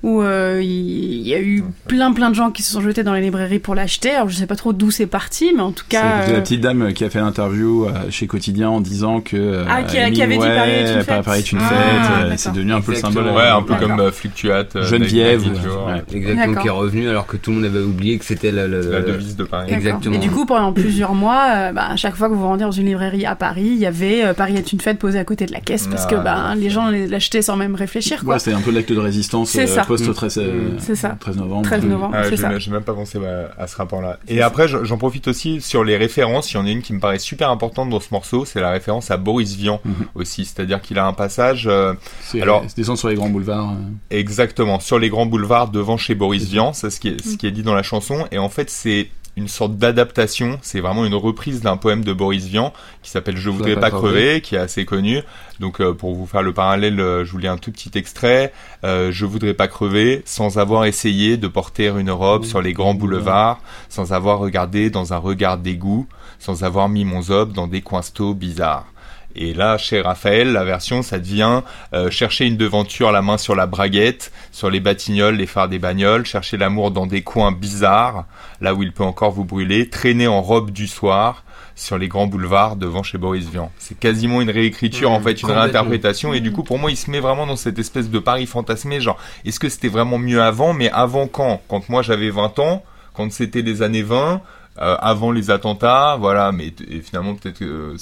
où 0.03 0.21
euh, 0.21 0.61
il 0.63 1.27
y 1.27 1.33
a 1.33 1.41
eu 1.41 1.63
plein 1.87 2.13
plein 2.13 2.29
de 2.29 2.35
gens 2.35 2.51
qui 2.51 2.63
se 2.63 2.71
sont 2.71 2.81
jetés 2.81 3.03
dans 3.03 3.13
les 3.13 3.21
librairies 3.21 3.59
pour 3.59 3.75
l'acheter. 3.75 4.11
Alors 4.11 4.29
je 4.29 4.35
sais 4.35 4.45
pas 4.47 4.55
trop 4.55 4.71
d'où 4.73 4.91
c'est 4.91 5.07
parti, 5.07 5.51
mais 5.55 5.61
en 5.61 5.71
tout 5.71 5.83
cas... 5.89 6.23
C'est 6.25 6.31
euh, 6.31 6.35
la 6.35 6.41
petite 6.41 6.61
dame 6.61 6.93
qui 6.93 7.03
a 7.03 7.09
fait 7.09 7.19
l'interview 7.19 7.39
interview 7.39 7.85
euh, 7.85 8.09
chez 8.11 8.27
Quotidien 8.27 8.69
en 8.69 8.81
disant 8.81 9.21
que 9.21 9.35
euh, 9.37 9.63
Ah, 9.69 9.83
qui 9.83 9.97
a- 9.97 10.11
qui 10.11 10.21
avait 10.21 10.37
dit 10.37 10.45
Paris 10.45 10.71
est 10.71 10.93
une 10.93 11.01
fête. 11.03 11.23
Paris 11.25 11.39
est 11.39 11.51
une 11.51 11.59
Ah, 11.61 11.67
fête, 11.69 12.31
euh, 12.31 12.33
c'est 12.37 12.51
devenu 12.53 12.73
un 12.73 12.81
peu 12.81 12.91
le 12.91 12.97
symbole. 12.97 13.25
Ouais, 13.29 13.47
un 13.47 13.61
peu 13.61 13.75
comme 13.75 13.99
euh, 13.99 14.11
Fluctuate. 14.11 14.75
euh, 14.75 14.83
Geneviève, 14.83 15.41
ouais. 15.47 16.03
Exactement, 16.15 16.61
qui 16.61 16.67
est 16.67 16.71
revenu 16.71 17.09
alors 17.09 17.27
que 17.27 17.37
tout 17.37 17.51
le 17.51 17.57
monde 17.57 17.65
avait 17.65 17.79
oublié 17.79 18.17
que 18.17 18.25
c'était 18.25 18.51
la, 18.51 18.67
la- 18.67 18.81
La 18.81 18.89
la- 18.99 19.01
devise 19.01 19.35
de 19.35 19.43
Paris. 19.43 19.71
Exactement. 19.73 20.15
Et 20.15 20.19
du 20.19 20.29
coup, 20.29 20.45
pendant 20.45 20.73
plusieurs 20.73 21.13
mois, 21.13 21.45
euh, 21.55 21.71
bah, 21.71 21.87
à 21.91 21.95
chaque 21.95 22.15
fois 22.15 22.27
que 22.29 22.33
vous 22.33 22.39
vous 22.41 22.47
rendiez 22.47 22.65
dans 22.65 22.71
une 22.71 22.87
librairie 22.87 23.25
à 23.25 23.35
Paris, 23.35 23.69
il 23.71 23.77
y 23.79 23.85
avait 23.85 24.23
euh, 24.23 24.33
Paris 24.33 24.55
est 24.55 24.71
une 24.73 24.79
fête 24.81 24.99
posée 24.99 25.19
à 25.19 25.23
côté 25.23 25.45
de 25.45 25.51
la 25.51 25.59
caisse 25.61 25.87
parce 25.87 26.05
Ah, 26.05 26.09
que 26.09 26.15
bah, 26.15 26.49
ouais. 26.49 26.55
les 26.61 26.69
gens 26.69 26.89
l'achetaient 26.89 27.41
sans 27.41 27.55
même 27.55 27.75
réfléchir. 27.75 28.23
Quoi. 28.23 28.33
Ouais, 28.35 28.39
c'était 28.39 28.55
un 28.55 28.61
peu 28.61 28.71
l'acte 28.71 28.91
de 28.91 28.97
résistance 28.99 29.49
C'est 29.51 29.63
euh, 29.63 29.67
ça. 29.67 29.85
Post 29.89 30.13
13, 30.13 30.37
euh, 30.37 30.69
C'est 30.79 30.95
ça. 30.95 31.17
13 31.19 31.37
novembre. 31.37 31.63
13 31.63 31.83
novembre, 31.85 32.15
Ah, 32.17 32.23
c'est 32.23 32.29
j'ai 32.31 32.37
ça. 32.37 32.49
même- 32.49 32.59
j'ai 32.59 32.71
même 32.71 32.83
pas 32.83 32.93
pensé 32.93 33.19
bah, 33.19 33.51
à 33.57 33.67
ce 33.67 33.75
rapport-là. 33.75 34.17
Et 34.27 34.41
après, 34.41 34.67
j'en 34.67 34.97
profite 34.97 35.27
aussi 35.27 35.59
sur 35.61 35.83
les 35.83 35.97
références. 35.97 36.51
Il 36.51 36.55
y 36.55 36.57
en 36.57 36.65
a 36.65 36.69
une 36.69 36.81
qui 36.81 36.93
me 36.93 36.99
paraît 36.99 37.19
super 37.19 37.49
importante 37.49 37.89
dans 37.89 37.99
ce 37.99 38.07
morceau, 38.11 38.45
c'est 38.45 38.61
la 38.61 38.71
référence 38.71 39.11
à 39.11 39.17
Boris 39.17 39.55
Vian 39.55 39.81
Mhm. 39.83 39.93
aussi. 40.15 40.45
C'est-à-dire 40.45 40.81
qu'il 40.81 40.97
a 40.99 41.05
un 41.05 41.13
passage 41.13 41.67
euh, 41.67 41.93
C'est 42.21 42.41
Alors- 42.41 42.63
descendre 42.75 42.99
sur 42.99 43.09
les 43.09 43.15
grands 43.15 43.29
boulevards. 43.29 43.71
euh. 43.71 43.75
exactement 44.19 44.79
sur 44.79 44.99
les 44.99 45.09
grands 45.09 45.25
boulevards 45.25 45.69
devant 45.69 45.97
chez 45.97 46.15
Boris 46.15 46.45
Vian. 46.49 46.73
C'est 46.73 46.89
ce 46.89 46.99
qui 46.99 47.09
est, 47.09 47.21
ce 47.23 47.37
qui 47.37 47.47
est 47.47 47.51
dit 47.51 47.63
dans 47.63 47.73
la 47.75 47.83
chanson. 47.83 48.27
Et 48.31 48.37
en 48.37 48.49
fait, 48.49 48.69
c'est 48.69 49.09
une 49.35 49.47
sorte 49.47 49.77
d'adaptation. 49.77 50.59
C'est 50.61 50.79
vraiment 50.79 51.05
une 51.05 51.15
reprise 51.15 51.61
d'un 51.61 51.77
poème 51.77 52.03
de 52.03 52.13
Boris 52.13 52.45
Vian 52.45 52.73
qui 53.01 53.09
s'appelle 53.09 53.37
Je 53.37 53.49
voudrais 53.49 53.75
pas 53.75 53.91
crever, 53.91 54.41
qui 54.41 54.55
est 54.55 54.59
assez 54.59 54.85
connu. 54.85 55.21
Donc, 55.59 55.81
euh, 55.81 55.93
pour 55.93 56.15
vous 56.15 56.25
faire 56.25 56.41
le 56.41 56.53
parallèle, 56.53 56.99
euh, 56.99 57.25
je 57.25 57.31
vous 57.31 57.37
lis 57.37 57.47
un 57.47 57.57
tout 57.57 57.71
petit 57.71 57.91
extrait. 57.95 58.53
Euh, 58.83 59.11
je 59.11 59.25
voudrais 59.25 59.53
pas 59.53 59.67
crever 59.67 60.21
sans 60.25 60.57
avoir 60.57 60.85
essayé 60.85 61.37
de 61.37 61.47
porter 61.47 61.87
une 61.87 62.11
robe 62.11 62.45
sur 62.45 62.61
les 62.61 62.73
grands 62.73 62.93
boulevards, 62.93 63.59
sans 63.89 64.13
avoir 64.13 64.39
regardé 64.39 64.89
dans 64.89 65.13
un 65.13 65.17
regard 65.17 65.57
d'égout, 65.57 66.07
sans 66.39 66.63
avoir 66.63 66.89
mis 66.89 67.05
mon 67.05 67.21
zob 67.21 67.53
dans 67.53 67.67
des 67.67 67.81
coinstos 67.81 68.33
bizarres. 68.33 68.87
Et 69.35 69.53
là, 69.53 69.77
chez 69.77 70.01
Raphaël, 70.01 70.51
la 70.51 70.63
version, 70.63 71.01
ça 71.01 71.19
devient 71.19 71.61
euh, 71.93 72.09
chercher 72.09 72.45
une 72.45 72.57
devanture, 72.57 73.11
la 73.11 73.21
main 73.21 73.37
sur 73.37 73.55
la 73.55 73.67
braguette, 73.67 74.31
sur 74.51 74.69
les 74.69 74.79
batignolles, 74.79 75.35
les 75.35 75.45
phares 75.45 75.69
des 75.69 75.79
bagnoles, 75.79 76.25
chercher 76.25 76.57
l'amour 76.57 76.91
dans 76.91 77.05
des 77.05 77.21
coins 77.21 77.51
bizarres, 77.51 78.25
là 78.59 78.73
où 78.73 78.83
il 78.83 78.91
peut 78.91 79.03
encore 79.03 79.31
vous 79.31 79.45
brûler, 79.45 79.89
traîner 79.89 80.27
en 80.27 80.41
robe 80.41 80.71
du 80.71 80.87
soir, 80.87 81.43
sur 81.75 81.97
les 81.97 82.09
grands 82.09 82.27
boulevards 82.27 82.75
devant 82.75 83.03
chez 83.03 83.17
Boris 83.17 83.45
Vian. 83.45 83.71
C'est 83.77 83.97
quasiment 83.97 84.41
une 84.41 84.49
réécriture, 84.49 85.11
Mmh, 85.11 85.13
en 85.13 85.19
fait, 85.21 85.41
une 85.41 85.51
réinterprétation, 85.51 86.33
et 86.33 86.41
du 86.41 86.51
coup, 86.51 86.63
pour 86.63 86.77
moi, 86.77 86.91
il 86.91 86.97
se 86.97 87.09
met 87.09 87.19
vraiment 87.19 87.47
dans 87.47 87.55
cette 87.55 87.79
espèce 87.79 88.09
de 88.09 88.19
Paris 88.19 88.47
fantasmé, 88.47 88.99
genre, 88.99 89.17
est-ce 89.45 89.59
que 89.59 89.69
c'était 89.69 89.87
vraiment 89.87 90.17
mieux 90.17 90.41
avant, 90.41 90.73
mais 90.73 90.89
avant 90.89 91.27
quand? 91.27 91.61
Quand 91.69 91.87
moi 91.89 92.01
j'avais 92.01 92.29
20 92.29 92.59
ans, 92.59 92.83
quand 93.13 93.31
c'était 93.31 93.61
les 93.61 93.81
années 93.81 94.03
20, 94.03 94.41
euh, 94.81 94.95
avant 94.99 95.31
les 95.31 95.49
attentats, 95.51 96.15
voilà, 96.19 96.51
mais 96.51 96.73
et 96.89 97.01
finalement 97.01 97.35
peut-être 97.35 97.59
que 97.59 97.65
euh, 97.65 97.97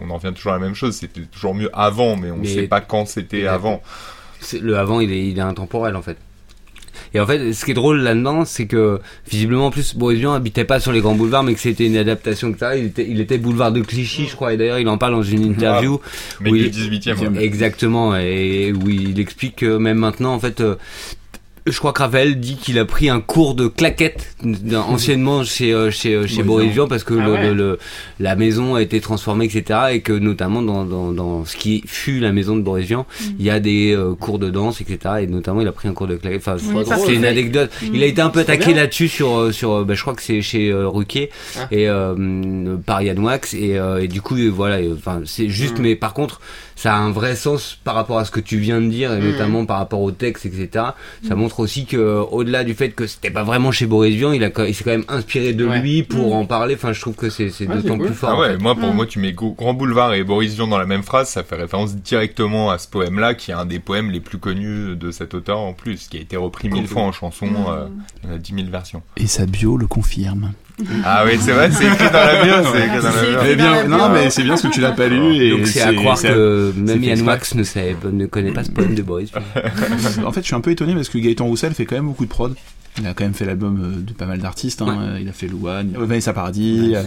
on 0.00 0.10
en 0.10 0.16
revient 0.16 0.32
toujours 0.34 0.52
à 0.52 0.58
la 0.58 0.64
même 0.64 0.74
chose, 0.74 0.94
c'était 0.96 1.20
toujours 1.22 1.54
mieux 1.54 1.70
avant, 1.74 2.16
mais 2.16 2.30
on 2.30 2.36
ne 2.38 2.42
Mais- 2.42 2.48
sait 2.48 2.68
pas 2.68 2.80
quand 2.80 3.06
c'était 3.06 3.46
avant. 3.46 3.82
Le 4.60 4.76
avant 4.78 5.00
il 5.00 5.12
est, 5.12 5.28
il 5.28 5.38
est 5.38 5.42
intemporel 5.42 5.96
en 5.96 6.02
fait. 6.02 6.16
Et 7.12 7.20
en 7.20 7.26
fait, 7.26 7.52
ce 7.52 7.64
qui 7.64 7.70
est 7.70 7.74
drôle 7.74 7.98
là-dedans, 8.00 8.44
c'est 8.46 8.66
que 8.66 9.00
visiblement 9.30 9.66
en 9.66 9.70
plus 9.70 9.94
Boris 9.94 10.18
Vian 10.18 10.32
habitait 10.32 10.64
pas 10.64 10.80
sur 10.80 10.92
les 10.92 11.00
grands 11.00 11.14
boulevards, 11.14 11.44
mais 11.44 11.54
que 11.54 11.60
c'était 11.60 11.86
une 11.86 11.96
adaptation 11.96 12.52
que 12.52 12.58
ça. 12.58 12.76
Il 12.76 12.86
était, 12.86 13.06
il 13.08 13.20
était 13.20 13.36
boulevard 13.38 13.70
de 13.72 13.80
Clichy, 13.82 14.26
je 14.26 14.34
crois. 14.34 14.54
Et 14.54 14.56
d'ailleurs, 14.56 14.78
il 14.78 14.88
en 14.88 14.96
parle 14.98 15.12
dans 15.12 15.22
une 15.22 15.44
interview. 15.44 16.00
Mais 16.40 16.50
Oui. 16.50 16.70
du 16.70 16.70
18e. 16.70 17.18
ouais. 17.36 17.44
Exactement. 17.44 18.16
Et 18.16 18.72
où 18.72 18.88
il 18.88 19.20
explique 19.20 19.56
que 19.56 19.76
même 19.76 19.98
maintenant, 19.98 20.34
en 20.34 20.40
fait. 20.40 20.62
Je 21.66 21.78
crois 21.78 21.92
que 21.92 22.00
Ravel 22.02 22.38
dit 22.40 22.56
qu'il 22.56 22.78
a 22.78 22.84
pris 22.84 23.08
un 23.08 23.20
cours 23.20 23.54
de 23.54 23.66
claquette 23.68 24.36
anciennement 24.74 25.44
chez 25.44 25.72
euh, 25.72 25.90
chez 25.90 26.14
euh, 26.14 26.26
chez 26.26 26.42
Boris 26.42 26.70
Vian. 26.72 26.86
Parce 26.88 27.04
que 27.04 27.14
Ah 27.20 27.24
le, 27.26 27.32
ouais. 27.32 27.42
le- 27.48 27.54
le- 27.54 27.78
la 28.20 28.36
maison 28.36 28.74
a 28.74 28.82
été 28.82 29.00
transformée 29.00 29.46
etc 29.46 29.80
et 29.92 30.00
que 30.00 30.12
notamment 30.12 30.62
dans, 30.62 30.84
dans, 30.84 31.12
dans 31.12 31.44
ce 31.44 31.56
qui 31.56 31.82
fut 31.86 32.20
la 32.20 32.32
maison 32.32 32.56
de 32.56 32.62
Boris 32.62 32.86
Vian 32.86 33.06
il 33.38 33.44
y 33.44 33.50
a 33.50 33.60
des 33.60 33.92
euh, 33.94 34.14
cours 34.14 34.38
de 34.38 34.50
danse 34.50 34.80
etc 34.80 34.98
et 35.22 35.26
notamment 35.26 35.60
il 35.60 35.68
a 35.68 35.72
pris 35.72 35.88
un 35.88 35.92
cours 35.92 36.06
de 36.06 36.16
claquette 36.16 36.42
enfin 36.46 36.56
Oui, 36.74 36.84
c'est 37.04 37.14
une 37.14 37.24
anecdote 37.24 37.70
il 37.92 38.02
a 38.02 38.06
été 38.06 38.20
un 38.20 38.30
peu 38.30 38.40
attaqué 38.40 38.72
là-dessus 38.74 39.08
sur 39.08 39.52
sur 39.52 39.84
bah, 39.84 39.94
je 39.94 40.00
crois 40.02 40.14
que 40.14 40.22
c'est 40.22 40.42
chez 40.42 40.70
euh, 40.70 40.88
Ruquier 40.88 41.30
Ah. 41.58 41.66
et 41.70 41.88
euh, 41.88 42.76
par 42.84 43.02
Yann 43.02 43.18
Wax 43.18 43.54
et, 43.54 43.78
euh, 43.78 44.02
et 44.02 44.08
du 44.08 44.20
coup 44.22 44.36
voilà 44.52 44.78
enfin 44.96 45.20
c'est 45.24 45.48
juste 45.48 45.78
Mm. 45.78 45.82
mais 45.82 45.96
par 45.96 46.14
contre 46.14 46.40
ça 46.76 46.94
a 46.94 46.98
un 46.98 47.10
vrai 47.10 47.34
sens 47.34 47.78
par 47.82 47.94
rapport 47.96 48.18
à 48.18 48.24
ce 48.24 48.30
que 48.30 48.38
tu 48.38 48.58
viens 48.58 48.80
de 48.80 48.86
dire 48.88 49.12
et 49.12 49.20
Mm. 49.20 49.24
notamment 49.32 49.66
par 49.66 49.78
rapport 49.78 50.00
au 50.02 50.12
texte 50.12 50.46
etc 50.46 50.84
ça 51.26 51.34
montre 51.34 51.58
aussi 51.60 51.86
que 51.86 51.96
euh, 51.96 52.20
au-delà 52.22 52.62
du 52.64 52.74
fait 52.74 52.90
que 52.90 53.06
c'était 53.08 53.30
pas 53.30 53.42
vraiment 53.42 53.72
chez 53.72 53.86
Boris 53.86 54.14
Vian 54.14 54.32
il 54.32 54.44
a 54.44 54.50
quand- 54.50 54.64
il 54.64 54.74
s'est 54.74 54.84
quand 54.84 54.90
même 54.92 55.04
inspiré 55.08 55.52
de 55.54 55.66
Ouais. 55.66 55.80
lui 55.80 56.02
pour 56.04 56.28
Mm. 56.30 56.38
en 56.38 56.44
parler 56.46 56.74
enfin 56.74 56.92
je 56.92 57.00
trouve 57.00 57.14
que 57.16 57.30
c'est 57.30 57.50
Ouais, 57.66 57.74
d'autant 57.76 57.96
cool. 57.96 58.06
plus 58.06 58.14
fort 58.14 58.30
Ah 58.30 58.36
en 58.36 58.40
ouais, 58.40 58.50
fait. 58.52 58.58
moi 58.58 58.74
pour 58.76 58.92
Mm. 58.92 58.96
moi 58.96 59.06
tu 59.06 59.18
mets 59.18 59.32
Grand 59.32 59.74
Boulevard 59.74 60.14
et 60.14 60.22
Boris 60.22 60.54
Vian 60.54 60.66
dans 60.68 60.78
la 60.78 60.86
même 60.86 61.02
phrase, 61.02 61.28
ça 61.30 61.42
fait 61.42 61.56
référence 61.56 61.96
directement 61.96 62.70
à 62.70 62.78
ce 62.78 62.86
poème-là, 62.88 63.34
qui 63.34 63.50
est 63.50 63.54
un 63.54 63.64
des 63.66 63.78
poèmes 63.78 64.10
les 64.10 64.20
plus 64.20 64.38
connus 64.38 64.94
de 64.96 65.10
cet 65.10 65.32
auteur 65.34 65.58
en 65.58 65.72
plus, 65.72 66.08
qui 66.08 66.18
a 66.18 66.20
été 66.20 66.36
repris 66.36 66.68
mille 66.68 66.86
fois 66.86 67.02
en 67.02 67.12
chanson, 67.12 67.48
euh, 67.68 67.86
il 68.22 68.28
y 68.28 68.32
en 68.32 68.34
a 68.36 68.38
10 68.38 68.54
000 68.54 68.66
versions. 68.70 69.02
Et 69.16 69.26
sa 69.26 69.46
bio 69.46 69.76
le 69.76 69.86
confirme. 69.86 70.52
Ah 71.04 71.24
oui, 71.26 71.38
c'est 71.40 71.52
vrai, 71.52 71.70
c'est 71.70 71.86
écrit 71.86 72.10
dans 72.10 72.18
la 72.18 72.44
bio, 72.44 72.54
c'est 72.72 72.86
écrit 72.86 72.98
dans 72.98 73.04
la 73.04 73.12
C'est 73.12 73.26
bio. 73.26 73.34
écrit 73.38 73.46
Mais 73.48 73.56
bien, 73.56 73.84
non, 73.84 74.08
mais 74.10 74.28
c'est 74.30 74.42
bien 74.42 74.56
ce 74.58 74.66
que 74.66 74.72
tu 74.72 74.80
l'as 74.80 74.92
pas 74.92 75.08
lu. 75.08 75.34
Et 75.36 75.50
donc 75.50 75.66
c'est 75.66 75.80
à 75.80 75.94
croire 75.94 76.20
que 76.20 76.72
même 76.76 77.02
Yann. 77.02 77.22
Wax 77.22 77.54
ne, 77.54 77.62
savait, 77.62 77.96
ne 78.12 78.26
connaît 78.26 78.52
pas 78.52 78.62
ce 78.64 78.70
poème 78.70 78.94
de 78.94 79.02
Boris. 79.02 79.30
En 80.24 80.32
fait, 80.32 80.40
je 80.40 80.46
suis 80.46 80.54
un 80.54 80.60
peu 80.60 80.70
étonné 80.70 80.94
parce 80.94 81.08
que 81.08 81.18
Gaëtan 81.18 81.46
Roussel 81.46 81.72
fait 81.72 81.86
quand 81.86 81.96
même 81.96 82.06
beaucoup 82.06 82.24
de 82.24 82.30
prod. 82.30 82.54
Il 82.98 83.06
a 83.06 83.12
quand 83.14 83.24
même 83.24 83.34
fait 83.34 83.44
l'album 83.44 83.78
euh, 83.82 84.00
de 84.00 84.12
pas 84.12 84.26
mal 84.26 84.38
d'artistes. 84.38 84.80
Hein. 84.82 84.98
Euh, 85.00 85.18
Il 85.20 85.28
a 85.28 85.32
fait 85.32 85.48
Louane, 85.48 85.92
Vanessa 85.96 86.32
Paradis. 86.32 86.92
euh, 86.94 87.02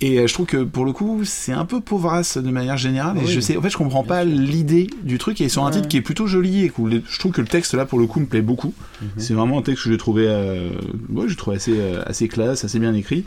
Et 0.00 0.18
euh, 0.18 0.26
je 0.26 0.32
trouve 0.32 0.46
que 0.46 0.62
pour 0.64 0.84
le 0.86 0.92
coup, 0.92 1.20
c'est 1.24 1.52
un 1.52 1.66
peu 1.66 1.80
pauvrasse 1.80 2.38
de 2.38 2.50
manière 2.50 2.78
générale. 2.78 3.18
Et 3.18 3.20
Oui. 3.26 3.26
je 3.30 3.40
sais, 3.40 3.56
en 3.56 3.60
fait, 3.62 3.68
je 3.70 3.76
comprends 3.76 4.02
pas 4.04 4.24
l'idée 4.24 4.86
du 5.02 5.18
truc. 5.18 5.40
Et 5.42 5.48
sur 5.50 5.62
un 5.64 5.66
Ouais. 5.66 5.72
titre 5.76 5.88
qui 5.88 5.98
est 5.98 6.00
plutôt 6.02 6.26
joli 6.26 6.64
et 6.64 6.68
cool. 6.70 7.02
Je 7.06 7.18
trouve 7.18 7.32
que 7.32 7.40
le 7.42 7.46
texte 7.48 7.74
là, 7.74 7.84
pour 7.84 7.98
le 7.98 8.06
coup, 8.06 8.20
me 8.20 8.26
plaît 8.26 8.40
beaucoup. 8.42 8.72
C'est 9.18 9.34
vraiment 9.34 9.58
un 9.58 9.62
texte 9.62 9.84
que 9.84 9.90
j'ai 9.90 9.98
trouvé, 9.98 10.24
euh, 10.26 10.70
ouais, 11.10 11.28
j'ai 11.28 11.36
trouvé 11.36 11.56
assez, 11.56 11.74
euh, 11.78 12.02
assez 12.06 12.26
classe, 12.28 12.64
assez 12.64 12.78
bien 12.78 12.94
écrit. 12.94 13.24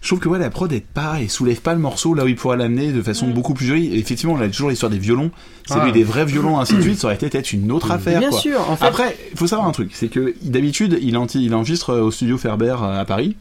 Je 0.00 0.06
trouve 0.08 0.20
que 0.20 0.28
ouais, 0.28 0.38
la 0.38 0.48
prod 0.50 0.72
est 0.72 0.84
pas 0.86 1.20
et 1.20 1.26
soulève 1.28 1.60
pas 1.60 1.74
le 1.74 1.80
morceau 1.80 2.14
là 2.14 2.24
où 2.24 2.28
il 2.28 2.36
pourrait 2.36 2.56
l'amener 2.56 2.92
de 2.92 3.02
façon 3.02 3.26
beaucoup 3.28 3.52
plus 3.54 3.66
jolie. 3.66 3.86
Et 3.94 3.98
effectivement, 3.98 4.34
on 4.34 4.40
a 4.40 4.48
toujours 4.48 4.70
l'histoire 4.70 4.90
des 4.90 4.98
violons. 4.98 5.30
C'est 5.66 5.74
Ah. 5.78 5.84
lui 5.84 5.92
des 5.92 6.04
vrais 6.04 6.24
violons, 6.24 6.58
ainsi 6.60 6.74
de 6.76 6.82
suite. 6.82 6.98
Ça 6.98 7.08
aurait 7.08 7.16
été 7.16 7.28
peut-être 7.28 7.52
une 7.52 7.72
autre 7.72 7.90
affaire. 7.90 8.20
Bien 8.20 8.30
quoi. 8.30 8.38
sûr, 8.38 8.60
en 8.70 8.76
fait. 8.76 8.84
Après, 8.86 9.16
il 9.32 9.36
faut 9.36 9.48
savoir 9.48 9.66
un 9.68 9.72
truc, 9.72 9.90
c'est 9.94 10.08
que 10.08 10.34
d'habitude, 10.42 10.98
il, 11.02 11.18
il 11.34 11.54
enregistre 11.54 11.94
au 11.98 12.10
studio 12.12 12.38
Ferber 12.38 12.76
à 12.80 13.04
Paris, 13.04 13.36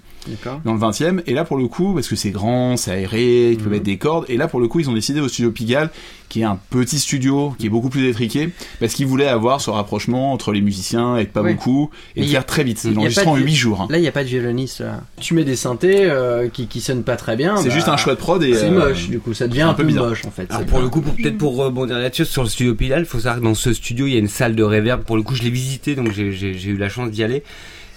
dans 0.66 0.74
le 0.74 0.80
20 0.80 1.02
e 1.02 1.24
et 1.28 1.34
là 1.34 1.46
pour 1.46 1.58
le 1.58 1.68
coup, 1.68 1.94
parce 1.94 2.08
que 2.10 2.16
c'est 2.18 2.32
grand, 2.32 2.76
c'est 2.76 2.92
aéré, 2.92 3.52
tu 3.58 3.60
peux 3.64 3.66
Mhm. 3.70 3.72
mettre 3.72 3.86
des 3.86 3.98
cordes, 3.98 4.26
et 4.28 4.36
là 4.36 4.48
pour 4.48 4.60
le 4.60 4.68
coup, 4.68 4.80
ils 4.80 4.90
ont 4.90 4.94
décidé 4.94 5.22
au 5.22 5.28
studio 5.30 5.52
Pigalle, 5.52 5.90
qui 6.30 6.42
est 6.42 6.46
un 6.46 6.60
petit 6.70 7.00
studio, 7.00 7.54
qui 7.58 7.66
est 7.68 7.70
beaucoup 7.70 7.90
plus 7.90 8.08
étriqué, 8.10 8.50
parce 8.80 8.94
qu'ils 8.94 9.08
voulaient 9.08 9.28
avoir 9.28 9.62
ce 9.62 9.70
rapprochement 9.70 10.34
entre 10.34 10.52
les 10.52 10.62
musiciens, 10.62 11.18
être 11.18 11.32
pas 11.32 11.42
Ouais. 11.42 11.54
beaucoup, 11.54 11.90
et 12.16 12.22
le 12.22 12.28
faire 12.28 12.46
très 12.46 12.64
vite. 12.64 12.84
Ils 12.84 12.94
pas 13.14 13.26
en 13.26 13.36
de- 13.38 13.42
8 13.42 13.56
jours. 13.56 13.82
hein. 13.82 13.88
Là, 13.90 13.98
il 13.98 14.02
n'y 14.02 14.08
a 14.08 14.12
pas 14.12 14.24
de 14.24 14.30
violoniste. 14.30 14.82
Là. 14.82 15.02
Tu 15.22 15.34
mets 15.34 15.44
des 15.44 15.56
synthés 15.56 16.06
euh, 16.06 16.50
qui, 16.50 16.68
qui 16.68 16.82
sonnent 16.82 17.04
pas 17.04 17.16
très 17.16 17.36
bien. 17.36 17.58
C'est 17.58 17.70
bah, 17.70 17.74
juste 17.76 17.88
un 17.88 17.98
choix 17.98 18.14
de 18.16 18.20
prod 18.20 18.42
et. 18.44 18.54
C'est 18.54 18.66
euh, 18.66 18.72
moche, 18.90 19.08
du 19.10 19.20
coup, 19.20 19.34
ça 19.34 19.48
devient 19.48 19.62
un, 19.62 19.70
un 19.70 19.74
peu 19.74 19.84
peu 19.84 19.88
bizarre. 19.90 20.08
moche 20.10 20.26
en 20.26 20.32
fait. 20.32 20.48
Alors 20.50 20.66
pour 20.66 20.80
bien. 20.80 20.86
le 20.86 20.90
coup, 20.90 21.02
pour- 21.02 21.16
peut-être 21.16 21.38
pour 21.38 21.56
rebondir 21.56 21.98
là-dessus, 21.98 22.26
sur 22.26 22.44
le 22.44 22.50
studio 22.50 22.76
Pilal, 22.76 23.02
il 23.02 23.06
faut 23.06 23.20
savoir 23.20 23.40
que 23.40 23.44
dans 23.46 23.56
ce 23.56 23.74
studio, 23.74 24.06
il 24.08 24.14
y 24.14 24.16
a 24.16 24.20
une 24.20 24.28
salle 24.28 24.56
de 24.56 24.64
reverb. 24.64 25.04
Pour 25.04 25.16
le 25.18 25.24
coup, 25.24 25.36
je 25.36 25.44
l'ai 25.44 25.50
visité, 25.50 25.96
donc 25.96 26.12
j'ai 26.12 26.54
eu 26.66 26.78
la 26.78 26.90
chance 26.90 27.10
d'y 27.12 27.24
aller. 27.24 27.44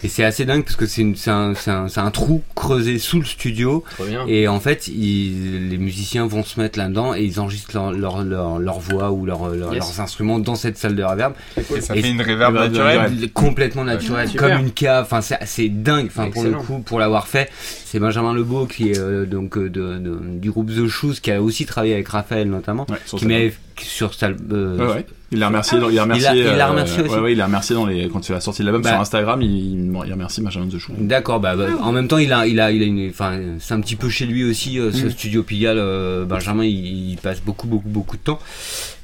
Et 0.03 0.09
c'est 0.09 0.25
assez 0.25 0.45
dingue 0.47 0.65
parce 0.65 0.77
que 0.77 0.87
c'est 0.87 1.05
un, 1.29 2.11
trou 2.11 2.43
creusé 2.55 2.99
sous 2.99 3.19
le 3.19 3.25
studio. 3.27 3.85
Trop 3.91 4.05
bien. 4.05 4.25
Et 4.27 4.49
en 4.49 4.59
fait, 4.59 4.89
ils- 4.89 5.69
les 5.69 5.77
musiciens 5.79 6.27
vont 6.27 6.43
se 6.43 6.59
mettre 6.59 6.79
là-dedans 6.79 7.15
et 7.15 7.23
ils 7.23 7.39
enregistrent 7.39 7.75
leur, 7.75 7.93
leur, 7.93 8.23
leur, 8.25 8.59
leur 8.59 8.79
voix 8.81 9.11
ou 9.11 9.27
leur, 9.27 9.49
leur- 9.51 9.75
Yes. 9.75 9.81
leurs 9.85 10.01
instruments 10.01 10.39
dans 10.39 10.55
cette 10.55 10.79
salle 10.79 10.97
de 10.97 11.03
reverb. 11.03 11.35
Et 11.59 11.81
ça 11.81 11.95
Et 11.97 12.03
fait 12.03 12.11
une 12.11 12.17
naturelle. 12.17 12.53
naturelle. 12.55 13.31
Complètement 13.33 13.85
naturel, 13.85 14.29
Super. 14.29 14.49
comme 14.57 14.67
une 14.67 14.73
cave. 14.73 15.05
Enfin, 15.11 15.21
c'est 15.45 15.69
dingue. 15.69 16.07
Enfin, 16.07 16.31
pour 16.31 16.45
le 16.45 16.53
coup, 16.53 16.79
pour 16.79 16.99
l'avoir 16.99 17.29
fait, 17.29 17.51
c'est 17.85 17.99
Benjamin 17.99 18.33
Lebeau 18.33 18.67
qui 18.67 18.91
est 18.91 18.99
euh, 18.99 19.27
donc 19.27 19.57
euh, 19.59 19.69
de, 19.69 19.99
de- 19.99 20.19
du 20.39 20.51
groupe 20.51 20.71
The 20.71 20.87
Shoes 20.89 21.15
qui 21.21 21.31
a 21.31 21.43
aussi 21.43 21.67
travaillé 21.67 21.95
avec 21.95 22.09
Raphaël 22.09 22.49
notamment, 22.49 22.87
Ouais, 22.89 22.97
sur 23.05 23.19
qui 23.19 23.27
m'avait 23.27 23.53
sur 23.79 24.11
euh, 24.23 24.77
Ouais, 24.79 24.95
ouais. 24.95 25.07
Il 25.33 25.39
l'a 25.39 25.47
remercié, 25.49 25.79
dans, 25.79 25.89
il 25.91 25.99
a 25.99 26.03
remercié, 26.03 26.29
Il 26.33 26.43
l'a- 26.45 26.53
il 26.55 26.61
euh, 26.61 26.67
remercié 26.67 27.03
aussi. 27.05 27.15
Ouais, 27.15 27.21
ouais, 27.21 27.33
il 27.33 27.39
l'a 27.39 27.47
remercié 27.47 27.75
dans 27.77 27.87
les, 27.87 28.09
quand 28.09 28.29
il 28.29 28.35
a 28.35 28.41
sorti 28.41 28.63
l'album 28.65 28.83
Bah. 28.83 28.91
sur 28.91 29.01
Instagram, 29.01 29.41
il, 29.43 29.51
il, 29.51 29.93
il 30.07 30.13
remercie 30.13 30.41
Benjamin 30.43 30.67
The 30.69 30.79
Show. 30.79 30.93
D'accord, 30.99 31.39
bah, 31.39 31.55
bah, 31.55 31.67
Ah 31.81 31.85
en 31.85 31.93
même 31.93 32.09
temps, 32.09 32.19
il 32.19 32.33
a, 32.33 32.47
il 32.49 32.59
a, 32.59 32.73
il 32.73 32.83
a 32.83 32.87
une, 32.87 33.09
enfin, 33.11 33.39
c'est 33.61 33.75
un 33.75 33.81
petit 33.81 33.95
peu 33.95 34.09
chez 34.09 34.27
lui 34.27 34.43
aussi, 34.45 34.79
euh, 34.81 34.91
ce 34.93 35.07
Mm. 35.07 35.11
studio 35.11 35.43
Pigalle. 35.45 35.79
euh, 35.79 36.25
Benjamin, 36.25 36.65
il, 36.65 37.11
il 37.13 37.17
passe 37.17 37.41
beaucoup, 37.43 37.69
beaucoup, 37.69 37.89
beaucoup 37.89 38.17
de 38.17 38.23
temps, 38.23 38.41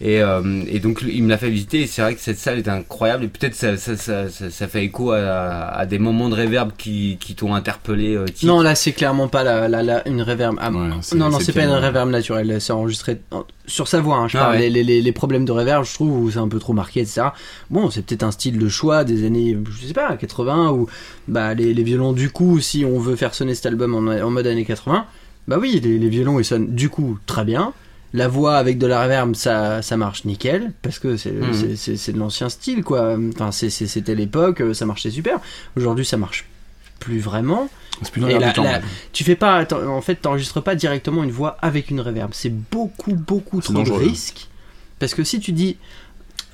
et, 0.00 0.20
euh, 0.20 0.62
et 0.68 0.80
donc 0.80 1.02
il 1.06 1.22
me 1.22 1.28
l'a 1.28 1.38
fait 1.38 1.48
visiter. 1.50 1.82
Et 1.82 1.86
c'est 1.86 2.02
vrai 2.02 2.14
que 2.14 2.20
cette 2.20 2.38
salle 2.38 2.58
est 2.58 2.68
incroyable, 2.68 3.24
et 3.24 3.28
peut-être 3.28 3.54
ça, 3.54 3.76
ça, 3.76 3.96
ça, 3.96 4.28
ça, 4.28 4.50
ça 4.50 4.66
fait 4.68 4.84
écho 4.84 5.12
à, 5.12 5.20
à 5.20 5.86
des 5.86 5.98
moments 6.00 6.28
de 6.28 6.34
réverb 6.34 6.72
qui, 6.76 7.18
qui 7.20 7.34
t'ont 7.36 7.54
interpellé. 7.54 8.16
euh. 8.16 8.24
Non, 8.42 8.62
là, 8.62 8.74
c'est 8.74 8.92
clairement 8.92 9.28
pas 9.28 9.44
la, 9.44 9.68
la, 9.68 9.82
la- 9.84 10.08
une 10.08 10.22
réverb. 10.22 10.56
ah, 10.60 10.70
Ouais, 10.70 10.76
non, 11.16 11.30
non, 11.30 11.38
c'est 11.40 11.52
pas 11.52 11.62
une 11.64 11.70
réverb 11.70 12.10
naturelle. 12.10 12.56
C'est 12.60 12.72
enregistré 12.72 13.20
en- 13.30 13.44
sur 13.66 13.88
sa 13.88 14.00
voix. 14.00 14.16
hein, 14.18 14.28
je 14.28 14.36
Ah 14.36 14.40
parle. 14.42 14.54
ouais. 14.54 14.60
les, 14.62 14.70
les- 14.70 14.84
les- 14.84 15.02
les 15.02 15.12
problèmes 15.12 15.44
de 15.44 15.52
réverb, 15.52 15.84
je 15.84 15.94
trouve, 15.94 16.12
où 16.22 16.30
c'est 16.30 16.38
un 16.38 16.48
peu 16.48 16.58
trop 16.58 16.72
marqué, 16.72 17.00
etc. 17.00 17.28
Bon, 17.70 17.90
c'est 17.90 18.04
peut-être 18.04 18.22
un 18.22 18.30
style 18.30 18.58
de 18.58 18.68
choix 18.68 19.04
des 19.04 19.24
années, 19.26 19.56
je 19.80 19.86
sais 19.86 19.92
pas, 19.94 20.16
80, 20.16 20.70
où 20.72 20.86
bah, 21.28 21.54
les, 21.54 21.74
les 21.74 21.82
violons, 21.82 22.12
du 22.12 22.30
coup, 22.30 22.60
si 22.60 22.84
on 22.84 22.98
veut 22.98 23.16
faire 23.16 23.34
sonner 23.34 23.54
cet 23.54 23.66
album 23.66 23.94
en, 23.94 24.06
en 24.12 24.30
mode 24.30 24.46
années 24.46 24.64
80, 24.64 25.04
Bah 25.48 25.58
oui, 25.60 25.80
les, 25.82 26.08
violons 26.08 26.38
ils 26.40 26.44
sonnent 26.44 26.74
du 26.74 26.88
coup 26.88 27.18
très 27.26 27.44
bien. 27.44 27.72
La 28.12 28.28
voix 28.28 28.56
avec 28.56 28.78
de 28.78 28.86
la 28.86 29.02
reverb, 29.02 29.34
ça, 29.34 29.82
ça 29.82 29.96
marche 29.96 30.24
nickel, 30.24 30.72
parce 30.82 30.98
que 30.98 31.16
c'est 31.16 31.34
c'est- 31.52 31.76
c'est- 31.76 31.96
c'est 31.96 32.12
de 32.12 32.18
l'ancien 32.18 32.48
style, 32.48 32.82
quoi. 32.82 33.16
Enfin, 33.34 33.50
c'était 33.52 34.14
l'époque, 34.14 34.62
ça 34.72 34.86
marchait 34.86 35.10
super. 35.10 35.38
Aujourd'hui, 35.76 36.04
ça 36.04 36.16
marche 36.16 36.46
plus 37.00 37.18
vraiment. 37.18 37.68
C'est 38.02 38.10
plus 38.10 38.20
dans 38.20 38.28
Et 38.28 38.32
l'air 38.32 38.40
la- 38.40 38.46
du 38.48 38.52
temps. 38.52 38.64
la- 38.64 38.78
ouais. 38.78 38.84
Tu 39.12 39.24
fais 39.24 39.36
pas, 39.36 39.66
en 39.72 40.00
fait, 40.02 40.16
t'enregistres 40.16 40.60
pas 40.62 40.74
directement 40.74 41.24
une 41.24 41.30
voix 41.30 41.56
avec 41.62 41.90
une 41.90 42.00
reverb. 42.00 42.30
C'est 42.34 42.50
beaucoup, 42.50 43.14
beaucoup 43.14 43.60
trop 43.60 43.72
de 43.72 43.90
risques. 43.92 44.48
Parce 44.98 45.14
que 45.14 45.24
si 45.24 45.40
tu 45.40 45.52
dis, 45.52 45.76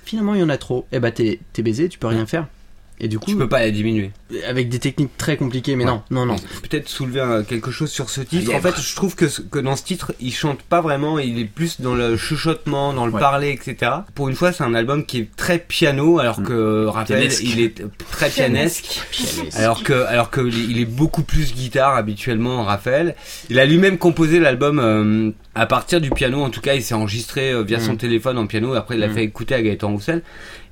finalement, 0.04 0.34
il 0.34 0.40
y 0.40 0.44
en 0.44 0.48
a 0.48 0.58
trop, 0.58 0.86
et 0.92 1.00
bah 1.00 1.10
t'es 1.10 1.40
t'es 1.52 1.62
baisé, 1.62 1.88
tu 1.88 1.98
peux 1.98 2.06
rien 2.08 2.26
faire. 2.26 2.46
Et 3.04 3.08
du 3.08 3.18
coup, 3.18 3.26
Tu 3.32 3.36
peux 3.36 3.48
pas 3.48 3.58
la 3.60 3.70
diminuer. 3.72 4.12
avec 4.48 4.68
des 4.68 4.78
techniques 4.78 5.16
très 5.18 5.36
compliquées, 5.36 5.74
mais 5.76 5.84
Ouais. 5.84 5.90
non, 5.90 6.02
non, 6.12 6.24
non. 6.24 6.36
Peut-être 6.62 6.88
soulever 6.88 7.42
quelque 7.48 7.70
chose 7.72 7.90
sur 7.90 8.08
ce 8.08 8.20
titre. 8.20 8.48
Yeah. 8.50 8.58
En 8.58 8.60
fait, 8.62 8.80
je 8.80 8.94
trouve 8.94 9.16
que, 9.16 9.24
que 9.26 9.58
dans 9.58 9.74
ce 9.76 9.82
titre, 9.82 10.14
il 10.20 10.32
chante 10.32 10.62
pas 10.62 10.80
vraiment, 10.80 11.18
il 11.18 11.38
est 11.40 11.44
plus 11.44 11.80
dans 11.80 11.94
le 11.96 12.16
chuchotement, 12.16 12.92
dans 12.94 13.04
le 13.06 13.12
Ouais. 13.12 13.20
parler, 13.20 13.50
etc. 13.50 13.90
Pour 14.14 14.28
une 14.28 14.36
fois, 14.36 14.52
c'est 14.52 14.62
un 14.64 14.74
album 14.74 15.04
qui 15.04 15.18
est 15.18 15.28
très 15.36 15.58
piano, 15.58 16.18
alors 16.20 16.40
Mm. 16.40 16.44
que 16.44 16.84
Raphaël, 16.86 17.30
il 17.42 17.60
est 17.60 17.82
très 18.12 18.30
pianesque. 18.30 19.00
Alors 19.56 19.82
que, 19.82 19.92
alors 20.06 20.30
que 20.30 20.40
il 20.40 20.78
est 20.78 20.84
beaucoup 20.84 21.22
plus 21.24 21.52
guitare 21.54 21.96
habituellement, 21.96 22.62
Raphaël. 22.64 23.16
Il 23.50 23.58
a 23.58 23.64
lui-même 23.66 23.98
composé 23.98 24.38
l'album 24.38 24.78
euh, 24.78 25.30
à 25.54 25.66
partir 25.66 26.00
du 26.00 26.10
piano. 26.10 26.42
En 26.42 26.50
tout 26.50 26.60
cas, 26.62 26.74
il 26.74 26.82
s'est 26.82 26.94
enregistré 26.94 27.52
euh, 27.52 27.62
via 27.62 27.78
son 27.80 27.92
Mm. 27.92 27.96
téléphone 27.98 28.38
en 28.38 28.46
piano. 28.46 28.74
Après, 28.74 28.94
il 28.96 29.00
l'a 29.00 29.08
Mm. 29.08 29.14
fait 29.14 29.24
écouter 29.24 29.54
à 29.54 29.62
Gaëtan 29.62 29.90
Roussel. 29.92 30.22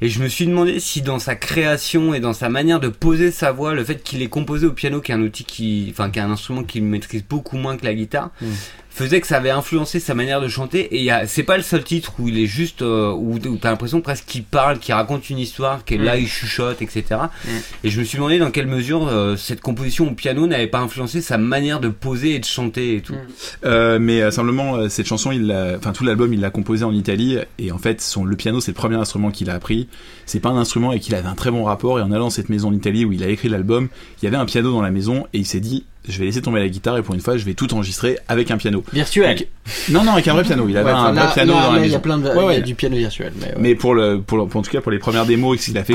Et 0.00 0.08
je 0.08 0.22
me 0.22 0.28
suis 0.28 0.46
demandé 0.46 0.80
si 0.80 1.02
dans 1.02 1.18
sa 1.18 1.34
création 1.34 2.14
et 2.14 2.20
dans 2.20 2.32
sa 2.32 2.48
manière 2.48 2.80
de 2.80 2.88
poser 2.88 3.30
sa 3.30 3.52
voix, 3.52 3.74
le 3.74 3.84
fait 3.84 4.02
qu'il 4.02 4.22
ait 4.22 4.28
composé 4.28 4.66
au 4.66 4.72
piano, 4.72 5.00
qui 5.02 5.12
est 5.12 5.14
un 5.14 5.20
outil 5.20 5.44
qui, 5.44 5.88
enfin, 5.90 6.08
qui 6.10 6.18
est 6.18 6.22
un 6.22 6.30
instrument 6.30 6.62
qu'il 6.64 6.82
maîtrise 6.84 7.24
beaucoup 7.28 7.56
moins 7.58 7.76
que 7.76 7.84
la 7.84 7.94
guitare, 7.94 8.30
Mm. 8.40 8.46
Faisait 8.90 9.20
que 9.20 9.26
ça 9.26 9.36
avait 9.36 9.50
influencé 9.50 10.00
sa 10.00 10.14
manière 10.14 10.40
de 10.40 10.48
chanter. 10.48 11.00
Et 11.00 11.10
c'est 11.26 11.42
pas 11.42 11.56
le 11.56 11.62
seul 11.62 11.84
titre 11.84 12.12
où 12.18 12.28
il 12.28 12.38
est 12.38 12.46
juste, 12.46 12.82
euh, 12.82 13.12
où, 13.12 13.36
où 13.36 13.56
t'as 13.56 13.70
l'impression 13.70 14.00
presque 14.00 14.24
qu'il 14.26 14.44
parle, 14.44 14.78
qu'il 14.78 14.94
raconte 14.94 15.30
une 15.30 15.38
histoire, 15.38 15.84
qu'est 15.84 15.96
là 15.96 16.16
Mm. 16.16 16.20
il 16.20 16.28
chuchote, 16.28 16.82
etc. 16.82 17.04
Mm. 17.44 17.48
Et 17.84 17.90
je 17.90 18.00
me 18.00 18.04
suis 18.04 18.16
demandé 18.16 18.38
dans 18.38 18.50
quelle 18.50 18.66
mesure 18.66 19.06
euh, 19.08 19.36
cette 19.36 19.60
composition 19.60 20.08
au 20.08 20.12
piano 20.12 20.46
n'avait 20.46 20.66
pas 20.66 20.80
influencé 20.80 21.20
sa 21.20 21.38
manière 21.38 21.80
de 21.80 21.88
poser 21.88 22.34
et 22.34 22.38
de 22.38 22.44
chanter 22.44 22.96
et 22.96 23.00
tout. 23.00 23.14
Mm. 23.14 23.26
Euh, 23.64 23.98
mais 24.00 24.30
simplement, 24.30 24.88
cette 24.88 25.06
chanson, 25.06 25.32
il 25.32 25.52
enfin 25.76 25.92
tout 25.92 26.04
l'album, 26.04 26.32
il 26.32 26.40
l'a 26.40 26.50
composé 26.50 26.84
en 26.84 26.92
Italie. 26.92 27.38
Et 27.58 27.72
en 27.72 27.78
fait, 27.78 28.00
son, 28.00 28.24
le 28.24 28.36
piano, 28.36 28.60
c'est 28.60 28.72
le 28.72 28.76
premier 28.76 28.96
instrument 28.96 29.30
qu'il 29.30 29.50
a 29.50 29.54
appris. 29.54 29.88
C'est 30.26 30.40
pas 30.40 30.50
un 30.50 30.56
instrument 30.56 30.92
et 30.92 31.00
qu'il 31.00 31.14
avait 31.14 31.28
un 31.28 31.34
très 31.34 31.50
bon 31.50 31.64
rapport. 31.64 31.98
Et 31.98 32.02
en 32.02 32.10
allant 32.12 32.20
dans 32.20 32.30
cette 32.30 32.48
maison 32.48 32.68
en 32.68 32.72
Italie 32.72 33.04
où 33.04 33.12
il 33.12 33.22
a 33.22 33.28
écrit 33.28 33.48
l'album, 33.48 33.88
il 34.20 34.24
y 34.24 34.28
avait 34.28 34.36
un 34.36 34.44
piano 34.44 34.72
dans 34.72 34.82
la 34.82 34.90
maison 34.90 35.26
et 35.32 35.38
il 35.38 35.46
s'est 35.46 35.60
dit, 35.60 35.84
je 36.08 36.18
vais 36.18 36.24
laisser 36.24 36.40
tomber 36.42 36.60
la 36.60 36.68
guitare 36.68 36.96
et 36.98 37.02
pour 37.02 37.14
une 37.14 37.20
fois, 37.20 37.36
je 37.36 37.44
vais 37.44 37.54
tout 37.54 37.72
enregistrer 37.74 38.18
avec 38.28 38.50
un 38.50 38.56
piano. 38.56 38.82
Virtuel. 38.92 39.36
Donc, 39.36 39.46
non, 39.90 40.02
non, 40.04 40.12
avec 40.12 40.26
un 40.28 40.32
vrai 40.32 40.42
piano. 40.44 40.66
Il 40.68 40.76
avait 40.76 40.90
Ouais, 40.90 40.96
un 40.98 41.12
vrai 41.12 41.32
piano 41.34 41.52
dans 41.52 41.72
là, 41.72 41.78
la 41.78 41.86
Il 41.86 41.92
y 41.92 41.94
a 41.94 41.98
plein 42.00 42.18
de, 42.18 42.24
Ouais, 42.28 42.32
il 42.34 42.36
y 42.36 42.40
a 42.40 42.46
ouais. 42.46 42.60
du 42.62 42.74
piano 42.74 42.96
virtuel. 42.96 43.32
Mais, 43.40 43.46
ouais. 43.46 43.54
Mais 43.58 43.74
pour 43.74 43.94
le, 43.94 44.20
pour, 44.20 44.38
le- 44.38 44.46
pour- 44.46 44.60
en 44.60 44.62
tout 44.62 44.70
cas 44.70 44.80
pour 44.80 44.90
les 44.92 44.98
premières 44.98 45.26
démos 45.26 45.62
qu'il 45.64 45.76
a 45.78 45.84
fait 45.84 45.94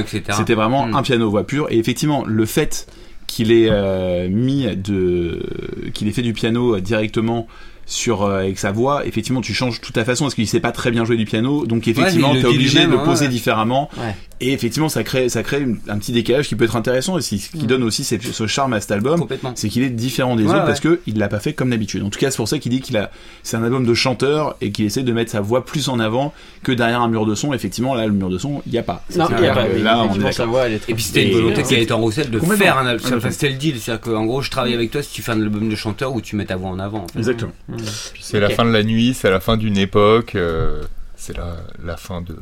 etc. 0.00 0.22
C'était 0.36 0.54
vraiment 0.54 0.86
Mm. 0.86 0.96
un 0.96 1.02
piano 1.02 1.30
voix 1.30 1.46
pure. 1.46 1.66
Et 1.70 1.78
effectivement, 1.78 2.24
le 2.26 2.44
fait 2.46 2.86
qu'il 3.26 3.52
ait 3.52 3.68
euh, 3.70 4.28
mis 4.28 4.66
de, 4.76 5.42
qu'il 5.94 6.08
ait 6.08 6.12
fait 6.12 6.22
du 6.22 6.32
piano 6.32 6.78
directement 6.80 7.46
sur 7.88 8.22
euh, 8.24 8.40
avec 8.40 8.58
sa 8.58 8.72
voix, 8.72 9.06
effectivement, 9.06 9.40
tu 9.40 9.54
changes 9.54 9.80
toute 9.80 9.94
ta 9.94 10.04
façon 10.04 10.24
parce 10.24 10.34
qu'il 10.34 10.46
sait 10.48 10.58
pas 10.60 10.72
très 10.72 10.90
bien 10.90 11.04
jouer 11.04 11.16
du 11.16 11.24
piano. 11.24 11.66
Donc 11.66 11.86
effectivement, 11.86 12.34
il 12.34 12.40
t'es 12.42 12.48
obligé 12.48 12.84
de 12.84 12.90
le 12.90 12.98
hein, 12.98 13.02
poser 13.04 13.26
ouais. 13.26 13.30
différemment. 13.30 13.88
Et 14.40 14.52
effectivement, 14.52 14.88
ça 14.90 15.02
crée, 15.02 15.28
ça 15.30 15.42
crée 15.42 15.66
un 15.88 15.98
petit 15.98 16.12
décalage 16.12 16.48
qui 16.48 16.56
peut 16.56 16.64
être 16.64 16.76
intéressant 16.76 17.16
et 17.16 17.22
ce 17.22 17.34
qui 17.36 17.64
Mm. 17.64 17.66
donne 17.66 17.82
aussi 17.82 18.04
cette- 18.04 18.22
ce 18.22 18.46
charme 18.46 18.74
à 18.74 18.80
cet 18.82 18.90
album. 18.90 19.18
Complètement. 19.18 19.52
C'est 19.54 19.68
qu'il 19.70 19.82
est 19.82 19.88
différent 19.88 20.36
des 20.36 20.42
Ouais, 20.44 20.50
autres 20.50 20.58
ouais. 20.60 20.66
parce 20.66 20.80
que 20.80 21.00
il 21.06 21.16
l'a 21.18 21.28
pas 21.28 21.40
fait 21.40 21.54
comme 21.54 21.70
d'habitude. 21.70 22.02
En 22.02 22.10
tout 22.10 22.18
cas, 22.18 22.30
c'est 22.30 22.36
pour 22.36 22.46
ça 22.48 22.58
qu'il 22.58 22.70
dit 22.70 22.80
qu'il 22.82 22.96
a, 22.98 23.10
c'est 23.42 23.56
un 23.56 23.62
album 23.64 23.86
de 23.86 23.94
chanteur 23.94 24.56
et 24.60 24.72
qu'il 24.72 24.84
essaie 24.84 25.02
de 25.02 25.12
mettre 25.12 25.30
sa 25.30 25.40
voix 25.40 25.64
plus 25.64 25.88
en 25.88 25.98
avant 26.00 26.34
que 26.62 26.72
derrière 26.72 27.00
un 27.00 27.08
mur 27.08 27.24
de 27.24 27.34
son. 27.34 27.54
Effectivement, 27.54 27.94
là, 27.94 28.06
le 28.06 28.12
mur 28.12 28.28
de 28.28 28.36
son, 28.38 28.62
il 28.66 28.74
y 28.74 28.78
a 28.78 28.82
pas. 28.82 29.02
Non, 29.16 29.26
il 29.38 29.44
y 29.44 29.46
a 29.48 29.54
pas. 29.54 29.68
là, 29.68 29.98
on 29.98 30.02
est 30.02 30.04
effectivement, 30.06 30.32
sa 30.32 30.44
voix, 30.46 30.66
elle 30.66 30.74
est 30.74 30.78
très- 30.80 30.92
Et 30.92 30.94
puis 30.94 31.04
c'était 31.04 31.26
une 31.26 31.32
volonté 31.32 31.62
qui 31.62 31.74
a 31.74 31.78
été 31.78 31.92
en 31.92 31.98
Roussel 31.98 32.30
de 32.30 32.38
faire 32.38 32.76
un 32.78 32.86
album. 32.86 33.20
C'était 33.30 33.48
le 33.48 33.54
deal. 33.56 33.78
C'est-à-dire 33.80 34.00
qu'en 34.02 34.24
gros, 34.26 34.42
je 34.42 34.50
travaille 34.50 34.74
avec 34.74 34.90
toi 34.90 35.02
si 35.02 35.12
tu 35.12 35.22
fais 35.22 35.32
un 35.32 35.40
album 35.40 35.68
de 35.68 35.76
chanteur 35.76 36.12
où 36.14 36.20
tu 36.20 36.36
mets 36.36 36.44
ta 36.44 36.56
voix 36.56 36.70
en 36.70 36.78
avant. 36.78 37.04
en 37.04 37.08
fait. 37.08 37.18
Exactement. 37.18 37.52
Mm. 37.68 37.76
C'est 38.20 38.40
la 38.40 38.50
fin 38.50 38.64
de 38.64 38.70
la 38.70 38.82
nuit, 38.82 39.14
c'est 39.14 39.30
la 39.30 39.40
fin 39.40 39.56
d'une 39.56 39.78
époque, 39.78 40.34
euh, 40.34 40.82
c'est 41.16 41.36
la, 41.36 41.56
la 41.84 41.96
fin 41.96 42.20
de, 42.20 42.36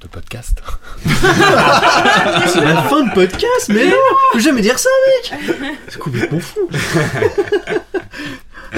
de 0.00 0.06
podcast. 0.08 0.62
C'est 1.04 2.64
la 2.64 2.82
fin 2.84 3.04
de 3.04 3.12
podcast, 3.14 3.68
mais 3.68 3.86
non 3.86 3.96
Faut 4.32 4.38
jamais 4.38 4.62
dire 4.62 4.78
ça, 4.78 4.88
mec 5.30 5.40
C'est 5.88 5.98
complètement 5.98 6.40
fou 6.40 6.60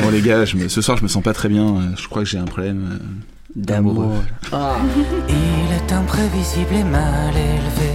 Bon 0.01 0.11
les 0.11 0.20
gars, 0.20 0.45
je 0.45 0.57
me- 0.57 0.68
ce 0.68 0.81
soir 0.81 0.97
je 0.99 1.03
me 1.03 1.09
sens 1.09 1.23
pas 1.23 1.33
très 1.35 1.49
bien. 1.49 1.93
Je 2.01 2.09
crois 2.09 2.23
que 2.23 2.29
j'ai 2.29 2.39
un 2.39 2.45
problème. 2.45 2.99
euh, 3.01 3.07
D'amour. 3.55 4.14
Ah. 4.51 4.77
Il 5.29 5.35
est 5.77 5.93
imprévisible 5.93 6.75
et 6.75 6.85
mal 6.85 7.35
élevé. 7.37 7.93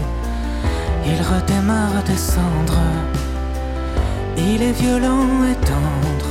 Il 1.08 1.20
redémarre 1.22 1.98
à 1.98 2.02
descendre. 2.04 2.80
Il 4.38 4.62
est 4.62 4.74
violent 4.74 5.44
et 5.52 5.56
tendre. 5.66 6.28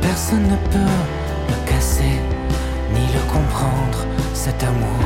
Personne 0.00 0.42
ne 0.42 0.56
peut 0.72 0.92
le 1.48 1.70
casser, 1.70 2.18
ni 2.92 3.06
le 3.14 3.32
comprendre, 3.32 4.04
cet 4.34 4.62
amour. 4.64 5.04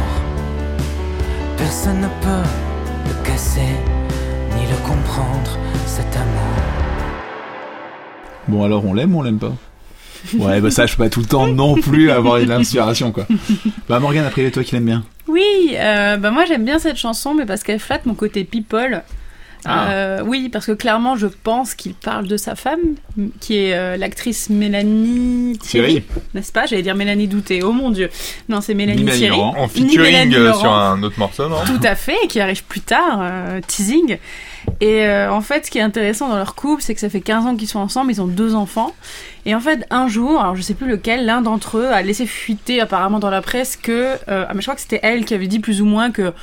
Personne 1.59 2.01
ne 2.01 2.07
peut 2.07 2.49
le 3.09 3.27
casser, 3.27 3.61
ni 4.57 4.63
le 4.67 4.77
comprendre, 4.87 5.59
cet 5.87 6.07
amour. 6.17 6.63
Bon 8.47 8.65
alors 8.65 8.85
on 8.87 8.95
l'aime 8.95 9.15
ou 9.15 9.19
on 9.19 9.23
l'aime 9.23 9.39
pas? 9.39 9.53
Ouais 10.39 10.61
bah 10.61 10.71
ça 10.71 10.87
je 10.87 10.97
peux 10.97 11.05
pas 11.05 11.11
tout 11.11 11.21
le 11.21 11.27
temps 11.27 11.47
non 11.47 11.75
plus 11.75 12.11
avoir 12.11 12.39
une 12.39 12.51
inspiration 12.51 13.13
quoi. 13.13 13.27
Bah 13.89 14.01
Morgane 14.01 14.25
a 14.25 14.31
priori 14.31 14.51
toi 14.51 14.65
qui 14.65 14.75
l'aime 14.75 14.87
bien. 14.87 15.05
Oui, 15.27 15.75
euh, 15.75 16.17
bah 16.17 16.31
moi 16.31 16.45
j'aime 16.47 16.65
bien 16.65 16.79
cette 16.79 16.97
chanson, 16.97 17.35
mais 17.35 17.45
parce 17.45 17.63
qu'elle 17.63 17.81
flatte 17.81 18.07
mon 18.07 18.15
côté 18.15 18.45
people. 18.45 19.03
Ah. 19.65 19.91
Euh, 19.91 20.23
oui, 20.25 20.49
parce 20.49 20.67
que 20.67 20.73
clairement, 20.73 21.17
je 21.17 21.27
pense 21.27 21.75
qu'il 21.75 21.95
parle 21.95 22.27
de 22.27 22.37
sa 22.37 22.55
femme, 22.55 22.81
qui 23.41 23.57
est 23.59 23.75
euh, 23.75 23.97
l'actrice 23.97 24.51
Mélanie 24.51 25.59
Thierry, 25.59 26.05
n'est-ce 26.35 26.53
pas? 26.53 26.67
J'allais 26.67 26.83
dire 26.83 26.95
Mélanie 26.95 27.29
Douté. 27.29 27.63
Oh 27.63 27.73
mon 27.73 27.91
Dieu, 27.91 28.11
non, 28.49 28.61
c'est 28.61 28.75
Mélanie 28.75 29.03
Mélanie 29.05 29.19
Thierry. 29.19 29.37
Laurent. 29.37 29.55
En 29.57 29.67
Ni 29.67 29.69
featuring 29.69 30.01
Mélanie 30.13 30.35
euh, 30.37 30.49
Laurent. 30.49 30.61
sur 30.61 30.73
un 30.73 31.03
autre 31.03 31.19
morceau, 31.19 31.49
non? 31.49 31.57
Tout 31.67 31.81
à 31.83 31.95
fait, 31.95 32.27
qui 32.29 32.41
arrive 32.41 32.65
plus 32.65 32.81
tard, 32.81 33.23
teasing. 33.67 34.19
Et 34.81 35.07
euh, 35.07 35.33
en 35.33 35.41
fait, 35.41 35.67
ce 35.67 35.71
qui 35.71 35.79
est 35.79 35.83
intéressant 35.83 36.29
dans 36.29 36.37
leur 36.37 36.55
couple, 36.55 36.83
c'est 36.83 36.95
que 36.95 37.01
ça 37.01 37.09
fait 37.09 37.21
15 37.21 37.47
ans 37.47 37.57
qu'ils 37.57 37.69
sont 37.69 37.79
ensemble, 37.79 38.13
ils 38.13 38.23
ont 38.23 38.27
deux 38.27 38.55
enfants. 38.55 38.95
Et 39.49 39.55
en 39.55 39.61
fait, 39.61 39.87
un 39.89 40.09
jour, 40.09 40.43
alors 40.43 40.57
je 40.57 40.61
sais 40.61 40.75
plus 40.75 40.87
lequel, 40.87 41.25
l'un 41.25 41.41
d'entre 41.41 41.79
eux 41.79 41.87
a 41.87 42.03
laissé 42.03 42.27
fuiter 42.27 42.83
apparemment 42.83 43.19
dans 43.19 43.31
la 43.31 43.41
presse 43.41 43.77
que, 43.77 44.13
euh, 44.29 44.45
ah 44.47 44.53
mais 44.53 44.61
je 44.61 44.67
crois 44.67 44.75
que 44.75 44.81
c'était 44.83 45.01
elle 45.03 45.25
qui 45.25 45.33
avait 45.33 45.47
dit 45.47 45.59
plus 45.59 45.81
ou 45.81 45.87
moins 45.87 46.11
que. 46.11 46.35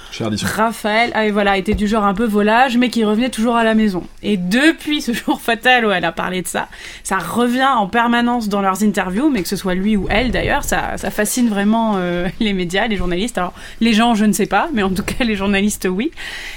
Raphaël, 0.43 1.11
ah, 1.13 1.27
et 1.27 1.29
voilà, 1.29 1.55
était 1.57 1.75
du 1.75 1.87
genre 1.87 2.03
un 2.03 2.15
peu 2.15 2.25
volage, 2.25 2.77
mais 2.77 2.89
qui 2.89 3.03
revenait 3.03 3.29
toujours 3.29 3.57
à 3.57 3.63
la 3.63 3.75
maison. 3.75 4.03
Et 4.23 4.37
depuis 4.37 5.01
ce 5.01 5.13
jour 5.13 5.39
fatal 5.39 5.85
où 5.85 5.91
elle 5.91 6.03
a 6.03 6.11
parlé 6.11 6.41
de 6.41 6.47
ça, 6.47 6.67
ça 7.03 7.19
revient 7.19 7.69
en 7.75 7.85
permanence 7.85 8.49
dans 8.49 8.61
leurs 8.61 8.83
interviews, 8.83 9.29
mais 9.29 9.43
que 9.43 9.49
ce 9.49 9.55
soit 9.55 9.75
lui 9.75 9.95
ou 9.95 10.07
elle 10.09 10.31
d'ailleurs, 10.31 10.63
ça, 10.63 10.97
ça 10.97 11.11
fascine 11.11 11.47
vraiment 11.47 11.97
euh, 11.97 12.27
les 12.39 12.53
médias, 12.53 12.87
les 12.87 12.97
journalistes. 12.97 13.37
Alors, 13.37 13.53
les 13.81 13.93
gens, 13.93 14.15
je 14.15 14.25
ne 14.25 14.33
sais 14.33 14.47
pas, 14.47 14.69
mais 14.73 14.81
en 14.81 14.89
tout 14.89 15.03
cas, 15.03 15.23
les 15.23 15.35
journalistes, 15.35 15.87
oui. 15.87 16.09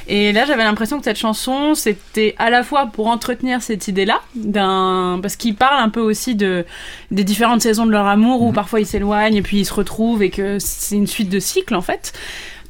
Et 0.06 0.32
là, 0.32 0.46
j'avais 0.46 0.64
l'impression 0.64 0.98
que 0.98 1.04
cette 1.04 1.18
chanson, 1.18 1.57
c'était 1.74 2.34
à 2.38 2.50
la 2.50 2.62
fois 2.62 2.86
pour 2.86 3.08
entretenir 3.08 3.62
cette 3.62 3.88
idée-là, 3.88 4.20
d'un, 4.34 5.18
parce 5.20 5.36
qu'il 5.36 5.54
parle 5.54 5.82
un 5.82 5.88
peu 5.88 6.00
aussi 6.00 6.34
de, 6.34 6.64
des 7.10 7.24
différentes 7.24 7.62
saisons 7.62 7.86
de 7.86 7.92
leur 7.92 8.06
amour, 8.06 8.42
où 8.42 8.52
parfois 8.52 8.80
ils 8.80 8.86
s'éloignent 8.86 9.36
et 9.36 9.42
puis 9.42 9.58
ils 9.58 9.64
se 9.64 9.74
retrouvent 9.74 10.22
et 10.22 10.30
que 10.30 10.58
c'est 10.58 10.96
une 10.96 11.06
suite 11.06 11.30
de 11.30 11.40
cycles, 11.40 11.74
en 11.74 11.82
fait. 11.82 12.12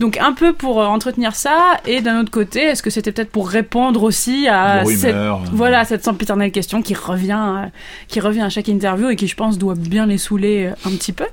Donc 0.01 0.16
un 0.18 0.32
peu 0.32 0.53
pour 0.53 0.80
euh, 0.80 0.86
entretenir 0.86 1.34
ça, 1.34 1.80
et 1.86 2.01
d'un 2.01 2.20
autre 2.20 2.30
côté, 2.30 2.61
est-ce 2.61 2.82
que 2.82 2.90
c'était 2.90 3.11
peut-être 3.11 3.30
pour 3.30 3.49
répondre 3.49 4.03
aussi 4.03 4.46
à 4.49 4.84
cette, 4.84 5.16
voilà, 5.53 5.84
cette 5.84 6.05
sempiternelle 6.05 6.53
question 6.53 6.82
qui 6.82 6.94
revient, 6.94 7.64
euh, 7.64 7.66
qui 8.07 8.20
revient 8.20 8.42
à 8.42 8.49
chaque 8.49 8.68
interview 8.68 9.11
et 9.11 9.16
qui, 9.16 9.26
je 9.26 9.34
pense, 9.34 9.59
doit 9.59 9.74
bien 9.74 10.07
les 10.07 10.18
saouler 10.18 10.66
euh, 10.66 10.88
un 10.88 10.90
petit 10.96 11.12
peu. 11.12 11.26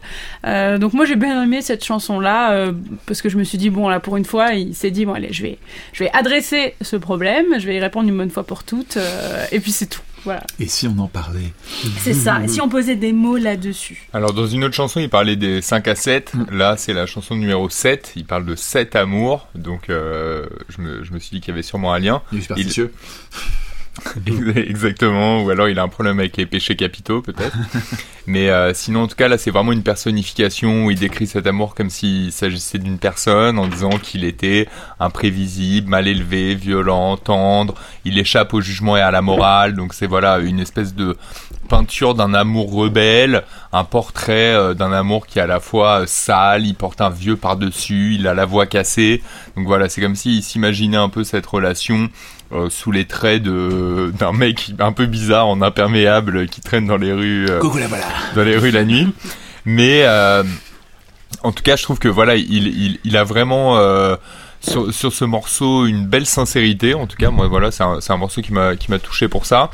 Euh, 0.46 0.78
donc 0.78 0.94
moi, 0.94 1.06
j'ai 1.06 1.16
bien 1.16 1.44
aimé 1.44 1.62
cette 1.62 1.84
chanson-là 1.84 2.54
euh, 2.54 2.72
parce 3.06 3.22
que 3.22 3.30
je 3.30 3.38
me 3.38 3.44
suis 3.44 3.58
dit 3.58 3.70
bon 3.70 3.88
là, 3.88 4.00
pour 4.00 4.18
une 4.18 4.26
fois, 4.26 4.54
il 4.54 4.74
s'est 4.74 4.92
dit 4.92 5.06
bon 5.06 5.14
allez, 5.14 5.32
je 5.32 5.44
vais, 5.44 5.58
je 5.94 6.04
vais 6.04 6.12
adresser 6.12 6.76
ce 6.82 6.96
problème, 6.96 7.46
je 7.60 7.68
vais 7.68 7.76
y 7.76 7.80
répondre 7.80 8.10
une 8.10 8.18
bonne 8.18 8.32
fois 8.32 8.44
pour 8.44 8.64
toutes, 8.64 8.98
euh, 8.98 9.46
et 9.52 9.60
puis 9.60 9.72
c'est 9.72 9.88
tout. 9.88 10.02
Voilà, 10.26 10.44
Et 10.60 10.68
si 10.68 10.88
on 10.88 10.98
en 10.98 11.08
parlait 11.08 11.54
c'est 12.00 12.14
ça. 12.14 12.42
Et 12.44 12.48
si 12.48 12.60
on 12.60 12.68
posait 12.68 12.96
des 12.96 13.14
mots 13.14 13.38
là-dessus 13.38 14.08
Alors 14.12 14.34
dans 14.34 14.48
une 14.48 14.64
autre 14.64 14.74
chanson, 14.74 15.00
il 15.00 15.10
parlait 15.10 15.36
des 15.36 15.62
5 15.62 15.88
à 15.88 15.96
7. 15.96 16.34
Mm. 16.34 16.46
Là, 16.52 16.76
c'est 16.78 16.94
la 16.94 17.06
chanson 17.06 17.36
numéro 17.36 17.70
7. 17.70 18.14
Il 18.16 18.26
parle 18.26 18.46
de 18.46 18.56
7 18.56 18.96
amours. 18.96 19.48
Donc 19.56 19.90
euh, 19.90 20.46
je, 20.70 20.82
me, 20.82 21.04
je 21.04 21.14
me 21.14 21.20
suis 21.20 21.36
dit 21.36 21.42
qu'il 21.42 21.50
y 21.50 21.54
avait 21.54 21.64
sûrement 21.64 21.94
un 21.94 22.00
lien. 22.00 22.22
Il 22.32 22.40
est 22.40 22.42
superstitieux. 22.42 22.92
Exactement, 24.56 25.44
ou 25.44 25.50
alors 25.50 25.70
il 25.70 25.80
a 25.80 25.84
un 25.84 25.88
problème 25.88 26.20
avec 26.20 26.38
les 26.38 26.46
péchés 26.46 26.76
capitaux 26.76 27.22
peut-être. 27.22 27.56
Mais 28.28 28.50
euh, 28.50 28.74
sinon 28.74 29.04
en 29.04 29.08
tout 29.08 29.16
cas 29.16 29.28
là 29.28 29.38
c'est 29.38 29.52
vraiment 29.52 29.72
une 29.72 29.84
personnification 29.84 30.86
où 30.86 30.92
il 30.92 31.00
décrit 31.00 31.28
cet 31.28 31.48
amour 31.48 31.76
comme 31.76 31.90
s'il 31.90 32.32
s'agissait 32.32 32.80
d'une 32.80 32.98
personne 32.98 33.60
en 33.60 33.68
disant 33.68 33.92
qu'il 33.92 34.24
était 34.24 34.68
imprévisible, 35.00 35.90
mal 35.90 36.08
élevé, 36.08 36.56
violent, 36.56 37.18
tendre, 37.18 37.76
il 38.04 38.18
échappe 38.18 38.54
au 38.54 38.62
jugement 38.62 38.98
et 38.98 39.02
à 39.02 39.12
la 39.12 39.22
morale, 39.22 39.76
donc 39.76 39.94
c'est 39.94 40.08
voilà 40.08 40.40
une 40.40 40.60
espèce 40.60 40.94
de 40.94 41.16
peinture 41.70 42.16
d'un 42.16 42.34
amour 42.34 42.72
rebelle, 42.74 43.44
un 43.72 43.84
portrait 43.84 44.54
euh, 44.56 44.74
d'un 44.74 44.92
amour 44.92 45.26
qui 45.28 45.40
est 45.40 45.44
à 45.44 45.48
la 45.48 45.60
fois 45.60 46.02
euh, 46.02 46.06
sale, 46.06 46.66
il 46.66 46.76
porte 46.76 47.02
un 47.02 47.10
vieux 47.10 47.38
par-dessus, 47.38 48.16
il 48.16 48.28
a 48.28 48.34
la 48.34 48.46
voix 48.46 48.66
cassée, 48.66 49.24
donc 49.56 49.68
voilà 49.68 49.88
c'est 49.88 50.02
comme 50.02 50.16
s'il 50.16 50.44
s'imaginait 50.44 50.98
un 50.98 51.10
peu 51.10 51.24
cette 51.24 51.46
relation 51.46 52.10
euh, 52.52 52.70
sous 52.70 52.92
les 52.92 53.06
traits 53.06 53.42
de 53.42 54.14
d'un 54.20 54.32
mec 54.32 54.72
un 54.78 54.92
peu 54.92 55.08
bizarre 55.08 55.48
en 55.48 55.64
imperméable 55.64 56.48
qui 56.48 56.62
traîne 56.62 56.86
dans 56.86 56.98
les 56.98 57.12
rues 57.12 57.48
euh, 57.50 57.60
Coucou 57.60 57.80
la 57.80 57.88
voilà. 57.88 58.06
dans 58.36 58.44
les 58.44 58.56
rues 58.56 58.70
la 58.70 58.84
nuit. 58.84 59.08
Mais 59.66 60.04
euh, 60.04 60.44
en 61.42 61.52
tout 61.52 61.64
cas 61.64 61.76
je 61.76 61.82
trouve 61.82 61.98
que 61.98 62.08
voilà 62.08 62.36
il 62.36 62.68
il, 62.68 63.00
il 63.04 63.18
a 63.18 63.24
vraiment 63.24 63.80
sur, 64.62 64.94
sur 64.94 65.12
ce 65.12 65.26
morceau 65.26 65.88
une 65.88 66.06
belle 66.06 66.28
sincérité. 66.28 66.94
En 66.94 67.08
tout 67.08 67.18
cas 67.18 67.32
moi 67.32 67.48
voilà 67.48 67.72
c'est 67.72 67.82
un, 67.84 67.98
un 68.08 68.18
morceau 68.18 68.42
qui 68.44 68.54
m'a 68.54 68.76
qui 68.76 68.92
m'a 68.92 69.00
touché 69.00 69.28
pour 69.28 69.48
ça. 69.48 69.72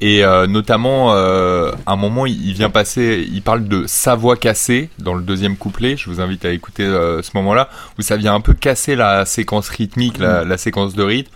Et 0.00 0.22
notamment 0.48 1.12
à 1.12 1.72
un 1.86 1.96
moment 1.96 2.24
il, 2.24 2.46
il 2.46 2.54
vient 2.54 2.70
passer 2.70 3.28
il 3.32 3.42
parle 3.42 3.66
de 3.66 3.84
sa 3.88 4.14
voix 4.14 4.36
cassée 4.36 4.90
dans 5.00 5.14
le 5.14 5.22
deuxième 5.22 5.56
couplet. 5.56 5.96
Je 5.96 6.08
vous 6.08 6.20
invite 6.20 6.44
à 6.44 6.52
écouter 6.52 6.84
ce 6.84 7.30
moment 7.34 7.52
là 7.52 7.68
où 7.98 8.02
ça 8.02 8.16
vient 8.16 8.32
un 8.36 8.40
peu 8.40 8.54
casser 8.54 8.94
la 8.94 9.26
séquence 9.26 9.68
rythmique 9.70 10.18
la, 10.18 10.44
la 10.44 10.56
séquence 10.56 10.94
de 10.94 11.02
rythme 11.02 11.32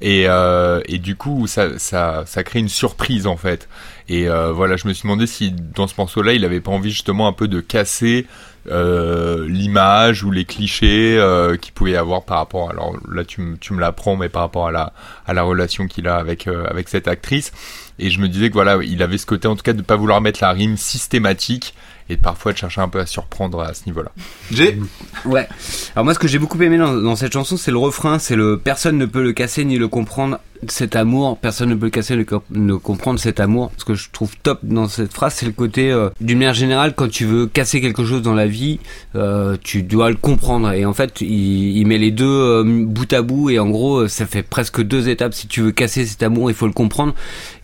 et, 0.00 0.24
euh, 0.26 0.80
et 0.86 0.98
du 0.98 1.16
coup 1.16 1.46
ça, 1.46 1.78
ça, 1.78 2.24
ça 2.26 2.42
crée 2.42 2.58
une 2.60 2.68
surprise 2.68 3.26
en 3.26 3.36
fait. 3.36 3.68
Et 4.08 4.28
euh, 4.28 4.52
voilà 4.52 4.76
je 4.76 4.88
me 4.88 4.92
suis 4.92 5.02
demandé 5.02 5.26
si 5.26 5.52
dans 5.52 5.86
ce 5.86 5.94
morceau 5.98 6.22
là 6.22 6.32
il 6.32 6.44
avait 6.44 6.60
pas 6.60 6.72
envie 6.72 6.90
justement 6.90 7.28
un 7.28 7.32
peu 7.32 7.48
de 7.48 7.60
casser 7.60 8.26
euh, 8.68 9.48
l'image 9.48 10.22
ou 10.22 10.30
les 10.30 10.44
clichés 10.44 11.16
euh, 11.18 11.56
qu'il 11.56 11.72
pouvait 11.72 11.92
y 11.92 11.96
avoir 11.96 12.24
par 12.24 12.36
rapport 12.36 12.70
alors 12.70 12.94
là 13.10 13.24
tu, 13.24 13.56
tu 13.58 13.72
me 13.72 13.80
l'apprends 13.80 14.16
mais 14.16 14.28
par 14.28 14.42
rapport 14.42 14.66
à 14.66 14.70
la 14.70 14.92
à 15.26 15.32
la 15.32 15.42
relation 15.42 15.86
qu'il 15.86 16.06
a 16.06 16.16
avec 16.16 16.46
euh, 16.46 16.66
avec 16.68 16.88
cette 16.88 17.08
actrice. 17.08 17.52
Et 17.98 18.10
je 18.10 18.20
me 18.20 18.28
disais 18.28 18.48
que 18.48 18.54
voilà 18.54 18.78
il 18.82 19.02
avait 19.02 19.18
ce 19.18 19.26
côté 19.26 19.48
en 19.48 19.56
tout 19.56 19.62
cas 19.62 19.72
de 19.72 19.82
pas 19.82 19.96
vouloir 19.96 20.20
mettre 20.20 20.40
la 20.42 20.52
rime 20.52 20.76
systématique 20.76 21.74
et 22.10 22.16
parfois 22.16 22.52
de 22.52 22.58
chercher 22.58 22.80
un 22.80 22.88
peu 22.88 22.98
à 23.00 23.06
surprendre 23.06 23.60
à 23.60 23.72
ce 23.72 23.86
niveau 23.86 24.02
là 24.02 24.10
J'ai 24.50 24.78
Ouais. 25.24 25.48
Alors 25.94 26.04
moi, 26.04 26.14
ce 26.14 26.18
que 26.18 26.28
j'ai 26.28 26.38
beaucoup 26.38 26.60
aimé 26.60 26.76
dans, 26.76 26.92
dans 26.92 27.16
cette 27.16 27.32
chanson, 27.32 27.56
c'est 27.56 27.70
le 27.70 27.78
refrain, 27.78 28.18
c'est 28.18 28.36
le 28.36 28.58
personne 28.58 28.98
ne 28.98 29.06
peut 29.06 29.22
le 29.22 29.32
casser 29.32 29.64
ni 29.64 29.78
le 29.78 29.88
comprendre 29.88 30.38
cet 30.68 30.96
amour. 30.96 31.38
Personne 31.38 31.70
ne 31.70 31.74
peut 31.74 31.90
casser 31.90 32.16
le 32.16 32.24
co- 32.24 32.42
ne 32.50 32.74
comprendre 32.74 33.18
cet 33.18 33.40
amour. 33.40 33.72
Ce 33.76 33.84
que 33.84 33.94
je 33.94 34.08
trouve 34.10 34.30
top 34.42 34.58
dans 34.62 34.88
cette 34.88 35.12
phrase, 35.12 35.34
c'est 35.34 35.46
le 35.46 35.52
côté 35.52 35.90
euh, 35.90 36.10
d'une 36.20 36.38
manière 36.38 36.54
générale, 36.54 36.94
quand 36.94 37.08
tu 37.08 37.24
veux 37.24 37.46
casser 37.46 37.80
quelque 37.80 38.04
chose 38.04 38.22
dans 38.22 38.34
la 38.34 38.46
vie, 38.46 38.78
euh, 39.16 39.56
tu 39.62 39.82
dois 39.82 40.10
le 40.10 40.16
comprendre. 40.16 40.72
Et 40.72 40.84
en 40.84 40.94
fait, 40.94 41.20
il, 41.20 41.76
il 41.78 41.86
met 41.86 41.98
les 41.98 42.10
deux 42.10 42.26
euh, 42.26 42.62
bout 42.86 43.12
à 43.12 43.22
bout 43.22 43.50
et 43.50 43.58
en 43.58 43.68
gros, 43.70 44.00
euh, 44.00 44.08
ça 44.08 44.26
fait 44.26 44.42
presque 44.42 44.82
deux 44.82 45.08
étapes. 45.08 45.34
Si 45.34 45.46
tu 45.48 45.60
veux 45.62 45.72
casser 45.72 46.04
cet 46.06 46.22
amour, 46.22 46.50
il 46.50 46.54
faut 46.54 46.66
le 46.66 46.72
comprendre. 46.72 47.14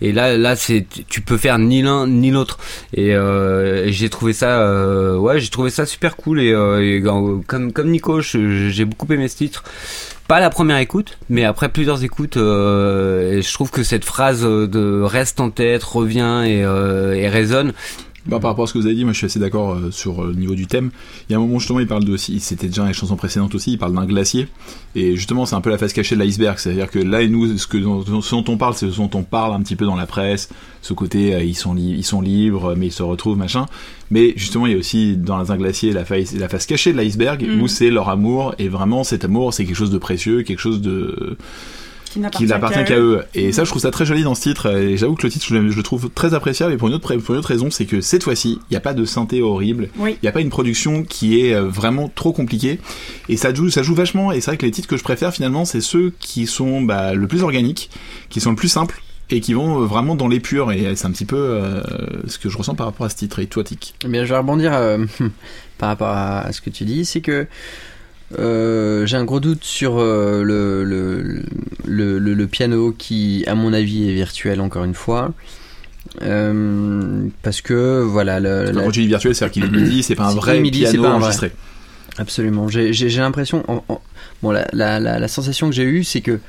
Et 0.00 0.12
là, 0.12 0.36
là, 0.36 0.56
c'est 0.56 0.86
tu 1.08 1.20
peux 1.20 1.36
faire 1.36 1.58
ni 1.58 1.82
l'un 1.82 2.06
ni 2.06 2.30
l'autre. 2.30 2.58
Et, 2.94 3.14
euh, 3.14 3.90
j'ai 3.90 4.08
trouvé 4.08 4.32
ça, 4.32 4.60
euh, 4.60 5.16
ouais, 5.16 5.40
j'ai 5.40 5.50
trouvé 5.50 5.70
ça 5.70 5.86
super 5.86 6.16
cool. 6.16 6.40
Et, 6.40 6.52
comme 7.46 7.72
comme 7.72 7.90
Nico, 7.90 8.20
j'ai 8.20 8.84
beaucoup 8.84 9.12
aimé 9.12 9.28
ce 9.28 9.36
titre. 9.36 9.64
Pas 10.28 10.40
la 10.40 10.50
première 10.50 10.78
écoute, 10.78 11.18
mais 11.28 11.44
après 11.44 11.68
plusieurs 11.68 12.02
écoutes, 12.02 12.36
euh, 12.36 13.40
je 13.40 13.54
trouve 13.54 13.70
que 13.70 13.84
cette 13.84 14.04
phrase 14.04 14.44
euh, 14.44 14.66
de 14.66 15.00
reste 15.00 15.38
en 15.38 15.50
tête, 15.50 15.84
revient 15.84 16.42
et, 16.44 16.64
euh, 16.64 17.14
et 17.14 17.28
résonne. 17.28 17.72
Bah, 18.28 18.40
par 18.40 18.50
rapport 18.50 18.64
à 18.64 18.66
ce 18.66 18.72
que 18.72 18.78
vous 18.78 18.86
avez 18.86 18.94
dit, 18.94 19.04
moi 19.04 19.12
je 19.12 19.18
suis 19.18 19.26
assez 19.26 19.38
d'accord 19.38 19.72
euh, 19.74 19.90
sur 19.90 20.22
euh, 20.24 20.28
le 20.28 20.34
niveau 20.34 20.54
du 20.54 20.66
thème. 20.66 20.90
Il 21.28 21.32
y 21.32 21.34
a 21.34 21.38
un 21.38 21.40
moment 21.40 21.58
justement, 21.58 21.80
il 21.80 21.86
parle 21.86 22.04
de 22.04 22.12
aussi, 22.12 22.40
c'était 22.40 22.66
déjà 22.66 22.82
dans 22.82 22.88
les 22.88 22.94
chansons 22.94 23.16
précédentes 23.16 23.54
aussi, 23.54 23.72
il 23.72 23.78
parle 23.78 23.94
d'un 23.94 24.04
glacier. 24.06 24.48
Et 24.94 25.14
justement, 25.16 25.46
c'est 25.46 25.54
un 25.54 25.60
peu 25.60 25.70
la 25.70 25.78
face 25.78 25.92
cachée 25.92 26.16
de 26.16 26.20
l'iceberg. 26.20 26.58
C'est-à-dire 26.58 26.90
que 26.90 26.98
là 26.98 27.22
et 27.22 27.28
nous, 27.28 27.56
ce, 27.56 27.66
que, 27.66 27.78
dont- 27.78 28.02
ce 28.22 28.34
dont 28.34 28.44
on 28.48 28.56
parle, 28.56 28.74
c'est 28.74 28.90
ce 28.90 28.96
dont 28.96 29.10
on 29.14 29.22
parle 29.22 29.52
un 29.54 29.60
petit 29.62 29.76
peu 29.76 29.84
dans 29.84 29.96
la 29.96 30.06
presse. 30.06 30.48
Ce 30.82 30.92
côté, 30.92 31.34
euh, 31.34 31.42
ils, 31.42 31.54
sont 31.54 31.76
ils 31.76 32.04
sont 32.04 32.20
libres, 32.20 32.74
mais 32.76 32.86
ils 32.86 32.92
se 32.92 33.02
retrouvent, 33.02 33.36
machin. 33.38 33.66
Mais 34.10 34.32
justement, 34.36 34.66
il 34.66 34.72
y 34.72 34.74
a 34.74 34.78
aussi 34.78 35.16
dans 35.16 35.52
un 35.52 35.56
glacier 35.56 35.92
la 35.92 36.04
face, 36.04 36.34
la 36.34 36.48
face 36.48 36.66
cachée 36.66 36.92
de 36.92 36.96
l'iceberg, 36.98 37.44
Mhm. 37.46 37.60
où 37.62 37.68
c'est 37.68 37.90
leur 37.90 38.08
amour. 38.08 38.54
Et 38.58 38.68
vraiment, 38.68 39.04
cet 39.04 39.24
amour, 39.24 39.52
c'est 39.54 39.64
quelque 39.64 39.76
chose 39.76 39.90
de 39.90 39.98
précieux, 39.98 40.42
quelque 40.42 40.60
chose 40.60 40.80
de 40.80 41.36
qui 42.32 42.44
n'appartient 42.46 42.84
qu'à 42.84 42.98
eux. 42.98 43.22
Et 43.34 43.52
ça, 43.52 43.64
je 43.64 43.70
trouve 43.70 43.82
ça 43.82 43.90
très 43.90 44.04
joli 44.06 44.22
dans 44.22 44.34
ce 44.34 44.42
titre. 44.42 44.66
Et 44.76 44.96
j'avoue 44.96 45.14
que 45.14 45.22
le 45.26 45.30
titre, 45.32 45.46
je, 45.48 45.54
le- 45.54 45.70
je 45.70 45.76
le 45.76 45.82
trouve 45.82 46.10
très 46.10 46.34
appréciable. 46.34 46.72
Et 46.72 46.76
pour 46.76 46.88
une 46.88 46.94
autre, 46.94 47.14
pour 47.16 47.34
une 47.34 47.38
autre 47.38 47.48
raison, 47.48 47.70
c'est 47.70 47.86
que 47.86 48.00
cette 48.00 48.22
fois-ci, 48.24 48.58
il 48.70 48.72
n'y 48.72 48.76
a 48.76 48.80
pas 48.80 48.94
de 48.94 49.04
synthé 49.04 49.42
horrible. 49.42 49.88
Oui. 49.98 50.12
Il 50.14 50.24
n'y 50.24 50.28
a 50.28 50.32
pas 50.32 50.40
une 50.40 50.50
production 50.50 51.02
qui 51.04 51.40
est 51.40 51.54
euh, 51.54 51.68
vraiment 51.68 52.08
trop 52.14 52.32
compliquée. 52.32 52.80
Et 53.28 53.36
ça 53.36 53.52
joue, 53.54 53.70
ça 53.70 53.82
joue 53.82 53.94
vachement. 53.94 54.32
Et 54.32 54.40
c'est 54.40 54.50
vrai 54.50 54.56
que 54.58 54.66
les 54.66 54.72
titres 54.72 54.88
que 54.88 54.96
je 54.96 55.04
préfère 55.04 55.32
finalement, 55.32 55.64
c'est 55.64 55.80
ceux 55.80 56.12
qui 56.20 56.46
sont 56.46 56.82
bah, 56.82 57.14
le 57.14 57.26
plus 57.26 57.42
organiques, 57.42 57.90
qui 58.30 58.40
sont 58.40 58.50
le 58.50 58.56
plus 58.56 58.68
simples. 58.68 59.00
Et 59.28 59.40
qui 59.40 59.54
vont 59.54 59.82
euh, 59.82 59.86
vraiment 59.86 60.14
dans 60.14 60.28
l'épure, 60.28 60.70
et 60.70 60.94
c'est 60.94 61.04
un 61.04 61.10
petit 61.10 61.24
peu 61.24 61.34
euh, 61.36 61.82
ce 62.28 62.38
que 62.38 62.48
je 62.48 62.56
ressens 62.56 62.76
par 62.76 62.86
rapport 62.86 63.06
à 63.06 63.08
ce 63.08 63.16
titre. 63.16 63.40
Et 63.40 63.46
toi, 63.46 63.64
Tic? 63.64 63.96
Eh 64.04 64.08
bien, 64.08 64.24
je 64.24 64.28
vais 64.32 64.38
rebondir 64.38 64.72
euh, 64.72 65.04
par 65.78 65.88
rapport 65.88 66.06
à 66.10 66.52
ce 66.52 66.60
que 66.60 66.70
tu 66.70 66.84
dis, 66.84 67.04
c'est 67.04 67.20
que 67.22 67.48
euh, 68.38 69.06
j'ai 69.06 69.16
un 69.16 69.24
gros 69.24 69.40
doute 69.40 69.62
sur 69.64 69.98
euh, 69.98 70.42
le, 70.42 70.84
le, 70.84 72.18
le, 72.18 72.46
piano 72.46 72.92
qui, 72.96 73.44
à 73.46 73.54
mon 73.54 73.72
avis, 73.72 74.08
est 74.08 74.14
virtuel 74.14 74.60
encore 74.60 74.84
une 74.84 74.94
fois. 74.94 75.32
Euh, 76.22 77.26
parce 77.42 77.60
que 77.60 78.00
voilà, 78.02 78.40
le- 78.40 78.70
la- 78.72 78.82
Quand 78.84 78.90
tu 78.90 79.00
dis 79.02 79.06
virtuel, 79.08 79.34
c'est-à-dire 79.34 79.52
qu'il 79.52 79.64
est 79.64 79.80
midi, 79.82 80.02
c'est 80.02 80.14
pas 80.14 80.26
un 80.28 80.34
vrai 80.34 80.60
midi, 80.60 80.84
c'est 80.86 80.92
piano 80.92 81.02
pas 81.02 81.08
un 81.08 81.12
vrai. 81.18 81.22
enregistré. 81.24 81.52
Absolument. 82.18 82.68
J'ai 82.68 83.08
l'impression. 83.18 83.62
en- 83.70 83.84
en- 83.88 84.00
bon, 84.42 84.50
la, 84.50 84.66
la, 84.72 84.98
la, 84.98 85.18
la 85.18 85.28
sensation 85.28 85.68
que 85.68 85.74
j'ai 85.74 85.84
eue, 85.84 86.02
c'est 86.04 86.20
que 86.22 86.40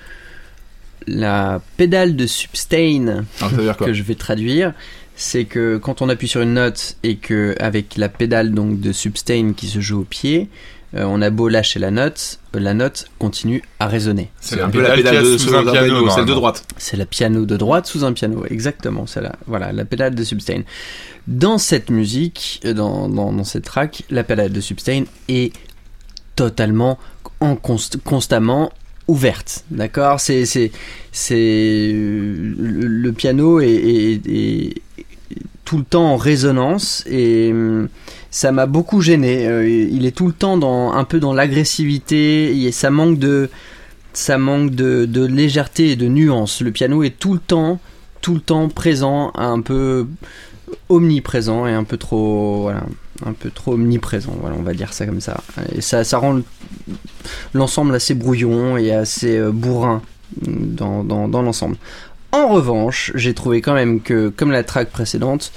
la 1.05 1.61
pédale 1.77 2.15
de 2.15 2.25
sustain 2.25 3.23
Alors, 3.41 3.51
quoi 3.77 3.87
que 3.87 3.93
je 3.93 4.03
vais 4.03 4.15
traduire, 4.15 4.73
c'est 5.15 5.45
que 5.45 5.77
quand 5.77 6.01
on 6.01 6.09
appuie 6.09 6.27
sur 6.27 6.41
une 6.41 6.53
note 6.53 6.95
et 7.03 7.15
que 7.17 7.55
avec 7.59 7.97
la 7.97 8.07
pédale 8.09 8.51
donc 8.53 8.79
de 8.79 8.91
sustain 8.91 9.53
qui 9.55 9.67
se 9.67 9.79
joue 9.79 10.01
au 10.01 10.05
pied, 10.05 10.47
euh, 10.95 11.03
on 11.05 11.21
a 11.21 11.29
beau 11.29 11.49
lâcher 11.49 11.79
la 11.79 11.91
note, 11.91 12.39
euh, 12.55 12.59
la 12.59 12.73
note 12.73 13.05
continue 13.19 13.61
à 13.79 13.87
résonner. 13.87 14.29
C'est 14.39 14.61
un 14.61 14.69
peu 14.69 14.81
la 14.81 14.95
pédale 14.95 15.23
de 15.23 15.37
sous 15.37 15.53
un 15.55 15.63
piano, 15.71 16.09
celle 16.09 16.25
de 16.25 16.33
droite. 16.33 16.63
C'est 16.77 16.97
la 16.97 17.05
piano 17.05 17.45
de 17.45 17.57
droite 17.57 17.85
sous 17.87 18.05
un 18.05 18.13
piano, 18.13 18.45
exactement, 18.49 19.05
la, 19.15 19.35
voilà, 19.47 19.71
la 19.73 19.85
pédale 19.85 20.15
de 20.15 20.23
sustain. 20.23 20.61
Dans 21.27 21.57
cette 21.57 21.89
musique, 21.89 22.61
euh, 22.65 22.73
dans, 22.73 23.09
dans, 23.09 23.33
dans 23.33 23.43
cette 23.43 23.65
track, 23.65 24.03
la 24.09 24.23
pédale 24.23 24.51
de 24.53 24.61
sustain 24.61 25.03
est 25.27 25.51
totalement, 26.35 26.97
en 27.39 27.55
const- 27.55 27.97
constamment 28.03 28.71
ouverte, 29.07 29.65
d'accord? 29.71 30.19
C'est, 30.19 30.45
c'est, 30.45 30.71
c'est, 31.11 31.91
le, 31.93 32.87
le 32.87 33.11
piano 33.13 33.59
est, 33.59 33.67
est- 33.67 34.27
est 34.27 34.73
tout 35.65 35.77
le 35.77 35.83
temps 35.83 36.13
en 36.13 36.17
résonance 36.17 37.03
et 37.07 37.51
hum, 37.51 37.89
ça 38.37 38.51
m'a 38.51 38.67
beaucoup 38.67 39.01
gêné. 39.01 39.47
Euh, 39.47 39.67
il 39.67 40.05
est 40.05 40.15
tout 40.15 40.27
le 40.27 40.33
temps 40.33 40.57
dans, 40.57 40.91
un 40.91 41.03
peu 41.05 41.19
dans 41.19 41.33
l'agressivité 41.33 42.69
ça 42.71 42.91
manque 42.91 43.17
de, 43.17 43.49
ça 44.13 44.37
manque 44.37 44.75
de, 44.75 45.25
légèreté 45.25 45.89
et 45.89 45.95
de 45.95 46.07
nuance. 46.07 46.61
Le 46.61 46.71
piano 46.71 47.01
est 47.01 47.17
tout 47.17 47.33
le 47.33 47.39
temps, 47.39 47.79
tout 48.21 48.35
le 48.35 48.39
temps 48.39 48.69
présent, 48.69 49.31
un 49.33 49.59
peu 49.61 50.05
omniprésent 50.87 51.65
et 51.65 51.73
un 51.73 51.83
peu 51.83 51.97
trop, 51.97 52.69
un 53.25 53.33
peu 53.33 53.49
trop 53.49 53.73
omniprésent. 53.73 54.37
On 54.43 54.61
va 54.61 54.73
dire 54.75 54.93
ça 54.93 55.07
comme 55.07 55.21
ça. 55.21 55.41
Et 55.73 55.81
ça, 55.81 56.03
ça 56.03 56.19
rend 56.19 56.39
l'ensemble 57.55 57.95
assez 57.95 58.13
brouillon 58.13 58.77
et 58.77 58.91
assez 58.91 59.35
euh, 59.35 59.51
bourrin 59.51 60.03
dans, 60.45 61.03
dans 61.03 61.41
l'ensemble. 61.41 61.77
En 62.33 62.49
revanche, 62.49 63.11
j'ai 63.15 63.33
trouvé 63.33 63.61
quand 63.61 63.73
même 63.73 63.99
que, 63.99 64.29
comme 64.29 64.51
la 64.51 64.63
track 64.63 64.91
précédente, 64.91 65.51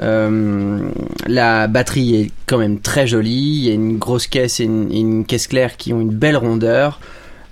euh, 0.00 0.88
la 1.26 1.66
batterie 1.66 2.14
est 2.16 2.30
quand 2.46 2.58
même 2.58 2.80
très 2.80 3.06
jolie. 3.06 3.58
Il 3.58 3.64
y 3.64 3.70
a 3.70 3.74
une 3.74 3.98
grosse 3.98 4.26
caisse 4.26 4.60
et 4.60 4.64
une, 4.64 5.24
caisse 5.24 5.46
claire 5.46 5.76
qui 5.76 5.92
ont 5.92 6.00
une 6.00 6.10
belle 6.10 6.36
rondeur. 6.36 7.00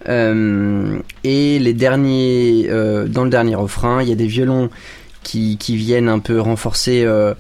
Euh, 0.09 0.99
et 1.25 1.59
les 1.59 1.75
derniers, 1.75 2.67
euh, 2.71 3.07
dans 3.07 3.25
le 3.25 3.31
dernier 3.31 3.55
refrain, 3.55 4.03
il 4.03 4.09
y 4.09 4.13
a 4.13 4.17
des 4.17 4.27
violons 4.27 4.71
qui, 5.23 5.59
qui 5.59 5.77
viennent 5.77 6.09
un 6.09 6.19
peu 6.19 6.41
renforcer 6.41 7.05
euh, 7.05 7.35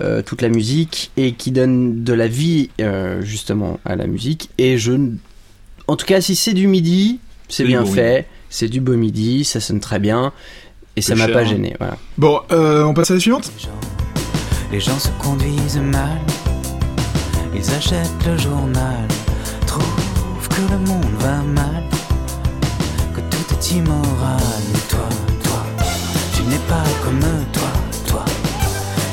euh, 0.00 0.22
toute 0.22 0.40
la 0.40 0.48
musique 0.48 1.10
et 1.18 1.32
qui 1.32 1.52
donnent 1.52 2.02
de 2.02 2.12
la 2.14 2.26
vie 2.26 2.70
euh, 2.80 3.20
justement 3.20 3.78
à 3.84 3.94
la 3.94 4.06
musique. 4.06 4.48
Et 4.56 4.78
je, 4.78 4.92
en 5.86 5.96
tout 5.96 6.06
cas, 6.06 6.20
si 6.22 6.34
c'est 6.34 6.54
du 6.54 6.66
midi, 6.66 7.20
c'est 7.48 7.64
bien 7.64 7.82
bon 7.82 7.92
fait. 7.92 8.26
C'est 8.48 8.68
du 8.68 8.80
beau 8.80 8.96
midi, 8.96 9.44
ça 9.44 9.60
sonne 9.60 9.80
très 9.80 9.98
bien. 9.98 10.32
Et 10.96 11.02
ça 11.02 11.14
Peu 11.14 11.20
m'a 11.20 11.28
pas 11.28 11.40
hein. 11.40 11.44
gêné. 11.44 11.74
Voilà. 11.78 11.96
Bon, 12.18 12.40
euh, 12.52 12.84
on 12.84 12.94
passe 12.94 13.10
à 13.10 13.14
la 13.14 13.20
suivante? 13.20 13.50
Les 14.72 14.80
gens 14.80 14.98
se 14.98 15.10
conduisent 15.18 15.76
mal. 15.78 16.18
Ils 17.54 17.70
achètent 17.74 18.26
le 18.26 18.38
journal, 18.38 19.06
trouvent 19.66 20.48
que 20.48 20.62
le 20.72 20.78
monde 20.78 21.14
va 21.18 21.42
mal, 21.42 21.84
que 23.14 23.20
tout 23.20 23.54
est 23.54 23.72
immoral. 23.72 24.40
Mais 24.72 24.80
toi, 24.88 25.08
toi, 25.44 25.62
pas 26.68 26.84
comme 27.04 27.20
toi, 27.52 27.72
toi. 28.06 28.24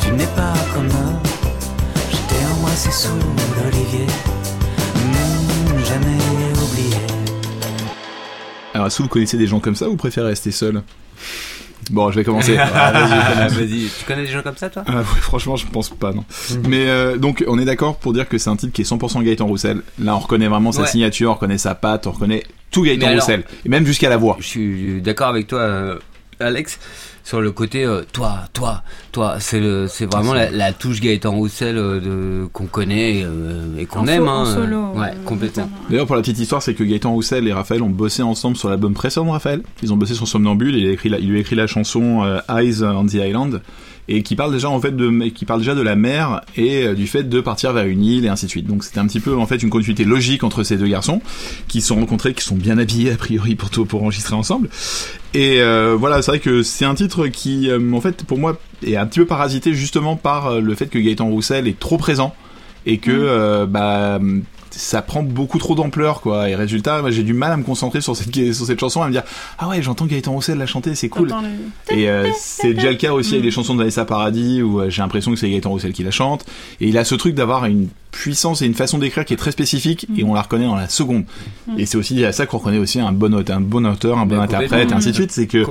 Tu 0.01 0.11
n'es 0.11 0.27
pas 0.27 0.53
comme 0.73 0.87
eux. 0.87 1.17
Je 2.09 2.17
t'ai 2.29 2.45
embrassé 2.57 2.91
sous 2.91 3.19
l'olivier. 3.57 4.07
Hmm, 4.95 5.79
jamais 5.79 6.17
oublié. 6.63 6.97
Alors, 8.73 8.87
est-ce 8.87 8.97
que 8.97 9.03
vous 9.03 9.09
connaissez 9.09 9.37
des 9.37 9.47
gens 9.47 9.59
comme 9.59 9.75
ça 9.75 9.89
ou 9.89 9.97
préférez 9.97 10.27
rester 10.27 10.51
seul? 10.51 10.83
Bon, 11.89 12.11
je 12.11 12.15
vais 12.17 12.23
commencer. 12.23 12.55
Ah, 12.73 12.91
vas-y, 12.91 13.49
vas-y. 13.65 13.89
Tu 13.99 14.05
connais 14.05 14.21
des 14.23 14.27
gens 14.31 14.41
comme 14.41 14.57
ça, 14.57 14.69
toi? 14.69 14.83
Ah 14.87 14.97
ouais, 14.97 15.03
franchement, 15.03 15.55
je 15.55 15.65
pense 15.67 15.89
pas, 15.89 16.11
non. 16.13 16.23
Mais 16.67 16.87
euh, 16.87 17.17
donc, 17.17 17.43
on 17.47 17.57
est 17.59 17.65
d'accord 17.65 17.97
pour 17.97 18.13
dire 18.13 18.27
que 18.29 18.37
c'est 18.37 18.49
un 18.49 18.55
titre 18.55 18.71
qui 18.73 18.81
est 18.81 18.89
100% 18.89 19.23
Gaëtan 19.23 19.45
Roussel. 19.47 19.81
Là, 19.99 20.15
on 20.15 20.19
reconnaît 20.19 20.47
vraiment 20.47 20.71
sa 20.71 20.81
Ouais. 20.81 20.87
signature, 20.87 21.31
on 21.31 21.33
reconnaît 21.33 21.57
sa 21.57 21.75
patte, 21.75 22.07
on 22.07 22.11
reconnaît 22.11 22.43
tout 22.71 22.83
Gaëtan 22.83 23.07
alors- 23.07 23.19
Roussel. 23.21 23.43
Et 23.65 23.69
même 23.69 23.85
jusqu'à 23.85 24.09
la 24.09 24.17
voix. 24.17 24.37
Je 24.39 24.45
suis 24.47 25.01
d'accord 25.01 25.29
avec 25.29 25.47
toi, 25.47 25.59
euh, 25.59 25.99
Alex, 26.39 26.79
sur 27.23 27.41
le 27.41 27.51
côté 27.51 27.83
euh, 27.85 28.01
toi, 28.13 28.39
toi, 28.53 28.81
toi. 29.11 29.35
C'est 29.39 29.59
le, 29.59 29.87
c'est 29.87 30.05
vraiment 30.11 30.33
la, 30.33 30.49
la 30.49 30.71
touche 30.73 31.01
Gaëtan 31.01 31.31
Roussel 31.31 31.77
euh, 31.77 31.99
de 31.99 32.45
qu'on 32.47 32.65
connaît 32.65 33.21
euh, 33.23 33.77
et 33.77 33.85
qu'on 33.85 33.99
En 33.99 34.07
aime. 34.07 34.27
hein, 34.27 34.45
solo. 34.45 34.93
ouais, 34.95 35.11
complètement. 35.25 35.69
D'ailleurs, 35.89 36.05
pour 36.07 36.15
la 36.15 36.21
petite 36.21 36.39
histoire, 36.39 36.61
c'est 36.61 36.73
que 36.73 36.83
Gaëtan 36.83 37.11
Roussel 37.11 37.47
et 37.47 37.53
Raphaël 37.53 37.83
ont 37.83 37.89
bossé 37.89 38.21
ensemble 38.23 38.57
sur 38.57 38.69
l'album 38.69 38.93
précédent 38.93 39.25
de 39.25 39.31
Raphaël. 39.31 39.61
Ils 39.83 39.91
ont 39.93 39.97
bossé 39.97 40.13
sur 40.13 40.27
Somnambule. 40.27 40.75
Il, 40.75 40.87
a 40.87 40.91
écrit 40.91 41.09
la- 41.09 41.19
il 41.19 41.29
lui 41.29 41.37
a 41.37 41.41
écrit 41.41 41.55
la 41.55 41.67
chanson 41.67 42.23
euh, 42.23 42.39
Eyes 42.49 42.83
on 42.83 43.05
the 43.05 43.15
Island 43.15 43.61
et 44.11 44.23
qui 44.23 44.35
parle 44.35 44.51
déjà 44.51 44.69
en 44.69 44.81
fait 44.81 44.95
de 44.95 45.29
qui 45.29 45.45
parle 45.45 45.59
déjà 45.59 45.75
de 45.75 45.81
la 45.81 45.95
mer 45.95 46.41
et 46.57 46.83
euh, 46.83 46.95
du 46.95 47.05
fait 47.05 47.23
de 47.23 47.41
partir 47.41 47.73
vers 47.73 47.85
une 47.85 48.03
île 48.03 48.25
et 48.25 48.27
ainsi 48.27 48.45
de 48.45 48.49
suite. 48.49 48.65
Donc 48.65 48.83
c'était 48.83 48.99
un 48.99 49.05
petit 49.05 49.19
peu 49.19 49.35
en 49.35 49.45
fait 49.45 49.61
une 49.61 49.69
continuité 49.69 50.03
logique 50.03 50.43
entre 50.43 50.63
ces 50.63 50.77
deux 50.77 50.87
garçons 50.87 51.21
qui 51.67 51.79
se 51.79 51.89
sont 51.89 51.95
rencontrés, 51.95 52.33
qui 52.33 52.43
sont 52.43 52.55
bien 52.55 52.79
habillés 52.79 53.11
a 53.11 53.15
priori 53.15 53.55
pour 53.55 53.69
tout 53.69 53.85
pour 53.85 54.01
enregistrer 54.01 54.33
ensemble. 54.33 54.69
Et 55.35 55.61
euh, 55.61 55.95
voilà, 55.97 56.23
c'est 56.23 56.31
vrai 56.31 56.39
que 56.39 56.63
c'est 56.63 56.85
un 56.85 56.95
titre 56.95 57.27
qui 57.27 57.69
euh, 57.69 57.93
en 57.93 58.01
fait 58.01 58.23
pour 58.23 58.39
moi 58.39 58.59
est 58.83 58.95
un 58.95 59.05
petit 59.05 59.19
peu 59.19 59.25
parasité 59.25 59.73
justement 59.73 60.15
par 60.15 60.47
euh, 60.47 60.59
le 60.59 60.73
fait 60.73 60.87
que 60.87 60.97
Gaëtan 60.97 61.27
Roussel 61.27 61.67
est 61.67 61.79
trop 61.79 61.97
présent 61.97 62.33
et 62.87 62.97
que 62.97 63.11
euh, 63.11 63.67
bah 63.67 64.19
ça 64.79 65.01
prend 65.01 65.21
beaucoup 65.23 65.57
trop 65.59 65.75
d'ampleur 65.75 66.21
quoi. 66.21 66.49
Et 66.49 66.55
résultat 66.55 67.01
j'ai 67.09 67.23
du 67.23 67.33
mal 67.33 67.51
à 67.51 67.57
me 67.57 67.63
concentrer 67.63 68.01
sur 68.01 68.15
cette 68.15 68.33
sur 68.53 68.65
cette 68.65 68.79
chanson 68.79 69.01
à 69.01 69.07
me 69.07 69.11
dire 69.11 69.23
ah 69.57 69.67
ouais 69.67 69.81
j'entends 69.81 70.05
Gaëtan 70.05 70.31
Roussel 70.31 70.57
la 70.57 70.65
chanter 70.65 70.95
c'est 70.95 71.09
cool. 71.09 71.27
Le- 71.29 71.95
et 71.97 72.09
euh, 72.09 72.29
c'est 72.37 72.73
déjà 72.73 72.89
le 72.89 72.95
cas 72.95 73.11
aussi 73.13 73.33
avec 73.33 73.43
les 73.45 73.51
chansons 73.51 73.73
de 73.73 73.79
Vanessa 73.79 74.05
Paradis 74.05 74.61
où 74.61 74.79
euh, 74.79 74.89
j'ai 74.89 75.01
l'impression 75.01 75.31
que 75.31 75.37
c'est 75.37 75.49
Gaëtan 75.49 75.69
Roussel 75.69 75.93
qui 75.93 76.03
la 76.03 76.11
chante. 76.11 76.45
Et 76.81 76.87
il 76.87 76.97
a 76.97 77.03
ce 77.03 77.15
truc 77.15 77.35
d'avoir 77.35 77.65
une 77.65 77.89
puissance 78.11 78.61
et 78.61 78.65
une 78.65 78.73
façon 78.73 78.97
d'écrire 78.97 79.23
qui 79.25 79.33
est 79.33 79.37
très 79.37 79.51
spécifique 79.51 80.07
et 80.17 80.23
on 80.23 80.33
la 80.33 80.41
reconnaît 80.41 80.65
dans 80.65 80.75
la 80.75 80.89
seconde. 80.89 81.25
Et 81.77 81.85
c'est 81.85 81.97
aussi 81.97 82.23
à 82.25 82.31
ça 82.31 82.45
qu'on 82.45 82.57
reconnaît 82.57 82.77
aussi 82.79 82.99
un 82.99 83.11
bon 83.11 83.33
auteur 83.35 83.57
un 83.57 83.61
bon 83.61 83.85
auteur 83.85 84.17
un 84.17 84.25
bon 84.25 84.39
interprète 84.39 84.91
et 84.91 84.93
ainsi 84.93 85.09
de 85.09 85.15
suite. 85.15 85.31
C'est 85.31 85.47
que 85.47 85.65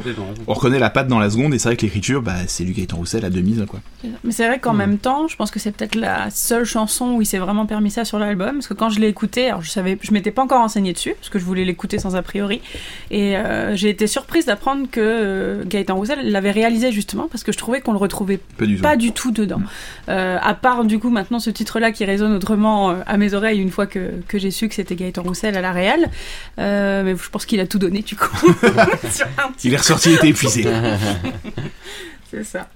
on 0.47 0.55
reconnaît 0.55 0.79
la 0.79 0.91
patte 0.91 1.09
dans 1.09 1.19
la 1.19 1.31
seconde 1.31 1.55
et 1.55 1.59
c'est 1.59 1.69
vrai 1.69 1.77
que 1.77 1.83
l'écriture 1.83 2.23
bah 2.23 2.35
c'est 2.47 2.65
du 2.65 2.73
Gaëtan 2.73 2.97
Roussel 2.97 3.25
à 3.25 3.31
2000 3.31 3.67
quoi. 3.67 3.81
Mais 4.25 4.33
c'est 4.33 4.47
vrai 4.47 4.59
qu'en 4.61 4.75
Hmm. 4.75 4.79
même 4.79 4.99
temps, 4.99 5.27
je 5.29 5.35
pense 5.37 5.51
que 5.51 5.59
c'est 5.59 5.73
peut-être 5.73 5.95
la 5.97 6.31
seule 6.31 6.65
chanson 6.65 7.13
où 7.13 7.23
il 7.23 7.27
s'est 7.27 7.39
vraiment 7.39 7.67
permis 7.67 7.91
ça 7.91 8.05
sur 8.05 8.19
l'album. 8.19 8.53
Parce 8.57 8.69
que 8.69 8.75
quand 8.75 8.91
je 8.91 9.01
l'ai 9.01 9.09
écouté, 9.09 9.49
alors 9.49 9.63
je 9.63 9.71
savais, 9.71 9.99
je 10.01 10.13
m'étais 10.13 10.31
pas 10.31 10.43
encore 10.43 10.61
renseignée 10.61 10.93
dessus, 10.93 11.15
parce 11.19 11.29
que 11.31 11.39
je 11.39 11.45
voulais 11.45 11.65
l'écouter 11.65 11.99
sans 11.99 12.15
a 12.15 12.23
priori. 12.23 12.61
Et 13.11 13.37
euh, 13.37 13.75
j'ai 13.75 13.89
été 13.91 14.07
surprise 14.07 14.47
d'apprendre 14.47 14.87
que 14.91 15.01
euh, 15.01 15.65
Gaëtan 15.67 15.97
Roussel 15.97 16.31
l'avait 16.31 16.51
réalisé 16.53 16.93
justement, 16.93 17.27
parce 17.29 17.43
que 17.43 17.51
je 17.53 17.59
trouvais 17.59 17.81
qu'on 17.81 17.93
le 17.93 17.99
retrouvait 17.99 18.39
pas 18.57 18.67
du 18.67 18.77
tout. 18.77 18.83
pas 18.83 18.97
du 18.97 19.13
tout 19.13 19.33
dedans. 19.33 19.61
Euh, 20.09 20.39
à 20.41 20.55
part 20.55 20.85
du 20.85 20.99
coup 20.99 21.11
maintenant 21.11 21.39
ce 21.41 21.51
titre-là 21.51 21.91
qui 21.93 22.05
résonne 22.05 22.28
autrement 22.35 22.91
euh, 22.91 22.95
à 23.07 23.17
mes 23.17 23.35
oreilles 23.35 23.59
une 23.61 23.71
fois 23.71 23.87
que, 23.87 24.11
que 24.27 24.39
j'ai 24.39 24.51
su 24.51 24.69
que 24.69 24.75
c'était 24.75 24.95
Gaëtan 24.97 25.23
Roussel 25.23 25.57
à 25.57 25.61
la 25.61 25.73
réal. 25.73 26.11
Euh, 26.59 27.03
mais 27.05 27.17
je 27.17 27.31
pense 27.31 27.47
qu'il 27.47 27.61
a 27.61 27.67
tout 27.67 27.79
donné 27.79 28.03
du 28.03 28.17
coup. 28.17 28.37
sur 29.11 29.27
un 29.39 29.51
il 29.65 29.75
est 29.75 29.77
ressorti 29.77 30.11
il 30.11 30.15
était 30.17 30.29
épuisé 30.29 30.65
C'est 32.31 32.45
ça. 32.45 32.69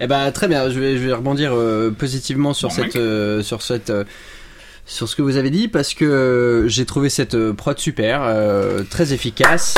Eh 0.00 0.06
ben 0.06 0.30
très 0.32 0.48
bien, 0.48 0.70
je 0.70 0.80
vais, 0.80 0.96
je 0.96 1.06
vais 1.06 1.12
rebondir 1.12 1.52
euh, 1.54 1.90
positivement 1.90 2.54
sur 2.54 2.70
Bon, 2.70 2.74
cette, 2.74 2.96
euh, 2.96 3.42
sur 3.42 3.60
cette, 3.60 3.90
euh, 3.90 4.04
sur 4.86 5.08
ce 5.08 5.16
que 5.16 5.20
vous 5.22 5.36
avez 5.36 5.50
dit 5.50 5.68
parce 5.68 5.92
que 5.92 6.64
j'ai 6.68 6.86
trouvé 6.86 7.10
cette 7.10 7.52
prod 7.52 7.78
super, 7.78 8.22
euh, 8.24 8.82
très 8.88 9.12
efficace. 9.12 9.74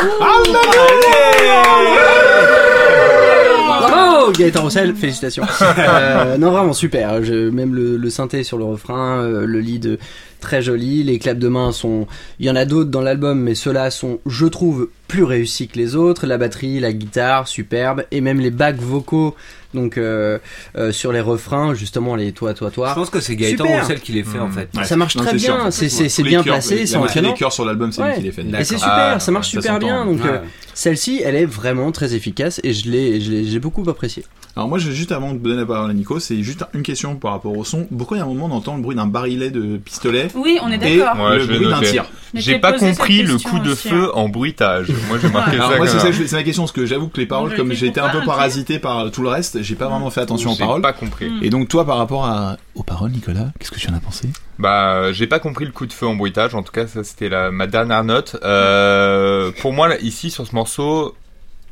Bravo 3.89 4.33
Gaëtan 4.33 4.63
Roussel, 4.63 4.95
félicitations. 4.95 5.45
Euh, 5.79 6.37
non 6.39 6.51
vraiment 6.51 6.73
super. 6.73 7.23
Je, 7.23 7.51
même 7.51 7.75
le, 7.75 7.97
le 7.97 8.11
synthé 8.11 8.43
sur 8.43 8.59
le 8.59 8.65
refrain, 8.65 9.21
euh, 9.23 9.47
le 9.47 9.61
lead 9.61 9.87
euh, 9.87 9.97
très 10.41 10.63
joli, 10.63 11.03
les 11.03 11.19
claps 11.19 11.41
de 11.41 11.49
main 11.49 11.71
sont. 11.73 12.07
Il 12.41 12.47
y 12.47 12.51
en 12.51 12.57
a 12.57 12.65
d'autres 12.65 12.91
dans 12.91 13.01
l'album, 13.01 13.41
mais 13.41 13.55
ceux-là 13.55 13.91
sont, 13.91 14.19
je 14.27 14.47
trouve, 14.47 14.89
plus 15.07 15.23
réussis 15.23 15.69
que 15.69 15.79
les 15.79 15.97
autres. 15.97 16.27
La 16.27 16.39
batterie, 16.39 16.81
la 16.81 16.93
guitare, 16.93 17.47
superbe, 17.47 18.05
et 18.11 18.21
même 18.21 18.41
les 18.41 18.51
bacs 18.51 18.79
vocaux. 18.79 19.35
Donc 19.77 19.99
euh, 19.99 20.39
euh, 20.77 20.91
sur 20.91 21.13
les 21.13 21.21
refrains, 21.21 21.75
justement 21.75 22.17
les 22.17 22.33
toi 22.33 22.53
toi 22.55 22.71
Je 22.71 22.75
toi. 22.75 22.95
pense 22.95 23.11
que 23.11 23.21
c'est 23.21 23.37
Gaëtan 23.37 23.65
Super. 23.65 23.81
Roussel 23.83 24.01
qui 24.01 24.13
les 24.13 24.25
fait 24.25 24.39
en 24.41 24.51
fait. 24.51 24.69
Ouais. 24.77 24.85
Ça 24.85 24.97
marche 24.97 25.15
Non, 25.17 25.23
très 25.23 25.37
bien, 25.37 25.71
c'est 25.71 25.89
c'est- 25.89 26.09
c'est 26.09 26.23
Tous 26.23 26.25
les 26.25 26.31
bien 26.31 26.43
placé, 26.43 26.81
la 26.81 26.87
c'est 26.87 26.97
entraînant. 26.97 27.31
des 27.33 27.39
chœurs 27.39 27.53
sur 27.53 27.65
l'album 27.65 27.93
c'est 27.93 28.03
Ouais. 28.03 28.09
lui 28.11 28.17
qui 28.17 28.23
les 28.23 28.33
fait 28.33 28.43
Et 28.43 28.65
c'est 28.65 28.79
super, 28.79 28.93
Ah, 29.17 29.21
ça 29.21 29.31
marche 29.31 29.53
ça 29.53 29.61
super 29.61 29.79
bien. 29.79 30.05
Donc 30.05 30.25
Ouais. 30.25 30.31
euh, 30.31 30.39
celle-ci, 30.75 31.21
elle 31.25 31.37
est 31.37 31.47
vraiment 31.47 31.93
très 31.93 32.15
efficace 32.15 32.61
et 32.65 32.73
je 32.73 32.91
l'ai, 32.91 33.21
je 33.21 33.45
j'ai 33.45 33.59
beaucoup 33.61 33.89
apprécié. 33.89 34.25
Alors 34.57 34.69
moi, 34.71 34.79
juste 34.79 35.13
avant 35.13 35.35
de 35.35 35.39
donner 35.39 35.57
la 35.57 35.67
parole 35.67 35.91
à 35.91 35.93
Nico, 35.95 36.19
c'est 36.19 36.43
juste 36.43 36.65
une 36.73 36.83
question 36.83 37.17
par 37.17 37.33
rapport 37.33 37.55
au 37.57 37.63
son. 37.65 37.85
Pourquoi 37.97 38.17
il 38.17 38.21
y 38.21 38.23
a 38.23 38.27
un 38.27 38.29
moment 38.29 38.47
on 38.47 38.53
entend 38.57 38.77
le 38.77 38.83
bruit 38.83 38.97
d'un 38.97 39.07
barillet 39.07 39.51
de 39.51 39.77
pistolet 39.77 40.29
Oui, 40.35 40.59
on 40.63 40.73
est 40.73 40.79
d'accord. 40.79 41.23
Ouais, 41.27 41.37
le 41.37 41.43
je 41.43 41.47
bruit 41.53 41.69
d'un 41.69 41.81
tir 41.81 42.07
Je 42.35 42.41
J'ai 42.41 42.59
pas 42.59 42.73
compris 42.73 43.23
le 43.23 43.37
coup 43.37 43.59
de 43.59 43.75
feu 43.75 44.07
hein. 44.07 44.11
en 44.15 44.31
bruitage. 44.31 44.89
Moi 45.09 45.19
j'ai 45.21 45.29
marqué 45.31 45.59
ça. 45.59 45.99
c'est 46.01 46.13
je- 46.13 46.35
ma 46.35 46.43
question 46.43 46.63
parce 46.63 46.73
que 46.73 46.87
j'avoue 46.87 47.09
que 47.09 47.21
les 47.21 47.27
paroles, 47.27 47.55
comme 47.55 47.73
j'ai 47.73 47.87
été 47.89 48.01
un 48.01 48.09
peu 48.09 48.25
parasité 48.25 48.79
par 48.79 49.11
tout 49.11 49.23
le 49.23 49.29
reste, 49.29 49.63
j'ai 49.67 49.75
pas 49.75 49.89
vraiment 49.89 50.11
fait 50.11 50.21
attention 50.21 50.51
aux 50.53 50.55
J'ai 50.55 50.61
paroles. 50.61 50.81
pas 50.83 50.93
compris. 50.93 51.31
Et 51.43 51.51
donc 51.51 51.69
toi, 51.69 51.85
par 51.85 51.99
rapport 51.99 52.25
à... 52.25 52.57
aux 52.75 52.83
paroles, 52.83 53.11
Nicolas, 53.11 53.53
qu'est-ce 53.59 53.71
que 53.71 53.79
tu 53.79 53.91
en 53.91 53.95
as 53.95 54.01
pensé? 54.01 54.29
Bah, 54.59 55.13
j'ai 55.13 55.27
pas 55.27 55.39
compris 55.39 55.65
le 55.67 55.73
coup 55.73 55.87
de 55.87 55.93
feu 55.93 56.07
en 56.07 56.15
bruitage. 56.15 56.55
En 56.55 56.63
tout 56.63 56.73
cas, 56.73 56.87
ça 56.87 57.05
c'était 57.05 57.29
la, 57.29 57.51
ma 57.51 57.67
dernière 57.67 58.05
note. 58.05 58.37
Euh, 58.45 59.51
pour 59.61 59.73
moi, 59.73 59.89
là, 59.89 59.99
ici 60.01 60.31
sur 60.31 60.47
ce 60.47 60.55
morceau, 60.55 61.15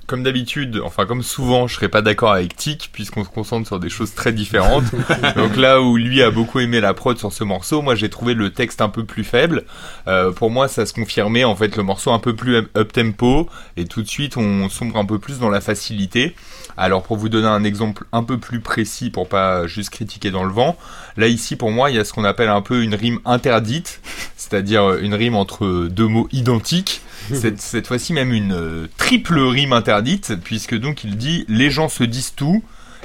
comme 0.06 0.22
d'habitude, 0.22 0.82
enfin 0.84 1.06
comme 1.06 1.22
souvent, 1.22 1.66
je 1.66 1.76
serais 1.76 1.88
pas 1.88 2.02
d'accord 2.02 2.32
avec 2.32 2.54
Tic 2.56 2.90
puisqu'on 2.92 3.24
se 3.24 3.30
concentre 3.30 3.66
sur 3.66 3.80
des 3.80 3.88
choses 3.88 4.14
très 4.14 4.32
différentes. 4.32 4.84
Donc 5.36 5.56
là 5.56 5.80
où 5.80 5.96
lui 5.96 6.22
a 6.22 6.30
beaucoup 6.30 6.60
aimé 6.60 6.80
la 6.80 6.92
prod 6.92 7.16
sur 7.16 7.32
ce 7.32 7.42
morceau, 7.42 7.80
moi 7.80 7.94
j'ai 7.94 8.10
trouvé 8.10 8.34
le 8.34 8.50
texte 8.50 8.82
un 8.82 8.90
peu 8.90 9.04
plus 9.04 9.24
faible. 9.24 9.64
Euh, 10.06 10.30
pour 10.30 10.50
moi, 10.50 10.68
ça 10.68 10.84
se 10.84 10.92
confirmait 10.92 11.44
en 11.44 11.56
fait 11.56 11.76
le 11.76 11.82
morceau 11.82 12.12
un 12.12 12.18
peu 12.18 12.36
plus 12.36 12.56
up 12.76 12.92
tempo 12.92 13.48
et 13.78 13.86
tout 13.86 14.02
de 14.02 14.08
suite 14.08 14.36
on 14.36 14.68
sombre 14.68 14.98
un 14.98 15.06
peu 15.06 15.18
plus 15.18 15.38
dans 15.38 15.48
la 15.50 15.62
facilité. 15.62 16.34
Alors 16.76 17.02
pour 17.02 17.16
vous 17.16 17.28
donner 17.28 17.46
un 17.46 17.64
exemple 17.64 18.04
un 18.12 18.22
peu 18.22 18.38
plus 18.38 18.60
précis 18.60 19.10
pour 19.10 19.28
pas 19.28 19.66
juste 19.66 19.90
critiquer 19.90 20.30
dans 20.30 20.44
le 20.44 20.52
vent, 20.52 20.76
là 21.16 21.26
ici 21.26 21.56
pour 21.56 21.70
moi 21.70 21.90
il 21.90 21.96
y 21.96 21.98
a 21.98 22.04
ce 22.04 22.12
qu'on 22.12 22.24
appelle 22.24 22.48
un 22.48 22.62
peu 22.62 22.82
une 22.82 22.94
rime 22.94 23.20
interdite, 23.24 24.00
c'est-à-dire 24.36 24.96
une 24.96 25.14
rime 25.14 25.36
entre 25.36 25.88
deux 25.88 26.08
mots 26.08 26.28
identiques. 26.32 27.00
Cette, 27.32 27.58
cette 27.58 27.86
fois-ci 27.86 28.12
même 28.12 28.34
une 28.34 28.52
euh, 28.52 28.86
triple 28.98 29.38
rime 29.38 29.72
interdite 29.72 30.34
puisque 30.44 30.78
donc 30.78 31.04
il 31.04 31.16
dit 31.16 31.46
les 31.48 31.70
gens 31.70 31.88
se 31.88 32.04
disent 32.04 32.34
tout 32.34 32.62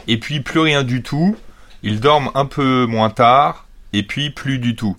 et 0.09 0.17
puis 0.17 0.41
plus 0.41 0.59
rien 0.59 0.83
du 0.83 1.03
tout, 1.03 1.37
ils 1.83 2.01
dorment 2.01 2.29
un 2.35 2.45
peu 2.45 2.85
moins 2.85 3.11
tard 3.11 3.68
et 3.93 4.03
puis 4.03 4.29
plus 4.29 4.59
du 4.59 4.75
tout. 4.75 4.95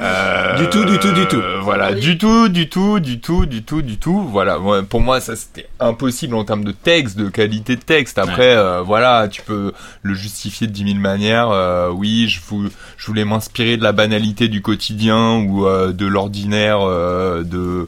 Euh, 0.00 0.56
Du 0.56 0.68
tout, 0.70 0.84
du 0.84 0.98
tout, 0.98 1.12
du 1.12 1.26
tout. 1.26 1.36
euh, 1.36 1.60
voilà, 1.62 1.92
du 1.92 2.16
tout, 2.18 2.48
du 2.48 2.68
tout, 2.68 2.98
du 3.00 3.20
tout, 3.20 3.46
du 3.46 3.62
tout, 3.62 3.82
du 3.82 3.98
tout. 3.98 4.22
Voilà, 4.30 4.58
pour 4.88 5.00
moi, 5.00 5.20
ça 5.20 5.36
c'était 5.36 5.68
impossible 5.80 6.34
en 6.34 6.44
termes 6.44 6.64
de 6.64 6.72
texte, 6.72 7.16
de 7.18 7.28
qualité 7.28 7.76
de 7.76 7.80
texte. 7.82 8.18
Après, 8.18 8.56
euh, 8.56 8.82
voilà, 8.82 9.28
tu 9.28 9.42
peux 9.42 9.72
le 10.02 10.14
justifier 10.14 10.66
de 10.66 10.72
dix 10.72 10.84
mille 10.84 11.00
manières. 11.00 11.50
Euh, 11.50 11.90
oui, 11.90 12.28
je, 12.28 12.40
vou- 12.48 12.68
je 12.96 13.06
voulais 13.06 13.24
m'inspirer 13.24 13.76
de 13.76 13.82
la 13.82 13.92
banalité 13.92 14.48
du 14.48 14.62
quotidien 14.62 15.36
ou 15.38 15.66
euh, 15.66 15.92
de 15.92 16.06
l'ordinaire 16.06 16.78
euh, 16.82 17.42
de 17.42 17.86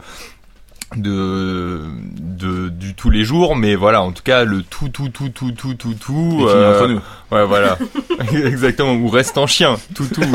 de, 0.97 1.83
de 2.19 2.69
du 2.71 2.95
tous 2.95 3.11
les 3.11 3.23
jours 3.25 3.57
mais 3.57 3.75
voilà 3.75 4.03
en 4.03 4.13
tout 4.13 4.23
cas 4.23 4.45
le 4.45 4.63
tout 4.63 4.89
tout 4.89 5.11
tout 5.11 5.29
tout 5.29 5.53
tout 5.53 5.75
tout 5.75 5.95
tout 5.95 6.47
euh, 6.49 6.77
entre 6.79 6.89
nous. 6.89 7.01
ouais 7.31 7.45
voilà 7.45 7.77
exactement 8.33 8.95
ou 8.95 9.09
reste 9.09 9.37
en 9.37 9.47
chien 9.47 9.77
tout 9.95 10.07
tout 10.07 10.23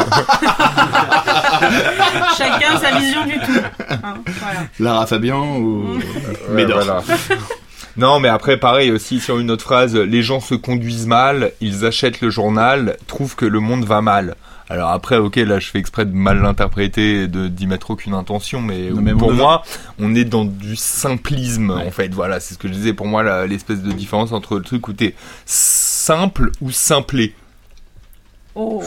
Chacun 2.37 2.77
sa 2.77 2.97
vision 2.97 3.25
du 3.25 3.33
tout. 3.35 3.61
Hein, 3.89 4.15
voilà. 4.25 4.59
Lara 4.79 5.07
Fabian 5.07 5.57
ou... 5.57 5.97
Ouais, 6.49 6.55
Médor. 6.55 6.83
voilà. 6.83 7.03
Non, 7.95 8.19
mais 8.19 8.27
après, 8.27 8.57
pareil 8.57 8.89
aussi 8.89 9.19
sur 9.19 9.37
une 9.37 9.51
autre 9.51 9.63
phrase, 9.63 9.95
les 9.95 10.23
gens 10.23 10.39
se 10.39 10.55
conduisent 10.55 11.05
mal, 11.05 11.51
ils 11.61 11.85
achètent 11.85 12.21
le 12.21 12.31
journal, 12.31 12.97
trouvent 13.05 13.35
que 13.35 13.45
le 13.45 13.59
monde 13.59 13.85
va 13.85 14.01
mal. 14.01 14.35
Alors 14.69 14.89
après, 14.89 15.17
ok, 15.17 15.35
là, 15.35 15.59
je 15.59 15.67
fais 15.69 15.79
exprès 15.79 16.05
de 16.05 16.13
mal 16.13 16.41
l'interpréter, 16.41 17.23
et 17.23 17.27
de 17.27 17.47
d'y 17.47 17.67
mettre 17.67 17.91
aucune 17.91 18.13
intention, 18.13 18.61
mais, 18.61 18.89
Non, 18.89 19.01
mais 19.01 19.13
pour 19.13 19.27
on 19.29 19.33
moi, 19.33 19.63
on 19.99 20.15
est 20.15 20.25
dans 20.25 20.45
du 20.45 20.75
simplisme, 20.75 21.69
Ouais. 21.71 21.85
en 21.87 21.91
fait. 21.91 22.13
Voilà, 22.13 22.39
c'est 22.39 22.53
ce 22.53 22.59
que 22.59 22.67
je 22.67 22.73
disais. 22.73 22.93
Pour 22.93 23.07
moi, 23.07 23.45
l'espèce 23.45 23.81
de 23.81 23.91
différence 23.91 24.31
entre 24.31 24.55
le 24.57 24.63
truc 24.63 24.87
où 24.87 24.93
t'es 24.93 25.15
simple 25.45 26.51
ou 26.61 26.71
simplé. 26.71 27.35
Oh. 28.55 28.83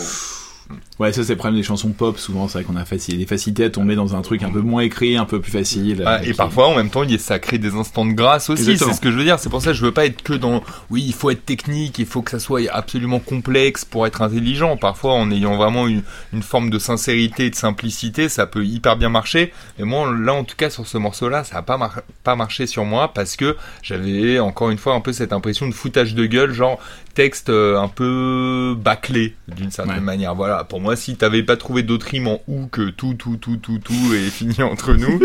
Ouais, 0.98 1.12
ça 1.12 1.22
c'est 1.24 1.32
le 1.34 1.36
problème 1.36 1.60
des 1.60 1.62
chansons 1.66 1.90
pop. 1.90 2.18
Souvent, 2.18 2.48
c'est 2.48 2.54
vrai 2.58 2.64
qu'on 2.64 2.76
a 2.76 2.86
facile, 2.86 3.18
des 3.18 3.26
facilités 3.26 3.64
à 3.64 3.70
tomber 3.70 3.96
dans 3.96 4.16
un 4.16 4.22
truc 4.22 4.42
un 4.42 4.50
peu 4.50 4.60
moins 4.62 4.80
écrit, 4.80 5.16
un 5.18 5.26
peu 5.26 5.40
plus 5.42 5.52
facile. 5.52 6.02
Ah, 6.06 6.22
et 6.22 6.28
qui- 6.28 6.32
parfois, 6.32 6.68
en 6.68 6.74
même 6.74 6.88
temps, 6.88 7.02
ça 7.18 7.38
crée 7.38 7.58
des 7.58 7.74
instants 7.74 8.06
de 8.06 8.12
grâce 8.12 8.48
aussi. 8.48 8.78
C'est 8.78 8.92
ce 8.94 9.00
que 9.00 9.10
je 9.10 9.16
veux 9.18 9.24
dire. 9.24 9.38
C'est 9.38 9.50
pour 9.50 9.60
ça 9.60 9.72
que 9.72 9.76
je 9.76 9.84
veux 9.84 9.92
pas 9.92 10.06
être 10.06 10.22
que 10.22 10.32
dans. 10.32 10.62
Oui, 10.88 11.04
il 11.06 11.12
faut 11.12 11.28
être 11.30 11.44
technique, 11.44 11.98
il 11.98 12.06
faut 12.06 12.22
que 12.22 12.30
ça 12.30 12.38
soit 12.38 12.60
absolument 12.72 13.18
complexe 13.18 13.84
pour 13.84 14.06
être 14.06 14.22
intelligent. 14.22 14.78
Parfois, 14.78 15.12
en 15.14 15.30
ayant 15.30 15.56
vraiment 15.56 15.86
une, 15.86 16.02
une 16.32 16.42
forme 16.42 16.70
de 16.70 16.78
sincérité 16.78 17.46
et 17.46 17.50
de 17.50 17.56
simplicité, 17.56 18.30
ça 18.30 18.46
peut 18.46 18.64
hyper 18.64 18.96
bien 18.96 19.10
marcher. 19.10 19.52
Et 19.78 19.84
moi, 19.84 20.10
là, 20.18 20.32
en 20.32 20.44
tout 20.44 20.56
cas, 20.56 20.70
sur 20.70 20.86
ce 20.86 20.96
morceau-là, 20.96 21.44
ça 21.44 21.58
a 21.58 21.62
pas, 21.62 21.76
mar- 21.76 22.00
pas 22.24 22.36
marché 22.36 22.66
sur 22.66 22.86
moi 22.86 23.12
parce 23.12 23.36
que 23.36 23.54
j'avais 23.82 24.38
encore 24.38 24.70
une 24.70 24.78
fois 24.78 24.94
un 24.94 25.00
peu 25.00 25.12
cette 25.12 25.34
impression 25.34 25.68
de 25.68 25.74
foutage 25.74 26.14
de 26.14 26.24
gueule, 26.24 26.52
genre 26.52 26.78
texte 27.14 27.48
euh, 27.48 27.78
un 27.78 27.88
peu 27.88 28.74
bâclé 28.78 29.34
d'une 29.48 29.70
certaine 29.70 29.94
Ouais. 29.96 30.00
manière. 30.00 30.34
Voilà. 30.34 30.64
Pour 30.64 30.80
moi, 30.80 30.85
si 30.94 31.16
t'avais 31.16 31.42
pas 31.42 31.56
trouvé 31.56 31.82
d'autres 31.82 32.06
rimes 32.06 32.28
en 32.28 32.40
ou 32.46 32.66
que 32.68 32.90
tout, 32.90 33.14
tout, 33.14 33.36
tout, 33.36 33.56
tout, 33.56 33.78
tout 33.82 34.14
est 34.14 34.30
fini 34.30 34.62
entre 34.62 34.92
nous, 34.92 35.18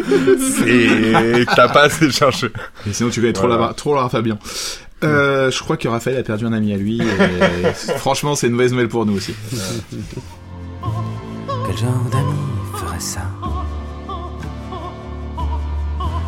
c'est 0.57 1.45
t'as 1.55 1.67
pas 1.69 1.83
assez 1.83 2.09
cherché. 2.09 2.47
Et 2.89 2.93
sinon, 2.93 3.09
tu 3.11 3.19
connais 3.21 3.33
trop, 3.33 3.47
Voilà. 3.47 3.67
la, 3.67 3.73
trop 3.73 3.93
Lara 3.93 4.09
Fabian. 4.09 4.39
Euh, 5.03 5.49
je 5.51 5.59
crois 5.61 5.77
que 5.77 5.87
Raphaël 5.87 6.17
a 6.17 6.23
perdu 6.23 6.45
un 6.45 6.53
ami 6.53 6.73
à 6.73 6.77
lui. 6.77 6.99
Et 7.01 7.73
franchement, 7.97 8.35
c'est 8.35 8.47
une 8.47 8.53
mauvaise 8.53 8.71
nouvelle 8.71 8.87
pour 8.87 9.05
nous 9.05 9.17
aussi. 9.17 9.33
Quel 11.67 11.77
genre 11.77 12.05
d'ami 12.11 12.33
ferait 12.75 12.99
ça? 12.99 13.21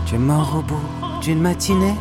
Tu 0.06 0.16
es 0.16 0.20
mort 0.20 0.56
au 0.58 0.62
bout 0.62 0.82
d'une 1.22 1.40
matinée 1.42 1.96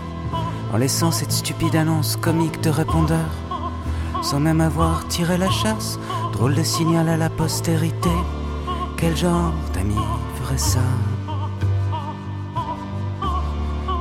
en 0.72 0.76
laissant 0.78 1.10
cette 1.10 1.32
stupide 1.32 1.76
annonce 1.76 2.16
comique 2.16 2.60
de 2.62 2.70
répondeur? 2.70 3.28
Sans 4.22 4.40
même 4.40 4.60
avoir 4.60 5.06
tiré 5.08 5.36
la 5.38 5.50
chasse. 5.50 5.98
Drôle 6.32 6.54
de 6.54 6.62
signal 6.62 7.08
à 7.08 7.16
la 7.16 7.28
postérité. 7.30 8.10
Quel 8.96 9.16
genre 9.16 9.52
d'ami 9.74 9.96
ferait 10.40 10.58
ça? 10.58 10.80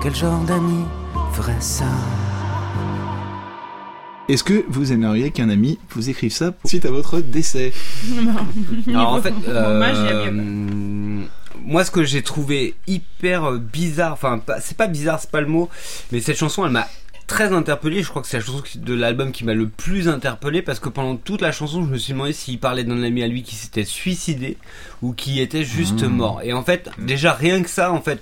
Quel 0.02 0.16
genre 0.16 0.40
d'ami 0.42 0.84
ferait 1.34 1.60
ça? 1.60 1.86
Est-ce 4.30 4.44
que 4.44 4.64
vous 4.70 4.92
aimeriez 4.94 5.32
qu'un 5.32 5.50
ami 5.50 5.78
vous 5.90 6.10
écrive 6.10 6.32
ça 6.32 6.52
pour- 6.52 6.70
suite 6.70 6.86
à 6.86 6.92
votre 6.92 7.20
décès? 7.20 7.74
Alors 8.88 9.14
en 9.16 9.22
fait, 9.22 9.34
euh, 9.48 11.26
moi 11.66 11.84
ce 11.84 11.92
que 11.92 12.04
j'ai 12.04 12.22
trouvé 12.22 12.76
hyper 12.88 13.52
bizarre, 13.54 14.14
enfin 14.14 14.38
pas- 14.40 14.62
c'est 14.62 14.78
pas 14.78 14.88
bizarre, 14.88 15.20
c'est 15.20 15.32
pas 15.32 15.42
le 15.42 15.48
mot, 15.48 15.70
mais 16.12 16.22
cette 16.22 16.38
chanson 16.38 16.66
elle 16.66 16.72
m'a 16.72 16.88
très 17.28 17.54
interpellé. 17.54 18.04
Je 18.04 18.10
crois 18.10 18.22
que 18.22 18.28
c'est 18.28 18.38
la 18.38 18.44
chanson 18.44 18.64
de 18.76 18.94
l'album 18.94 19.32
qui 19.32 19.44
m'a 19.46 19.54
le 19.54 19.68
plus 19.68 20.08
interpellé 20.10 20.62
parce 20.62 20.80
que 20.80 20.90
pendant 20.90 21.16
toute 21.16 21.42
la 21.42 21.52
chanson, 21.52 21.84
je 21.86 21.90
me 21.90 21.98
suis 21.98 22.14
demandé 22.14 22.34
s'il 22.34 22.60
parlait 22.60 22.84
d'un 22.84 23.02
ami 23.04 23.24
à 23.24 23.28
lui 23.28 23.44
qui 23.44 23.56
s'était 23.56 23.86
suicidé 23.86 24.58
ou 25.02 25.14
qui 25.14 25.40
était 25.40 25.64
juste 25.64 26.04
mort. 26.04 26.42
Et 26.44 26.54
en 26.54 26.64
fait, 26.64 26.90
déjà 27.00 27.34
rien 27.34 27.62
que 27.64 27.70
ça, 27.70 27.92
en 27.92 28.02
fait. 28.02 28.20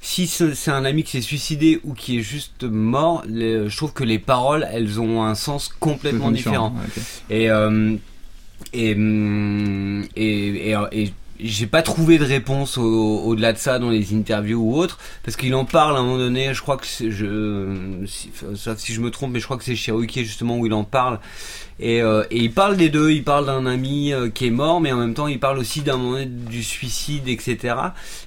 Si 0.00 0.26
ce- 0.28 0.54
c'est 0.54 0.70
un 0.70 0.84
ami 0.84 1.02
qui 1.02 1.10
s'est 1.12 1.20
suicidé 1.20 1.80
ou 1.82 1.92
qui 1.92 2.18
est 2.18 2.22
juste 2.22 2.62
mort, 2.64 3.22
les- 3.26 3.68
je 3.68 3.76
trouve 3.76 3.92
que 3.92 4.04
les 4.04 4.18
paroles, 4.20 4.66
elles 4.72 5.00
ont 5.00 5.24
un 5.24 5.34
sens 5.34 5.68
complètement 5.80 6.26
différent. 6.36 6.72
Et 7.30 7.50
euh, 7.50 7.96
et, 8.72 8.94
hum, 8.94 10.04
et, 10.16 10.70
et, 10.72 10.76
et 10.92 11.12
j'ai 11.40 11.66
pas 11.66 11.82
trouvé 11.82 12.18
de 12.18 12.24
réponse 12.24 12.78
au- 12.78 13.22
au-delà 13.24 13.52
de 13.52 13.58
ça 13.58 13.78
dans 13.78 13.90
les 13.90 14.14
interviews 14.14 14.60
ou 14.60 14.76
autres 14.76 14.98
parce 15.22 15.36
qu'il 15.36 15.54
en 15.54 15.64
parle 15.64 15.96
à 15.96 16.00
un 16.00 16.02
moment 16.02 16.18
donné 16.18 16.52
je 16.54 16.60
crois 16.62 16.76
que 16.76 16.86
je 16.86 18.02
si, 18.06 18.30
sauf 18.54 18.78
si 18.78 18.92
je 18.92 19.00
me 19.00 19.10
trompe 19.10 19.32
mais 19.32 19.40
je 19.40 19.44
crois 19.44 19.56
que 19.56 19.64
c'est 19.64 19.76
chez 19.76 19.92
Ruquier 19.92 20.24
justement 20.24 20.56
où 20.58 20.66
il 20.66 20.72
en 20.72 20.84
parle. 20.84 21.20
Et, 21.80 22.02
euh, 22.02 22.24
et 22.32 22.38
il 22.38 22.52
parle 22.52 22.76
des 22.76 22.88
deux 22.88 23.10
il 23.12 23.22
parle 23.22 23.46
d'un 23.46 23.64
ami 23.66 24.12
euh, 24.12 24.28
qui 24.30 24.46
est 24.48 24.50
mort 24.50 24.80
mais 24.80 24.90
en 24.90 24.96
même 24.96 25.14
temps 25.14 25.28
il 25.28 25.38
parle 25.38 25.58
aussi 25.58 25.82
d'un 25.82 25.96
moment 25.96 26.24
du 26.26 26.64
suicide 26.64 27.28
etc 27.28 27.76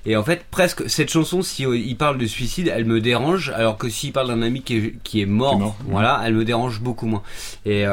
et 0.05 0.15
en 0.15 0.23
fait 0.23 0.45
presque 0.49 0.89
cette 0.89 1.09
chanson 1.11 1.41
si 1.41 1.65
euh, 1.65 1.75
il 1.77 1.97
parle 1.97 2.17
de 2.17 2.25
suicide 2.27 2.71
elle 2.73 2.85
me 2.85 3.01
dérange 3.01 3.49
alors 3.49 3.77
que 3.77 3.89
s'il 3.89 4.13
parle 4.13 4.27
d'un 4.29 4.41
ami 4.41 4.61
qui 4.61 4.77
est, 4.77 4.93
qui 5.03 5.19
est 5.21 5.25
mort, 5.25 5.75
voilà 5.85 6.21
elle 6.23 6.33
me 6.35 6.45
dérange 6.45 6.79
beaucoup 6.79 7.07
moins. 7.07 7.23
Et 7.65 7.83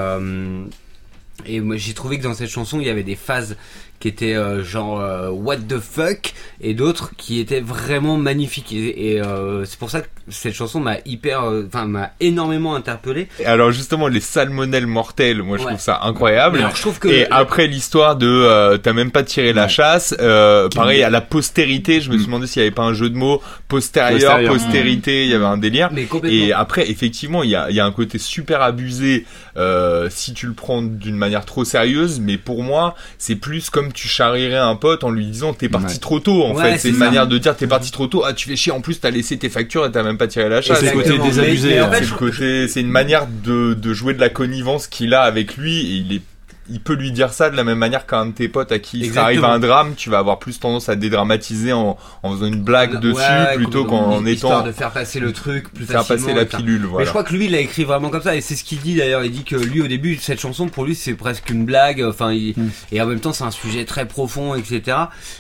et 1.47 1.61
moi 1.61 1.77
j'ai 1.77 1.95
trouvé 1.95 2.19
que 2.19 2.25
dans 2.25 2.35
cette 2.35 2.51
chanson 2.51 2.81
il 2.81 2.87
y 2.87 2.91
avait 2.91 3.05
des 3.05 3.15
phases 3.17 3.57
qui 4.01 4.09
étaient 4.09 4.35
euh, 4.35 4.63
genre 4.63 5.01
euh, 5.01 5.29
what 5.31 5.57
the 5.57 5.79
fuck 5.81 6.33
et 6.61 6.75
d'autres 6.75 7.11
qui 7.17 7.41
étaient 7.41 7.61
vraiment 7.61 8.17
magnifiques 8.17 8.73
et, 8.73 9.15
et, 9.15 9.21
euh, 9.23 9.65
c'est 9.65 9.79
pour 9.79 9.91
ça 9.91 10.03
que 10.03 10.07
cette 10.29 10.55
chanson 10.55 10.79
m'a 10.81 10.97
hyper 11.07 11.45
euh, 11.45 11.65
enfin 11.67 11.87
m'a 11.87 12.11
énormément 12.21 12.75
interpellé 12.75 13.29
Et 13.41 13.47
alors 13.47 13.71
justement, 13.73 14.09
les 14.09 14.21
salmonelles 14.21 14.87
mortelles, 14.87 15.43
moi 15.43 15.57
je 15.57 15.63
Ouais. 15.63 15.69
trouve 15.71 15.81
ça 15.81 16.01
incroyable. 16.03 16.59
alors 16.59 16.77
je 16.77 16.81
trouve 16.83 16.99
que 16.99 17.09
Et 17.09 17.27
après 17.31 17.67
l'histoire 17.67 18.17
de 18.17 18.27
euh, 18.29 18.77
t'as 18.79 18.93
même 18.93 19.11
pas 19.11 19.23
tiré 19.23 19.53
la 19.53 19.69
chasse, 19.69 20.15
euh, 20.21 20.69
pareil 20.69 21.03
à 21.03 21.11
la 21.11 21.21
postérité, 21.21 22.01
je 22.01 22.11
me 22.11 22.17
suis 22.17 22.27
demandé 22.27 22.47
s'il 22.47 22.61
y 22.61 22.65
avait 22.67 22.75
pas 22.75 22.83
un 22.85 22.93
jeu 22.95 23.11
de 23.11 23.17
mots 23.17 23.43
postérieur, 23.69 24.19
Postérieur. 24.37 24.53
postérité, 24.53 25.25
il 25.25 25.31
y 25.31 25.35
avait 25.35 25.45
un 25.45 25.59
délire. 25.59 25.91
mais 25.93 26.07
Et 26.31 26.53
après, 26.53 26.91
effectivement, 26.91 27.43
il 27.43 27.51
y 27.51 27.57
a, 27.57 27.71
il 27.71 27.77
y 27.77 27.81
a 27.81 27.85
un 27.87 27.93
côté 27.93 28.19
super 28.19 28.63
abusé 28.63 29.25
euh, 29.57 30.09
si 30.11 30.35
tu 30.35 30.47
le 30.47 30.53
prends 30.53 30.83
d'une 30.83 31.17
manière 31.17 31.45
trop 31.45 31.65
sérieuse, 31.65 32.21
mais 32.21 32.37
pour 32.39 32.63
moi, 32.63 32.95
c'est 33.19 33.35
plus 33.37 33.71
comme 33.71 33.88
tu 33.93 34.09
charrierais 34.09 34.57
un 34.57 34.75
pote 34.77 35.05
en 35.05 35.11
lui 35.11 35.27
disant 35.27 35.53
t'es 35.55 35.69
parti 35.69 35.95
Ouais. 35.95 36.01
trop 36.01 36.21
tôt. 36.21 36.45
En 36.45 36.55
Ouais, 36.55 36.73
fait, 36.73 36.79
c'est 36.79 36.89
une 36.89 36.95
ça. 36.99 37.05
manière 37.07 37.27
de 37.27 37.39
dire 37.39 37.57
t'es 37.57 37.67
parti 37.67 37.91
trop 37.91 38.07
tôt. 38.07 38.23
Ah, 38.25 38.33
tu 38.33 38.49
fais 38.49 38.57
chier. 38.57 38.73
En 38.73 38.81
plus, 38.81 39.01
t'as 39.01 39.11
laissé 39.11 39.37
tes 39.39 39.49
factures 39.49 39.87
et 39.87 39.91
t'as 39.93 40.03
même 40.03 40.19
pas 40.19 40.27
tiré 40.29 40.49
la 40.49 40.61
chasse. 40.63 40.81
c'est 40.81 40.87
le 40.87 40.93
côté 40.93 41.19
désabusé, 41.19 41.79
hein. 41.79 41.91
fait, 41.91 41.99
C'est 41.99 42.05
je- 42.05 42.11
le 42.13 42.19
côté, 42.19 42.69
c'est 42.69 42.81
une 42.81 42.91
manière 42.91 43.27
de, 43.45 43.75
de 43.75 43.93
jouer 43.95 44.15
de 44.15 44.21
la 44.21 44.29
connivence 44.29 44.87
qu'il 44.87 45.15
a 45.15 45.23
avec 45.23 45.57
lui 45.57 45.79
et 45.79 45.95
il 45.97 46.13
est 46.17 46.23
il 46.71 46.81
peut 46.81 46.95
lui 46.95 47.13
dire 47.13 47.33
ça 47.33 47.51
de 47.51 47.57
la 47.57 47.65
même 47.65 47.79
manière 47.79 48.07
qu'un 48.07 48.27
de 48.27 48.33
tes 48.33 48.49
potes 48.49 48.73
à 48.73 48.79
qui 48.79 49.01
ça 49.01 49.07
Exactement. 49.07 49.25
arrive 49.25 49.45
un 49.45 49.59
drame, 49.59 49.95
tu 49.97 50.11
vas 50.11 50.19
avoir 50.19 50.39
plus 50.39 50.59
tendance 50.61 50.89
à 50.89 50.97
dédramatiser 50.97 51.73
en, 51.73 51.97
en 52.23 52.33
faisant 52.33 52.47
une 52.47 52.63
blague 52.63 52.95
Ouais, 52.95 53.01
dessus 53.01 53.17
ouais, 53.21 53.55
plutôt 53.57 53.85
qu'en 53.85 54.25
histoire 54.27 54.61
étant 54.61 54.67
de 54.69 54.73
faire 54.73 54.91
passer 54.91 55.21
le 55.21 55.33
truc 55.33 55.73
plus 55.73 55.85
faire 55.87 56.05
passer 56.05 56.33
la 56.35 56.45
pilule. 56.45 56.83
Mais 56.83 56.87
Voilà. 56.89 57.05
je 57.07 57.11
crois 57.11 57.25
que 57.25 57.35
lui, 57.35 57.47
il 57.47 57.55
a 57.55 57.61
écrit 57.61 57.85
vraiment 57.85 58.11
comme 58.11 58.23
ça, 58.23 58.35
et 58.37 58.41
c'est 58.41 58.57
ce 58.57 58.65
qu'il 58.65 58.79
dit 58.81 58.95
d'ailleurs. 58.97 59.25
Il 59.25 59.31
dit 59.33 59.45
que 59.45 59.57
lui, 59.57 59.81
au 59.81 59.87
début, 59.87 60.17
cette 60.17 60.41
chanson, 60.41 60.69
pour 60.69 60.85
lui, 60.85 60.95
c'est 60.95 61.15
presque 61.15 61.51
une 61.51 61.65
blague. 61.65 62.03
Enfin, 62.03 62.33
il- 62.33 62.55
Mm. 62.57 62.69
et 62.93 63.01
en 63.01 63.07
même 63.07 63.21
temps, 63.21 63.33
c'est 63.33 63.45
un 63.45 63.51
sujet 63.51 63.85
très 63.85 64.07
profond, 64.07 64.55
etc. 64.55 64.97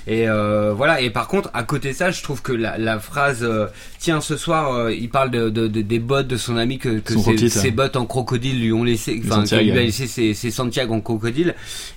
Et 0.06 0.28
euh, 0.28 0.72
voilà. 0.74 1.00
Et 1.00 1.10
par 1.10 1.28
contre, 1.28 1.50
à 1.54 1.62
côté 1.62 1.90
de 1.92 1.94
ça, 1.96 2.10
je 2.10 2.22
trouve 2.22 2.42
que 2.42 2.52
la, 2.52 2.78
la 2.78 2.98
phrase 2.98 3.40
euh, 3.42 3.66
"Tiens, 3.98 4.20
ce 4.20 4.36
soir, 4.36 4.72
euh, 4.72 4.92
il 4.92 5.08
parle 5.10 5.30
de, 5.30 5.50
de- 5.50 5.68
de- 5.68 5.82
des 5.82 5.98
bottes 5.98 6.28
de 6.28 6.36
son 6.36 6.56
ami 6.56 6.78
que, 6.78 7.02
ses, 7.48 7.70
bottes 7.70 7.96
en 7.96 8.06
crocodile 8.06 8.60
lui 8.60 8.72
ont 8.72 8.84
laissé, 8.84 9.20
enfin, 9.24 9.42
lui 9.60 9.70
a 9.70 9.74
laissé 9.74 10.06
ses, 10.06 10.34
ses 10.34 10.50
Santiago 10.50 10.94
en 10.94 11.00
crocodile. 11.00 11.17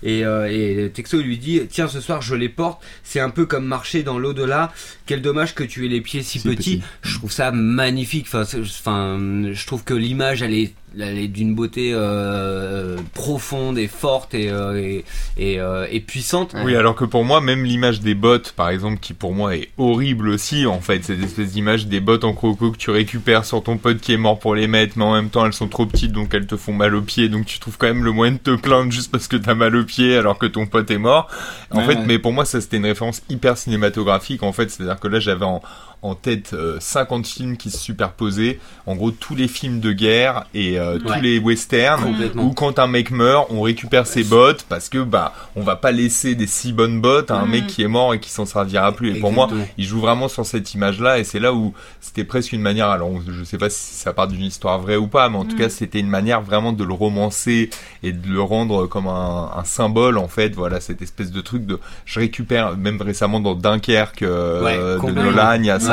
Et, 0.03 0.25
euh, 0.25 0.47
et 0.85 0.89
Texto 0.91 1.19
lui 1.21 1.37
dit 1.37 1.61
"Tiens, 1.69 1.87
ce 1.87 2.01
soir, 2.01 2.21
je 2.21 2.35
les 2.35 2.49
porte. 2.49 2.81
C'est 3.03 3.19
un 3.19 3.29
peu 3.29 3.45
comme 3.45 3.65
marcher 3.65 4.03
dans 4.03 4.19
l'au-delà. 4.19 4.73
Quel 5.05 5.21
dommage 5.21 5.55
que 5.55 5.63
tu 5.63 5.85
aies 5.85 5.89
les 5.89 6.01
pieds 6.01 6.23
si, 6.23 6.39
Si 6.39 6.47
petits." 6.47 6.77
petit. 6.77 6.83
je 7.03 7.15
trouve 7.17 7.31
ça 7.31 7.51
magnifique. 7.51 8.25
Enfin, 8.27 8.43
c'est- 8.45 8.59
enfin, 8.61 9.19
je 9.51 9.65
trouve 9.65 9.83
que 9.83 9.93
l'image, 9.93 10.41
elle 10.41 10.53
est, 10.53 10.73
elle 10.99 11.17
est 11.19 11.27
d'une 11.27 11.55
beauté 11.55 11.91
euh, 11.93 12.97
profonde 13.13 13.77
et 13.77 13.87
forte 13.87 14.33
et 14.33 14.49
euh, 14.49 14.77
et, 14.77 15.05
et, 15.37 15.59
euh, 15.59 15.87
et 15.89 15.99
puissante. 15.99 16.55
Oui, 16.63 16.75
alors 16.75 16.95
que 16.95 17.05
pour 17.05 17.23
moi, 17.23 17.41
même 17.41 17.63
l'image 17.63 18.01
des 18.01 18.15
bottes, 18.15 18.51
par 18.53 18.69
exemple, 18.69 18.99
qui 18.99 19.13
pour 19.13 19.33
moi 19.33 19.55
est 19.55 19.69
horrible 19.77 20.29
aussi, 20.29 20.65
en 20.65 20.79
fait, 20.81 21.03
cette 21.03 21.21
espèce 21.23 21.51
d'image 21.51 21.87
des 21.87 21.99
bottes 21.99 22.23
en 22.23 22.33
croco 22.33 22.71
que 22.71 22.77
tu 22.77 22.91
récupères 22.91 23.45
sur 23.45 23.63
ton 23.63 23.77
pote 23.77 23.99
qui 23.99 24.13
est 24.13 24.17
mort 24.17 24.39
pour 24.39 24.55
les 24.55 24.67
mettre, 24.67 24.97
mais 24.97 25.03
en 25.03 25.13
même 25.13 25.29
temps 25.29 25.45
elles 25.45 25.53
sont 25.53 25.67
trop 25.67 25.85
petites 25.85 26.11
donc 26.11 26.33
elles 26.33 26.47
te 26.47 26.57
font 26.57 26.73
mal 26.73 26.95
aux 26.95 27.01
pieds, 27.01 27.29
donc 27.29 27.45
tu 27.45 27.59
trouves 27.59 27.77
quand 27.77 27.87
même 27.87 28.03
le 28.03 28.11
moyen 28.11 28.33
de 28.33 28.37
te 28.37 28.55
plaindre 28.55 28.91
juste 28.91 29.11
parce 29.11 29.27
que 29.27 29.37
t'as 29.37 29.55
mal 29.55 29.75
aux 29.75 29.85
pieds 29.85 30.17
alors 30.17 30.37
que 30.37 30.45
ton 30.45 30.65
pote 30.65 30.89
est 30.91 30.97
mort. 30.97 31.27
En 31.71 31.79
Ouais, 31.79 31.85
fait, 31.85 31.95
ouais. 31.95 32.03
mais 32.05 32.19
pour 32.19 32.33
moi, 32.33 32.45
ça 32.45 32.59
c'était 32.61 32.77
une 32.77 32.85
référence 32.85 33.21
hyper 33.29 33.57
cinématographique, 33.57 34.43
en 34.43 34.51
fait, 34.51 34.69
c'est-à-dire 34.69 34.99
que 34.99 35.07
là 35.07 35.19
j'avais 35.19 35.45
en, 35.45 35.61
en 36.03 36.15
tête 36.15 36.53
euh, 36.53 36.77
50 36.79 37.27
films 37.27 37.57
qui 37.57 37.69
se 37.69 37.77
superposaient, 37.77 38.59
en 38.87 38.95
gros 38.95 39.11
tous 39.11 39.35
les 39.35 39.47
films 39.47 39.79
de 39.79 39.91
guerre 39.91 40.45
et 40.53 40.79
euh, 40.79 40.97
tous 40.97 41.21
les 41.21 41.37
westerns, 41.37 42.03
où 42.37 42.51
quand 42.53 42.79
un 42.79 42.87
mec 42.87 43.11
meurt, 43.11 43.47
on 43.51 43.61
récupère 43.61 44.07
ses 44.07 44.23
bottes 44.23 44.65
parce 44.67 44.89
que 44.89 44.97
bah 44.97 45.33
on 45.55 45.61
va 45.61 45.75
pas 45.75 45.91
laisser 45.91 46.33
des 46.35 46.47
si 46.47 46.73
bonnes 46.73 47.01
bottes 47.01 47.29
à 47.29 47.35
un 47.35 47.45
Mm. 47.45 47.49
mec 47.51 47.67
qui 47.67 47.83
est 47.83 47.87
mort 47.87 48.13
et 48.13 48.19
qui 48.19 48.29
s'en 48.29 48.45
servira 48.45 48.91
plus. 48.93 49.15
Et 49.15 49.19
pour 49.19 49.31
moi, 49.31 49.47
il 49.77 49.85
joue 49.85 49.99
vraiment 49.99 50.27
sur 50.27 50.45
cette 50.45 50.73
image-là 50.73 51.19
et 51.19 51.23
c'est 51.23 51.39
là 51.39 51.53
où 51.53 51.73
c'était 51.99 52.23
presque 52.23 52.51
une 52.53 52.61
manière. 52.61 52.87
Alors 52.89 53.11
je 53.27 53.43
sais 53.43 53.57
pas 53.57 53.69
si 53.69 53.93
ça 53.93 54.13
part 54.13 54.27
d'une 54.27 54.41
histoire 54.43 54.79
vraie 54.79 54.95
ou 54.97 55.07
pas, 55.07 55.29
mais 55.29 55.37
en 55.37 55.45
tout 55.45 55.55
Mm. 55.55 55.59
cas 55.59 55.69
c'était 55.69 55.99
une 55.99 56.09
manière 56.09 56.41
vraiment 56.41 56.73
de 56.73 56.83
le 56.83 56.93
romancer 56.93 57.69
et 58.03 58.11
de 58.11 58.27
le 58.27 58.41
rendre 58.41 58.87
comme 58.87 59.07
un, 59.07 59.51
un 59.55 59.63
symbole 59.65 60.17
en 60.17 60.27
fait. 60.27 60.55
Voilà 60.55 60.79
cette 60.79 61.01
espèce 61.01 61.31
de 61.31 61.41
truc 61.41 61.65
de 61.65 61.79
je 62.05 62.19
récupère 62.19 62.75
même 62.77 62.99
récemment 63.01 63.39
dans 63.39 63.53
Dunkerque 63.53 64.23
euh, 64.23 64.63
Ouais, 64.99 65.11
de. 65.11 65.19
Nolan, 65.19 65.53
il 65.59 65.65
y 65.65 65.69
a 65.69 65.79
ça 65.79 65.90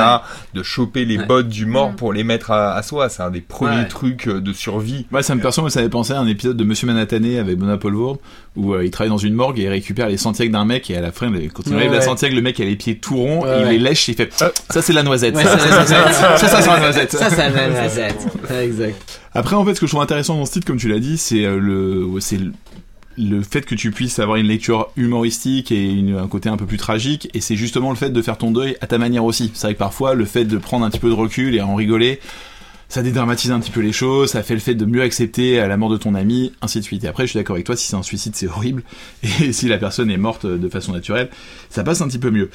de 0.54 0.62
choper 0.62 1.04
les 1.04 1.18
Ouais. 1.18 1.26
bottes 1.26 1.48
du 1.48 1.66
mort 1.66 1.90
Mm. 1.92 1.96
pour 1.96 2.12
les 2.12 2.24
mettre 2.24 2.50
à, 2.50 2.74
à 2.74 2.82
soi. 2.82 3.08
C'est 3.08 3.22
un 3.22 3.30
des 3.30 3.40
premiers 3.40 3.76
Ouais. 3.82 3.88
trucs 3.88 4.28
euh, 4.28 4.40
de 4.40 4.52
survie. 4.52 5.06
Ouais, 5.12 5.22
ça 5.22 5.34
me 5.34 5.40
perso, 5.40 5.68
ça 5.68 5.80
avait 5.80 5.88
pensé 5.88 6.12
à 6.12 6.18
un 6.20 6.26
épisode 6.26 6.56
de 6.56 6.64
Monsieur 6.64 6.86
Manhattané 6.86 7.38
avec 7.38 7.58
Paulvoord 7.80 8.18
où 8.56 8.74
euh, 8.74 8.84
il 8.84 8.90
travaille 8.90 9.10
dans 9.10 9.18
une 9.18 9.34
morgue 9.34 9.58
et 9.58 9.62
il 9.64 9.68
récupère 9.68 10.08
les 10.08 10.16
Santiago 10.16 10.52
d'un 10.52 10.64
mec 10.64 10.90
et 10.90 10.96
à 10.96 11.00
la 11.00 11.12
fin, 11.12 11.30
quand 11.52 11.62
il 11.66 11.72
Ouais, 11.74 11.78
arrive 11.80 11.92
la. 11.92 12.00
Santiago, 12.00 12.34
le 12.34 12.42
mec 12.42 12.58
a 12.60 12.64
les 12.64 12.76
pieds 12.76 12.98
tout 12.98 13.16
ronds 13.16 13.42
Ouais, 13.44 13.50
et 13.50 13.60
il 13.60 13.64
ouais. 13.66 13.70
les 13.72 13.78
lèche 13.78 14.08
et 14.08 14.12
il 14.12 14.14
fait 14.16 14.30
Ah, 14.40 14.50
ça 14.70 14.82
c'est 14.82 14.92
la 14.92 15.02
noisette. 15.02 15.34
Ouais, 15.36 15.44
ça, 15.44 15.58
c'est 15.58 15.68
c'est 15.68 15.70
la 15.70 15.76
noisette. 16.00 16.14
ça, 16.38 16.48
ça, 16.48 16.60
c'est 16.62 16.68
la 16.70 16.78
noisette. 16.80 17.12
Ça, 17.12 17.30
c'est 17.30 17.50
la 17.50 17.68
noisette. 17.68 18.26
exact. 18.62 19.20
Après, 19.34 19.54
en 19.56 19.64
fait, 19.64 19.74
ce 19.74 19.80
que 19.80 19.86
je 19.86 19.90
trouve 19.92 20.02
intéressant 20.02 20.36
dans 20.36 20.46
ce 20.46 20.52
titre, 20.52 20.66
comme 20.66 20.78
tu 20.78 20.88
l'as 20.88 20.98
dit, 20.98 21.18
c'est 21.18 21.44
euh, 21.44 21.58
le, 21.60 22.08
c'est 22.20 22.38
le- 23.18 23.42
fait 23.42 23.62
que 23.66 23.74
tu 23.74 23.90
puisses 23.90 24.18
avoir 24.18 24.36
une 24.36 24.46
lecture 24.46 24.88
humoristique 24.96 25.72
et 25.72 26.04
un 26.18 26.28
côté 26.28 26.48
un 26.48 26.56
peu 26.56 26.66
plus 26.66 26.76
tragique, 26.78 27.28
et 27.34 27.40
c'est 27.40 27.56
justement 27.56 27.90
le 27.90 27.96
fait 27.96 28.10
de 28.10 28.22
faire 28.22 28.38
ton 28.38 28.50
deuil 28.50 28.76
à 28.80 28.86
ta 28.86 28.98
manière 28.98 29.24
aussi. 29.24 29.50
C'est 29.54 29.66
vrai 29.66 29.74
que 29.74 29.78
parfois, 29.78 30.14
le 30.14 30.24
fait 30.24 30.44
de 30.44 30.56
prendre 30.58 30.84
un 30.84 30.90
petit 30.90 31.00
peu 31.00 31.08
de 31.08 31.14
recul 31.14 31.54
et 31.54 31.60
en 31.60 31.74
rigoler, 31.74 32.20
ça 32.88 33.02
dédramatise 33.02 33.50
un 33.50 33.60
petit 33.60 33.70
peu 33.70 33.80
les 33.80 33.92
choses, 33.92 34.30
ça 34.30 34.42
fait 34.42 34.54
le 34.54 34.60
fait 34.60 34.74
de 34.74 34.84
mieux 34.86 35.02
accepter 35.02 35.56
la 35.56 35.76
mort 35.76 35.90
de 35.90 35.96
ton 35.98 36.14
ami, 36.14 36.52
ainsi 36.62 36.78
de 36.78 36.84
suite. 36.84 37.04
Et 37.04 37.08
après, 37.08 37.24
je 37.26 37.30
suis 37.30 37.38
d'accord 37.38 37.54
avec 37.54 37.66
toi, 37.66 37.76
si 37.76 37.86
c'est 37.86 37.96
un 37.96 38.02
suicide, 38.02 38.34
c'est 38.34 38.48
horrible, 38.48 38.82
et 39.42 39.52
si 39.52 39.68
la 39.68 39.76
personne 39.78 40.10
est 40.10 40.16
morte 40.16 40.46
de 40.46 40.68
façon 40.68 40.92
naturelle, 40.92 41.28
ça 41.68 41.84
passe 41.84 42.00
un 42.00 42.08
petit 42.08 42.18
peu 42.18 42.30
mieux. 42.30 42.48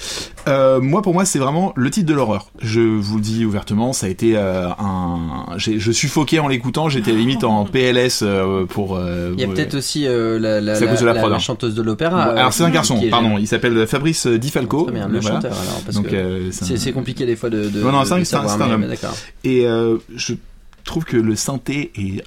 Euh, 0.47 0.81
moi, 0.81 1.01
pour 1.03 1.13
moi, 1.13 1.25
c'est 1.25 1.37
vraiment 1.39 1.71
le 1.75 1.89
titre 1.91 2.07
de 2.07 2.13
l'horreur. 2.15 2.49
Je 2.61 2.81
vous 2.81 3.17
le 3.17 3.21
dis 3.21 3.45
ouvertement, 3.45 3.93
ça 3.93 4.07
a 4.07 4.09
été 4.09 4.35
euh, 4.35 4.69
un... 4.79 5.55
Je 5.57 5.91
suffoquais 5.91 6.39
en 6.39 6.47
l'écoutant, 6.47 6.89
j'étais 6.89 7.11
limite 7.11 7.43
en 7.43 7.65
PLS 7.65 8.21
euh, 8.23 8.65
pour... 8.65 8.99
Il 9.33 9.39
y 9.39 9.43
a 9.43 9.47
peut-être 9.47 9.75
aussi 9.75 10.05
la, 10.05 10.57
hein. 10.57 11.39
chanteuse 11.39 11.75
de 11.75 11.81
l'opéra. 11.81 12.23
Alors 12.23 12.53
c'est 12.53 12.63
un 12.63 12.69
garçon, 12.71 12.99
pardon, 13.09 13.37
il 13.37 13.47
s'appelle 13.47 13.85
Fabrice 13.85 14.25
Di 14.27 14.49
Falco. 14.49 14.83
Très 14.85 14.93
bien, 14.93 15.07
le 15.07 15.19
Voilà. 15.19 15.35
chanteur 15.35 15.53
alors. 15.53 15.81
Parce 15.85 15.95
Donc 15.95 16.07
que 16.07 16.49
c'est 16.51 16.89
un- 16.89 16.93
compliqué 16.93 17.25
des 17.25 17.35
fois 17.35 17.49
de. 17.49 17.69
de 17.69 17.81
Non, 17.81 17.91
non, 17.91 18.03
c'est 18.05 18.35
un- 18.35 18.47
un- 18.47 18.71
homme. 18.71 18.87
Et 19.43 19.67
je 20.27 20.33
trouve 20.83 21.05
que 21.05 21.17
le 21.17 21.35
synthé 21.35 21.91
est, 21.95 22.23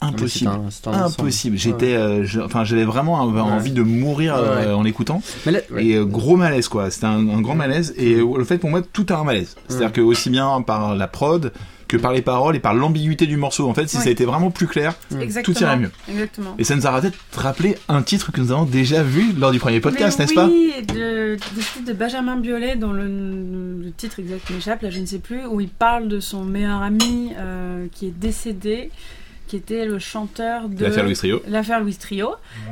impossible. 0.00 0.50
c'est 0.50 0.58
un- 0.58 0.70
c'est 0.70 0.86
un 0.88 0.92
ensemble. 0.92 1.22
Impossible. 1.24 1.56
J'étais, 1.58 1.94
euh, 1.94 2.24
je- 2.24 2.40
enfin, 2.40 2.64
j'avais 2.64 2.84
vraiment 2.84 3.14
envie 3.14 3.70
de 3.72 3.82
mourir 3.82 4.34
euh, 4.36 4.66
Ouais. 4.66 4.72
en 4.72 4.82
l'écoutant. 4.82 5.22
Là- 5.46 5.60
ouais. 5.70 5.84
Et 5.86 5.94
euh, 5.96 6.04
gros 6.04 6.36
malaise, 6.36 6.68
quoi. 6.68 6.90
C'était 6.90 7.06
un, 7.06 7.28
un 7.28 7.40
grand 7.40 7.54
malaise. 7.54 7.94
Et 7.96 8.16
le 8.16 8.44
fait, 8.44 8.58
pour 8.58 8.70
moi, 8.70 8.82
tout 8.92 9.06
a 9.10 9.14
un 9.16 9.24
malaise. 9.24 9.56
C'est-à-dire 9.68 9.88
Mm. 9.88 9.92
que 9.92 10.00
aussi 10.00 10.30
bien 10.30 10.60
par 10.62 10.94
la 10.94 11.06
prod 11.08 11.52
que 11.88 11.96
par 11.96 12.12
les 12.12 12.22
paroles 12.22 12.56
et 12.56 12.60
par 12.60 12.74
l'ambiguïté 12.74 13.26
du 13.26 13.36
morceau. 13.36 13.68
En 13.68 13.74
fait, 13.74 13.86
si 13.88 13.96
ça 13.96 14.08
a 14.08 14.10
été 14.10 14.24
vraiment 14.24 14.50
plus 14.50 14.66
clair, 14.66 14.94
Exactement. 15.20 15.54
tout 15.54 15.62
irait 15.62 15.76
mieux. 15.76 15.90
Exactement. 16.08 16.54
Et 16.58 16.64
ça 16.64 16.74
nous 16.76 16.86
a 16.86 17.00
peut-être 17.00 17.18
rappelé 17.34 17.76
un 17.88 18.02
titre 18.02 18.32
que 18.32 18.40
nous 18.40 18.52
avons 18.52 18.64
déjà 18.64 19.02
vu 19.02 19.32
lors 19.32 19.50
du 19.52 19.58
premier 19.58 19.80
podcast, 19.80 20.18
n'est-ce 20.18 20.34
pas 20.34 20.46
Oui, 20.46 20.72
de, 20.88 21.36
de 21.86 21.92
Benjamin 21.92 22.36
Biolay, 22.36 22.76
dont 22.76 22.92
le, 22.92 23.06
le 23.06 23.90
titre 23.92 24.20
exact 24.20 24.50
m'échappe, 24.50 24.82
là 24.82 24.90
je 24.90 25.00
ne 25.00 25.06
sais 25.06 25.18
plus, 25.18 25.44
où 25.46 25.60
il 25.60 25.68
parle 25.68 26.08
de 26.08 26.20
son 26.20 26.44
meilleur 26.44 26.82
ami 26.82 27.32
euh, 27.38 27.86
qui 27.92 28.06
est 28.06 28.14
décédé, 28.18 28.90
qui 29.48 29.56
était 29.56 29.84
le 29.84 29.98
chanteur 29.98 30.68
de 30.68 30.82
L'affaire 30.84 31.04
Louis 31.04 31.14
Trio. 31.14 31.42
l'affaire 31.48 31.80
Louis 31.80 31.94
Trio. 31.96 32.30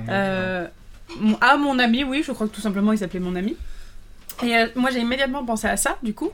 Euh, 0.08 0.66
mon- 1.20 1.36
à 1.40 1.56
mon 1.56 1.78
ami, 1.78 2.04
oui, 2.04 2.22
je 2.26 2.32
crois 2.32 2.46
que 2.48 2.54
tout 2.54 2.60
simplement 2.60 2.92
il 2.92 2.98
s'appelait 2.98 3.20
mon 3.20 3.36
ami. 3.36 3.56
Et 4.42 4.56
euh, 4.56 4.66
moi 4.76 4.90
j'ai 4.90 5.00
immédiatement 5.00 5.44
pensé 5.44 5.66
à 5.66 5.76
ça, 5.76 5.98
du 6.02 6.14
coup. 6.14 6.30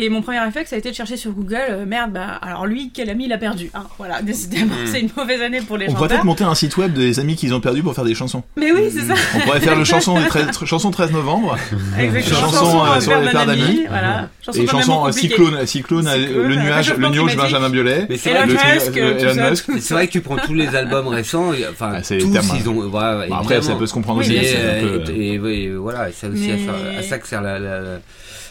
Et 0.00 0.10
mon 0.10 0.22
premier 0.22 0.38
réflexe 0.38 0.72
a 0.72 0.76
été 0.76 0.90
de 0.90 0.94
chercher 0.94 1.16
sur 1.16 1.32
Google, 1.32 1.58
euh, 1.70 1.84
merde, 1.84 2.12
bah 2.12 2.38
alors 2.40 2.66
lui, 2.66 2.92
quel 2.94 3.10
ami 3.10 3.24
il 3.24 3.32
a 3.32 3.38
perdu 3.38 3.68
hein 3.74 3.82
Voilà, 3.98 4.22
décidément, 4.22 4.76
c'est 4.86 5.00
une 5.00 5.10
mauvaise 5.16 5.42
année 5.42 5.60
pour 5.60 5.76
les 5.76 5.88
On 5.88 5.94
pourrait 5.94 6.06
peut-être 6.06 6.24
monter 6.24 6.44
un 6.44 6.54
site 6.54 6.76
web 6.76 6.92
des 6.92 7.18
amis 7.18 7.34
qu'ils 7.34 7.52
ont 7.52 7.60
perdus 7.60 7.82
pour 7.82 7.96
faire 7.96 8.04
des 8.04 8.14
chansons. 8.14 8.44
Mais 8.56 8.70
oui, 8.70 8.92
c'est 8.92 9.00
ça. 9.00 9.14
On 9.34 9.40
pourrait 9.40 9.58
faire 9.58 9.74
le 9.74 9.82
chanson, 9.92 10.16
des 10.20 10.28
13, 10.28 10.50
chanson 10.66 10.92
13 10.92 11.10
novembre 11.10 11.56
Exactement. 11.98 12.38
Chanson, 12.38 12.84
euh, 12.84 12.90
euh, 12.90 13.00
sur 13.00 13.20
les 13.20 13.30
pères 13.30 13.46
d'amis. 13.46 13.86
Voilà. 13.88 14.28
Chanson 14.40 14.62
et 14.62 14.66
chanson 14.68 15.06
euh, 15.06 15.10
cyclone, 15.10 15.66
cyclone, 15.66 16.06
Cyclone, 16.06 16.48
le 16.48 16.54
nuage, 16.54 16.94
le 16.94 17.08
nuage. 17.08 17.36
Benjamin 17.36 17.68
Biolay. 17.68 18.06
Mais 18.08 18.18
c'est 18.18 18.30
Elon 18.30 18.46
Musk, 18.46 19.64
ça. 19.64 19.80
C'est 19.80 19.94
vrai 19.94 20.06
que 20.06 20.12
tu 20.12 20.20
prends 20.20 20.36
tous 20.36 20.54
les 20.54 20.76
albums 20.76 21.08
récents, 21.08 21.50
enfin 21.72 21.94
Ah, 21.96 22.02
c'est 22.04 22.18
tous 22.18 22.32
ils 22.56 22.68
ont 22.68 22.88
voilà. 22.88 23.26
Bon, 23.26 23.34
après, 23.34 23.62
ça 23.62 23.74
peut 23.74 23.86
se 23.86 23.94
comprendre 23.94 24.20
aussi. 24.20 24.30
bien 24.30 24.42
Et, 24.42 25.40
c'est 25.42 25.68
voilà, 25.70 26.12
ça 26.12 26.28
aussi 26.28 26.50
ça, 26.50 26.98
à 27.00 27.02
ça 27.02 27.18
que 27.18 27.26
sert 27.26 27.42
la, 27.42 27.58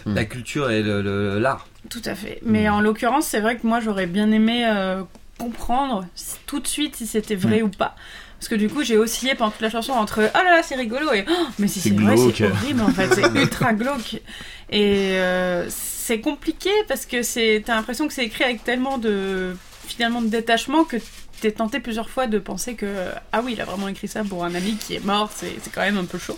la, 0.07 0.13
la- 0.21 0.25
culture 0.25 0.71
et 0.71 0.81
le- 0.83 1.01
le- 1.01 1.39
l'art. 1.39 1.67
Tout 1.89 2.01
à 2.05 2.15
fait. 2.15 2.39
Mais 2.43 2.67
en 2.69 2.81
l'occurrence, 2.81 3.25
c'est 3.27 3.39
vrai 3.39 3.57
que 3.57 3.65
moi, 3.65 3.79
j'aurais 3.79 4.07
bien 4.07 4.31
aimé 4.31 4.65
euh, 4.67 5.03
comprendre 5.37 6.05
tout 6.45 6.59
de 6.59 6.67
suite 6.67 6.95
si 6.95 7.07
c'était 7.07 7.35
vrai 7.35 7.61
ou 7.61 7.69
pas. 7.69 7.95
Parce 8.39 8.49
que 8.49 8.55
du 8.55 8.69
coup, 8.69 8.83
j'ai 8.83 8.97
oscillé 8.97 9.33
pendant 9.33 9.49
toute 9.51 9.61
la 9.61 9.69
chanson 9.71 9.93
entre 9.93 10.19
oh 10.21 10.37
là 10.37 10.57
là, 10.57 10.61
c'est 10.63 10.75
rigolo 10.75 11.11
et 11.13 11.25
oh, 11.27 11.33
mais 11.57 11.67
si 11.67 11.79
C'est 11.79 11.89
c'est 11.89 11.95
vrai, 11.95 12.15
c'est 12.17 12.43
horrible 12.45 12.81
en 12.81 12.89
fait, 12.89 13.11
c'est 13.15 13.25
ultra 13.41 13.73
glauque. 13.73 14.21
Et 14.69 15.13
euh, 15.13 15.65
c'est 15.69 16.19
compliqué 16.19 16.69
parce 16.87 17.05
que 17.07 17.23
c'est 17.23 17.63
t'as 17.65 17.73
l'impression 17.75 18.07
que 18.07 18.13
c'est 18.13 18.25
écrit 18.25 18.43
avec 18.43 18.63
tellement 18.63 18.99
de 18.99 19.55
finalement 19.87 20.21
de 20.21 20.27
détachement 20.27 20.83
que 20.83 20.97
t'es 21.41 21.51
tenté 21.51 21.79
plusieurs 21.79 22.09
fois 22.09 22.27
de 22.27 22.39
penser 22.39 22.75
que 22.75 22.85
ah 23.31 23.41
oui, 23.43 23.53
il 23.53 23.61
a 23.61 23.65
vraiment 23.65 23.87
écrit 23.87 24.07
ça 24.07 24.23
pour 24.23 24.43
un 24.45 24.53
ami 24.55 24.75
qui 24.75 24.95
est 24.95 25.05
mort, 25.05 25.29
c'est 25.35 25.55
c'est 25.61 25.71
quand 25.71 25.81
même 25.81 25.97
un 25.97 26.05
peu 26.05 26.17
chaud. 26.17 26.37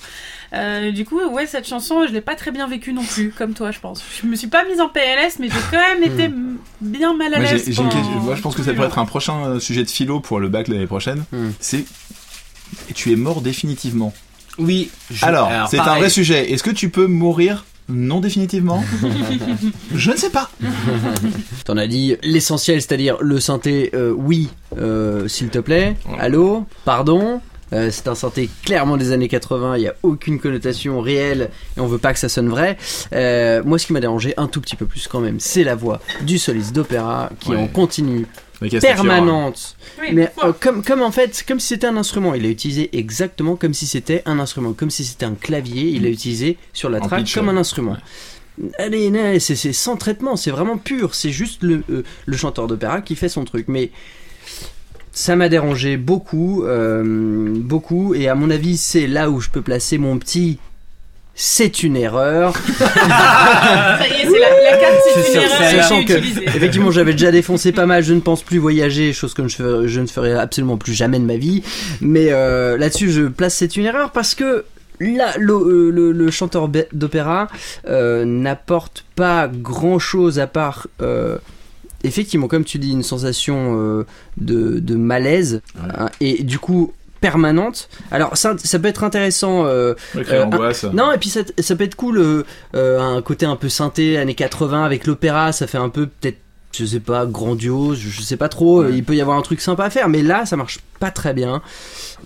Euh, 0.53 0.91
du 0.91 1.05
coup, 1.05 1.19
ouais, 1.29 1.45
cette 1.45 1.67
chanson, 1.67 2.05
je 2.07 2.11
l'ai 2.13 2.21
pas 2.21 2.35
très 2.35 2.51
bien 2.51 2.67
vécue 2.67 2.91
non 2.91 3.03
plus, 3.03 3.31
comme 3.31 3.53
toi, 3.53 3.69
je 3.71 3.79
pense. 3.79 4.03
Je 4.21 4.27
me 4.27 4.35
suis 4.35 4.47
pas 4.47 4.65
mise 4.65 4.81
en 4.81 4.89
PLS, 4.89 5.37
mais 5.39 5.47
j'ai 5.47 5.59
quand 5.69 5.77
même 5.77 6.03
été 6.03 6.23
m- 6.23 6.57
bien 6.81 7.15
mal 7.15 7.33
à 7.35 7.39
l'aise. 7.39 7.79
moi, 7.79 8.35
je 8.35 8.41
pense 8.41 8.55
que 8.55 8.63
ça 8.63 8.73
pourrait 8.73 8.87
être 8.87 8.97
un 8.99 9.05
prochain 9.05 9.45
euh, 9.45 9.59
sujet 9.59 9.83
de 9.83 9.89
philo 9.89 10.19
pour 10.19 10.39
le 10.39 10.49
bac 10.49 10.67
l'année 10.67 10.87
prochaine. 10.87 11.23
Hmm. 11.31 11.51
C'est 11.59 11.85
tu 12.93 13.11
es 13.11 13.15
mort 13.15 13.41
définitivement. 13.41 14.13
Oui. 14.57 14.89
je- 15.11 15.25
Alors, 15.25 15.49
c'est 15.69 15.79
un 15.79 15.95
vrai 15.97 16.09
sujet. 16.09 16.51
Est-ce 16.51 16.63
que 16.63 16.71
tu 16.71 16.89
peux 16.89 17.07
mourir 17.07 17.65
non 17.89 18.19
définitivement 18.19 18.83
Je 19.95 20.11
ne 20.11 20.15
sais 20.15 20.29
pas. 20.29 20.49
T'en 21.65 21.77
as 21.77 21.87
dit 21.87 22.15
l'essentiel, 22.23 22.81
c'est-à-dire 22.81 23.17
le 23.19 23.39
synthé, 23.39 23.89
euh, 23.93 24.13
oui, 24.15 24.49
euh, 24.77 25.27
s'il 25.27 25.49
te 25.49 25.59
plaît. 25.59 25.95
Allô? 26.19 26.65
Pardon? 26.85 27.41
Euh, 27.71 27.89
c'est 27.91 28.07
un 28.07 28.15
synthé 28.15 28.49
clairement 28.63 28.97
des 28.97 29.11
années 29.11 29.27
80, 29.27 29.77
il 29.77 29.81
n'y 29.81 29.87
a 29.87 29.93
aucune 30.01 30.39
connotation 30.39 31.01
réelle 31.01 31.51
et 31.77 31.79
on 31.79 31.85
veut 31.85 31.99
pas 31.99 32.13
que 32.13 32.19
ça 32.19 32.27
sonne 32.27 32.49
vrai. 32.49 32.77
Euh, 33.13 33.61
moi, 33.63 33.77
ce 33.77 33.85
qui 33.85 33.93
m'a 33.93 33.99
dérangé 33.99 34.33
un 34.37 34.47
tout 34.47 34.59
petit 34.59 34.75
peu 34.75 34.87
plus 34.87 35.07
quand 35.07 35.19
même, 35.19 35.39
c'est 35.39 35.63
la 35.63 35.75
voix 35.75 35.99
du 36.21 36.39
soliste 36.39 36.73
d'opéra 36.73 37.29
qui 37.39 37.51
Ouais. 37.51 37.57
en 37.57 37.67
continue 37.67 38.25
permanente. 38.81 39.75
Oui, 40.01 40.09
Mais 40.13 40.31
euh, 40.43 40.53
comme, 40.59 40.83
comme 40.83 41.01
en 41.01 41.11
fait, 41.11 41.43
comme 41.47 41.59
si 41.59 41.67
c'était 41.67 41.87
un 41.87 41.97
instrument. 41.97 42.33
Il 42.33 42.45
a 42.45 42.49
utilisé 42.49 42.89
exactement 42.97 43.55
comme 43.55 43.73
si 43.73 43.87
c'était 43.87 44.21
un 44.25 44.39
instrument, 44.39 44.73
comme 44.73 44.89
si 44.89 45.05
c'était 45.05 45.25
un 45.25 45.35
clavier. 45.35 45.89
Il 45.89 46.03
l'a 46.03 46.09
utilisé 46.09 46.57
sur 46.73 46.89
la 46.89 46.99
track 46.99 47.31
comme 47.33 47.49
un 47.49 47.57
instrument. 47.57 47.97
Allez, 48.77 49.39
c'est 49.39 49.55
sans 49.73 49.95
traitement, 49.95 50.35
c'est 50.35 50.51
vraiment 50.51 50.77
pur. 50.77 51.15
C'est 51.15 51.31
juste 51.31 51.63
le, 51.63 51.83
euh, 51.89 52.03
le 52.25 52.37
chanteur 52.37 52.67
d'opéra 52.67 53.01
qui 53.01 53.15
fait 53.15 53.29
son 53.29 53.45
truc. 53.45 53.67
Mais 53.69 53.91
ça 55.11 55.35
m'a 55.35 55.49
dérangé 55.49 55.97
beaucoup, 55.97 56.63
euh, 56.63 57.53
beaucoup. 57.55 58.13
Et 58.13 58.27
à 58.27 58.35
mon 58.35 58.49
avis, 58.49 58.77
c'est 58.77 59.07
là 59.07 59.29
où 59.29 59.39
je 59.39 59.49
peux 59.49 59.61
placer 59.61 59.97
mon 59.97 60.17
petit. 60.17 60.59
C'est 61.35 61.83
une 61.83 61.95
erreur. 61.95 62.53
Ça 62.77 64.07
y 64.07 64.21
est, 64.21 64.29
c'est 64.29 64.39
la, 64.39 64.71
la 64.71 64.77
carte, 64.77 64.95
c'est 65.13 65.33
une 65.33 65.41
erreur 65.41 65.57
Sachant 65.71 66.03
que, 66.03 66.13
effectivement, 66.13 66.91
j'avais 66.91 67.13
déjà 67.13 67.31
défoncé 67.31 67.71
pas 67.71 67.85
mal. 67.85 68.03
Je 68.03 68.13
ne 68.13 68.19
pense 68.19 68.43
plus 68.43 68.57
voyager, 68.57 69.13
chose 69.13 69.33
que 69.33 69.47
je, 69.47 69.99
ne 70.01 70.07
ferai 70.07 70.33
absolument 70.33 70.75
plus 70.77 70.93
jamais 70.93 71.17
de 71.19 71.23
ma 71.25 71.37
vie. 71.37 71.63
Mais 72.01 72.27
euh, 72.31 72.77
là-dessus, 72.77 73.09
je 73.11 73.23
place 73.23 73.55
c'est 73.55 73.77
une 73.77 73.85
erreur 73.85 74.11
parce 74.11 74.35
que 74.35 74.65
là, 74.99 75.33
le, 75.37 75.53
euh, 75.53 75.89
le- 75.91 76.11
le 76.11 76.31
chanteur 76.31 76.69
d'opéra 76.91 77.47
euh, 77.87 78.25
n'apporte 78.25 79.05
pas 79.15 79.47
grand-chose 79.47 80.39
à 80.39 80.47
part. 80.47 80.87
euh, 81.01 81.37
Effectivement, 82.05 82.47
comme 82.47 82.63
tu 82.63 82.77
dis, 82.79 82.91
une 82.91 83.03
sensation 83.03 83.77
euh, 83.77 84.05
de, 84.37 84.79
de 84.79 84.95
malaise 84.95 85.61
hein, 85.97 86.07
et 86.21 86.43
du 86.43 86.57
coup 86.57 86.93
permanente. 87.21 87.89
Alors 88.11 88.37
ça, 88.37 88.55
ça 88.63 88.79
peut 88.79 88.87
être 88.87 89.03
intéressant 89.03 89.65
euh, 89.65 89.93
Ouais, 90.15 90.23
Euh, 90.29 90.89
non, 90.93 91.11
et 91.11 91.17
puis 91.17 91.29
ça, 91.29 91.41
ça 91.59 91.75
peut 91.75 91.83
être 91.83 91.95
cool, 91.95 92.17
euh, 92.17 92.43
euh, 92.75 92.99
un 92.99 93.21
côté 93.21 93.45
un 93.45 93.55
peu 93.55 93.69
synthé, 93.69 94.17
années 94.17 94.35
80 94.35 94.83
avec 94.85 95.05
l'opéra, 95.05 95.51
ça 95.51 95.67
fait 95.67 95.77
un 95.77 95.89
peu 95.89 96.07
peut-être, 96.07 96.37
je 96.77 96.85
sais 96.85 96.99
pas, 96.99 97.25
grandiose, 97.25 97.99
je 97.99 98.21
sais 98.21 98.37
pas 98.37 98.47
trop, 98.49 98.87
il 98.87 99.03
peut 99.03 99.15
y 99.15 99.21
avoir 99.21 99.37
un 99.37 99.41
truc 99.41 99.59
sympa 99.59 99.85
à 99.85 99.89
faire, 99.89 100.07
mais 100.07 100.21
là 100.21 100.45
ça 100.45 100.55
marche 100.55 100.79
pas 100.99 101.11
très 101.11 101.33
bien. 101.33 101.61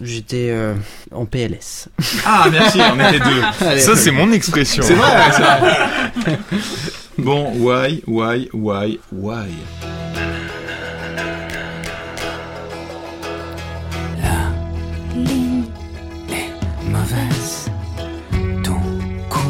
J'étais 0.01 0.49
euh, 0.49 0.73
en 1.11 1.25
PLS. 1.25 1.87
Ah, 2.25 2.47
merci, 2.51 2.79
on 2.79 2.99
était 2.99 3.19
deux. 3.19 3.79
Ça, 3.79 3.95
c'est 3.95 4.11
mon 4.11 4.31
expression. 4.31 4.83
C'est 4.83 4.95
vrai, 4.95 5.11
c'est 5.31 5.41
vrai. 5.41 6.39
Bon, 7.19 7.51
why, 7.57 8.01
why, 8.07 8.49
why, 8.53 8.99
why? 9.11 9.47
Mauvaise. 16.93 17.71
Ton 18.63 18.81
cou 19.33 19.49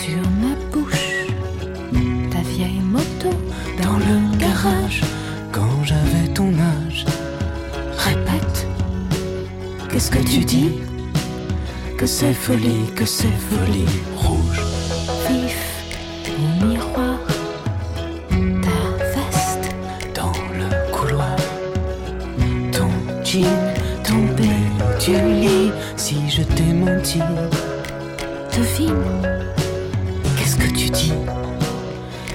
sur 0.00 0.22
ma 0.42 0.54
bouche. 0.72 1.10
Ta 2.32 2.40
vieille 2.52 2.82
moto 2.96 3.30
dans 3.82 3.98
le 4.08 4.16
garage. 4.38 5.00
Quand 5.52 5.76
j'avais 5.84 6.28
ton 6.38 6.50
âge. 6.76 7.04
Répète. 8.08 8.58
Qu'est-ce 9.90 10.10
que 10.10 10.22
tu 10.32 10.40
dis? 10.44 10.72
Que 11.98 12.06
c'est 12.06 12.34
folie, 12.34 12.84
que 12.94 13.06
c'est 13.16 13.36
folie. 13.48 13.92
Rouge. 14.16 14.60
Vif 15.28 15.62
au 16.38 16.66
miroir. 16.66 17.18
Ta 18.64 18.80
veste 19.14 19.66
dans 20.14 20.38
le 20.60 20.68
couloir. 20.94 21.36
Ton 22.76 22.90
jean 23.24 23.56
tombé 24.04 24.52
du 25.02 25.16
lit 25.42 25.72
Si 25.96 26.28
je 26.30 26.42
t'ai 26.42 26.72
menti 26.72 27.18
Devine 28.56 28.94
Qu'est-ce 30.36 30.56
que 30.56 30.68
tu 30.68 30.90
dis? 30.90 31.12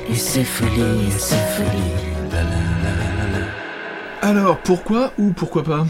Et 0.09 0.15
c'est 0.15 0.43
folie, 0.43 1.07
et 1.07 1.11
c'est 1.11 1.35
folie 1.35 1.91
La, 2.31 2.43
la, 2.43 2.49
la, 2.49 2.93
la, 3.33 3.39
la. 3.39 4.27
Alors, 4.27 4.57
pourquoi 4.59 5.13
ou 5.17 5.31
pourquoi 5.31 5.63
pas? 5.63 5.85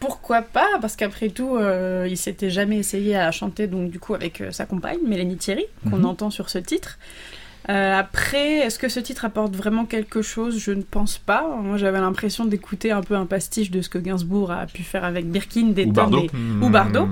Pourquoi 0.00 0.16
pourquoi 0.40 0.42
pas? 0.42 0.78
Parce 0.80 0.94
qu'après 0.96 1.28
tout, 1.28 1.56
euh, 1.56 2.06
il 2.08 2.16
s'était 2.16 2.50
jamais 2.50 2.78
essayé 2.78 3.16
à 3.16 3.30
chanter, 3.32 3.66
donc 3.66 3.90
du 3.90 3.98
coup, 3.98 4.14
avec 4.14 4.40
euh, 4.40 4.50
sa 4.52 4.64
compagne, 4.64 4.98
Mélanie 5.04 5.36
Thierry, 5.36 5.66
qu'on 5.90 5.96
Mhm. 5.98 6.04
entend 6.06 6.30
sur 6.30 6.48
ce 6.50 6.58
titre. 6.58 6.98
Euh, 7.70 7.96
après, 7.98 8.58
est-ce 8.58 8.78
que 8.80 8.88
ce 8.88 8.98
titre 8.98 9.24
apporte 9.24 9.54
vraiment 9.54 9.84
quelque 9.84 10.22
chose? 10.22 10.58
Je 10.58 10.72
ne 10.72 10.82
pense 10.82 11.18
pas. 11.18 11.46
Moi, 11.62 11.76
j'avais 11.76 12.00
l'impression 12.00 12.44
d'écouter 12.44 12.90
un 12.90 13.00
peu 13.02 13.14
un 13.14 13.26
pastiche 13.26 13.70
de 13.70 13.80
ce 13.80 13.88
que 13.88 13.98
Gainsbourg 13.98 14.50
a 14.50 14.66
pu 14.66 14.82
faire 14.82 15.04
avec 15.04 15.30
Birkin, 15.30 15.68
des 15.68 15.82
Ou 15.84 15.92
tonnes 15.92 15.94
Bardot. 15.94 16.22
et- 16.24 16.30
ou 16.64 16.68
Bardot. 16.68 17.08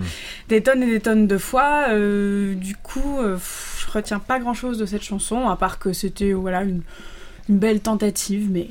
des 0.49 0.61
tonnes 0.63 0.83
et 0.83 0.87
des 0.91 1.01
tonnes 1.01 1.29
de 1.29 1.39
fois. 1.39 1.87
Euh, 1.91 2.55
du 2.55 2.75
coup, 2.75 3.19
euh, 3.21 3.35
pff, 3.35 3.85
je 3.87 3.93
retiens 3.93 4.19
pas 4.19 4.41
grand 4.41 4.55
chose 4.55 4.79
de 4.79 4.87
cette 4.87 5.03
chanson, 5.05 5.49
à 5.49 5.55
part 5.57 5.79
que 5.79 5.93
c'était 5.93 6.33
voilà 6.33 6.63
une, 6.65 6.83
une 7.49 7.59
belle 7.59 7.81
tentative, 7.81 8.49
mais 8.51 8.69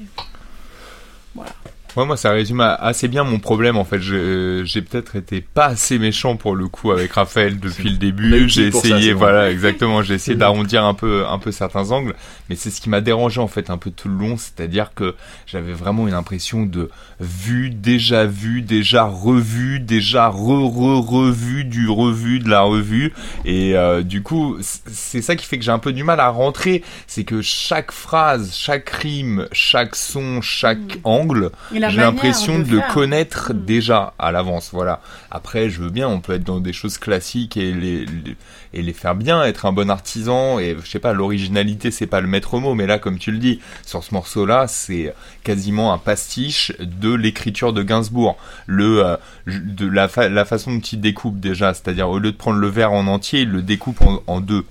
Ouais, 1.98 2.06
moi, 2.06 2.16
ça 2.16 2.30
résume 2.30 2.62
assez 2.62 3.08
bien 3.08 3.24
mon 3.24 3.40
problème. 3.40 3.76
En 3.76 3.84
fait, 3.84 4.00
j'ai 4.00 4.82
peut-être 4.84 5.16
été 5.16 5.42
pas 5.42 5.66
assez 5.66 5.98
méchant 5.98 6.36
pour 6.36 6.56
le 6.56 6.68
coup 6.68 6.92
avec 6.92 7.12
Raphaël 7.14 7.60
depuis 7.60 7.90
le 7.90 7.98
début. 7.98 8.48
J'ai 8.48 8.72
ça, 8.72 8.78
essayé, 8.78 9.14
voilà, 9.14 9.50
exactement. 9.50 10.04
J'ai 10.04 10.14
essayé 10.14 10.38
d'arrondir 10.38 10.86
un 10.86 10.94
peu, 10.94 11.26
un 11.28 11.40
peu 11.40 11.52
certains 11.52 11.90
angles, 11.90 12.14
mais 12.50 12.56
c'est 12.56 12.70
ce 12.70 12.82
qui 12.82 12.90
m'a 12.90 13.02
dérangé 13.02 13.40
en 13.42 13.48
fait 13.48 13.70
un 13.70 13.78
peu 13.78 13.92
tout 13.92 14.10
le 14.10 14.16
long, 14.16 14.38
c'est-à-dire 14.38 14.92
que 14.96 15.16
j'avais 15.46 15.74
vraiment 15.74 16.08
une 16.08 16.14
impression 16.14 16.64
de 16.66 16.90
vu, 17.20 17.70
déjà 17.70 18.26
vu, 18.26 18.62
déjà 18.62 19.04
revu, 19.06 19.80
déjà 19.80 20.30
re-re-revu 20.30 21.64
du 21.66 21.90
revu 21.90 22.40
de 22.40 22.50
la 22.50 22.62
revue, 22.62 23.14
et 23.46 23.76
euh, 23.76 24.02
du 24.04 24.22
coup, 24.24 24.58
c'est 24.62 25.22
ça 25.22 25.36
qui 25.36 25.46
fait 25.46 25.58
que 25.58 25.64
j'ai 25.64 25.72
un 25.72 25.80
peu 25.80 25.94
du 25.94 26.04
mal 26.04 26.20
à 26.20 26.30
rentrer, 26.30 26.84
c'est 27.08 27.24
que 27.24 27.42
chaque 27.42 27.92
phrase, 27.92 28.54
chaque 28.56 28.90
rime, 28.90 29.48
chaque 29.52 29.96
son, 29.96 30.42
chaque 30.42 30.78
Mm. 30.78 31.00
angle 31.06 31.52
j'ai 31.72 31.80
l'impression 31.98 32.60
de, 32.60 32.64
de 32.64 32.76
le 32.78 32.94
connaître 32.94 33.54
Mm. 33.54 33.66
déjà 33.66 34.14
à 34.20 34.32
l'avance. 34.32 34.70
Voilà. 34.72 35.02
Après, 35.32 35.70
je 35.70 35.82
veux 35.82 35.90
bien, 35.90 36.08
on 36.08 36.20
peut 36.20 36.34
être 36.34 36.44
dans 36.44 36.60
des 36.60 36.74
choses 36.74 36.98
classiques 36.98 37.58
et 37.58 37.72
les, 37.74 38.06
les- 38.06 38.36
et 38.78 38.82
les 38.84 38.94
faire 38.94 39.16
bien, 39.16 39.44
être 39.44 39.66
un 39.66 39.72
bon 39.74 39.90
artisan. 39.90 40.60
Et 40.60 40.76
je 40.84 40.90
sais 40.90 41.00
pas, 41.00 41.14
l'originalité, 41.14 41.92
c'est 41.92 42.08
pas 42.08 42.22
le 42.22 42.28
maître 42.28 42.58
mot, 42.60 42.76
mais 42.76 42.86
là, 42.86 43.00
comme 43.00 43.18
tu 43.18 43.32
le 43.32 43.38
dis, 43.40 43.60
sur 43.86 44.04
ce 44.04 44.14
morceau-là, 44.14 44.68
c'est 44.68 45.14
quasiment 45.44 45.92
un 45.94 45.98
pastiche 45.98 46.72
de 46.80 47.14
l'écriture 47.14 47.74
de 47.74 47.84
Gainsbourg. 47.84 48.38
Le, 48.68 49.06
euh, 49.06 49.18
de 49.48 49.88
la, 49.88 50.08
fa- 50.08 50.30
la 50.30 50.46
façon 50.46 50.72
dont 50.74 50.80
il 50.80 51.02
découpe 51.02 51.40
déjà, 51.40 51.74
c'est-à-dire 51.74 52.08
au 52.10 52.20
lieu 52.20 52.32
de 52.32 52.38
prendre 52.38 52.60
le 52.60 52.68
vers 52.68 52.94
en 52.94 53.08
entier, 53.08 53.42
il 53.42 53.50
le 53.50 53.62
découpe 53.62 54.02
en, 54.02 54.22
en 54.28 54.40
deux. 54.42 54.66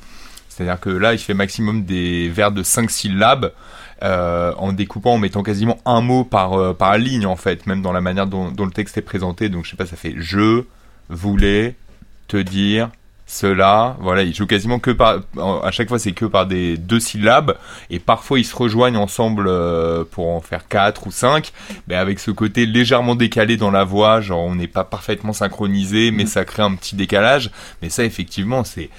C'est-à-dire 0.49 0.81
que 0.81 0.89
là, 0.89 1.13
il 1.13 1.19
fait 1.19 1.35
maximum 1.35 1.85
des 1.85 2.31
vers 2.31 2.51
de 2.53 2.63
5 2.63 2.91
syllabes 2.91 3.53
euh, 4.03 4.53
en 4.57 4.73
découpant, 4.73 5.15
en 5.15 5.19
mettant 5.19 5.43
quasiment 5.43 5.79
un 5.85 6.01
mot 6.01 6.25
par, 6.25 6.55
euh, 6.55 6.73
par 6.73 6.97
ligne 6.97 7.27
en 7.27 7.37
fait, 7.37 7.67
même 7.67 7.83
dans 7.83 7.93
la 7.93 8.01
manière 8.01 8.27
dont, 8.27 8.51
dont 8.51 8.65
le 8.65 8.71
texte 8.71 8.97
est 8.97 9.03
présenté. 9.03 9.49
Donc 9.51 9.65
je 9.67 9.71
sais 9.71 9.77
pas, 9.77 9.85
ça 9.87 9.97
fait 9.97 10.15
je 10.17 10.63
voulais 11.11 11.75
te 12.29 12.37
dire 12.37 12.91
cela. 13.27 13.97
Voilà, 14.01 14.23
il 14.23 14.35
joue 14.35 14.47
quasiment 14.47 14.79
que 14.79 14.93
par, 14.93 15.21
à 15.63 15.71
chaque 15.73 15.89
fois 15.89 15.99
c'est 15.99 16.13
que 16.13 16.25
par 16.25 16.47
des 16.47 16.77
deux 16.77 17.01
syllabes 17.01 17.59
et 17.91 17.99
parfois 17.99 18.39
ils 18.39 18.45
se 18.45 18.55
rejoignent 18.55 18.97
ensemble 18.97 19.47
euh, 19.49 20.05
pour 20.11 20.29
en 20.29 20.41
faire 20.41 20.69
quatre 20.69 21.07
ou 21.09 21.11
cinq, 21.11 21.53
mais 21.89 21.97
avec 21.97 22.21
ce 22.21 22.31
côté 22.31 22.67
légèrement 22.67 23.17
décalé 23.17 23.57
dans 23.57 23.73
la 23.73 23.85
voix, 23.85 24.21
genre 24.21 24.45
on 24.45 24.55
n'est 24.55 24.69
pas 24.69 24.85
parfaitement 24.85 25.33
synchronisé, 25.33 26.13
mais 26.13 26.27
ça 26.27 26.45
crée 26.45 26.63
un 26.63 26.75
petit 26.77 26.95
décalage. 26.95 27.51
Mais 27.83 27.91
ça 27.91 28.05
effectivement 28.05 28.63
c'est 28.63 28.91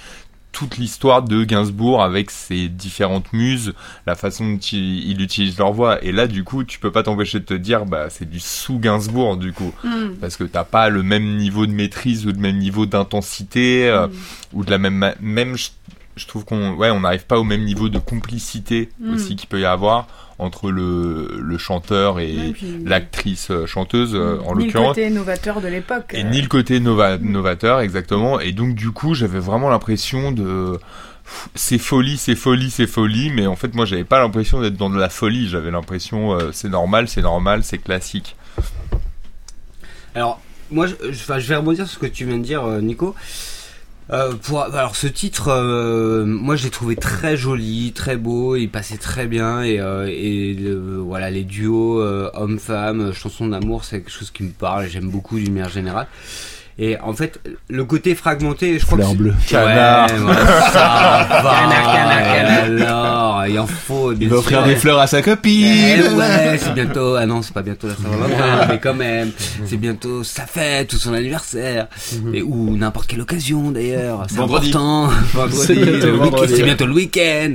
toute 0.58 0.76
l'histoire 0.76 1.22
de 1.22 1.44
Gainsbourg 1.44 2.02
avec 2.02 2.32
ses 2.32 2.68
différentes 2.68 3.32
muses, 3.32 3.74
la 4.08 4.16
façon 4.16 4.44
dont 4.54 4.58
il, 4.58 5.08
il 5.08 5.20
utilise 5.22 5.56
leur 5.56 5.72
voix. 5.72 6.02
Et 6.04 6.10
là, 6.10 6.26
du 6.26 6.42
coup, 6.42 6.64
tu 6.64 6.80
peux 6.80 6.90
pas 6.90 7.04
t'empêcher 7.04 7.38
de 7.38 7.44
te 7.44 7.54
dire, 7.54 7.86
bah, 7.86 8.10
c'est 8.10 8.28
du 8.28 8.40
sous 8.40 8.80
Gainsbourg, 8.80 9.36
du 9.36 9.52
coup. 9.52 9.72
Mm. 9.84 10.14
Parce 10.20 10.36
que 10.36 10.42
t'as 10.42 10.64
pas 10.64 10.88
le 10.88 11.04
même 11.04 11.36
niveau 11.36 11.64
de 11.68 11.70
maîtrise 11.72 12.26
ou 12.26 12.30
le 12.32 12.38
même 12.38 12.58
niveau 12.58 12.86
d'intensité, 12.86 13.88
euh, 13.88 14.08
Mm. 14.08 14.10
ou 14.54 14.64
de 14.64 14.70
la 14.72 14.78
même, 14.78 15.14
même, 15.20 15.56
je, 15.56 15.68
je 16.16 16.26
trouve 16.26 16.44
qu'on, 16.44 16.74
ouais, 16.74 16.90
on 16.90 17.00
n'arrive 17.00 17.26
pas 17.26 17.38
au 17.38 17.44
même 17.44 17.62
niveau 17.64 17.88
de 17.88 17.98
complicité 18.00 18.88
Mm. 18.98 19.14
aussi 19.14 19.36
qu'il 19.36 19.48
peut 19.48 19.60
y 19.60 19.64
avoir 19.64 20.08
entre 20.38 20.70
le, 20.70 21.38
le 21.40 21.58
chanteur 21.58 22.20
et 22.20 22.36
Ouais, 22.36 22.52
puis- 22.52 22.78
l'actrice 22.84 23.50
euh, 23.50 23.66
chanteuse, 23.66 24.14
euh, 24.14 24.38
en 24.46 24.54
Ni 24.54 24.60
le 24.60 24.64
l'occurrence. 24.66 24.88
côté 24.90 25.10
novateur 25.10 25.60
de 25.60 25.68
l'époque. 25.68 26.12
Et 26.14 26.24
euh, 26.24 26.28
ni 26.30 26.40
le 26.40 26.48
côté 26.48 26.78
nova- 26.80 27.18
novateur, 27.18 27.80
exactement. 27.80 28.38
Et 28.38 28.52
donc, 28.52 28.74
du 28.74 28.90
coup, 28.90 29.14
j'avais 29.14 29.40
vraiment 29.40 29.68
l'impression 29.68 30.30
de. 30.32 30.78
C'est 31.54 31.76
folie, 31.78 32.16
c'est 32.16 32.36
folie, 32.36 32.70
c'est 32.70 32.86
folie. 32.86 33.30
Mais 33.30 33.46
en 33.46 33.56
fait, 33.56 33.74
moi, 33.74 33.84
j'avais 33.84 34.04
pas 34.04 34.18
l'impression 34.20 34.60
d'être 34.62 34.76
dans 34.76 34.88
de 34.90 34.98
la 34.98 35.08
folie. 35.10 35.48
J'avais 35.48 35.70
l'impression, 35.70 36.32
euh, 36.32 36.50
c'est 36.52 36.68
normal, 36.70 37.08
c'est 37.08 37.20
normal, 37.22 37.62
c'est 37.64 37.78
classique. 37.78 38.34
Alors, 40.14 40.40
moi, 40.70 40.86
je, 40.86 40.94
je- 41.10 41.20
enfin, 41.22 41.38
je 41.38 41.48
vais 41.48 41.56
rebondir 41.56 41.86
sur 41.86 41.94
ce 42.00 42.06
que 42.06 42.10
tu 42.10 42.24
viens 42.24 42.38
de 42.38 42.42
dire, 42.44 42.64
euh, 42.64 42.80
Nico. 42.80 43.14
Euh, 44.10 44.32
pour, 44.42 44.62
alors, 44.62 44.96
ce 44.96 45.06
titre, 45.06 45.48
euh, 45.48 46.24
moi, 46.24 46.56
je 46.56 46.64
l'ai 46.64 46.70
trouvé 46.70 46.96
très 46.96 47.36
joli, 47.36 47.92
très 47.94 48.16
beau, 48.16 48.56
il 48.56 48.68
passait 48.70 48.96
très 48.96 49.26
bien, 49.26 49.62
et, 49.62 49.78
euh, 49.80 50.06
le- 50.06 50.96
voilà, 50.98 51.30
les 51.30 51.44
duos 51.44 52.00
homme-femme, 52.32 53.12
chansons 53.12 53.48
d'amour, 53.48 53.84
c'est 53.84 53.98
quelque 54.00 54.10
chose 54.10 54.30
qui 54.30 54.44
me 54.44 54.50
parle, 54.50 54.88
j'aime 54.88 55.10
beaucoup 55.10 55.38
d'une 55.38 55.52
manière 55.52 55.68
générale. 55.68 56.06
Et 56.80 56.96
en 57.00 57.12
fait, 57.12 57.40
le 57.68 57.84
côté 57.84 58.14
fragmenté, 58.14 58.78
je 58.78 58.86
crois 58.86 58.98
Fleur 58.98 59.10
que 59.12 59.16
bleue. 59.16 59.34
Canard. 59.48 60.06
Ouais, 60.10 60.18
ouais, 60.20 60.34
ça 60.72 61.28
va. 61.42 61.56
Canard, 61.60 61.92
canard, 61.92 62.22
canard. 62.22 62.88
Alors, 62.88 63.46
il 63.48 63.58
en 63.58 63.66
faut. 63.66 64.12
Il 64.12 64.18
bien 64.18 64.28
va 64.28 64.36
offrir 64.36 64.58
sûr. 64.58 64.66
des 64.68 64.76
fleurs 64.76 64.98
à 65.00 65.08
sa 65.08 65.18
Eh 65.18 65.22
copine. 65.22 66.00
ouais, 66.16 66.56
c'est 66.58 66.74
bientôt. 66.74 67.16
Ah 67.16 67.26
non, 67.26 67.42
c'est 67.42 67.52
pas 67.52 67.62
bientôt 67.62 67.88
la 67.88 67.94
Saint-Valentin, 67.96 68.66
mais 68.68 68.78
quand 68.78 68.94
même, 68.94 69.32
c'est 69.66 69.76
bientôt 69.76 70.22
sa 70.22 70.46
fête 70.46 70.92
ou 70.92 70.98
son 70.98 71.14
anniversaire, 71.14 71.88
et 72.32 72.42
ou 72.42 72.76
n'importe 72.76 73.08
quelle 73.08 73.22
occasion 73.22 73.72
d'ailleurs. 73.72 74.24
C'est 74.28 74.36
Vendredi. 74.36 74.68
important. 74.68 75.08
Vendredi, 75.34 75.56
C'est 75.66 75.74
bientôt 75.74 76.06
le 76.06 76.12
week- 76.12 76.20
vendredi. 76.30 76.54
c'est 76.56 76.62
bientôt 76.62 76.86
le 76.86 76.92
week-end. 76.94 77.52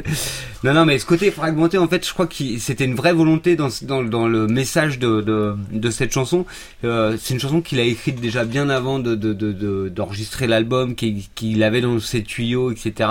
Non, 0.63 0.73
non, 0.73 0.85
mais 0.85 0.97
ce 0.97 1.05
côté 1.05 1.29
fragmenté, 1.29 1.77
en 1.77 1.89
fait, 1.89 2.07
je 2.07 2.13
crois 2.13 2.25
que 2.25 2.35
c'était 2.57 2.85
une 2.85 2.95
vraie 2.95 3.11
volonté 3.11 3.57
dans, 3.57 3.67
dans, 3.81 4.01
dans 4.01 4.29
le 4.29 4.47
message 4.47 4.97
de, 4.97 5.19
de, 5.19 5.55
de 5.73 5.89
cette 5.89 6.13
chanson. 6.13 6.45
Euh, 6.85 7.17
c'est 7.19 7.33
une 7.33 7.39
chanson 7.41 7.59
qu'il 7.59 7.81
a 7.81 7.83
écrite 7.83 8.21
déjà 8.21 8.45
bien 8.45 8.69
avant 8.69 8.99
de, 8.99 9.13
de, 9.13 9.33
de, 9.33 9.89
d'enregistrer 9.89 10.47
l'album, 10.47 10.95
qu'il, 10.95 11.21
qu'il 11.35 11.63
avait 11.63 11.81
dans 11.81 11.99
ses 11.99 12.23
tuyaux, 12.23 12.71
etc. 12.71 13.09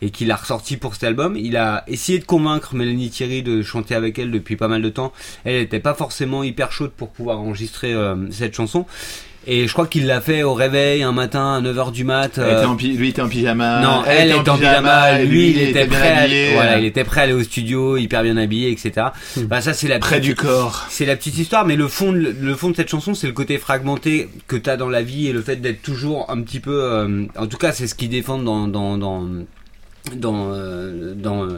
Et 0.00 0.10
qu'il 0.10 0.30
a 0.30 0.36
ressorti 0.36 0.76
pour 0.76 0.94
cet 0.94 1.02
album. 1.02 1.36
Il 1.36 1.56
a 1.56 1.82
essayé 1.88 2.20
de 2.20 2.24
convaincre 2.24 2.76
Mélanie 2.76 3.10
Thierry 3.10 3.42
de 3.42 3.62
chanter 3.62 3.96
avec 3.96 4.20
elle 4.20 4.30
depuis 4.30 4.54
pas 4.54 4.68
mal 4.68 4.80
de 4.80 4.88
temps. 4.88 5.12
Elle 5.42 5.60
n'était 5.60 5.80
pas 5.80 5.94
forcément 5.94 6.44
hyper 6.44 6.70
chaude 6.70 6.92
pour 6.92 7.10
pouvoir 7.10 7.40
enregistrer 7.40 7.92
euh, 7.92 8.30
cette 8.30 8.54
chanson. 8.54 8.86
Et 9.46 9.66
je 9.66 9.72
crois 9.72 9.86
qu'il 9.88 10.06
l'a 10.06 10.20
fait 10.20 10.44
au 10.44 10.54
réveil 10.54 11.02
un 11.02 11.10
matin 11.12 11.54
à 11.56 11.60
9h 11.60 11.90
du 11.90 12.04
mat. 12.04 12.38
Elle 12.38 12.44
euh, 12.44 12.56
était 12.58 12.66
en 12.66 12.76
lui 12.76 13.08
était 13.08 13.22
en 13.22 13.28
pyjama. 13.28 13.80
non, 13.80 14.02
elle, 14.06 14.30
était 14.30 14.48
en 14.48 14.56
pyjama, 14.56 15.18
lui 15.22 15.50
il 15.50 15.60
était 15.62 15.86
prêt, 15.86 16.12
à, 16.12 16.18
habillé, 16.20 16.54
voilà, 16.54 16.74
euh, 16.74 16.78
il 16.78 16.84
était 16.84 17.02
prêt 17.04 17.22
à 17.22 17.24
aller 17.24 17.32
au 17.32 17.42
studio, 17.42 17.96
hyper 17.96 18.22
bien 18.22 18.36
habillé, 18.36 18.70
etc. 18.70 19.08
Bah 19.38 19.60
ça 19.60 19.74
c'est 19.74 19.88
la 19.88 19.98
près 19.98 20.20
petite- 20.20 20.30
du 20.30 20.34
corps. 20.36 20.86
c'est 20.90 21.06
la 21.06 21.16
petite 21.16 21.38
histoire, 21.38 21.66
mais 21.66 21.74
le 21.74 21.88
fond, 21.88 22.12
de, 22.12 22.34
le 22.40 22.54
fond 22.54 22.70
de 22.70 22.76
cette 22.76 22.88
chanson, 22.88 23.14
c'est 23.14 23.26
le 23.26 23.32
côté 23.32 23.58
fragmenté 23.58 24.28
que 24.46 24.56
t'as 24.56 24.76
dans 24.76 24.88
la 24.88 25.02
vie 25.02 25.26
et 25.26 25.32
le 25.32 25.42
fait 25.42 25.56
d'être 25.56 25.82
toujours 25.82 26.30
un 26.30 26.40
petit 26.42 26.60
peu, 26.60 26.80
euh, 26.82 27.24
en 27.36 27.46
tout 27.48 27.58
cas, 27.58 27.72
c'est 27.72 27.88
ce 27.88 27.94
qu'ils 27.96 28.10
défendent 28.10 28.44
dans 28.44 28.68
dans 28.68 28.96
dans 28.96 29.26
dans 30.16 30.52
euh, 30.52 31.14
dans, 31.14 31.48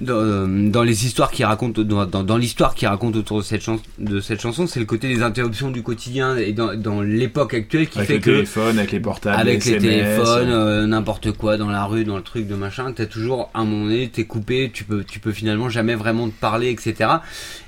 dans, 0.00 0.14
euh, 0.14 0.70
dans 0.70 0.82
les 0.82 1.06
histoires 1.06 1.30
qui 1.30 1.44
racontent 1.44 1.82
dans, 1.82 2.06
dans, 2.06 2.22
dans 2.22 2.36
l'histoire 2.36 2.74
qui 2.74 2.86
raconte 2.86 3.16
autour 3.16 3.38
de 3.38 3.42
cette 3.44 3.62
chanson 3.62 3.82
de 3.98 4.20
cette 4.20 4.40
chanson 4.40 4.66
c'est 4.66 4.80
le 4.80 4.86
côté 4.86 5.08
des 5.08 5.22
interruptions 5.22 5.70
du 5.70 5.82
quotidien 5.82 6.36
et 6.36 6.52
dans, 6.52 6.74
dans 6.74 7.02
l'époque 7.02 7.54
actuelle 7.54 7.88
qui 7.88 7.98
Avec 7.98 8.08
fait 8.10 8.18
que 8.20 8.30
téléphone, 8.30 8.78
avec 8.78 8.92
les 8.92 9.00
portables, 9.00 9.40
avec 9.40 9.64
les 9.64 9.72
SMS, 9.72 9.82
téléphones, 10.16 10.48
euh, 10.50 10.82
euh, 10.82 10.86
n'importe 10.86 11.32
quoi 11.32 11.56
dans 11.56 11.70
la 11.70 11.84
rue, 11.84 12.04
dans 12.04 12.16
le 12.16 12.22
truc 12.22 12.46
de 12.46 12.54
machin, 12.54 12.92
t'as 12.92 13.06
toujours 13.06 13.50
un 13.54 13.64
moment 13.64 13.84
donné, 13.84 14.08
t'es 14.08 14.24
coupé, 14.24 14.70
tu 14.72 14.84
peux, 14.84 15.04
tu 15.04 15.20
peux 15.20 15.32
finalement 15.32 15.68
jamais 15.68 15.94
vraiment 15.94 16.28
te 16.28 16.34
parler, 16.34 16.70
etc. 16.70 17.10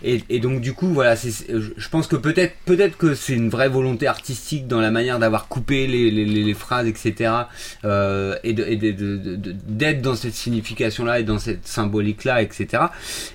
Et, 0.03 0.23
et 0.29 0.39
donc 0.41 0.61
du 0.61 0.73
coup, 0.73 0.89
voilà, 0.89 1.15
je 1.17 1.89
pense 1.89 2.07
que 2.07 2.17
peut-être, 2.17 2.55
peut-être 2.65 2.97
que 2.97 3.15
c'est 3.15 3.35
une 3.35 3.49
vraie 3.49 3.69
volonté 3.69 4.07
artistique 4.07 4.67
dans 4.67 4.81
la 4.81 4.91
manière 4.91 5.19
d'avoir 5.19 5.49
coupé 5.49 5.87
les, 5.87 6.11
les, 6.11 6.25
les, 6.25 6.43
les 6.45 6.55
phrases, 6.55 6.87
etc. 6.87 7.31
Euh, 7.85 8.37
et 8.45 8.53
de, 8.53 8.65
et 8.65 8.77
de, 8.77 8.91
de- 8.93 9.17
de- 9.17 9.37
de- 9.37 9.55
d'être 9.69 10.03
dans 10.03 10.15
cette 10.15 10.35
signification-là 10.35 11.21
et 11.21 11.25
dans 11.25 11.39
cette 11.39 11.67
symbolique-là, 12.23 12.43
etc. 12.43 12.85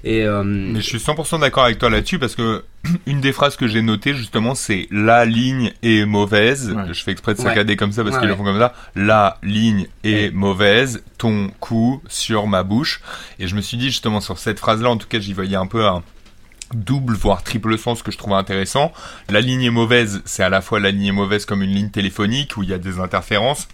Et 0.03 0.23
euh, 0.23 0.43
Mais 0.43 0.81
je 0.81 0.85
suis 0.88 0.97
100% 0.97 1.39
d'accord 1.41 1.64
avec 1.65 1.77
toi 1.80 1.89
là-dessus 1.89 2.19
parce 2.19 2.35
que 2.35 2.64
une 3.07 3.22
des 3.22 3.31
phrases 3.34 3.55
que 3.55 3.68
j'ai 3.68 3.81
notées 3.81 4.14
justement 4.14 4.55
c'est 4.55 4.88
la 4.91 5.26
ligne 5.26 5.72
est 5.84 6.05
mauvaise. 6.05 6.72
Ouais. 6.76 6.93
Je 6.93 7.03
fais 7.03 7.11
exprès 7.11 7.34
de 7.34 7.39
Ouais. 7.39 7.45
saccader 7.45 7.76
comme 7.76 7.91
ça 7.91 8.03
parce 8.03 8.15
Ouais, 8.15 8.22
qu'ils 8.22 8.30
le 8.30 8.35
font 8.35 8.43
comme 8.43 8.59
ça. 8.59 8.73
La 8.95 9.38
ligne 9.43 9.88
est 10.03 10.26
Ouais. 10.27 10.31
mauvaise, 10.31 11.03
ton 11.18 11.49
cou 11.59 12.01
sur 12.07 12.47
ma 12.47 12.64
bouche. 12.64 13.01
Et 13.39 13.47
je 13.47 13.55
me 13.55 13.61
suis 13.61 13.77
dit 13.77 13.88
justement 13.88 14.22
sur 14.22 14.38
cette 14.38 14.59
phrase-là, 14.59 14.89
en 14.89 14.97
tout 14.97 15.07
cas 15.07 15.19
j'y 15.19 15.34
voyais 15.34 15.55
un 15.57 15.68
peu 15.68 15.85
un 15.85 16.03
double 16.73 17.14
voire 17.15 17.43
triple 17.43 17.77
sens 17.77 18.03
que 18.03 18.11
je 18.11 18.18
trouvais 18.18 18.35
intéressant. 18.35 18.91
La 19.30 19.39
ligne 19.39 19.64
est 19.64 19.69
mauvaise, 19.69 20.22
c'est 20.26 20.43
à 20.43 20.49
la 20.49 20.61
fois 20.61 20.80
la 20.81 20.91
ligne 20.91 21.05
est 21.07 21.11
mauvaise 21.14 21.45
comme 21.45 21.61
une 21.64 21.72
ligne 21.73 21.89
téléphonique 21.91 22.57
où 22.57 22.64
il 22.64 22.69
y 22.69 22.73
a 22.73 22.77
des 22.77 22.99
interférences. 22.99 23.68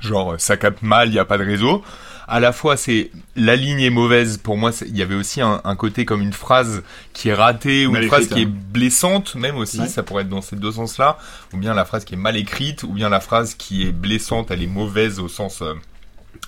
Genre 0.00 0.34
ça 0.38 0.56
capte 0.56 0.82
mal, 0.82 1.08
il 1.08 1.12
n'y 1.12 1.18
a 1.18 1.24
pas 1.24 1.38
de 1.38 1.44
réseau. 1.44 1.82
À 2.28 2.40
la 2.40 2.52
fois 2.52 2.76
c'est 2.76 3.10
la 3.34 3.56
ligne 3.56 3.80
est 3.80 3.90
mauvaise 3.90 4.38
pour 4.38 4.56
moi. 4.56 4.70
Il 4.86 4.96
y 4.96 5.02
avait 5.02 5.14
aussi 5.14 5.40
un, 5.40 5.60
un 5.64 5.76
côté 5.76 6.04
comme 6.04 6.22
une 6.22 6.32
phrase 6.32 6.82
qui 7.12 7.28
est 7.28 7.34
ratée 7.34 7.86
ou 7.86 7.92
Mal 7.92 8.02
une 8.02 8.08
phrase 8.08 8.28
qui 8.28 8.42
est 8.42 8.46
hein. 8.46 8.52
blessante 8.70 9.34
même 9.34 9.56
aussi. 9.56 9.80
Ouais. 9.80 9.88
Ça 9.88 10.02
pourrait 10.02 10.22
être 10.22 10.28
dans 10.28 10.42
ces 10.42 10.56
deux 10.56 10.72
sens-là, 10.72 11.18
ou 11.52 11.58
bien 11.58 11.74
la 11.74 11.84
phrase 11.84 12.04
qui 12.04 12.14
est 12.14 12.18
mal 12.18 12.36
écrite, 12.36 12.82
ou 12.82 12.88
bien 12.88 13.08
la 13.08 13.20
phrase 13.20 13.54
qui 13.54 13.86
est 13.86 13.92
blessante, 13.92 14.50
elle 14.50 14.62
est 14.62 14.66
mauvaise 14.66 15.18
au 15.18 15.28
sens 15.28 15.62
euh, 15.62 15.74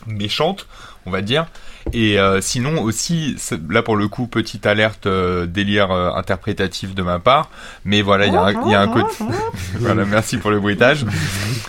méchante, 0.07 0.67
on 1.07 1.11
va 1.11 1.23
dire. 1.23 1.47
Et 1.93 2.19
euh, 2.19 2.41
sinon 2.41 2.83
aussi, 2.83 3.37
là 3.71 3.83
pour 3.83 3.97
le 3.97 4.09
coup, 4.09 4.27
petite 4.27 4.67
alerte 4.67 5.07
euh, 5.07 5.47
délire 5.47 5.91
euh, 5.91 6.13
interprétatif 6.13 6.95
de 6.95 7.03
ma 7.03 7.19
part, 7.19 7.51
mais 7.85 8.03
voilà, 8.03 8.27
il 8.27 8.33
y 8.33 8.37
a 8.37 8.43
un, 8.43 8.67
il 8.67 8.71
y 8.73 8.75
a 8.75 8.81
un 8.81 8.89
côté. 8.89 9.25
voilà, 9.79 10.05
merci 10.05 10.37
pour 10.39 10.51
le 10.51 10.61
bruitage. 10.61 11.05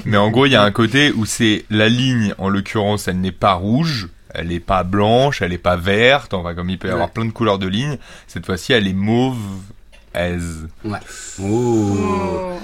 Mais 0.05 0.17
en 0.17 0.29
gros, 0.29 0.45
il 0.45 0.51
y 0.51 0.55
a 0.55 0.63
un 0.63 0.71
côté 0.71 1.11
où 1.11 1.25
c'est 1.25 1.65
la 1.69 1.89
ligne, 1.89 2.33
en 2.37 2.49
l'occurrence, 2.49 3.07
elle 3.07 3.19
n'est 3.21 3.31
pas 3.31 3.53
rouge. 3.53 4.09
Elle 4.31 4.49
n'est 4.49 4.59
pas 4.59 4.83
blanche, 4.83 5.41
elle 5.41 5.49
n'est 5.49 5.57
pas 5.57 5.75
verte, 5.75 6.35
enfin 6.35 6.53
comme 6.53 6.69
il 6.69 6.77
peut 6.77 6.87
y 6.87 6.91
avoir 6.91 7.07
Ouais. 7.07 7.13
plein 7.15 7.25
de 7.25 7.31
couleurs 7.31 7.57
de 7.57 7.65
lignes, 7.67 7.97
cette 8.27 8.45
fois-ci 8.45 8.73
elle 8.73 8.87
est 8.87 8.93
mauve 8.93 9.37
aise. 10.13 10.67
Oh. 11.41 11.97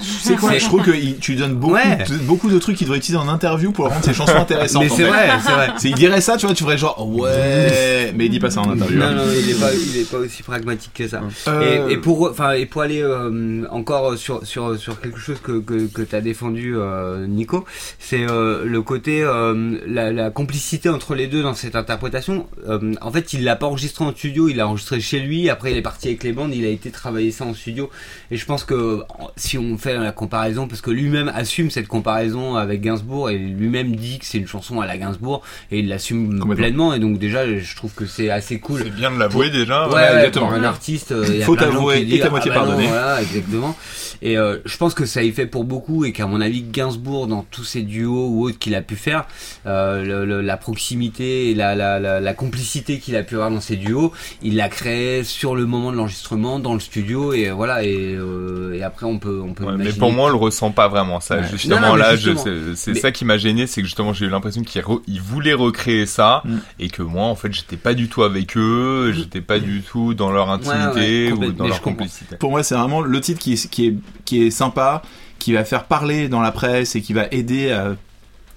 Tu 0.02 0.06
sais 0.08 0.36
quoi 0.36 0.52
C'est- 0.52 0.60
Je 0.60 0.66
trouve 0.66 0.84
que 0.84 0.92
il- 0.92 1.18
tu 1.18 1.36
donnes 1.36 1.56
beaucoup, 1.56 1.74
Ouais. 1.76 2.04
de, 2.10 2.18
beaucoup 2.18 2.50
de 2.50 2.60
trucs 2.60 2.76
qu'il 2.78 2.86
devrait 2.86 2.98
utiliser 3.00 3.18
en 3.22 3.28
interview 3.28 3.72
pour 3.72 3.88
rendre 3.90 4.04
ses 4.04 4.14
chansons 4.14 4.36
intéressantes. 4.36 4.84
Mais 4.84 4.92
en 4.92 4.96
c'est 4.96 5.04
fait. 5.04 5.10
vrai, 5.10 5.30
c'est 5.46 5.52
vrai. 5.52 5.70
C'est- 5.78 5.90
il 5.90 5.96
dirait 5.96 6.22
ça, 6.22 6.38
tu 6.38 6.46
vois, 6.46 6.56
tu 6.56 6.64
ferais 6.64 6.78
genre 6.78 7.08
ouais, 7.08 8.12
mais 8.16 8.26
il 8.26 8.30
dit 8.30 8.40
pas 8.40 8.50
ça 8.50 8.62
en 8.62 8.72
interview. 8.72 8.98
Non, 9.00 9.06
hein. 9.06 9.14
non, 9.16 9.24
il 9.32 9.50
est 9.50 9.60
pas, 9.60 9.74
il 9.74 9.98
est 10.02 10.10
pas 10.10 10.18
aussi 10.18 10.44
pragmatique 10.44 10.92
que 10.94 11.08
ça. 11.08 11.22
Euh, 11.48 11.88
Et, 11.90 11.94
et 11.94 11.98
pour, 11.98 12.30
enfin, 12.30 12.52
et 12.54 12.66
pour 12.66 12.82
aller 12.82 13.02
euh, 13.02 13.66
encore 13.72 14.18
sur 14.18 14.46
sur 14.46 14.78
sur 14.78 15.00
quelque 15.00 15.20
chose 15.20 15.38
que 15.42 15.60
que, 15.60 15.88
que 15.88 16.02
t'as 16.02 16.22
défendu, 16.22 16.76
euh, 16.76 17.26
Nico, 17.28 17.66
c'est 18.00 18.26
euh, 18.30 18.64
le 18.66 18.82
côté 18.82 19.22
euh, 19.24 19.78
la, 19.88 20.12
la 20.12 20.30
complicité 20.30 20.90
entre 20.90 21.16
les 21.16 21.28
deux 21.28 21.44
dans 21.44 21.54
cette 21.54 21.76
interprétation. 21.76 22.48
Euh, 22.68 22.94
en 23.02 23.12
fait, 23.12 23.34
il 23.34 23.44
l'a 23.44 23.56
pas 23.56 23.68
enregistré 23.68 24.04
en 24.06 24.12
studio, 24.12 24.50
il 24.50 24.58
l'a 24.58 24.68
enregistré 24.68 25.00
chez 25.00 25.20
lui. 25.20 25.50
Après, 25.50 25.72
il 25.72 25.78
est 25.78 25.82
parti 25.82 26.08
avec 26.08 26.24
les 26.24 26.34
bandes, 26.34 26.54
il 26.54 26.66
a 26.66 26.70
été 26.70 26.90
travailler 26.92 27.32
ça 27.36 27.46
en 27.46 27.54
studio. 27.54 27.90
Et 28.32 28.38
je 28.38 28.46
pense 28.46 28.64
que 28.64 29.02
si 29.38 29.58
on 29.58 29.78
fait 29.78 29.96
la 29.98 30.12
comparaison, 30.12 30.68
parce 30.68 30.82
que 30.82 30.92
lui-même 30.92 31.32
assume 31.36 31.70
cette 31.70 31.88
comparaison 31.88 32.56
avec 32.56 32.82
Gainsbourg 32.82 33.30
et 33.30 33.38
lui-même 33.38 33.96
dit 33.96 34.20
que 34.20 34.26
c'est 34.26 34.38
une 34.40 34.48
chanson 34.48 34.82
à 34.82 34.86
la 34.88 34.98
Gainsbourg 34.98 35.42
et 35.72 35.80
il 35.80 35.88
l'assume 35.88 36.40
pleinement. 36.56 36.94
Et 36.94 37.00
donc 37.00 37.20
déjà, 37.20 37.46
je 37.58 37.76
trouve 37.76 37.94
que 37.94 38.06
c'est 38.06 38.30
assez 38.30 38.60
cool. 38.60 38.82
C'est 38.84 38.96
bien 38.96 39.12
de 39.12 39.20
l'avouer 39.20 39.50
déjà. 39.50 39.88
Ouais, 39.88 39.94
Ouais, 39.96 40.02
ouais, 40.02 40.16
exactement. 40.18 40.48
pour 40.48 40.56
un 40.56 40.64
artiste, 40.64 41.12
euh, 41.12 41.26
il 41.28 41.44
Faut 41.44 41.56
qui 41.56 42.16
et 42.16 42.20
qu'à 42.20 42.30
moitié 42.30 42.52
ah 42.52 42.56
bah 42.56 42.62
pardonner. 42.66 42.88
Voilà, 42.88 43.22
exactement. 43.22 43.76
Et 44.22 44.38
euh, 44.38 44.58
je 44.66 44.78
pense 44.78 44.94
que 44.94 45.06
ça 45.06 45.24
y 45.24 45.32
fait 45.32 45.46
pour 45.46 45.64
beaucoup 45.66 46.06
et 46.06 46.12
qu'à 46.12 46.26
mon 46.26 46.42
avis, 46.42 46.64
Gainsbourg, 46.64 47.28
dans 47.28 47.44
tous 47.52 47.64
ses 47.64 47.82
duos 47.82 48.28
ou 48.30 48.46
autres 48.46 48.58
qu'il 48.58 48.74
a 48.76 48.82
pu 48.82 48.96
faire, 48.96 49.26
euh, 49.66 50.04
le- 50.04 50.26
le- 50.26 50.42
la 50.42 50.58
proximité 50.58 51.50
et 51.52 51.56
la, 51.56 51.76
la, 51.76 52.00
la, 52.00 52.20
la 52.20 52.34
complicité 52.34 53.00
qu'il 53.00 53.16
a 53.16 53.24
pu 53.24 53.36
avoir 53.36 53.52
dans 53.52 53.62
ses 53.62 53.76
duos, 53.76 54.12
il 54.42 54.56
l'a 54.56 54.70
créé 54.70 55.24
sur 55.24 55.56
le 55.56 55.66
moment 55.66 55.92
de 55.92 55.98
l'enregistrement, 55.98 56.60
dans 56.60 56.74
le 56.74 56.80
studio, 56.80 57.25
et 57.34 57.50
voilà. 57.52 57.84
Et, 57.84 58.16
euh, 58.16 58.74
et 58.74 58.84
après, 58.84 59.06
on 59.06 59.20
peut, 59.20 59.42
on 59.44 59.54
peut 59.54 59.66
Ouais, 59.66 59.74
mais 59.78 59.92
pour 59.94 60.12
moi, 60.12 60.28
on 60.28 60.30
le 60.30 60.36
ressent 60.36 60.72
pas 60.72 60.88
vraiment. 60.88 61.20
Ça, 61.20 61.38
Ouais. 61.38 61.44
justement, 61.52 61.80
Non, 61.80 61.88
non, 61.88 61.94
mais 61.94 62.00
là, 62.00 62.18
c'est 62.18 62.76
c'est 62.76 62.92
Mais- 62.94 63.00
ça 63.00 63.12
qui 63.12 63.26
m'a 63.26 63.38
gêné, 63.38 63.68
c'est 63.68 63.82
que 63.82 63.88
justement, 63.88 64.14
j'ai 64.14 64.26
eu 64.26 64.30
l'impression 64.30 64.62
qu'il 64.64 64.82
re- 64.82 65.02
il 65.08 65.22
voulait 65.22 65.54
recréer 65.54 66.06
ça 66.06 66.42
Mm. 66.46 66.58
et 66.80 66.90
que 66.90 67.02
moi, 67.02 67.24
en 67.26 67.36
fait, 67.36 67.54
j'étais 67.54 67.78
pas 67.78 67.94
du 67.94 68.08
tout 68.10 68.24
avec 68.24 68.56
eux, 68.58 69.12
j'étais 69.16 69.42
pas 69.42 69.60
du 69.60 69.82
tout 69.82 70.14
dans 70.14 70.32
leur 70.32 70.50
intimité 70.50 71.32
ouais, 71.32 71.48
ou 71.48 71.52
dans 71.52 71.68
leur 71.68 71.82
complicité. 71.82 72.36
Pour 72.38 72.52
moi, 72.52 72.64
c'est 72.64 72.76
vraiment 72.76 73.02
le 73.02 73.22
titre 73.22 73.40
qui 73.40 73.54
est, 73.54 73.70
qui 73.70 73.88
est, 73.88 73.96
qui 74.26 74.44
est 74.46 74.52
sympa, 74.52 75.02
qui 75.40 75.54
va 75.54 75.64
faire 75.66 75.84
parler 75.86 76.28
dans 76.30 76.42
la 76.42 76.52
presse 76.52 76.96
et 76.96 77.02
qui 77.02 77.14
va 77.14 77.26
aider 77.32 77.72
à 77.72 77.96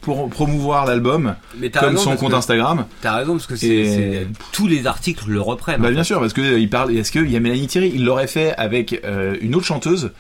pour 0.00 0.28
promouvoir 0.30 0.86
l'album, 0.86 1.34
comme 1.72 1.84
raison, 1.90 1.98
son 2.02 2.16
compte 2.16 2.30
que- 2.30 2.36
Instagram. 2.36 2.86
T'as 3.02 3.16
raison, 3.16 3.32
parce 3.32 3.46
que 3.46 3.56
c'est 3.56 4.26
tous 4.52 4.66
les 4.66 4.86
articles 4.86 5.24
le 5.28 5.40
reprennent. 5.40 5.80
Bah 5.80 5.88
en 5.88 5.90
bien 5.90 6.00
fait. 6.02 6.06
sûr, 6.06 6.20
parce 6.20 6.32
que 6.32 6.40
euh, 6.40 6.58
il 6.58 6.70
parle. 6.70 6.96
Est-ce 6.96 7.12
qu'il 7.12 7.30
y 7.30 7.36
a 7.36 7.40
Mélanie 7.40 7.66
Thierry? 7.66 7.92
Il 7.94 8.04
l'aurait 8.04 8.26
fait 8.28 8.54
avec 8.56 9.00
euh, 9.04 9.36
une 9.40 9.54
autre 9.54 9.66
chanteuse. 9.66 10.10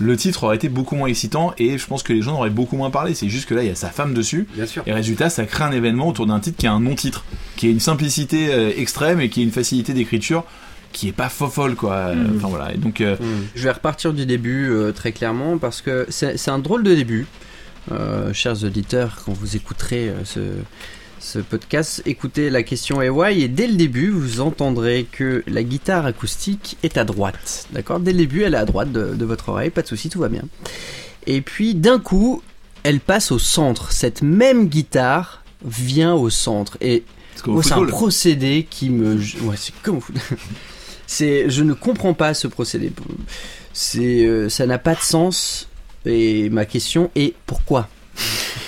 Le 0.00 0.16
titre 0.16 0.42
aurait 0.44 0.56
été 0.56 0.68
beaucoup 0.68 0.96
moins 0.96 1.06
excitant 1.06 1.54
et 1.56 1.78
je 1.78 1.86
pense 1.86 2.02
que 2.02 2.12
les 2.12 2.20
gens 2.20 2.36
auraient 2.38 2.50
beaucoup 2.50 2.76
moins 2.76 2.90
parlé. 2.90 3.14
C'est 3.14 3.28
juste 3.28 3.48
que 3.48 3.54
là, 3.54 3.62
il 3.62 3.68
y 3.68 3.70
a 3.70 3.76
sa 3.76 3.90
femme 3.90 4.12
dessus. 4.12 4.48
Bien 4.54 4.66
sûr. 4.66 4.82
Et 4.86 4.92
résultat, 4.92 5.30
ça 5.30 5.44
crée 5.44 5.62
un 5.62 5.70
événement 5.70 6.08
autour 6.08 6.26
d'un 6.26 6.40
titre 6.40 6.56
qui 6.58 6.66
a 6.66 6.72
un 6.72 6.80
non-titre, 6.80 7.24
qui 7.56 7.68
a 7.68 7.70
une 7.70 7.78
simplicité 7.78 8.52
euh, 8.52 8.72
extrême 8.76 9.20
et 9.20 9.28
qui 9.28 9.40
a 9.40 9.42
une 9.44 9.52
facilité 9.52 9.92
d'écriture 9.94 10.42
qui 10.92 11.08
est 11.08 11.12
pas 11.12 11.28
folle 11.28 11.74
quoi. 11.76 12.12
Mhm. 12.14 12.34
Enfin 12.36 12.48
voilà. 12.48 12.72
Et 12.74 12.76
donc 12.76 13.00
euh, 13.00 13.16
Je 13.54 13.62
vais 13.64 13.70
repartir 13.72 14.12
du 14.12 14.26
début 14.26 14.68
euh, 14.70 14.90
très 14.92 15.12
clairement 15.12 15.58
parce 15.58 15.80
que 15.80 16.06
c'est 16.08 16.36
c'est 16.38 16.50
un 16.50 16.58
drôle 16.58 16.82
de 16.82 16.94
début. 16.94 17.26
Euh, 17.92 18.32
chers 18.32 18.64
auditeurs, 18.64 19.22
quand 19.24 19.32
vous 19.32 19.56
écouterez 19.56 20.08
euh, 20.08 20.24
ce, 20.24 20.40
ce 21.18 21.38
podcast, 21.38 22.02
écoutez 22.06 22.50
la 22.50 22.62
question 22.62 23.02
EY 23.02 23.42
et 23.42 23.48
dès 23.48 23.66
le 23.66 23.74
début, 23.74 24.10
vous 24.10 24.40
entendrez 24.40 25.06
que 25.10 25.42
la 25.46 25.62
guitare 25.62 26.06
acoustique 26.06 26.78
est 26.82 26.96
à 26.96 27.04
droite. 27.04 27.66
D'accord? 27.72 28.00
Dès 28.00 28.12
le 28.12 28.18
début, 28.18 28.42
elle 28.42 28.54
est 28.54 28.58
à 28.58 28.64
droite 28.64 28.92
de, 28.92 29.14
de 29.14 29.24
votre 29.24 29.50
oreille, 29.50 29.70
pas 29.70 29.82
de 29.82 29.86
souci, 29.86 30.08
tout 30.08 30.20
va 30.20 30.28
bien. 30.28 30.44
Et 31.26 31.40
puis 31.40 31.74
d'un 31.74 31.98
coup, 31.98 32.42
elle 32.84 33.00
passe 33.00 33.32
au 33.32 33.38
centre. 33.38 33.92
Cette 33.92 34.22
même 34.22 34.68
guitare 34.68 35.42
vient 35.64 36.14
au 36.14 36.30
centre. 36.30 36.76
Et 36.80 37.02
c'est 37.62 37.72
un 37.72 37.86
procédé 37.86 38.66
qui 38.68 38.90
me. 38.90 39.16
Ouais, 39.42 39.56
c'est 39.56 39.74
comme. 39.82 40.00
C'est, 41.06 41.50
je 41.50 41.62
ne 41.62 41.74
comprends 41.74 42.14
pas 42.14 42.32
ce 42.32 42.48
procédé. 42.48 42.90
C'est, 43.74 44.24
euh, 44.24 44.48
ça 44.48 44.66
n'a 44.66 44.78
pas 44.78 44.94
de 44.94 45.00
sens. 45.00 45.68
Et 46.06 46.48
ma 46.50 46.64
question 46.66 47.10
est 47.14 47.34
pourquoi? 47.46 47.88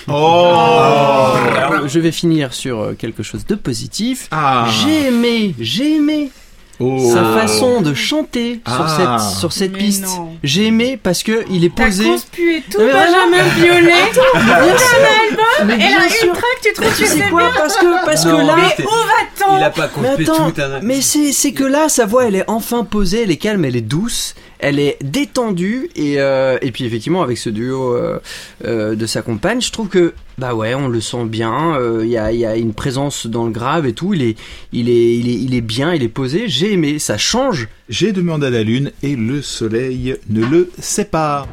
Oh 0.09 0.13
Alors, 0.13 1.87
je 1.87 1.99
vais 1.99 2.11
finir 2.11 2.53
sur 2.53 2.79
euh, 2.79 2.93
quelque 2.97 3.23
chose 3.23 3.45
de 3.45 3.55
positif. 3.55 4.27
Ah 4.31 4.67
J'ai 4.83 5.07
aimé, 5.07 5.53
j'ai 5.59 5.95
aimé 5.97 6.31
Oh. 6.79 7.11
sa 7.11 7.23
façon 7.33 7.81
de 7.81 7.95
chanter 7.95 8.61
sur 8.67 8.85
Ah. 8.85 9.17
cette, 9.19 9.39
sur 9.39 9.51
cette 9.51 9.71
Mais 9.71 9.79
piste. 9.79 10.03
non. 10.05 10.37
J'ai 10.43 10.67
aimé 10.67 10.99
parce 11.01 11.23
que 11.23 11.43
il 11.49 11.65
est 11.65 11.73
T'as 11.73 11.85
posé. 11.85 12.03
conspué 12.05 12.63
tout 12.69 12.77
Mais 12.79 12.91
voilà. 12.91 13.07
Benjamin 13.31 13.43
Violet 13.55 13.93
Bien 14.13 14.77
sûr. 14.77 15.65
Mais 15.65 15.73
et 15.75 16.11
sûr. 16.11 16.27
une 16.27 16.33
track, 16.33 16.43
tu 16.61 16.73
trouves 16.73 16.91
que 16.91 16.95
Tu 16.97 17.05
sais 17.07 17.17
c'est 17.17 17.29
quoi 17.31 17.41
bien 17.49 17.51
Parce 17.57 17.77
que, 17.77 18.05
parce 18.05 18.23
que 18.25 18.29
là, 18.29 18.55
mais 18.55 18.85
Où 18.85 18.89
va-t-on? 18.89 19.57
Il 19.57 19.63
a 19.63 19.69
pas 19.71 19.89
Mais 19.99 20.07
compris 20.09 20.23
attends, 20.29 20.51
tout. 20.51 20.61
hein. 20.61 20.79
mais 20.83 21.01
c'est 21.01 21.31
c'est 21.31 21.51
que 21.51 21.63
là, 21.63 21.89
sa 21.89 22.05
voix, 22.05 22.25
elle 22.27 22.35
est 22.35 22.45
enfin 22.47 22.83
posée, 22.83 23.23
elle 23.23 23.31
est 23.31 23.37
calme, 23.37 23.65
elle 23.65 23.75
est 23.75 23.81
douce, 23.81 24.35
elle 24.59 24.79
est 24.79 24.97
détendue 25.03 25.89
et 25.95 26.15
euh, 26.19 26.57
et 26.61 26.71
puis 26.71 26.83
effectivement 26.85 27.21
avec 27.21 27.37
ce 27.37 27.49
duo 27.49 27.95
euh, 27.95 28.19
euh, 28.65 28.95
de 28.95 29.05
sa 29.05 29.21
compagne, 29.21 29.61
je 29.61 29.71
trouve 29.71 29.87
que 29.87 30.13
bah 30.37 30.53
ouais, 30.53 30.73
on 30.75 30.87
le 30.87 31.01
sent 31.01 31.25
bien. 31.25 31.75
euh, 31.75 32.01
Il 32.03 32.09
y 32.09 32.17
a 32.17 32.31
il 32.31 32.39
y 32.39 32.45
a 32.45 32.55
une 32.55 32.73
présence 32.73 33.27
dans 33.27 33.45
le 33.45 33.51
grave 33.51 33.85
et 33.85 33.93
tout. 33.93 34.13
Il 34.13 34.21
est 34.21 34.35
il 34.73 34.89
est 34.89 35.15
il 35.17 35.29
est 35.29 35.33
il 35.35 35.53
est 35.55 35.61
bien, 35.61 35.93
il 35.93 36.03
est 36.03 36.07
posé. 36.09 36.47
J'ai 36.47 36.73
aimé, 36.73 36.99
ça 36.99 37.17
change. 37.17 37.67
J'ai 37.89 38.11
demandé 38.11 38.47
à 38.47 38.49
la 38.49 38.63
lune 38.63 38.91
et 39.03 39.15
le 39.15 39.41
soleil 39.41 40.15
ne 40.29 40.45
le 40.45 40.69
sait 40.79 41.05
pas. 41.05 41.47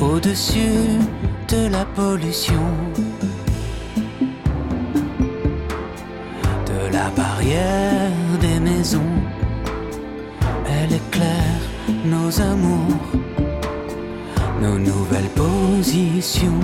au-dessus 0.00 0.98
de 1.48 1.68
la 1.70 1.84
pollution, 1.84 2.66
de 6.66 6.92
la 6.92 7.10
barrière 7.10 8.10
des 8.40 8.60
maisons. 8.60 9.00
Elle 10.68 10.92
éclaire 10.94 11.33
nos 12.04 12.40
amours, 12.40 13.12
nos 14.60 14.78
nouvelles 14.78 15.30
positions. 15.34 16.60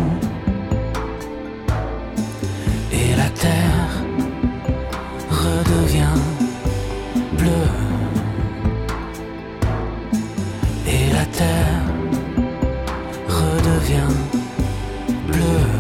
Et 2.93 3.17
la 3.17 3.31
terre 3.31 4.05
redevient 5.31 6.21
bleue. 7.39 7.73
Et 10.87 11.13
la 11.13 11.25
terre 11.27 11.83
redevient 13.29 14.15
bleue. 15.29 15.71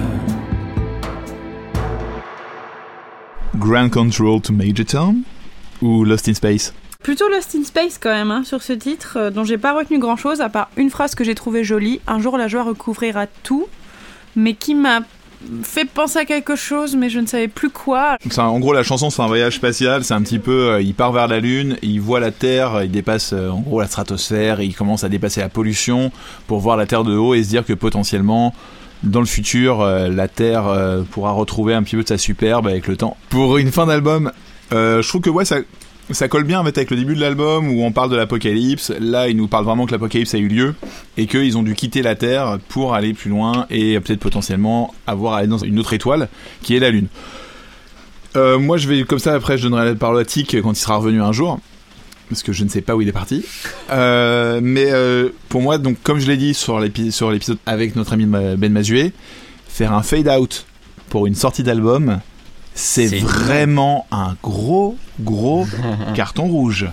Grand 3.58 3.90
Control 3.90 4.40
to 4.40 4.52
Major 4.52 4.84
Tom 4.84 5.24
ou 5.82 6.04
Lost 6.04 6.28
in 6.28 6.34
Space? 6.34 6.72
Plutôt 7.02 7.28
Lost 7.28 7.54
in 7.54 7.64
Space 7.64 7.98
quand 7.98 8.10
même, 8.10 8.30
hein, 8.30 8.42
sur 8.44 8.62
ce 8.62 8.72
titre, 8.72 9.16
euh, 9.16 9.30
dont 9.30 9.44
j'ai 9.44 9.58
pas 9.58 9.72
retenu 9.72 9.98
grand 9.98 10.16
chose, 10.16 10.40
à 10.40 10.48
part 10.48 10.70
une 10.76 10.90
phrase 10.90 11.14
que 11.14 11.24
j'ai 11.24 11.34
trouvée 11.34 11.64
jolie. 11.64 12.00
Un 12.06 12.20
jour 12.20 12.36
la 12.36 12.46
joie 12.46 12.62
recouvrira 12.62 13.26
tout, 13.42 13.66
mais 14.36 14.54
qui 14.54 14.74
m'a 14.74 15.00
fait 15.62 15.86
penser 15.86 16.18
à 16.18 16.24
quelque 16.24 16.56
chose, 16.56 16.96
mais 16.96 17.08
je 17.08 17.18
ne 17.18 17.26
savais 17.26 17.48
plus 17.48 17.70
quoi. 17.70 18.16
En 18.36 18.58
gros, 18.58 18.72
la 18.72 18.82
chanson, 18.82 19.10
c'est 19.10 19.22
un 19.22 19.26
voyage 19.26 19.56
spatial. 19.56 20.04
C'est 20.04 20.14
un 20.14 20.22
petit 20.22 20.38
peu, 20.38 20.70
euh, 20.70 20.82
il 20.82 20.94
part 20.94 21.12
vers 21.12 21.28
la 21.28 21.40
Lune, 21.40 21.76
il 21.82 22.00
voit 22.00 22.20
la 22.20 22.30
Terre, 22.30 22.82
il 22.84 22.90
dépasse 22.90 23.32
euh, 23.32 23.48
en 23.48 23.60
gros 23.60 23.80
la 23.80 23.86
stratosphère, 23.86 24.60
il 24.60 24.74
commence 24.74 25.04
à 25.04 25.08
dépasser 25.08 25.40
la 25.40 25.48
pollution 25.48 26.12
pour 26.46 26.60
voir 26.60 26.76
la 26.76 26.86
Terre 26.86 27.04
de 27.04 27.16
haut 27.16 27.34
et 27.34 27.42
se 27.42 27.48
dire 27.48 27.64
que 27.64 27.72
potentiellement, 27.72 28.54
dans 29.02 29.20
le 29.20 29.26
futur, 29.26 29.80
euh, 29.80 30.08
la 30.08 30.28
Terre 30.28 30.66
euh, 30.66 31.02
pourra 31.10 31.32
retrouver 31.32 31.74
un 31.74 31.82
petit 31.82 31.96
peu 31.96 32.02
de 32.02 32.08
sa 32.08 32.18
superbe 32.18 32.66
avec 32.66 32.86
le 32.86 32.96
temps. 32.96 33.16
Pour 33.30 33.56
une 33.56 33.72
fin 33.72 33.86
d'album, 33.86 34.32
je 34.70 35.08
trouve 35.08 35.22
que 35.22 35.30
ouais, 35.30 35.44
ça, 35.44 35.56
ça 36.12 36.28
colle 36.28 36.44
bien 36.44 36.60
en 36.60 36.64
fait, 36.64 36.76
avec 36.76 36.90
le 36.90 36.96
début 36.96 37.14
de 37.14 37.20
l'album 37.20 37.68
où 37.68 37.82
on 37.82 37.92
parle 37.92 38.10
de 38.10 38.16
l'apocalypse. 38.16 38.92
Là, 39.00 39.28
il 39.28 39.36
nous 39.36 39.48
parle 39.48 39.64
vraiment 39.64 39.86
que 39.86 39.92
l'apocalypse 39.92 40.34
a 40.34 40.38
eu 40.38 40.48
lieu 40.48 40.74
et 41.16 41.26
qu'ils 41.26 41.56
ont 41.56 41.62
dû 41.62 41.74
quitter 41.74 42.02
la 42.02 42.14
Terre 42.14 42.58
pour 42.68 42.94
aller 42.94 43.14
plus 43.14 43.30
loin 43.30 43.66
et 43.70 43.98
peut-être 44.00 44.20
potentiellement 44.20 44.94
avoir 45.06 45.34
à 45.34 45.38
aller 45.38 45.48
dans 45.48 45.58
une 45.58 45.78
autre 45.78 45.92
étoile 45.92 46.28
qui 46.62 46.76
est 46.76 46.80
la 46.80 46.90
Lune. 46.90 47.08
Euh, 48.36 48.58
moi, 48.58 48.76
je 48.76 48.88
vais 48.88 49.02
comme 49.04 49.18
ça. 49.18 49.34
Après, 49.34 49.58
je 49.58 49.64
donnerai 49.64 49.84
la 49.84 49.94
parole 49.94 50.20
à 50.20 50.24
Tic 50.24 50.56
quand 50.62 50.72
il 50.72 50.76
sera 50.76 50.96
revenu 50.96 51.20
un 51.20 51.32
jour, 51.32 51.58
parce 52.28 52.42
que 52.42 52.52
je 52.52 52.64
ne 52.64 52.68
sais 52.68 52.80
pas 52.80 52.94
où 52.94 53.00
il 53.00 53.08
est 53.08 53.12
parti. 53.12 53.44
Euh, 53.90 54.60
mais 54.62 54.90
euh, 54.90 55.30
pour 55.48 55.62
moi, 55.62 55.78
donc 55.78 55.96
comme 56.02 56.20
je 56.20 56.26
l'ai 56.26 56.36
dit 56.36 56.54
sur 56.54 56.80
l'épisode 56.80 57.58
avec 57.66 57.96
notre 57.96 58.12
ami 58.12 58.26
Ben 58.26 58.72
Mazué, 58.72 59.12
faire 59.68 59.92
un 59.92 60.02
fade 60.02 60.28
out 60.28 60.66
pour 61.08 61.26
une 61.26 61.34
sortie 61.34 61.62
d'album, 61.64 62.20
c'est 62.80 63.18
vraiment 63.18 64.06
un 64.10 64.36
gros 64.42 64.96
gros 65.20 65.66
carton 66.14 66.44
rouge. 66.44 66.86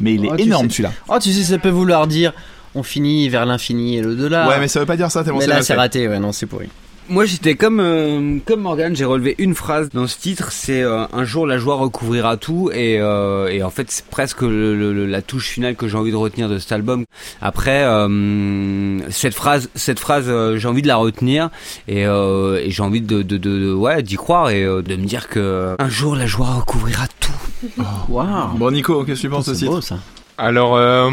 Mais 0.00 0.14
il 0.14 0.24
est 0.24 0.30
Oh, 0.32 0.36
énorme 0.36 0.70
celui-là. 0.70 0.92
Oh, 1.08 1.18
tu 1.20 1.32
sais, 1.32 1.42
ça 1.42 1.58
peut 1.58 1.68
vouloir 1.70 2.06
dire 2.06 2.32
on 2.74 2.82
finit 2.82 3.28
vers 3.28 3.46
l'infini 3.46 3.96
et 3.96 4.02
l'au-delà. 4.02 4.48
Ouais, 4.48 4.58
mais 4.60 4.68
ça 4.68 4.80
veut 4.80 4.86
pas 4.86 4.96
dire 4.96 5.10
ça 5.10 5.24
tellement 5.24 5.38
Mais 5.38 5.46
c'est 5.46 5.50
là, 5.50 5.62
c'est 5.62 5.74
raté, 5.74 6.06
ouais, 6.08 6.18
non, 6.18 6.32
c'est 6.32 6.46
pourri. 6.46 6.68
Moi 7.10 7.24
j'étais 7.24 7.54
comme 7.54 7.80
euh, 7.80 8.36
comme 8.44 8.60
Morgan, 8.60 8.94
j'ai 8.94 9.06
relevé 9.06 9.34
une 9.38 9.54
phrase 9.54 9.88
dans 9.94 10.06
ce 10.06 10.18
titre, 10.18 10.52
c'est 10.52 10.82
euh, 10.82 11.04
un 11.12 11.24
jour 11.24 11.46
la 11.46 11.56
joie 11.56 11.76
recouvrira 11.76 12.36
tout 12.36 12.70
et, 12.70 12.98
euh, 13.00 13.48
et 13.48 13.62
en 13.62 13.70
fait 13.70 13.90
c'est 13.90 14.04
presque 14.06 14.42
le- 14.42 14.76
le- 14.76 14.92
le- 14.92 15.06
la 15.06 15.22
touche 15.22 15.46
finale 15.48 15.74
que 15.74 15.88
j'ai 15.88 15.96
envie 15.96 16.10
de 16.10 16.16
retenir 16.16 16.50
de 16.50 16.58
cet 16.58 16.70
album. 16.72 17.04
Après 17.40 17.82
euh, 17.84 19.10
cette 19.10 19.32
phrase 19.34 19.70
cette 19.74 19.98
phrase 20.00 20.26
euh, 20.28 20.58
j'ai 20.58 20.68
envie 20.68 20.82
de 20.82 20.86
la 20.88 20.96
retenir 20.96 21.48
et, 21.88 22.06
euh, 22.06 22.60
et 22.62 22.70
j'ai 22.70 22.82
envie 22.82 23.00
de, 23.00 23.22
de, 23.22 23.38
de, 23.38 23.58
de- 23.58 23.72
ouais 23.72 24.02
d'y 24.02 24.16
croire 24.16 24.50
et 24.50 24.62
euh, 24.62 24.82
de 24.82 24.94
me 24.96 25.06
dire 25.06 25.28
que 25.28 25.76
un 25.78 25.88
jour 25.88 26.14
la 26.14 26.26
joie 26.26 26.48
recouvrira 26.56 27.06
tout. 27.20 27.72
Waouh. 28.10 28.56
Bon, 28.58 28.70
Nico, 28.70 29.02
qu'est-ce 29.04 29.22
que 29.22 29.26
tu 29.28 29.30
penses 29.30 29.46
C'est 29.46 29.50
aussi 29.52 29.64
beau, 29.66 29.80
ça. 29.80 29.98
Alors, 30.36 30.76
euh, 30.76 31.10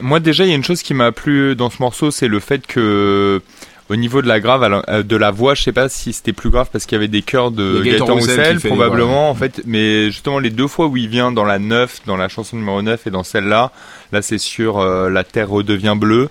moi 0.00 0.18
déjà, 0.18 0.44
il 0.44 0.48
y 0.48 0.52
a 0.52 0.56
une 0.56 0.64
chose 0.64 0.82
qui 0.82 0.94
m'a 0.94 1.12
plu 1.12 1.54
dans 1.54 1.70
ce 1.70 1.76
morceau, 1.80 2.10
c'est 2.10 2.26
le 2.26 2.40
fait 2.40 2.66
que 2.66 3.40
au 3.88 3.96
niveau 3.96 4.20
de 4.20 4.26
la 4.26 4.40
grave, 4.40 4.82
euh, 4.88 5.02
de 5.02 5.16
la 5.16 5.30
voix, 5.30 5.54
je 5.54 5.62
sais 5.62 5.72
pas 5.72 5.88
si 5.88 6.12
c'était 6.12 6.32
plus 6.32 6.50
grave 6.50 6.68
parce 6.72 6.86
qu'il 6.86 6.96
y 6.96 6.98
avait 6.98 7.08
des 7.08 7.22
chœurs 7.22 7.50
de 7.50 7.82
Gaëtan 7.82 8.06
Gaëtan 8.06 8.14
Roussel 8.14 8.60
probablement 8.60 9.30
en 9.30 9.34
fait, 9.34 9.62
mais 9.64 10.06
justement 10.06 10.38
les 10.38 10.50
deux 10.50 10.66
fois 10.66 10.86
où 10.86 10.96
il 10.96 11.08
vient 11.08 11.30
dans 11.30 11.44
la 11.44 11.58
9, 11.58 12.02
dans 12.06 12.16
la 12.16 12.28
chanson 12.28 12.56
numéro 12.56 12.82
9 12.82 13.06
et 13.06 13.10
dans 13.10 13.22
celle-là, 13.22 13.70
là 14.12 14.22
c'est 14.22 14.38
sur 14.38 14.78
euh, 14.78 15.08
La 15.08 15.24
Terre 15.24 15.48
redevient 15.48 15.94
bleue. 15.96 16.28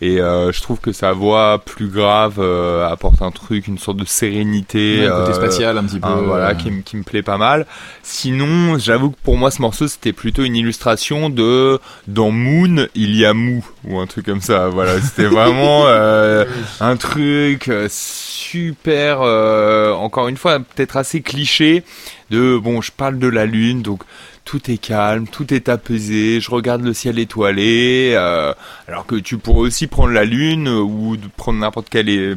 Et 0.00 0.20
euh, 0.20 0.52
je 0.52 0.60
trouve 0.60 0.80
que 0.80 0.92
sa 0.92 1.12
voix 1.12 1.62
plus 1.64 1.86
grave 1.88 2.34
euh, 2.38 2.86
apporte 2.86 3.22
un 3.22 3.30
truc, 3.30 3.68
une 3.68 3.78
sorte 3.78 3.96
de 3.96 4.04
sérénité. 4.04 4.98
Ouais, 5.00 5.06
le 5.06 5.10
côté 5.12 5.30
euh, 5.30 5.34
spatial 5.34 5.78
un 5.78 5.84
petit 5.84 6.00
peu. 6.00 6.08
voilà, 6.08 6.54
qui, 6.54 6.70
me- 6.70 6.82
qui 6.82 6.96
me 6.96 7.02
plaît 7.04 7.22
pas 7.22 7.38
mal. 7.38 7.64
Sinon, 8.02 8.78
j'avoue 8.78 9.10
que 9.10 9.16
pour 9.22 9.36
moi, 9.36 9.50
ce 9.50 9.62
morceau, 9.62 9.86
c'était 9.88 10.12
plutôt 10.12 10.42
une 10.42 10.56
illustration 10.56 11.30
de 11.30 11.78
dans 12.08 12.30
Moon, 12.30 12.86
il 12.94 13.14
y 13.16 13.24
a 13.24 13.32
Mou 13.34 13.64
ou 13.84 13.98
un 13.98 14.06
truc 14.06 14.26
comme 14.26 14.40
ça. 14.42 14.68
Voilà, 14.68 15.00
c'était 15.00 15.26
vraiment 15.28 15.84
euh, 15.86 16.44
un 16.80 16.96
truc 16.96 17.70
super. 17.88 19.20
euh, 19.22 19.92
encore 19.92 20.28
une 20.28 20.36
fois, 20.36 20.58
peut-être 20.58 20.96
assez 20.96 21.22
cliché. 21.22 21.84
De 22.30 22.58
bon, 22.58 22.80
je 22.80 22.90
parle 22.90 23.18
de 23.18 23.28
la 23.28 23.44
lune, 23.46 23.82
donc 23.82 24.02
tout 24.44 24.70
est 24.70 24.78
calme, 24.78 25.26
tout 25.26 25.52
est 25.52 25.68
apaisé. 25.68 26.40
Je 26.40 26.50
regarde 26.50 26.82
le 26.82 26.92
ciel 26.92 27.18
étoilé. 27.18 28.12
euh, 28.14 28.52
alors 28.88 29.06
que 29.06 29.16
tu 29.16 29.38
pourrais 29.38 29.60
aussi 29.66 29.86
prendre 29.86 30.12
la 30.12 30.24
lune 30.24 30.68
euh, 30.68 30.80
ou 30.80 31.16
prendre 31.36 31.58
n'importe 31.58 31.88
quelle 31.88 32.36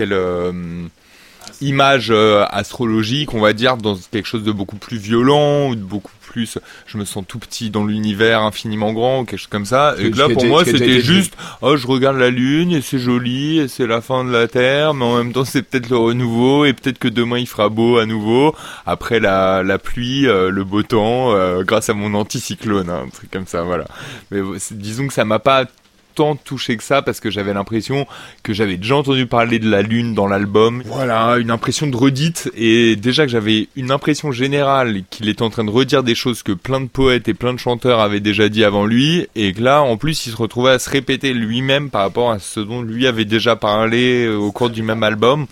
euh, 0.00 0.82
image 1.60 2.10
astrologique, 2.10 3.34
on 3.34 3.40
va 3.40 3.52
dire, 3.52 3.76
dans 3.76 3.96
quelque 3.96 4.26
chose 4.26 4.44
de 4.44 4.52
beaucoup 4.52 4.76
plus 4.76 4.96
violent 4.96 5.68
ou 5.70 5.74
de 5.74 5.82
beaucoup 5.82 6.12
plus. 6.30 6.58
Je 6.86 6.96
me 6.96 7.04
sens 7.04 7.24
tout 7.26 7.38
petit 7.38 7.70
dans 7.70 7.84
l'univers 7.84 8.42
infiniment 8.42 8.92
grand 8.92 9.20
ou 9.20 9.24
quelque 9.24 9.38
chose 9.40 9.48
comme 9.48 9.66
ça. 9.66 9.94
Et 9.98 10.10
que- 10.10 10.16
là, 10.18 10.28
pour 10.34 10.42
moi, 10.48 10.64
c'était 10.78 11.00
juste, 11.00 11.34
oh, 11.62 11.76
je 11.76 11.86
regarde 11.86 12.16
la 12.16 12.30
lune 12.30 12.72
et 12.72 12.80
c'est 12.80 12.98
joli 12.98 13.58
et 13.58 13.68
c'est 13.68 13.86
la 13.86 14.00
fin 14.00 14.24
de 14.24 14.30
la 14.30 14.48
terre, 14.48 14.94
mais 14.94 15.04
en 15.04 15.16
même 15.18 15.32
temps, 15.32 15.44
c'est 15.44 15.62
peut-être 15.62 15.90
le 15.90 15.96
renouveau 15.96 16.64
et 16.64 16.72
peut-être 16.72 16.98
que 16.98 17.08
demain 17.08 17.38
il 17.38 17.46
fera 17.46 17.68
beau 17.68 17.98
à 17.98 18.06
nouveau. 18.06 18.54
Après 18.86 19.20
la, 19.20 19.62
la 19.62 19.78
pluie, 19.78 20.26
euh, 20.26 20.50
le 20.50 20.64
beau 20.64 20.82
temps, 20.82 21.32
euh, 21.34 21.62
grâce 21.64 21.88
à 21.90 21.94
mon 21.94 22.14
anticyclone, 22.14 22.88
hein, 22.90 23.04
un 23.06 23.10
truc 23.10 23.30
comme 23.30 23.46
ça, 23.46 23.62
voilà. 23.62 23.84
Mais 24.30 24.40
c'est- 24.58 24.76
disons 24.78 25.06
que 25.08 25.12
ça 25.14 25.24
m'a 25.24 25.38
pas 25.40 25.64
tant 26.14 26.36
touché 26.36 26.76
que 26.76 26.82
ça 26.82 27.02
parce 27.02 27.20
que 27.20 27.30
j'avais 27.30 27.54
l'impression 27.54 28.06
que 28.42 28.52
j'avais 28.52 28.76
déjà 28.76 28.96
entendu 28.96 29.26
parler 29.26 29.58
de 29.58 29.68
la 29.70 29.82
lune 29.82 30.14
dans 30.14 30.26
l'album. 30.26 30.82
Voilà, 30.86 31.36
une 31.38 31.50
impression 31.50 31.86
de 31.86 31.96
redite 31.96 32.50
et 32.56 32.96
déjà 32.96 33.24
que 33.24 33.30
j'avais 33.32 33.68
une 33.76 33.90
impression 33.90 34.32
générale 34.32 35.02
qu'il 35.10 35.28
était 35.28 35.42
en 35.42 35.50
train 35.50 35.64
de 35.64 35.70
redire 35.70 36.02
des 36.02 36.14
choses 36.14 36.42
que 36.42 36.52
plein 36.52 36.80
de 36.80 36.86
poètes 36.88 37.28
et 37.28 37.34
plein 37.34 37.52
de 37.54 37.58
chanteurs 37.58 38.00
avaient 38.00 38.20
déjà 38.20 38.48
dit 38.48 38.64
avant 38.64 38.86
lui 38.86 39.26
et 39.36 39.52
que 39.52 39.62
là 39.62 39.82
en 39.82 39.96
plus 39.96 40.26
il 40.26 40.30
se 40.32 40.36
retrouvait 40.36 40.72
à 40.72 40.78
se 40.78 40.90
répéter 40.90 41.32
lui-même 41.32 41.90
par 41.90 42.02
rapport 42.02 42.30
à 42.30 42.38
ce 42.38 42.60
dont 42.60 42.82
lui 42.82 43.06
avait 43.06 43.24
déjà 43.24 43.56
parlé 43.56 44.26
euh, 44.26 44.36
au 44.36 44.52
cours 44.52 44.70
du 44.70 44.82
même 44.82 45.02
album. 45.02 45.46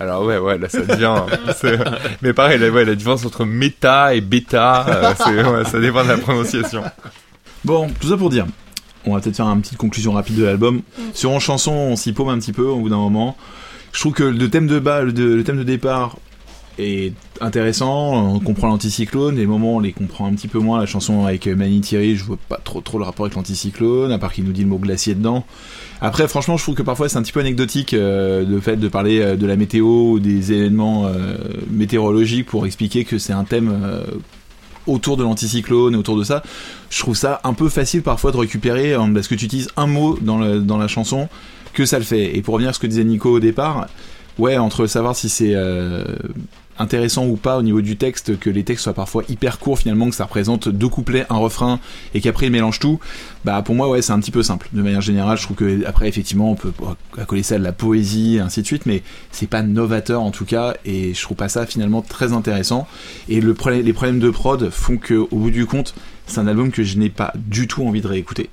Alors 0.00 0.24
ouais 0.24 0.38
ouais 0.38 0.58
là 0.58 0.68
ça 0.68 0.80
devient 0.80 1.14
c'est- 1.56 1.78
mais 2.22 2.32
pareil 2.32 2.58
là, 2.58 2.68
ouais, 2.68 2.84
la 2.84 2.94
différence 2.94 3.24
entre 3.24 3.44
méta 3.44 4.14
et 4.14 4.20
bêta 4.20 5.14
euh, 5.28 5.58
ouais, 5.58 5.64
ça 5.64 5.78
dépend 5.80 6.02
de 6.04 6.08
la 6.08 6.18
prononciation. 6.18 6.82
Bon, 7.64 7.88
tout 8.00 8.08
ça 8.08 8.16
pour 8.16 8.28
dire. 8.30 8.46
On 9.06 9.14
va 9.14 9.20
peut-être 9.20 9.36
faire 9.36 9.46
une 9.46 9.60
petite 9.60 9.78
conclusion 9.78 10.12
rapide 10.12 10.36
de 10.36 10.44
l'album. 10.44 10.82
Sur 11.12 11.30
en 11.30 11.40
chanson, 11.40 11.72
on 11.72 11.96
s'y 11.96 12.12
paume 12.12 12.28
un 12.28 12.38
petit 12.38 12.52
peu 12.52 12.64
au 12.64 12.78
bout 12.78 12.88
d'un 12.88 12.96
moment. 12.96 13.36
Je 13.92 14.00
trouve 14.00 14.12
que 14.12 14.24
le 14.24 14.50
thème 14.50 14.66
de 14.66 14.78
bas, 14.78 15.02
le, 15.02 15.12
le 15.12 15.44
thème 15.44 15.58
de 15.58 15.62
départ 15.62 16.16
est 16.78 17.12
intéressant. 17.40 18.34
On 18.34 18.40
comprend 18.40 18.68
l'anticyclone. 18.68 19.36
Les 19.36 19.46
moments, 19.46 19.76
on 19.76 19.80
les 19.80 19.92
comprend 19.92 20.26
un 20.26 20.32
petit 20.32 20.48
peu 20.48 20.58
moins. 20.58 20.80
La 20.80 20.86
chanson 20.86 21.24
avec 21.24 21.46
Mani 21.46 21.80
Thierry, 21.80 22.16
je 22.16 22.24
vois 22.24 22.38
pas 22.48 22.60
trop 22.62 22.80
trop 22.80 22.98
le 22.98 23.04
rapport 23.04 23.26
avec 23.26 23.36
l'anticyclone, 23.36 24.10
à 24.10 24.18
part 24.18 24.32
qu'il 24.32 24.44
nous 24.44 24.52
dit 24.52 24.62
le 24.62 24.68
mot 24.68 24.78
glacier 24.78 25.14
dedans. 25.14 25.44
Après, 26.00 26.26
franchement, 26.26 26.56
je 26.56 26.62
trouve 26.64 26.74
que 26.74 26.82
parfois 26.82 27.08
c'est 27.08 27.16
un 27.16 27.22
petit 27.22 27.32
peu 27.32 27.40
anecdotique 27.40 27.94
euh, 27.94 28.44
le 28.44 28.60
fait 28.60 28.76
de 28.76 28.88
parler 28.88 29.20
euh, 29.20 29.36
de 29.36 29.46
la 29.46 29.56
météo 29.56 29.86
ou 29.86 30.18
des 30.18 30.52
événements 30.52 31.06
euh, 31.06 31.36
météorologiques 31.70 32.46
pour 32.46 32.66
expliquer 32.66 33.04
que 33.04 33.18
c'est 33.18 33.32
un 33.32 33.44
thème 33.44 33.72
euh, 33.82 34.04
autour 34.86 35.16
de 35.16 35.22
l'anticyclone 35.22 35.96
autour 35.96 36.16
de 36.16 36.24
ça. 36.24 36.42
Je 36.90 36.98
trouve 37.00 37.16
ça 37.16 37.40
un 37.44 37.54
peu 37.54 37.68
facile 37.68 38.02
parfois 38.02 38.32
de 38.32 38.36
récupérer 38.36 38.94
hein, 38.94 39.10
parce 39.12 39.28
que 39.28 39.34
tu 39.34 39.46
utilises 39.46 39.70
un 39.76 39.86
mot 39.86 40.18
dans, 40.20 40.60
dans 40.60 40.78
la 40.78 40.88
chanson 40.88 41.28
que 41.72 41.84
ça 41.84 41.98
le 41.98 42.04
fait. 42.04 42.36
Et 42.36 42.42
pour 42.42 42.54
revenir 42.54 42.70
à 42.70 42.72
ce 42.72 42.78
que 42.78 42.86
disait 42.86 43.04
Nico 43.04 43.30
au 43.30 43.40
départ, 43.40 43.86
ouais, 44.38 44.56
entre 44.56 44.86
savoir 44.86 45.16
si 45.16 45.28
c'est 45.28 45.54
euh, 45.54 46.04
intéressant 46.78 47.26
ou 47.26 47.36
pas 47.36 47.56
au 47.56 47.62
niveau 47.62 47.80
du 47.80 47.96
texte, 47.96 48.38
que 48.38 48.50
les 48.50 48.64
textes 48.64 48.84
soient 48.84 48.94
parfois 48.94 49.22
hyper 49.28 49.58
courts 49.58 49.78
finalement, 49.78 50.08
que 50.08 50.14
ça 50.14 50.24
représente 50.24 50.68
deux 50.68 50.88
couplets, 50.88 51.26
un 51.30 51.36
refrain 51.36 51.80
et 52.14 52.20
qu'après 52.20 52.46
il 52.46 52.52
mélange 52.52 52.78
tout, 52.78 52.98
bah 53.44 53.62
pour 53.62 53.74
moi 53.74 53.88
ouais 53.88 54.02
c'est 54.02 54.12
un 54.12 54.20
petit 54.20 54.30
peu 54.30 54.42
simple. 54.42 54.68
De 54.72 54.82
manière 54.82 55.00
générale, 55.00 55.38
je 55.38 55.44
trouve 55.44 55.56
que 55.56 55.84
après 55.86 56.08
effectivement 56.08 56.50
on 56.50 56.54
peut 56.54 56.72
accoler 57.18 57.42
ça 57.42 57.56
à 57.56 57.58
de 57.58 57.64
la 57.64 57.72
poésie 57.72 58.36
et 58.36 58.40
ainsi 58.40 58.62
de 58.62 58.66
suite, 58.66 58.86
mais 58.86 59.02
c'est 59.30 59.48
pas 59.48 59.62
novateur 59.62 60.22
en 60.22 60.30
tout 60.30 60.44
cas 60.44 60.74
et 60.84 61.14
je 61.14 61.22
trouve 61.22 61.36
pas 61.36 61.48
ça 61.48 61.66
finalement 61.66 62.02
très 62.02 62.32
intéressant. 62.32 62.86
Et 63.28 63.40
le 63.40 63.54
les 63.70 63.92
problèmes 63.92 64.20
de 64.20 64.30
prod 64.30 64.68
font 64.70 64.98
que 64.98 65.14
au 65.14 65.36
bout 65.36 65.50
du 65.50 65.66
compte, 65.66 65.94
c'est 66.26 66.38
un 66.38 66.46
album 66.46 66.70
que 66.70 66.82
je 66.82 66.98
n'ai 66.98 67.10
pas 67.10 67.32
du 67.36 67.66
tout 67.66 67.86
envie 67.86 68.00
de 68.00 68.08
réécouter. 68.08 68.50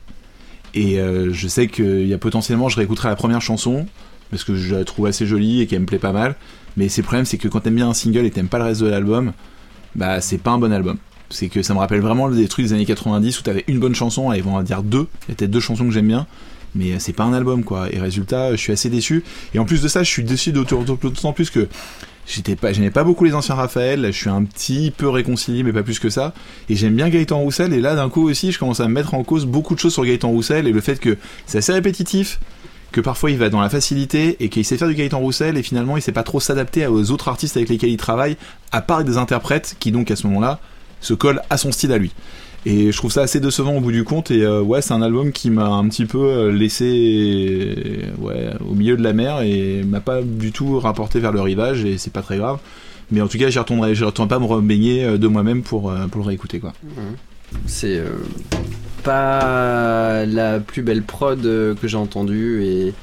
Et 0.73 0.99
euh, 0.99 1.33
je 1.33 1.47
sais 1.47 1.67
qu'il 1.67 2.07
y 2.07 2.13
a 2.13 2.17
potentiellement, 2.17 2.69
je 2.69 2.77
réécouterai 2.77 3.09
la 3.09 3.15
première 3.15 3.41
chanson 3.41 3.85
parce 4.29 4.43
que 4.43 4.55
je 4.55 4.75
la 4.75 4.85
trouve 4.85 5.05
assez 5.07 5.25
jolie 5.25 5.61
et 5.61 5.67
qu'elle 5.67 5.81
me 5.81 5.85
plaît 5.85 5.99
pas 5.99 6.13
mal. 6.13 6.35
Mais 6.77 6.89
c'est 6.89 7.01
le 7.01 7.05
problème, 7.05 7.25
c'est 7.25 7.37
que 7.37 7.47
quand 7.47 7.61
t'aimes 7.61 7.75
bien 7.75 7.89
un 7.89 7.93
single 7.93 8.25
et 8.25 8.31
t'aimes 8.31 8.47
pas 8.47 8.57
le 8.57 8.65
reste 8.65 8.81
de 8.81 8.87
l'album, 8.87 9.33
bah 9.95 10.21
c'est 10.21 10.37
pas 10.37 10.51
un 10.51 10.57
bon 10.57 10.71
album. 10.71 10.97
C'est 11.29 11.47
que 11.47 11.61
ça 11.61 11.73
me 11.73 11.79
rappelle 11.79 12.01
vraiment 12.01 12.29
des 12.29 12.47
trucs 12.47 12.65
des 12.65 12.73
années 12.73 12.85
90 12.85 13.39
où 13.39 13.43
t'avais 13.43 13.63
une 13.67 13.79
bonne 13.79 13.95
chanson, 13.95 14.29
allez, 14.29 14.43
on 14.45 14.55
va 14.55 14.63
dire 14.63 14.83
deux. 14.83 15.07
Il 15.27 15.29
y 15.29 15.31
a 15.31 15.35
peut-être 15.35 15.51
deux 15.51 15.59
chansons 15.59 15.85
que 15.85 15.91
j'aime 15.91 16.07
bien, 16.07 16.27
mais 16.75 16.99
c'est 16.99 17.13
pas 17.13 17.23
un 17.23 17.33
album 17.33 17.63
quoi. 17.63 17.87
Et 17.93 17.99
résultat, 17.99 18.51
je 18.51 18.57
suis 18.57 18.73
assez 18.73 18.89
déçu. 18.89 19.23
Et 19.53 19.59
en 19.59 19.65
plus 19.65 19.81
de 19.81 19.87
ça, 19.87 20.03
je 20.03 20.09
suis 20.09 20.23
déçu 20.23 20.51
d'autant 20.51 21.33
plus 21.33 21.49
que 21.49 21.67
pas, 22.59 22.71
j'aimais 22.73 22.91
pas 22.91 23.03
beaucoup 23.03 23.25
les 23.25 23.33
anciens 23.33 23.55
Raphaël. 23.55 24.07
Je 24.07 24.17
suis 24.17 24.29
un 24.29 24.43
petit 24.43 24.91
peu 24.95 25.09
réconcilié, 25.09 25.63
mais 25.63 25.73
pas 25.73 25.83
plus 25.83 25.99
que 25.99 26.09
ça. 26.09 26.33
Et 26.69 26.75
j'aime 26.75 26.95
bien 26.95 27.09
Gaëtan 27.09 27.39
Roussel. 27.39 27.73
Et 27.73 27.81
là, 27.81 27.95
d'un 27.95 28.09
coup 28.09 28.27
aussi, 28.29 28.51
je 28.51 28.59
commence 28.59 28.79
à 28.79 28.87
me 28.87 28.93
mettre 28.93 29.13
en 29.13 29.23
cause 29.23 29.45
beaucoup 29.45 29.75
de 29.75 29.79
choses 29.79 29.93
sur 29.93 30.05
Gaëtan 30.05 30.29
Roussel 30.29 30.67
et 30.67 30.71
le 30.71 30.81
fait 30.81 30.99
que 30.99 31.17
c'est 31.45 31.57
assez 31.57 31.73
répétitif 31.73 32.39
que 32.91 33.01
parfois 33.01 33.31
il 33.31 33.37
va 33.37 33.49
dans 33.49 33.61
la 33.61 33.69
facilité 33.69 34.37
et 34.39 34.49
qu'il 34.49 34.65
sait 34.65 34.77
faire 34.77 34.87
du 34.87 34.95
Gaëtan 34.95 35.19
Roussel 35.19 35.57
et 35.57 35.63
finalement 35.63 35.97
il 35.97 36.01
sait 36.01 36.11
pas 36.11 36.23
trop 36.23 36.39
s'adapter 36.39 36.87
aux 36.87 37.11
autres 37.11 37.27
artistes 37.27 37.57
avec 37.57 37.69
lesquels 37.69 37.89
il 37.89 37.97
travaille, 37.97 38.37
à 38.71 38.81
part 38.81 39.03
des 39.03 39.17
interprètes 39.17 39.75
qui 39.79 39.91
donc 39.91 40.11
à 40.11 40.15
ce 40.15 40.27
moment-là 40.27 40.59
se 40.99 41.13
collent 41.13 41.41
à 41.49 41.57
son 41.57 41.71
style 41.71 41.91
à 41.91 41.97
lui. 41.97 42.11
Et 42.65 42.91
je 42.91 42.97
trouve 42.97 43.11
ça 43.11 43.21
assez 43.21 43.39
décevant 43.39 43.75
au 43.75 43.81
bout 43.81 43.91
du 43.91 44.03
compte 44.03 44.29
et 44.29 44.43
euh, 44.43 44.61
ouais 44.61 44.83
c'est 44.83 44.93
un 44.93 45.01
album 45.01 45.31
qui 45.31 45.49
m'a 45.49 45.65
un 45.65 45.87
petit 45.87 46.05
peu 46.05 46.19
euh, 46.19 46.51
laissé 46.51 48.05
ouais, 48.19 48.51
au 48.67 48.75
milieu 48.75 48.95
de 48.95 49.03
la 49.03 49.13
mer 49.13 49.41
et 49.41 49.83
m'a 49.83 49.99
pas 49.99 50.21
du 50.21 50.51
tout 50.51 50.79
rapporté 50.79 51.19
vers 51.19 51.31
le 51.31 51.41
rivage 51.41 51.83
et 51.85 51.97
c'est 51.97 52.13
pas 52.13 52.21
très 52.21 52.37
grave. 52.37 52.59
Mais 53.11 53.21
en 53.21 53.27
tout 53.27 53.37
cas 53.37 53.49
j'y 53.49 53.59
retournerai, 53.59 53.93
retournerai 53.93 54.29
pas 54.29 54.39
me 54.39 54.45
rebaigner 54.45 55.03
euh, 55.03 55.17
de 55.17 55.27
moi-même 55.27 55.63
pour, 55.63 55.91
euh, 55.91 56.07
pour 56.07 56.21
le 56.21 56.27
réécouter 56.27 56.59
quoi. 56.59 56.73
C'est 57.65 57.97
euh, 57.97 58.11
pas 59.01 60.25
la 60.25 60.59
plus 60.59 60.81
belle 60.81 61.03
prod 61.03 61.45
euh, 61.45 61.75
que 61.75 61.87
j'ai 61.87 61.97
entendue 61.97 62.63
et, 62.63 62.93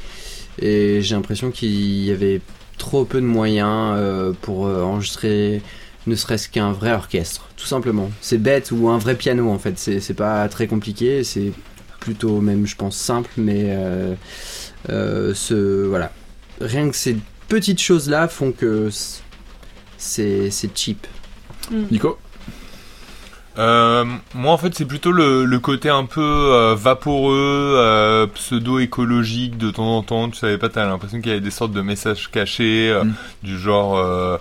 et 0.60 1.02
j'ai 1.02 1.14
l'impression 1.14 1.50
qu'il 1.50 2.04
y 2.04 2.10
avait 2.10 2.40
trop 2.78 3.04
peu 3.04 3.20
de 3.20 3.26
moyens 3.26 3.94
euh, 3.96 4.32
pour 4.40 4.66
euh, 4.66 4.82
enregistrer 4.82 5.62
ne 6.06 6.14
serait-ce 6.14 6.48
qu'un 6.48 6.72
vrai 6.72 6.92
orchestre, 6.92 7.48
tout 7.56 7.66
simplement. 7.66 8.10
C'est 8.20 8.38
bête 8.38 8.70
ou 8.72 8.88
un 8.88 8.98
vrai 8.98 9.14
piano 9.14 9.50
en 9.50 9.58
fait, 9.58 9.78
c'est 9.78 10.14
pas 10.14 10.48
très 10.48 10.66
compliqué, 10.66 11.22
c'est 11.22 11.52
plutôt 12.00 12.40
même 12.40 12.66
je 12.66 12.76
pense 12.76 12.96
simple, 12.96 13.30
mais 13.36 13.66
euh, 13.68 14.14
euh, 14.88 15.34
ce 15.34 15.84
voilà. 15.86 16.12
Rien 16.60 16.88
que 16.88 16.96
ces 16.96 17.16
petites 17.48 17.80
choses 17.80 18.08
là 18.08 18.26
font 18.26 18.52
que 18.52 18.88
c'est 19.98 20.50
c'est 20.50 20.76
cheap. 20.76 21.06
Nico? 21.90 22.18
Euh, 23.58 24.04
moi, 24.34 24.52
en 24.52 24.58
fait, 24.58 24.74
c'est 24.74 24.84
plutôt 24.84 25.10
le, 25.10 25.44
le 25.44 25.58
côté 25.58 25.88
un 25.88 26.04
peu 26.04 26.20
euh, 26.22 26.74
vaporeux, 26.76 27.74
euh, 27.76 28.26
pseudo-écologique 28.26 29.58
de 29.58 29.70
temps 29.70 29.96
en 29.96 30.02
temps. 30.02 30.28
Tu 30.30 30.38
savais 30.38 30.58
pas, 30.58 30.68
t'as 30.68 30.86
l'impression 30.86 31.18
qu'il 31.20 31.28
y 31.28 31.32
avait 31.32 31.40
des 31.40 31.50
sortes 31.50 31.72
de 31.72 31.82
messages 31.82 32.30
cachés, 32.30 32.92
Mm. 33.02 33.12
du 33.42 33.58
genre, 33.58 34.38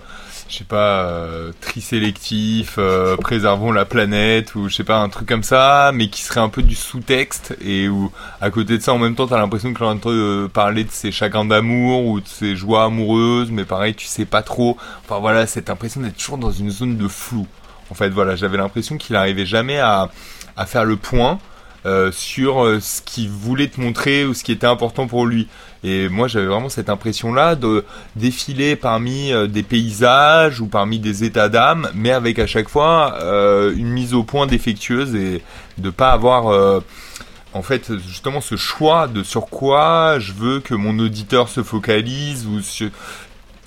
je 0.48 0.56
sais 0.56 0.64
pas, 0.64 1.02
euh, 1.02 1.52
tri 1.60 1.80
sélectif, 1.80 2.76
euh, 2.78 3.16
préservons 3.16 3.70
la 3.70 3.84
planète, 3.84 4.54
ou 4.54 4.68
je 4.68 4.74
sais 4.76 4.84
pas, 4.84 4.98
un 4.98 5.08
truc 5.08 5.28
comme 5.28 5.42
ça, 5.42 5.90
mais 5.92 6.08
qui 6.08 6.22
serait 6.22 6.40
un 6.40 6.48
peu 6.48 6.62
du 6.62 6.74
sous-texte, 6.74 7.56
et 7.62 7.88
où, 7.88 8.10
à 8.40 8.50
côté 8.50 8.78
de 8.78 8.82
ça, 8.82 8.94
en 8.94 8.98
même 8.98 9.14
temps, 9.14 9.26
t'as 9.26 9.36
l'impression 9.38 9.72
que 9.72 9.78
train 9.78 9.94
de 9.94 10.46
parler 10.46 10.84
de 10.84 10.90
ses 10.90 11.12
chagrins 11.12 11.44
d'amour, 11.44 12.06
ou 12.06 12.20
de 12.20 12.26
ses 12.26 12.56
joies 12.56 12.84
amoureuses, 12.84 13.50
mais 13.50 13.64
pareil, 13.64 13.94
tu 13.94 14.06
sais 14.06 14.24
pas 14.24 14.42
trop. 14.42 14.76
Enfin 15.04 15.20
voilà, 15.20 15.46
cette 15.46 15.70
impression 15.70 16.00
d'être 16.00 16.16
toujours 16.16 16.38
dans 16.38 16.52
une 16.52 16.70
zone 16.70 16.96
de 16.96 17.08
flou. 17.08 17.46
En 17.90 17.94
fait, 17.94 18.10
voilà, 18.10 18.36
j'avais 18.36 18.58
l'impression 18.58 18.96
qu'il 18.96 19.16
arrivait 19.16 19.46
jamais 19.46 19.78
à, 19.78 20.10
faire 20.66 20.84
le 20.84 20.96
point 20.96 21.38
euh, 21.86 22.10
sur 22.10 22.64
euh, 22.64 22.80
ce 22.80 23.00
qu'il 23.00 23.30
voulait 23.30 23.68
te 23.68 23.80
montrer 23.80 24.24
ou 24.24 24.34
ce 24.34 24.42
qui 24.42 24.50
était 24.50 24.66
important 24.66 25.06
pour 25.06 25.24
lui. 25.24 25.46
Et 25.84 26.08
moi, 26.08 26.26
j'avais 26.26 26.46
vraiment 26.46 26.68
cette 26.68 26.90
impression-là 26.90 27.54
de 27.54 27.84
défiler 28.16 28.74
parmi 28.74 29.32
euh, 29.32 29.46
des 29.46 29.62
paysages 29.62 30.60
ou 30.60 30.66
parmi 30.66 30.98
des 30.98 31.22
états 31.22 31.48
d'âme, 31.48 31.88
mais 31.94 32.10
avec 32.10 32.40
à 32.40 32.48
chaque 32.48 32.68
fois 32.68 33.18
une 33.76 33.88
mise 33.88 34.14
au 34.14 34.24
point 34.24 34.46
défectueuse 34.46 35.14
et 35.14 35.42
de 35.78 35.90
pas 35.90 36.10
avoir 36.10 36.82
en 37.54 37.62
fait 37.62 37.96
justement 38.06 38.40
ce 38.40 38.56
choix 38.56 39.06
de 39.06 39.22
sur 39.22 39.46
quoi 39.46 40.18
je 40.18 40.32
veux 40.32 40.60
que 40.60 40.74
mon 40.74 40.98
auditeur 40.98 41.48
se 41.48 41.62
focalise 41.62 42.46
ou 42.46 42.60
sur 42.60 42.90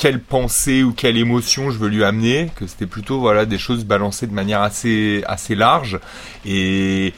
quelle 0.02 0.20
pensée 0.20 0.82
ou 0.82 0.94
quelle 0.94 1.16
émotion 1.16 1.70
je 1.70 1.78
veux 1.78 1.88
lui 1.88 2.04
amener, 2.04 2.50
que 2.56 2.66
c'était 2.66 2.88
plutôt 2.88 3.20
voilà 3.20 3.46
des 3.46 3.60
choses 3.60 3.86
balancées 3.86 4.26
de 4.26 4.34
manière 4.34 4.64
assez 4.64 5.24
assez 5.28 5.54
large 5.54 6.00
et 6.44 7.14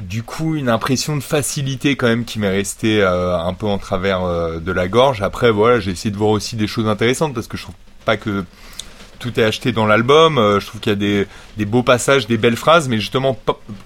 du 0.00 0.22
coup 0.22 0.54
une 0.54 0.68
impression 0.68 1.16
de 1.16 1.20
facilité 1.20 1.96
quand 1.96 2.06
même 2.06 2.24
qui 2.24 2.38
m'est 2.38 2.48
restée 2.48 3.02
euh, 3.02 3.36
un 3.36 3.54
peu 3.54 3.66
en 3.66 3.78
travers 3.78 4.22
euh, 4.22 4.60
de 4.60 4.70
la 4.70 4.86
gorge. 4.86 5.20
Après 5.20 5.50
voilà, 5.50 5.80
j'ai 5.80 5.90
essayé 5.90 6.12
de 6.12 6.16
voir 6.16 6.30
aussi 6.30 6.54
des 6.54 6.68
choses 6.68 6.86
intéressantes 6.86 7.34
parce 7.34 7.48
que 7.48 7.56
je 7.56 7.64
trouve 7.64 7.74
pas 8.04 8.16
que 8.16 8.44
tout 9.22 9.38
est 9.38 9.44
acheté 9.44 9.72
dans 9.72 9.86
l'album. 9.86 10.36
Euh, 10.36 10.60
je 10.60 10.66
trouve 10.66 10.80
qu'il 10.80 10.90
y 10.90 11.20
a 11.20 11.24
des, 11.56 11.64
beaux 11.64 11.84
passages, 11.84 12.26
des 12.26 12.36
belles 12.36 12.56
phrases, 12.56 12.88
mais 12.88 12.98
justement, 12.98 13.38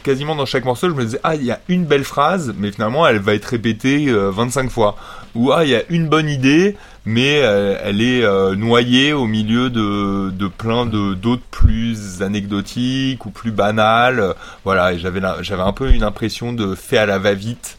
quasiment 0.02 0.34
dans 0.34 0.46
chaque 0.46 0.64
morceau, 0.64 0.88
je 0.88 0.94
me 0.94 1.04
disais, 1.04 1.20
ah, 1.22 1.36
il 1.36 1.44
y 1.44 1.50
a 1.50 1.60
une 1.68 1.84
belle 1.84 2.04
phrase, 2.04 2.54
mais 2.56 2.72
finalement, 2.72 3.06
elle 3.06 3.18
va 3.18 3.34
être 3.34 3.44
répétée 3.44 4.08
euh, 4.08 4.30
25 4.30 4.70
fois. 4.70 4.96
Ou, 5.34 5.52
ah, 5.52 5.64
il 5.64 5.70
y 5.70 5.76
a 5.76 5.82
une 5.90 6.08
bonne 6.08 6.30
idée, 6.30 6.76
mais 7.06 7.40
euh, 7.42 7.78
elle 7.82 8.02
est 8.02 8.24
euh, 8.24 8.56
noyée 8.56 9.12
au 9.12 9.26
milieu 9.26 9.70
de, 9.70 10.30
de 10.30 10.48
plein 10.48 10.86
de 10.86 11.14
d'autres 11.14 11.46
plus 11.52 12.20
anecdotiques 12.20 13.24
ou 13.24 13.30
plus 13.30 13.52
banales. 13.52 14.34
Voilà, 14.64 14.98
j'avais 14.98 15.20
j'avais 15.40 15.62
un 15.62 15.72
peu 15.72 15.92
une 15.92 16.02
impression 16.02 16.52
de 16.52 16.74
fait 16.74 16.98
à 16.98 17.06
la 17.06 17.18
va-vite. 17.18 17.78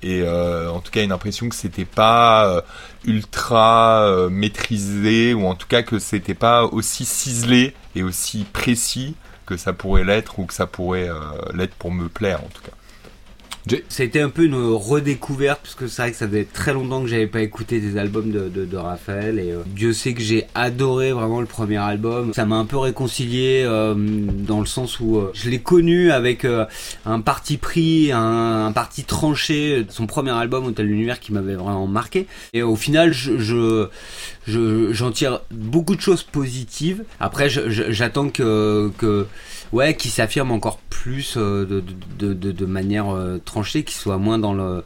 Et 0.00 0.22
euh, 0.22 0.70
en 0.70 0.78
tout 0.78 0.92
cas, 0.92 1.02
une 1.02 1.10
impression 1.10 1.48
que 1.48 1.56
c'était 1.56 1.84
pas 1.84 2.62
ultra 3.04 4.28
maîtrisé, 4.30 5.34
ou 5.34 5.46
en 5.46 5.56
tout 5.56 5.66
cas 5.66 5.82
que 5.82 5.98
c'était 5.98 6.34
pas 6.34 6.64
aussi 6.64 7.04
ciselé 7.04 7.74
et 7.96 8.04
aussi 8.04 8.46
précis 8.52 9.16
que 9.44 9.56
ça 9.56 9.72
pourrait 9.72 10.04
l'être, 10.04 10.38
ou 10.38 10.44
que 10.46 10.54
ça 10.54 10.66
pourrait 10.66 11.10
l'être 11.52 11.74
pour 11.74 11.90
me 11.90 12.08
plaire 12.08 12.44
en 12.44 12.48
tout 12.48 12.62
cas. 12.62 12.77
Ça 13.88 14.02
a 14.02 14.06
été 14.06 14.20
un 14.20 14.30
peu 14.30 14.44
une 14.44 14.54
redécouverte 14.54 15.60
parce 15.62 15.74
que 15.74 15.86
c'est 15.88 16.02
vrai 16.02 16.10
que 16.12 16.16
ça 16.16 16.26
faisait 16.28 16.46
très 16.50 16.72
longtemps 16.72 17.02
que 17.02 17.08
j'avais 17.08 17.26
pas 17.26 17.40
écouté 17.42 17.80
des 17.80 17.96
albums 17.98 18.30
de, 18.30 18.48
de, 18.48 18.64
de 18.64 18.76
Raphaël 18.76 19.38
et 19.38 19.50
euh, 19.52 19.62
Dieu 19.66 19.92
sait 19.92 20.14
que 20.14 20.22
j'ai 20.22 20.46
adoré 20.54 21.12
vraiment 21.12 21.40
le 21.40 21.46
premier 21.46 21.76
album. 21.76 22.32
Ça 22.34 22.46
m'a 22.46 22.56
un 22.56 22.64
peu 22.64 22.78
réconcilié 22.78 23.64
euh, 23.66 23.94
dans 23.96 24.60
le 24.60 24.66
sens 24.66 25.00
où 25.00 25.18
euh, 25.18 25.30
je 25.34 25.50
l'ai 25.50 25.58
connu 25.58 26.10
avec 26.12 26.44
euh, 26.44 26.64
un 27.04 27.20
parti 27.20 27.56
pris, 27.56 28.12
un, 28.12 28.66
un 28.66 28.72
parti 28.72 29.04
tranché. 29.04 29.84
Son 29.90 30.06
premier 30.06 30.30
album 30.30 30.64
Hôtel 30.66 30.86
l'univers 30.86 31.20
qui 31.20 31.32
m'avait 31.32 31.54
vraiment 31.56 31.86
marqué 31.86 32.26
et 32.54 32.62
au 32.62 32.76
final 32.76 33.12
je, 33.12 33.38
je 33.38 33.88
je- 34.46 34.92
j'en 34.92 35.10
tire 35.10 35.40
beaucoup 35.50 35.94
de 35.94 36.00
choses 36.00 36.22
positives. 36.22 37.04
Après, 37.20 37.50
j'attends 37.50 38.30
que, 38.30 38.90
que 38.96 39.26
ouais, 39.72 39.94
qu'il 39.94 40.10
s'affirme 40.10 40.50
encore 40.50 40.78
plus 40.90 41.34
euh, 41.36 41.64
de, 41.64 41.82
de, 42.18 42.34
de, 42.34 42.52
de 42.52 42.66
manière 42.66 43.14
euh, 43.14 43.38
tranchée, 43.44 43.84
qu'il 43.84 43.96
soit 43.96 44.18
moins 44.18 44.38
dans 44.38 44.54
le 44.54 44.84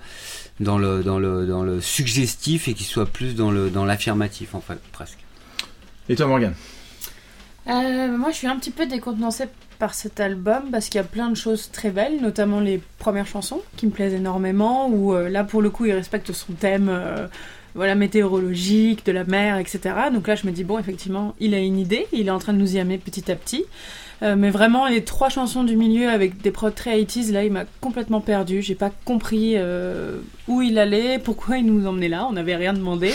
dans 0.60 0.78
le 0.78 1.02
dans 1.02 1.18
le 1.18 1.46
dans 1.46 1.62
le 1.62 1.80
suggestif 1.80 2.68
et 2.68 2.74
qu'il 2.74 2.86
soit 2.86 3.06
plus 3.06 3.34
dans 3.34 3.50
le 3.50 3.70
dans 3.70 3.84
l'affirmatif 3.84 4.54
en 4.54 4.60
fait 4.60 4.78
presque. 4.92 5.18
Et 6.08 6.16
toi, 6.16 6.26
Morgane? 6.26 6.54
Euh, 7.68 8.16
moi, 8.16 8.30
je 8.30 8.36
suis 8.36 8.46
un 8.46 8.56
petit 8.56 8.70
peu 8.70 8.86
décontenancée 8.86 9.44
par 9.78 9.94
cet 9.94 10.20
album 10.20 10.64
parce 10.70 10.86
qu'il 10.86 10.96
y 10.96 11.00
a 11.00 11.04
plein 11.04 11.30
de 11.30 11.36
choses 11.36 11.70
très 11.70 11.90
belles, 11.90 12.20
notamment 12.20 12.60
les 12.60 12.80
premières 12.98 13.26
chansons 13.26 13.62
qui 13.76 13.86
me 13.86 13.92
plaisent 13.92 14.14
énormément. 14.14 14.88
Où 14.88 15.14
euh, 15.14 15.28
là, 15.28 15.44
pour 15.44 15.62
le 15.62 15.70
coup, 15.70 15.84
il 15.86 15.92
respecte 15.92 16.32
son 16.32 16.52
thème, 16.54 16.88
euh, 16.90 17.26
voilà, 17.74 17.94
météorologique, 17.94 19.06
de 19.06 19.12
la 19.12 19.24
mer, 19.24 19.58
etc. 19.58 19.80
Donc 20.12 20.26
là, 20.26 20.34
je 20.34 20.46
me 20.46 20.52
dis 20.52 20.64
bon, 20.64 20.78
effectivement, 20.78 21.34
il 21.40 21.54
a 21.54 21.58
une 21.58 21.78
idée, 21.78 22.06
il 22.12 22.26
est 22.26 22.30
en 22.32 22.38
train 22.38 22.52
de 22.52 22.58
nous 22.58 22.76
y 22.76 22.80
amener 22.80 22.98
petit 22.98 23.30
à 23.30 23.36
petit. 23.36 23.64
Euh, 24.22 24.36
mais 24.36 24.50
vraiment, 24.50 24.86
les 24.86 25.02
trois 25.02 25.28
chansons 25.28 25.64
du 25.64 25.76
milieu 25.76 26.08
avec 26.08 26.40
des 26.40 26.52
prods 26.52 26.70
très 26.70 27.00
80s, 27.00 27.32
là, 27.32 27.44
il 27.44 27.50
m'a 27.50 27.64
complètement 27.80 28.20
perdu. 28.20 28.62
J'ai 28.62 28.76
pas 28.76 28.90
compris 29.04 29.54
euh, 29.56 30.18
où 30.46 30.62
il 30.62 30.78
allait, 30.78 31.18
pourquoi 31.18 31.58
il 31.58 31.66
nous 31.66 31.86
emmenait 31.86 32.08
là. 32.08 32.26
On 32.28 32.32
n'avait 32.32 32.54
rien 32.54 32.72
demandé. 32.72 33.12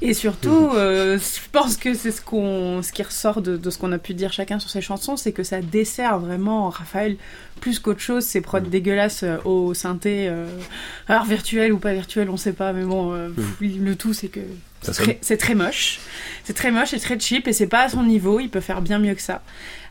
Et 0.00 0.14
surtout, 0.14 0.70
euh, 0.74 1.18
je 1.18 1.50
pense 1.52 1.76
que 1.76 1.92
c'est 1.92 2.12
ce, 2.12 2.22
qu'on, 2.22 2.82
ce 2.82 2.92
qui 2.92 3.02
ressort 3.02 3.42
de, 3.42 3.58
de 3.58 3.70
ce 3.70 3.76
qu'on 3.76 3.92
a 3.92 3.98
pu 3.98 4.14
dire 4.14 4.32
chacun 4.32 4.58
sur 4.58 4.70
ces 4.70 4.80
chansons, 4.80 5.18
c'est 5.18 5.32
que 5.32 5.42
ça 5.42 5.60
dessert 5.60 6.18
vraiment 6.18 6.70
Raphaël 6.70 7.16
plus 7.60 7.78
qu'autre 7.78 8.00
chose. 8.00 8.24
Ces 8.24 8.40
prods 8.40 8.60
dégueulasses 8.60 9.24
euh, 9.24 9.36
au 9.44 9.74
synthé, 9.74 10.32
alors 11.08 11.24
virtuel 11.24 11.72
ou 11.72 11.78
pas 11.78 11.92
virtuel, 11.92 12.30
on 12.30 12.38
sait 12.38 12.52
pas, 12.52 12.72
mais 12.72 12.84
bon, 12.84 13.12
pff, 13.34 13.60
le 13.60 13.94
tout 13.96 14.14
c'est 14.14 14.28
que 14.28 14.40
c'est 14.80 14.92
très, 15.20 15.36
très 15.36 15.54
moche. 15.54 15.98
C'est 16.44 16.54
très 16.54 16.70
moche 16.70 16.94
et 16.94 17.00
très 17.00 17.18
cheap 17.18 17.48
et 17.48 17.52
c'est 17.52 17.66
pas 17.66 17.82
à 17.82 17.88
son 17.88 18.02
niveau, 18.02 18.40
il 18.40 18.48
peut 18.48 18.60
faire 18.60 18.80
bien 18.80 18.98
mieux 18.98 19.14
que 19.14 19.22
ça. 19.22 19.42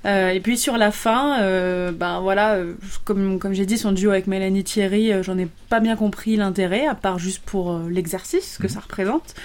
Euh, 0.06 0.30
et 0.30 0.40
puis 0.40 0.58
sur 0.58 0.78
la 0.78 0.92
fin, 0.92 1.42
euh, 1.42 1.92
ben 1.92 2.20
voilà, 2.22 2.56
euh, 2.56 2.74
comme, 3.04 3.40
comme 3.40 3.54
j'ai 3.54 3.66
dit, 3.66 3.78
son 3.78 3.92
duo 3.92 4.12
avec 4.12 4.28
Mélanie 4.28 4.64
Thierry, 4.64 5.12
j'en 5.24 5.38
ai 5.38 5.48
pas 5.70 5.80
bien 5.80 5.96
compris 5.96 6.36
l'intérêt, 6.36 6.86
à 6.86 6.96
part 6.96 7.20
juste 7.20 7.44
pour 7.46 7.80
l'exercice 7.90 8.58
que 8.58 8.68
ça 8.68 8.80
représente, 8.80 9.36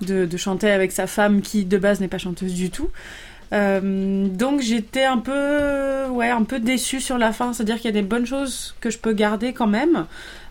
de, 0.00 0.24
de 0.24 0.36
chanter 0.36 0.70
avec 0.70 0.92
sa 0.92 1.06
femme 1.06 1.40
qui 1.40 1.64
de 1.64 1.78
base 1.78 2.00
n'est 2.00 2.08
pas 2.08 2.18
chanteuse 2.18 2.54
du 2.54 2.70
tout. 2.70 2.90
Euh, 3.52 4.28
donc 4.28 4.60
j'étais 4.60 5.04
un 5.04 5.18
peu, 5.18 6.06
ouais, 6.10 6.28
un 6.28 6.42
peu 6.44 6.58
déçue 6.58 7.00
sur 7.00 7.16
la 7.16 7.32
fin, 7.32 7.52
c'est-à-dire 7.52 7.76
qu'il 7.76 7.86
y 7.86 7.88
a 7.88 7.92
des 7.92 8.06
bonnes 8.06 8.26
choses 8.26 8.74
que 8.80 8.90
je 8.90 8.98
peux 8.98 9.12
garder 9.12 9.52
quand 9.52 9.66
même. 9.66 10.06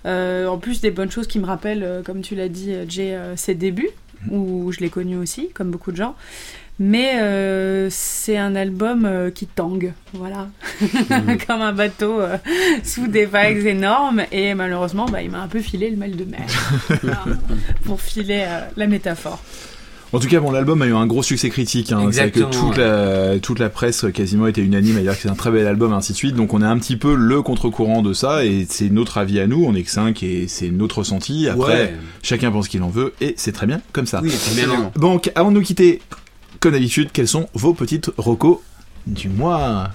Euh, 0.05 0.47
en 0.47 0.57
plus 0.57 0.81
des 0.81 0.91
bonnes 0.91 1.11
choses 1.11 1.27
qui 1.27 1.39
me 1.39 1.45
rappellent, 1.45 2.01
comme 2.05 2.21
tu 2.21 2.35
l'as 2.35 2.49
dit, 2.49 2.73
Jay, 2.87 3.17
ses 3.35 3.55
débuts, 3.55 3.89
où 4.31 4.71
je 4.71 4.79
l'ai 4.79 4.89
connu 4.89 5.17
aussi, 5.17 5.49
comme 5.49 5.69
beaucoup 5.71 5.91
de 5.91 5.97
gens. 5.97 6.15
Mais 6.79 7.13
euh, 7.19 7.87
c'est 7.89 8.37
un 8.37 8.55
album 8.55 9.05
euh, 9.05 9.31
qui 9.31 9.47
tangue, 9.47 9.93
voilà, 10.13 10.47
comme 11.47 11.61
un 11.61 11.73
bateau 11.73 12.19
euh, 12.21 12.37
sous 12.83 13.07
des 13.07 13.25
vagues 13.25 13.65
énormes. 13.65 14.21
Et 14.31 14.53
malheureusement, 14.53 15.07
bah, 15.07 15.23
il 15.23 15.31
m'a 15.31 15.41
un 15.41 15.47
peu 15.47 15.59
filé 15.59 15.89
le 15.89 15.97
mal 15.97 16.15
de 16.15 16.23
mer, 16.23 16.45
Voilà, 17.01 17.23
pour 17.83 17.99
filer 17.99 18.43
euh, 18.47 18.59
la 18.77 18.85
métaphore. 18.85 19.41
En 20.13 20.19
tout 20.19 20.27
cas, 20.29 20.39
bon, 20.39 20.51
l'album 20.51 20.81
a 20.83 20.85
eu 20.85 20.93
un 20.93 21.05
gros 21.07 21.23
succès 21.23 21.49
critique. 21.49 21.91
Hein. 21.91 22.07
C'est 22.11 22.21
vrai 22.21 22.31
que 22.31 22.39
Exactement, 22.39 22.69
toute, 22.69 22.77
la, 22.77 23.39
toute 23.39 23.59
la 23.59 23.69
presse 23.69 24.05
quasiment 24.13 24.47
était 24.47 24.61
unanime 24.61 24.97
à 24.97 25.01
dire 25.01 25.13
que 25.15 25.21
c'est 25.23 25.29
un 25.29 25.35
très 25.35 25.51
bel 25.51 25.67
album, 25.67 25.91
ainsi 25.93 26.13
de 26.13 26.17
suite. 26.17 26.35
Donc 26.35 26.53
on 26.53 26.61
est 26.61 26.65
un 26.65 26.77
petit 26.77 26.95
peu 26.95 27.13
le 27.15 27.41
contre-courant 27.41 28.01
de 28.03 28.13
ça, 28.13 28.45
et 28.45 28.65
c'est 28.69 28.89
notre 28.89 29.17
avis 29.17 29.39
à 29.41 29.47
nous. 29.47 29.65
On 29.65 29.73
est 29.73 29.81
que 29.83 29.89
5 29.91 30.21
et 30.23 30.47
c'est 30.47 30.69
notre 30.69 30.99
ressenti. 30.99 31.49
Après, 31.49 31.73
Ouais. 31.81 31.93
chacun 32.21 32.51
pense 32.51 32.67
qu'il 32.69 32.83
en 32.83 32.89
veut, 32.89 33.13
et 33.19 33.33
c'est 33.35 33.51
très 33.51 33.65
bien 33.65 33.81
comme 33.91 34.05
ça. 34.05 34.21
Oui, 34.23 34.29
et 34.29 34.37
puis 34.37 34.61
même 34.61 34.71
en- 34.79 34.91
Donc, 34.99 35.29
avant 35.35 35.49
de 35.49 35.55
nous 35.55 35.61
quitter, 35.63 35.99
comme 36.59 36.73
d'habitude, 36.73 37.09
quelles 37.13 37.27
sont 37.27 37.47
vos 37.53 37.73
petites 37.73 38.09
recos 38.17 38.59
du 39.05 39.29
mois 39.29 39.89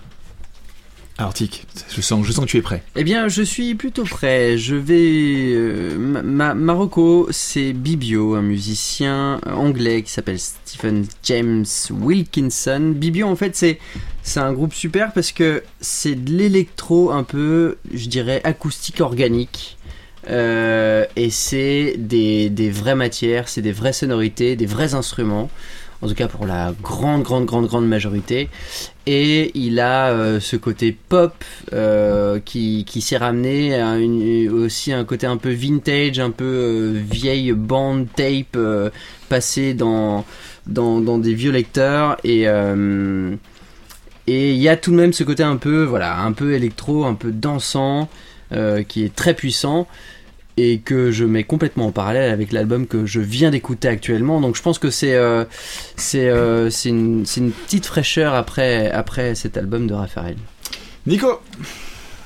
Alors, 1.18 1.34
Tic, 1.34 1.66
je 1.94 2.00
sens, 2.00 2.24
je 2.26 2.32
sens 2.32 2.44
que 2.46 2.50
tu 2.50 2.56
es 2.58 2.62
prêt. 2.62 2.82
Eh 2.96 3.04
bien, 3.04 3.28
je 3.28 3.42
suis 3.42 3.74
plutôt 3.74 4.04
prêt. 4.04 4.56
Je 4.58 4.74
vais. 4.74 5.52
euh, 5.54 5.98
ma, 5.98 6.22
ma- 6.22 6.54
Marocco, 6.54 7.28
c'est 7.30 7.72
Bibio, 7.72 8.34
un 8.34 8.42
musicien 8.42 9.40
anglais 9.46 10.02
qui 10.02 10.10
s'appelle 10.10 10.38
Stephen 10.38 11.04
James 11.24 11.64
Wilkinson. 11.90 12.92
Bibio, 12.96 13.26
en 13.26 13.36
fait, 13.36 13.54
c'est 13.56 13.78
c'est 14.22 14.40
un 14.40 14.52
groupe 14.52 14.72
super 14.74 15.12
parce 15.12 15.32
que 15.32 15.62
c'est 15.80 16.14
de 16.14 16.32
l'électro 16.32 17.10
un 17.10 17.24
peu, 17.24 17.76
je 17.92 18.08
dirais, 18.08 18.40
acoustique 18.44 19.00
organique. 19.00 19.76
Euh, 20.30 21.04
et 21.16 21.30
c'est 21.30 21.96
des, 21.98 22.48
des 22.48 22.70
vraies 22.70 22.94
matières, 22.94 23.48
c'est 23.48 23.60
des 23.62 23.72
vraies 23.72 23.92
sonorités, 23.92 24.54
des 24.54 24.66
vrais 24.66 24.94
instruments. 24.94 25.50
En 26.02 26.08
tout 26.08 26.14
cas 26.14 26.26
pour 26.26 26.46
la 26.46 26.74
grande, 26.82 27.22
grande, 27.22 27.46
grande, 27.46 27.66
grande 27.66 27.86
majorité. 27.86 28.48
Et 29.06 29.52
il 29.54 29.78
a 29.78 30.10
euh, 30.10 30.40
ce 30.40 30.56
côté 30.56 30.90
pop 30.92 31.32
euh, 31.72 32.40
qui, 32.44 32.84
qui 32.84 33.00
s'est 33.00 33.16
ramené 33.16 33.80
à 33.80 33.96
aussi 34.52 34.92
un 34.92 35.04
côté 35.04 35.26
un 35.26 35.36
peu 35.36 35.50
vintage, 35.50 36.18
un 36.18 36.30
peu 36.30 36.44
euh, 36.44 37.00
vieille 37.08 37.52
bande 37.52 38.08
tape 38.16 38.58
passée 39.28 39.74
dans, 39.74 40.24
dans, 40.66 41.00
dans 41.00 41.18
des 41.18 41.34
vieux 41.34 41.52
lecteurs. 41.52 42.16
Et, 42.24 42.46
Et 44.26 44.52
il 44.52 44.60
y 44.60 44.68
a 44.68 44.76
tout 44.76 44.90
de 44.90 44.96
même 44.96 45.12
ce 45.12 45.24
côté 45.24 45.42
un 45.42 45.56
peu, 45.56 45.84
voilà, 45.84 46.20
un 46.20 46.32
peu 46.32 46.54
électro, 46.54 47.04
un 47.04 47.14
peu 47.14 47.30
dansant, 47.30 48.08
qui 48.88 49.04
est 49.04 49.14
très 49.14 49.34
puissant 49.34 49.86
et 50.56 50.78
que 50.78 51.10
je 51.10 51.24
mets 51.24 51.44
complètement 51.44 51.86
en 51.86 51.92
parallèle 51.92 52.30
avec 52.30 52.52
l'album 52.52 52.86
que 52.86 53.06
je 53.06 53.20
viens 53.20 53.50
d'écouter 53.50 53.88
actuellement. 53.88 54.40
Donc 54.40 54.56
je 54.56 54.62
pense 54.62 54.78
que 54.78 54.90
c'est 54.90 55.14
euh, 55.14 55.44
c'est 55.96 56.28
euh, 56.28 56.70
c'est 56.70 56.90
une, 56.90 57.24
c'est 57.26 57.40
une 57.40 57.52
petite 57.52 57.86
fraîcheur 57.86 58.34
après 58.34 58.90
après 58.90 59.34
cet 59.34 59.56
album 59.56 59.86
de 59.86 59.94
Raphaël. 59.94 60.36
Nico 61.06 61.40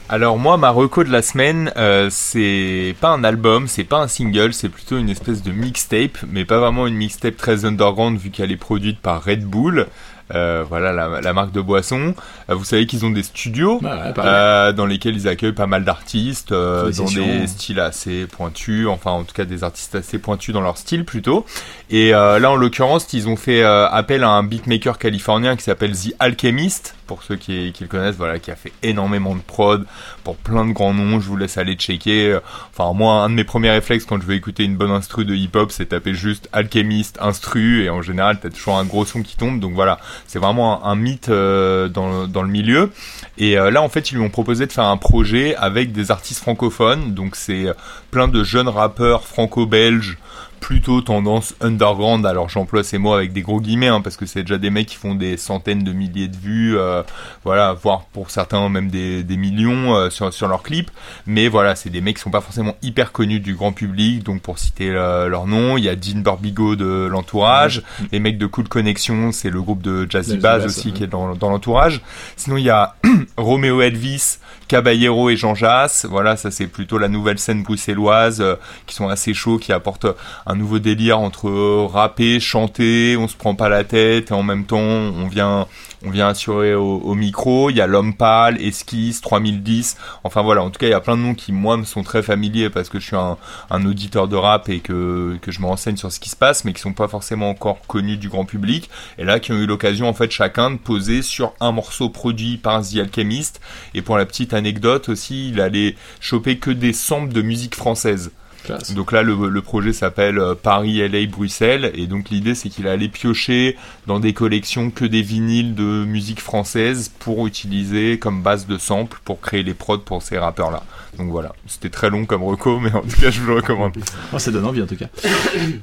Alors 0.08 0.38
moi, 0.38 0.56
ma 0.56 0.70
reco 0.70 1.02
de 1.02 1.10
la 1.10 1.22
semaine, 1.22 1.72
euh, 1.76 2.08
c'est 2.10 2.94
pas 3.00 3.10
un 3.10 3.24
album, 3.24 3.68
c'est 3.68 3.84
pas 3.84 3.98
un 3.98 4.08
single, 4.08 4.52
c'est 4.52 4.68
plutôt 4.68 4.98
une 4.98 5.08
espèce 5.08 5.42
de 5.42 5.52
mixtape, 5.52 6.18
mais 6.28 6.44
pas 6.44 6.58
vraiment 6.58 6.86
une 6.86 6.94
mixtape 6.94 7.36
très 7.36 7.64
underground 7.64 8.18
vu 8.18 8.30
qu'elle 8.30 8.52
est 8.52 8.56
produite 8.56 9.00
par 9.00 9.24
Red 9.24 9.44
Bull. 9.44 9.86
Euh, 10.34 10.64
voilà 10.68 10.92
la, 10.92 11.20
la 11.20 11.32
marque 11.32 11.52
de 11.52 11.60
boisson. 11.60 12.14
Euh, 12.50 12.54
vous 12.54 12.64
savez 12.64 12.86
qu'ils 12.86 13.06
ont 13.06 13.10
des 13.10 13.22
studios 13.22 13.78
ouais, 13.80 14.12
euh, 14.18 14.72
dans 14.72 14.84
lesquels 14.84 15.14
ils 15.14 15.28
accueillent 15.28 15.52
pas 15.52 15.68
mal 15.68 15.84
d'artistes 15.84 16.52
dans 16.52 16.90
des 16.90 17.46
styles 17.46 17.78
assez 17.78 18.26
pointus, 18.26 18.88
enfin 18.88 19.12
en 19.12 19.22
tout 19.22 19.34
cas 19.34 19.44
des 19.44 19.62
artistes 19.62 19.94
assez 19.94 20.18
pointus 20.18 20.52
dans 20.52 20.62
leur 20.62 20.78
style 20.78 21.04
plutôt. 21.04 21.46
Et 21.90 22.10
là 22.10 22.50
en 22.50 22.56
l'occurrence, 22.56 23.12
ils 23.12 23.28
ont 23.28 23.36
fait 23.36 23.62
appel 23.62 24.24
à 24.24 24.30
un 24.30 24.42
beatmaker 24.42 24.98
californien 24.98 25.54
qui 25.54 25.62
s'appelle 25.62 25.92
The 25.92 26.14
Alchemist, 26.18 26.95
pour 27.06 27.22
ceux 27.22 27.36
qui, 27.36 27.72
le 27.80 27.86
connaissent, 27.86 28.16
voilà, 28.16 28.38
qui 28.38 28.50
a 28.50 28.56
fait 28.56 28.72
énormément 28.82 29.34
de 29.34 29.40
prod 29.40 29.84
pour 30.24 30.36
plein 30.36 30.64
de 30.64 30.72
grands 30.72 30.94
noms. 30.94 31.20
Je 31.20 31.26
vous 31.26 31.36
laisse 31.36 31.58
aller 31.58 31.74
checker. 31.74 32.38
Enfin 32.72 32.92
moi, 32.92 33.22
un 33.22 33.30
de 33.30 33.34
mes 33.34 33.44
premiers 33.44 33.70
réflexes 33.70 34.04
quand 34.04 34.20
je 34.20 34.26
veux 34.26 34.34
écouter 34.34 34.64
une 34.64 34.76
bonne 34.76 34.90
instru 34.90 35.24
de 35.24 35.34
hip-hop, 35.34 35.70
c'est 35.70 35.86
taper 35.86 36.14
juste 36.14 36.48
Alchemist 36.52 37.18
instru 37.20 37.84
et 37.84 37.90
en 37.90 38.02
général 38.02 38.38
t'as 38.40 38.50
toujours 38.50 38.76
un 38.76 38.84
gros 38.84 39.04
son 39.04 39.22
qui 39.22 39.36
tombe. 39.36 39.60
Donc 39.60 39.74
voilà, 39.74 39.98
c'est 40.26 40.38
vraiment 40.38 40.84
un, 40.84 40.96
mythe 40.96 41.28
euh, 41.28 41.88
dans, 41.88 42.26
dans 42.26 42.42
le 42.42 42.48
milieu. 42.48 42.90
Et 43.38 43.58
euh, 43.58 43.70
là, 43.70 43.82
en 43.82 43.88
fait, 43.88 44.10
ils 44.10 44.16
lui 44.16 44.24
ont 44.24 44.30
proposé 44.30 44.66
de 44.66 44.72
faire 44.72 44.84
un 44.86 44.96
projet 44.96 45.54
avec 45.56 45.92
des 45.92 46.10
artistes 46.10 46.40
francophones. 46.40 47.14
Donc, 47.14 47.36
c'est 47.36 47.66
euh, 47.66 47.74
plein 48.10 48.28
de 48.28 48.42
jeunes 48.44 48.68
rappeurs 48.68 49.26
franco-belges, 49.26 50.18
plutôt 50.60 51.00
tendance 51.00 51.54
underground. 51.60 52.26
Alors, 52.26 52.48
j'emploie 52.48 52.82
ces 52.84 52.98
mots 52.98 53.14
avec 53.14 53.32
des 53.32 53.42
gros 53.42 53.60
guillemets, 53.60 53.88
hein, 53.88 54.00
parce 54.00 54.16
que 54.16 54.26
c'est 54.26 54.42
déjà 54.42 54.58
des 54.58 54.70
mecs 54.70 54.86
qui 54.86 54.96
font 54.96 55.14
des 55.14 55.36
centaines 55.36 55.84
de 55.84 55.92
milliers 55.92 56.28
de 56.28 56.36
vues, 56.36 56.76
euh, 56.76 57.02
voilà, 57.44 57.72
voire 57.72 58.04
pour 58.12 58.30
certains 58.30 58.68
même 58.68 58.90
des, 58.90 59.22
des 59.22 59.36
millions 59.36 59.94
euh, 59.94 60.10
sur, 60.10 60.32
sur 60.32 60.48
leurs 60.48 60.62
clips. 60.62 60.90
Mais 61.26 61.48
voilà, 61.48 61.76
c'est 61.76 61.90
des 61.90 62.00
mecs 62.00 62.16
qui 62.16 62.22
sont 62.22 62.30
pas 62.30 62.40
forcément 62.40 62.74
hyper 62.82 63.12
connus 63.12 63.40
du 63.40 63.54
grand 63.54 63.72
public. 63.72 64.22
Donc, 64.22 64.42
pour 64.42 64.58
citer 64.58 64.90
euh, 64.90 65.28
leur 65.28 65.46
nom, 65.46 65.76
il 65.76 65.84
y 65.84 65.88
a 65.88 65.96
Dean 65.96 66.20
Barbigo 66.20 66.76
de 66.76 67.06
l'entourage, 67.10 67.82
les 68.12 68.18
mecs 68.18 68.38
de 68.38 68.46
Cool 68.46 68.68
Connection, 68.68 69.32
c'est 69.32 69.50
le 69.50 69.62
groupe 69.62 69.82
de 69.82 70.06
Jazzy 70.08 70.38
Bass 70.38 70.64
aussi 70.64 70.88
ouais. 70.88 70.92
qui 70.92 71.04
est 71.04 71.08
dans, 71.08 71.34
dans 71.34 71.50
l'entourage. 71.50 72.00
Sinon, 72.36 72.56
il 72.56 72.64
y 72.64 72.70
a 72.70 72.96
Roméo 73.36 73.80
Elvis, 73.82 74.38
Caballero 74.68 75.30
et 75.30 75.36
Jean 75.36 75.54
Jass. 75.54 76.06
Voilà, 76.08 76.36
ça 76.36 76.50
c'est 76.50 76.66
plutôt 76.66 76.98
la 76.98 77.08
nouvelle 77.08 77.38
scène 77.38 77.62
bruxelloise 77.62 78.40
euh, 78.40 78.56
qui 78.86 78.94
sont 78.94 79.08
assez 79.08 79.34
chauds, 79.34 79.58
qui 79.58 79.72
apportent 79.72 80.06
un 80.46 80.54
nouveau 80.54 80.78
délire 80.78 81.20
entre 81.20 81.48
euh, 81.48 81.86
rapper, 81.86 82.40
chanter, 82.40 83.16
on 83.16 83.28
se 83.28 83.36
prend 83.36 83.54
pas 83.54 83.68
la 83.68 83.84
tête 83.84 84.30
et 84.30 84.34
en 84.34 84.42
même 84.42 84.64
temps 84.64 84.78
on 84.78 85.28
vient 85.28 85.66
on 86.06 86.10
vient 86.10 86.28
assurer 86.28 86.74
au, 86.74 87.14
micro. 87.14 87.70
Il 87.70 87.76
y 87.76 87.80
a 87.80 87.86
l'homme 87.86 88.14
pâle, 88.14 88.60
Esquisse, 88.62 89.20
3010. 89.20 89.96
Enfin 90.24 90.42
voilà, 90.42 90.62
en 90.62 90.70
tout 90.70 90.78
cas 90.78 90.86
il 90.86 90.90
y 90.90 90.94
a 90.94 91.00
plein 91.00 91.16
de 91.16 91.22
noms 91.22 91.34
qui 91.34 91.52
moi 91.52 91.76
me 91.76 91.84
sont 91.84 92.02
très 92.02 92.22
familiers 92.22 92.70
parce 92.70 92.88
que 92.88 93.00
je 93.00 93.06
suis 93.06 93.16
un, 93.16 93.36
un 93.70 93.86
auditeur 93.86 94.28
de 94.28 94.36
rap 94.36 94.68
et 94.68 94.80
que, 94.80 95.36
que 95.42 95.50
je 95.50 95.60
me 95.60 95.66
renseigne 95.66 95.96
sur 95.96 96.12
ce 96.12 96.20
qui 96.20 96.28
se 96.28 96.36
passe, 96.36 96.64
mais 96.64 96.72
qui 96.72 96.80
sont 96.80 96.92
pas 96.92 97.08
forcément 97.08 97.50
encore 97.50 97.78
connus 97.86 98.16
du 98.16 98.28
grand 98.28 98.44
public. 98.44 98.88
Et 99.18 99.24
là 99.24 99.40
qui 99.40 99.52
ont 99.52 99.56
eu 99.56 99.66
l'occasion 99.66 100.08
en 100.08 100.14
fait 100.14 100.30
chacun 100.30 100.70
de 100.70 100.76
poser 100.76 101.22
sur 101.22 101.52
un 101.60 101.72
morceau 101.72 102.08
produit 102.08 102.56
par 102.56 102.82
The 102.82 102.98
Alchemist. 102.98 103.60
Et 103.94 104.02
pour 104.02 104.16
la 104.16 104.26
petite 104.26 104.54
anecdote 104.54 105.08
aussi, 105.08 105.50
il 105.50 105.60
allait 105.60 105.96
choper 106.20 106.58
que 106.58 106.70
des 106.70 106.92
samples 106.92 107.32
de 107.32 107.42
musique 107.42 107.74
française. 107.74 108.30
Classe. 108.66 108.94
Donc 108.94 109.12
là, 109.12 109.22
le, 109.22 109.48
le 109.48 109.62
projet 109.62 109.92
s'appelle 109.92 110.38
euh, 110.38 110.54
Paris, 110.54 110.98
LA, 111.08 111.26
Bruxelles, 111.26 111.92
et 111.94 112.06
donc 112.06 112.30
l'idée 112.30 112.54
c'est 112.54 112.68
qu'il 112.68 112.88
allait 112.88 113.08
piocher 113.08 113.76
dans 114.06 114.18
des 114.18 114.32
collections 114.32 114.90
que 114.90 115.04
des 115.04 115.22
vinyles 115.22 115.74
de 115.74 116.04
musique 116.04 116.40
française 116.40 117.12
pour 117.20 117.46
utiliser 117.46 118.18
comme 118.18 118.42
base 118.42 118.66
de 118.66 118.76
sample 118.76 119.20
pour 119.24 119.40
créer 119.40 119.62
les 119.62 119.74
prods 119.74 119.98
pour 119.98 120.22
ces 120.22 120.36
rappeurs-là. 120.36 120.82
Donc 121.16 121.30
voilà, 121.30 121.54
c'était 121.66 121.90
très 121.90 122.10
long 122.10 122.26
comme 122.26 122.42
reco, 122.42 122.80
mais 122.80 122.92
en 122.92 123.02
tout 123.02 123.20
cas 123.20 123.30
je 123.30 123.40
vous 123.40 123.46
le 123.48 123.54
recommande. 123.54 123.92
Oh, 124.32 124.38
ça 124.38 124.50
donne 124.50 124.66
envie 124.66 124.82
en 124.82 124.86
tout 124.86 124.96
cas. 124.96 125.06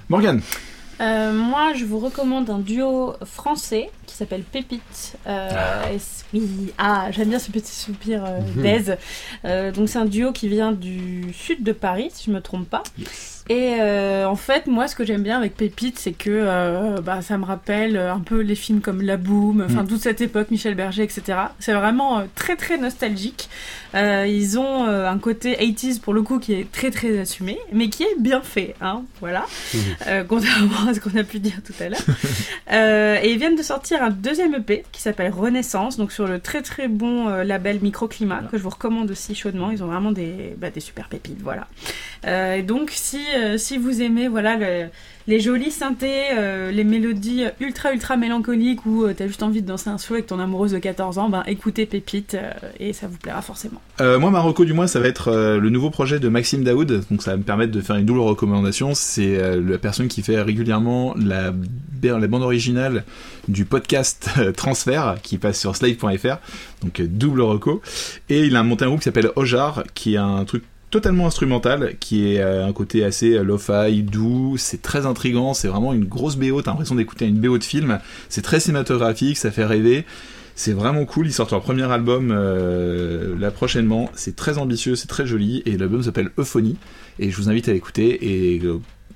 Morgane 0.09 0.41
Euh, 1.03 1.33
moi, 1.33 1.73
je 1.73 1.83
vous 1.83 1.99
recommande 1.99 2.49
un 2.49 2.59
duo 2.59 3.13
français 3.25 3.89
qui 4.05 4.15
s'appelle 4.15 4.43
Pépite. 4.43 5.17
Euh, 5.27 5.49
oui, 6.33 6.73
ah, 6.77 7.07
j'aime 7.11 7.29
bien 7.29 7.39
ce 7.39 7.51
petit 7.51 7.75
soupir 7.75 8.23
euh, 8.25 8.39
d'aise. 8.55 8.97
Euh, 9.43 9.71
donc, 9.71 9.89
c'est 9.89 9.99
un 9.99 10.05
duo 10.05 10.31
qui 10.31 10.47
vient 10.47 10.71
du 10.71 11.33
sud 11.33 11.63
de 11.63 11.73
Paris, 11.73 12.09
si 12.13 12.25
je 12.25 12.31
me 12.31 12.41
trompe 12.41 12.69
pas. 12.69 12.83
Et 13.49 13.75
euh, 13.79 14.25
en 14.25 14.35
fait, 14.35 14.67
moi, 14.67 14.87
ce 14.87 14.95
que 14.95 15.03
j'aime 15.03 15.21
bien 15.21 15.37
avec 15.37 15.55
Pépite, 15.55 15.99
c'est 15.99 16.13
que 16.13 16.29
euh, 16.29 17.01
bah, 17.01 17.21
ça 17.21 17.37
me 17.37 17.43
rappelle 17.43 17.97
un 17.97 18.19
peu 18.19 18.39
les 18.39 18.55
films 18.55 18.79
comme 18.81 19.01
La 19.01 19.17
Boom, 19.17 19.65
enfin 19.65 19.85
toute 19.85 20.01
cette 20.01 20.21
époque, 20.21 20.49
Michel 20.49 20.75
Berger, 20.75 21.03
etc. 21.03 21.37
C'est 21.59 21.73
vraiment 21.73 22.19
euh, 22.19 22.23
très 22.35 22.55
très 22.55 22.77
nostalgique. 22.77 23.49
Euh, 23.95 24.25
ils 24.27 24.57
ont 24.57 24.87
euh, 24.87 25.07
un 25.07 25.19
côté 25.19 25.55
80s 25.55 25.99
pour 25.99 26.13
le 26.13 26.23
coup 26.23 26.39
qui 26.39 26.53
est 26.53 26.71
très 26.71 26.89
très 26.89 27.19
assumé, 27.19 27.59
mais 27.71 27.89
qui 27.89 28.03
est 28.03 28.19
bien 28.19 28.41
fait, 28.41 28.75
hein, 28.81 29.03
voilà. 29.19 29.45
Euh, 30.07 30.23
contrairement 30.27 30.87
à 30.87 30.93
ce 30.93 30.99
qu'on 30.99 31.17
a 31.17 31.23
pu 31.23 31.39
dire 31.39 31.61
tout 31.65 31.73
à 31.79 31.89
l'heure. 31.89 31.99
Euh, 32.71 33.19
et 33.21 33.31
ils 33.31 33.37
viennent 33.37 33.57
de 33.57 33.61
sortir 33.61 34.01
un 34.01 34.09
deuxième 34.09 34.55
EP 34.55 34.83
qui 34.91 35.01
s'appelle 35.01 35.31
Renaissance, 35.31 35.97
donc 35.97 36.11
sur 36.11 36.27
le 36.27 36.39
très 36.39 36.61
très 36.61 36.87
bon 36.87 37.27
euh, 37.27 37.43
label 37.43 37.79
Microclimat 37.81 38.43
que 38.49 38.57
je 38.57 38.63
vous 38.63 38.69
recommande 38.69 39.11
aussi 39.11 39.35
chaudement. 39.35 39.69
Ils 39.69 39.83
ont 39.83 39.87
vraiment 39.87 40.11
des, 40.11 40.55
bah, 40.57 40.71
des 40.71 40.79
super 40.79 41.07
pépites, 41.07 41.41
voilà. 41.41 41.67
Euh, 42.25 42.55
et 42.55 42.63
donc 42.63 42.89
si 42.91 43.19
euh, 43.35 43.57
si 43.57 43.77
vous 43.77 44.01
aimez 44.01 44.27
voilà 44.27 44.57
le- 44.57 44.87
les 45.25 45.39
jolis 45.39 45.71
synthés, 45.71 46.31
euh, 46.37 46.69
les 46.71 46.83
mélodies 46.83 47.45
ultra 47.61 47.93
ultra 47.93 48.17
mélancoliques 48.17 48.85
où 48.85 49.03
euh, 49.05 49.13
t'as 49.17 49.25
juste 49.27 49.41
envie 49.41 49.61
de 49.61 49.67
danser 49.67 49.89
un 49.89 49.97
slow 49.97 50.15
avec 50.15 50.27
ton 50.27 50.37
amoureuse 50.37 50.73
de 50.73 50.79
14 50.79 51.17
ans, 51.17 51.29
ben 51.29 51.43
écoutez 51.47 51.85
Pépite 51.85 52.35
et 52.79 52.91
ça 52.91 53.07
vous 53.07 53.17
plaira 53.17 53.41
forcément. 53.41 53.81
Moi, 53.99 54.31
Marocco 54.31 54.65
du 54.65 54.73
mois, 54.73 54.87
ça 54.87 54.99
va 54.99 55.07
être 55.07 55.31
le 55.31 55.69
nouveau 55.69 55.89
projet 55.91 56.19
de 56.19 56.27
Maxime 56.27 56.63
Daoud. 56.65 57.03
Donc, 57.09 57.21
ça 57.21 57.31
va 57.31 57.37
me 57.37 57.43
permettre 57.43 57.71
de 57.71 57.79
faire 57.79 57.95
une 57.95 58.05
double 58.05 58.19
recommandation. 58.19 58.93
C'est 58.95 59.37
la 59.61 59.77
personne 59.77 60.07
qui 60.09 60.23
fait 60.23 60.41
régulièrement 60.41 61.15
la, 61.17 61.53
la 62.01 62.27
bande 62.27 62.41
originale 62.43 63.05
du 63.47 63.63
podcast 63.65 64.29
Transfert 64.57 65.15
qui 65.21 65.37
passe 65.37 65.59
sur 65.59 65.75
slave.fr. 65.75 66.37
Donc, 66.81 67.01
double 67.01 67.41
reco. 67.41 67.81
Et 68.29 68.41
il 68.41 68.55
a 68.57 68.63
monté 68.63 68.83
un 68.83 68.87
groupe 68.89 68.99
qui 68.99 69.05
s'appelle 69.05 69.29
Ojar, 69.37 69.83
qui 69.93 70.15
est 70.15 70.17
un 70.17 70.43
truc 70.43 70.63
totalement 70.93 71.25
instrumental, 71.25 71.95
qui 71.99 72.35
est 72.35 72.39
euh, 72.39 72.67
un 72.67 72.71
côté 72.71 73.03
assez 73.03 73.33
euh, 73.33 73.43
lo-fi, 73.43 74.03
doux, 74.03 74.57
c'est 74.57 74.83
très 74.83 75.07
intrigant, 75.07 75.55
c'est 75.55 75.67
vraiment 75.67 75.91
une 75.91 76.05
grosse 76.05 76.35
BO, 76.35 76.61
t'as 76.61 76.69
l'impression 76.69 76.93
d'écouter 76.93 77.25
une 77.25 77.39
BO 77.39 77.57
de 77.57 77.63
film, 77.63 77.97
c'est 78.29 78.43
très 78.43 78.59
cinématographique, 78.59 79.39
ça 79.39 79.49
fait 79.49 79.65
rêver, 79.65 80.05
c'est 80.53 80.73
vraiment 80.73 81.03
cool, 81.05 81.25
ils 81.25 81.33
sortent 81.33 81.49
leur 81.49 81.63
premier 81.63 81.91
album 81.91 82.29
euh, 82.31 83.35
là 83.39 83.49
prochainement, 83.49 84.11
c'est 84.13 84.35
très 84.35 84.59
ambitieux, 84.59 84.95
c'est 84.95 85.07
très 85.07 85.25
joli, 85.25 85.63
et 85.65 85.77
l'album 85.77 86.03
s'appelle 86.03 86.29
Euphonie, 86.37 86.77
et 87.17 87.31
je 87.31 87.37
vous 87.37 87.49
invite 87.49 87.67
à 87.69 87.73
l'écouter, 87.73 88.53
et 88.53 88.61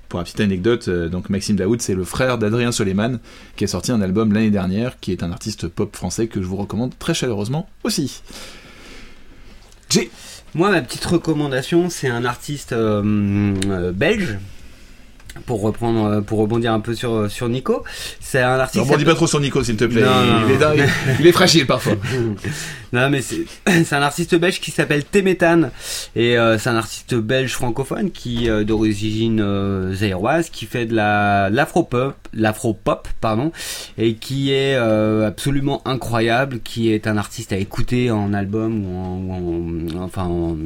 pour 0.08 0.18
la 0.18 0.24
petite 0.24 0.40
anecdote, 0.40 0.90
donc 0.90 1.30
Maxime 1.30 1.54
Daoud, 1.54 1.80
c'est 1.80 1.94
le 1.94 2.02
frère 2.02 2.38
d'Adrien 2.38 2.72
Soleiman, 2.72 3.20
qui 3.54 3.62
a 3.62 3.68
sorti 3.68 3.92
un 3.92 4.00
album 4.00 4.32
l'année 4.32 4.50
dernière, 4.50 4.98
qui 4.98 5.12
est 5.12 5.22
un 5.22 5.30
artiste 5.30 5.68
pop 5.68 5.94
français 5.94 6.26
que 6.26 6.42
je 6.42 6.46
vous 6.48 6.56
recommande 6.56 6.98
très 6.98 7.14
chaleureusement 7.14 7.68
aussi. 7.84 8.20
J'ai 9.90 10.10
Moi, 10.54 10.70
ma 10.70 10.80
petite 10.80 11.04
recommandation, 11.04 11.90
c'est 11.90 12.08
un 12.08 12.24
artiste 12.24 12.72
euh, 12.72 13.54
euh, 13.66 13.92
belge. 13.92 14.38
Pour 15.46 15.60
reprendre, 15.62 16.04
euh, 16.04 16.20
pour 16.20 16.40
rebondir 16.40 16.72
un 16.72 16.80
peu 16.80 16.96
sur 16.96 17.30
sur 17.30 17.48
Nico, 17.48 17.84
c'est 18.18 18.42
un 18.42 18.58
artiste. 18.58 18.82
Ne 18.84 18.88
rebondis 18.88 19.04
pas 19.04 19.14
trop 19.14 19.28
sur 19.28 19.38
Nico, 19.38 19.62
s'il 19.62 19.76
te 19.76 19.84
plaît. 19.84 20.02
Non, 20.02 20.10
il, 20.24 20.30
non, 20.32 20.48
il 20.48 20.52
est, 20.54 20.58
non. 20.58 20.72
il, 20.74 21.20
il 21.20 21.26
est 21.28 21.32
fragile 21.32 21.64
parfois. 21.64 21.92
Non 22.92 23.10
mais 23.10 23.20
c'est 23.22 23.92
un 23.92 24.00
artiste 24.02 24.34
belge 24.34 24.60
qui 24.60 24.70
s'appelle 24.70 25.04
Téméthane 25.04 25.70
et 26.16 26.38
euh, 26.38 26.56
c'est 26.58 26.70
un 26.70 26.76
artiste 26.76 27.14
belge 27.14 27.52
francophone 27.52 28.10
qui 28.10 28.48
euh, 28.48 28.64
d'origine 28.64 29.40
euh, 29.42 29.94
zaïroise 29.94 30.48
qui 30.48 30.64
fait 30.64 30.86
de 30.86 30.94
la 30.94 31.50
l'afro-pop, 31.50 32.14
l'afro-pop 32.32 33.06
pardon 33.20 33.52
et 33.98 34.14
qui 34.14 34.52
est 34.52 34.74
euh, 34.76 35.26
absolument 35.28 35.82
incroyable, 35.86 36.60
qui 36.60 36.90
est 36.90 37.06
un 37.06 37.18
artiste 37.18 37.52
à 37.52 37.56
écouter 37.58 38.10
en 38.10 38.32
album 38.32 38.84
ou 38.86 38.96
en, 38.96 39.18
ou 39.18 39.98
en- 39.98 40.02
enfin 40.04 40.22
en, 40.24 40.56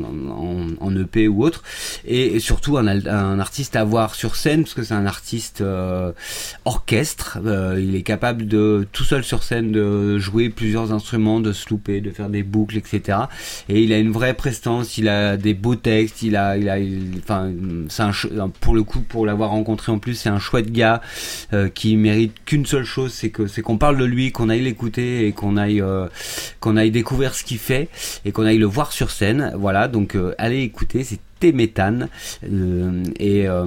en, 0.80 0.96
EP 0.96 1.26
ou 1.26 1.42
autre. 1.44 1.62
Et, 2.06 2.38
surtout 2.38 2.76
un, 2.78 2.86
un 2.86 3.40
artiste 3.40 3.74
à 3.76 3.82
voir 3.84 4.14
sur 4.14 4.36
scène 4.36 4.62
parce 4.62 4.74
que 4.74 4.82
c'est 4.84 4.94
un 4.94 5.06
artiste 5.06 5.60
euh, 5.60 6.12
orchestre, 6.64 7.38
Euh, 7.44 7.80
il 7.82 7.96
est 7.96 8.02
capable 8.02 8.46
de 8.46 8.86
tout 8.92 9.04
seul 9.04 9.24
sur 9.24 9.42
scène 9.42 9.72
de 9.72 10.18
jouer 10.18 10.48
plusieurs 10.50 10.92
instruments, 10.92 11.40
de 11.40 11.52
se 11.52 11.68
louper, 11.70 12.00
de 12.00 12.10
faire 12.12 12.28
des 12.28 12.42
boucles, 12.42 12.76
etc. 12.76 13.18
Et 13.68 13.82
il 13.82 13.92
a 13.92 13.98
une 13.98 14.12
vraie 14.12 14.34
prestance, 14.34 14.98
il 14.98 15.08
a 15.08 15.36
des 15.36 15.54
beaux 15.54 15.74
textes, 15.74 16.22
il 16.22 16.36
a, 16.36 16.56
il 16.56 17.20
enfin, 17.22 17.50
un, 17.98 18.48
pour 18.48 18.74
le 18.74 18.82
coup, 18.82 19.00
pour 19.00 19.26
l'avoir 19.26 19.50
rencontré 19.50 19.92
en 19.92 19.98
plus, 19.98 20.14
c'est 20.14 20.28
un 20.28 20.38
chouette 20.38 20.70
gars 20.70 21.00
euh, 21.52 21.68
qui 21.68 21.96
mérite 21.96 22.32
qu'une 22.44 22.66
seule 22.66 22.84
chose, 22.84 23.12
c'est 23.12 23.30
que, 23.30 23.46
c'est 23.46 23.62
qu'on 23.62 23.78
parle 23.78 23.98
de 23.98 24.04
lui, 24.04 24.32
qu'on 24.32 24.48
aille 24.48 24.62
l'écouter 24.62 25.26
et 25.26 25.32
qu'on 25.32 25.56
aille, 25.56 25.80
euh, 25.80 26.08
qu'on 26.60 26.76
aille 26.76 26.90
découvrir 26.90 27.34
ce 27.34 27.44
qu'il 27.44 27.58
fait 27.58 27.88
et 28.24 28.32
qu'on 28.32 28.44
aille 28.44 28.58
le 28.58 28.66
voir 28.66 28.92
sur 28.92 29.10
scène. 29.10 29.52
Voilà, 29.56 29.88
donc 29.88 30.16
allez 30.38 30.62
écouter, 30.62 31.04
c'est 31.04 31.20
méthane 31.50 32.08
euh, 32.44 33.02
et 33.18 33.48
euh, 33.48 33.66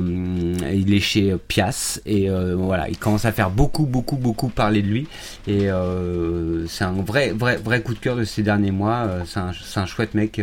il 0.73 0.93
est 0.93 1.01
chez 1.01 1.35
Pias 1.49 1.99
et 2.05 2.29
euh, 2.29 2.55
voilà 2.55 2.87
il 2.87 2.97
commence 2.97 3.25
à 3.25 3.33
faire 3.33 3.49
beaucoup 3.49 3.85
beaucoup 3.85 4.15
beaucoup 4.15 4.47
parler 4.47 4.81
de 4.81 4.87
lui 4.87 5.07
et 5.47 5.67
c'est 6.69 6.85
un 6.85 6.93
vrai 6.93 7.31
vrai 7.31 7.57
vrai 7.57 7.81
coup 7.81 7.93
de 7.93 7.99
cœur 7.99 8.15
de 8.15 8.23
ces 8.23 8.43
derniers 8.43 8.71
mois 8.71 9.09
c'est 9.25 9.79
un, 9.79 9.85
chouette 9.85 10.13
mec 10.13 10.41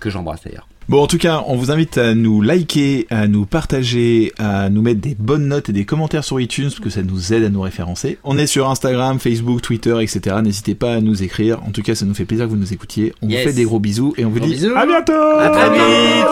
que 0.00 0.10
j'embrasse 0.10 0.42
d'ailleurs 0.44 0.68
Bon, 0.88 1.02
en 1.02 1.08
tout 1.08 1.18
cas, 1.18 1.42
on 1.48 1.56
vous 1.56 1.72
invite 1.72 1.98
à 1.98 2.14
nous 2.14 2.40
liker, 2.42 3.08
à 3.10 3.26
nous 3.26 3.44
partager, 3.44 4.32
à 4.38 4.70
nous 4.70 4.82
mettre 4.82 5.00
des 5.00 5.16
bonnes 5.18 5.48
notes 5.48 5.68
et 5.68 5.72
des 5.72 5.84
commentaires 5.84 6.22
sur 6.22 6.40
iTunes, 6.40 6.68
parce 6.68 6.78
que 6.78 6.90
ça 6.90 7.02
nous 7.02 7.32
aide 7.32 7.42
à 7.42 7.48
nous 7.48 7.60
référencer. 7.60 8.18
On 8.22 8.38
est 8.38 8.46
sur 8.46 8.70
Instagram, 8.70 9.18
Facebook, 9.18 9.62
Twitter, 9.62 9.96
etc. 10.00 10.36
N'hésitez 10.44 10.76
pas 10.76 10.94
à 10.94 11.00
nous 11.00 11.24
écrire. 11.24 11.60
En 11.64 11.72
tout 11.72 11.82
cas, 11.82 11.96
ça 11.96 12.04
nous 12.04 12.14
fait 12.14 12.24
plaisir 12.24 12.46
que 12.46 12.50
vous 12.50 12.56
nous 12.56 12.72
écoutiez. 12.72 13.12
On 13.20 13.26
vous 13.26 13.32
fait 13.32 13.52
des 13.52 13.64
gros 13.64 13.80
bisous 13.80 14.14
et 14.16 14.24
on 14.24 14.30
vous 14.30 14.38
dit 14.38 14.64
à 14.76 14.86
bientôt. 14.86 15.12
À 15.12 15.50
très 15.50 15.70
vite. 15.70 16.26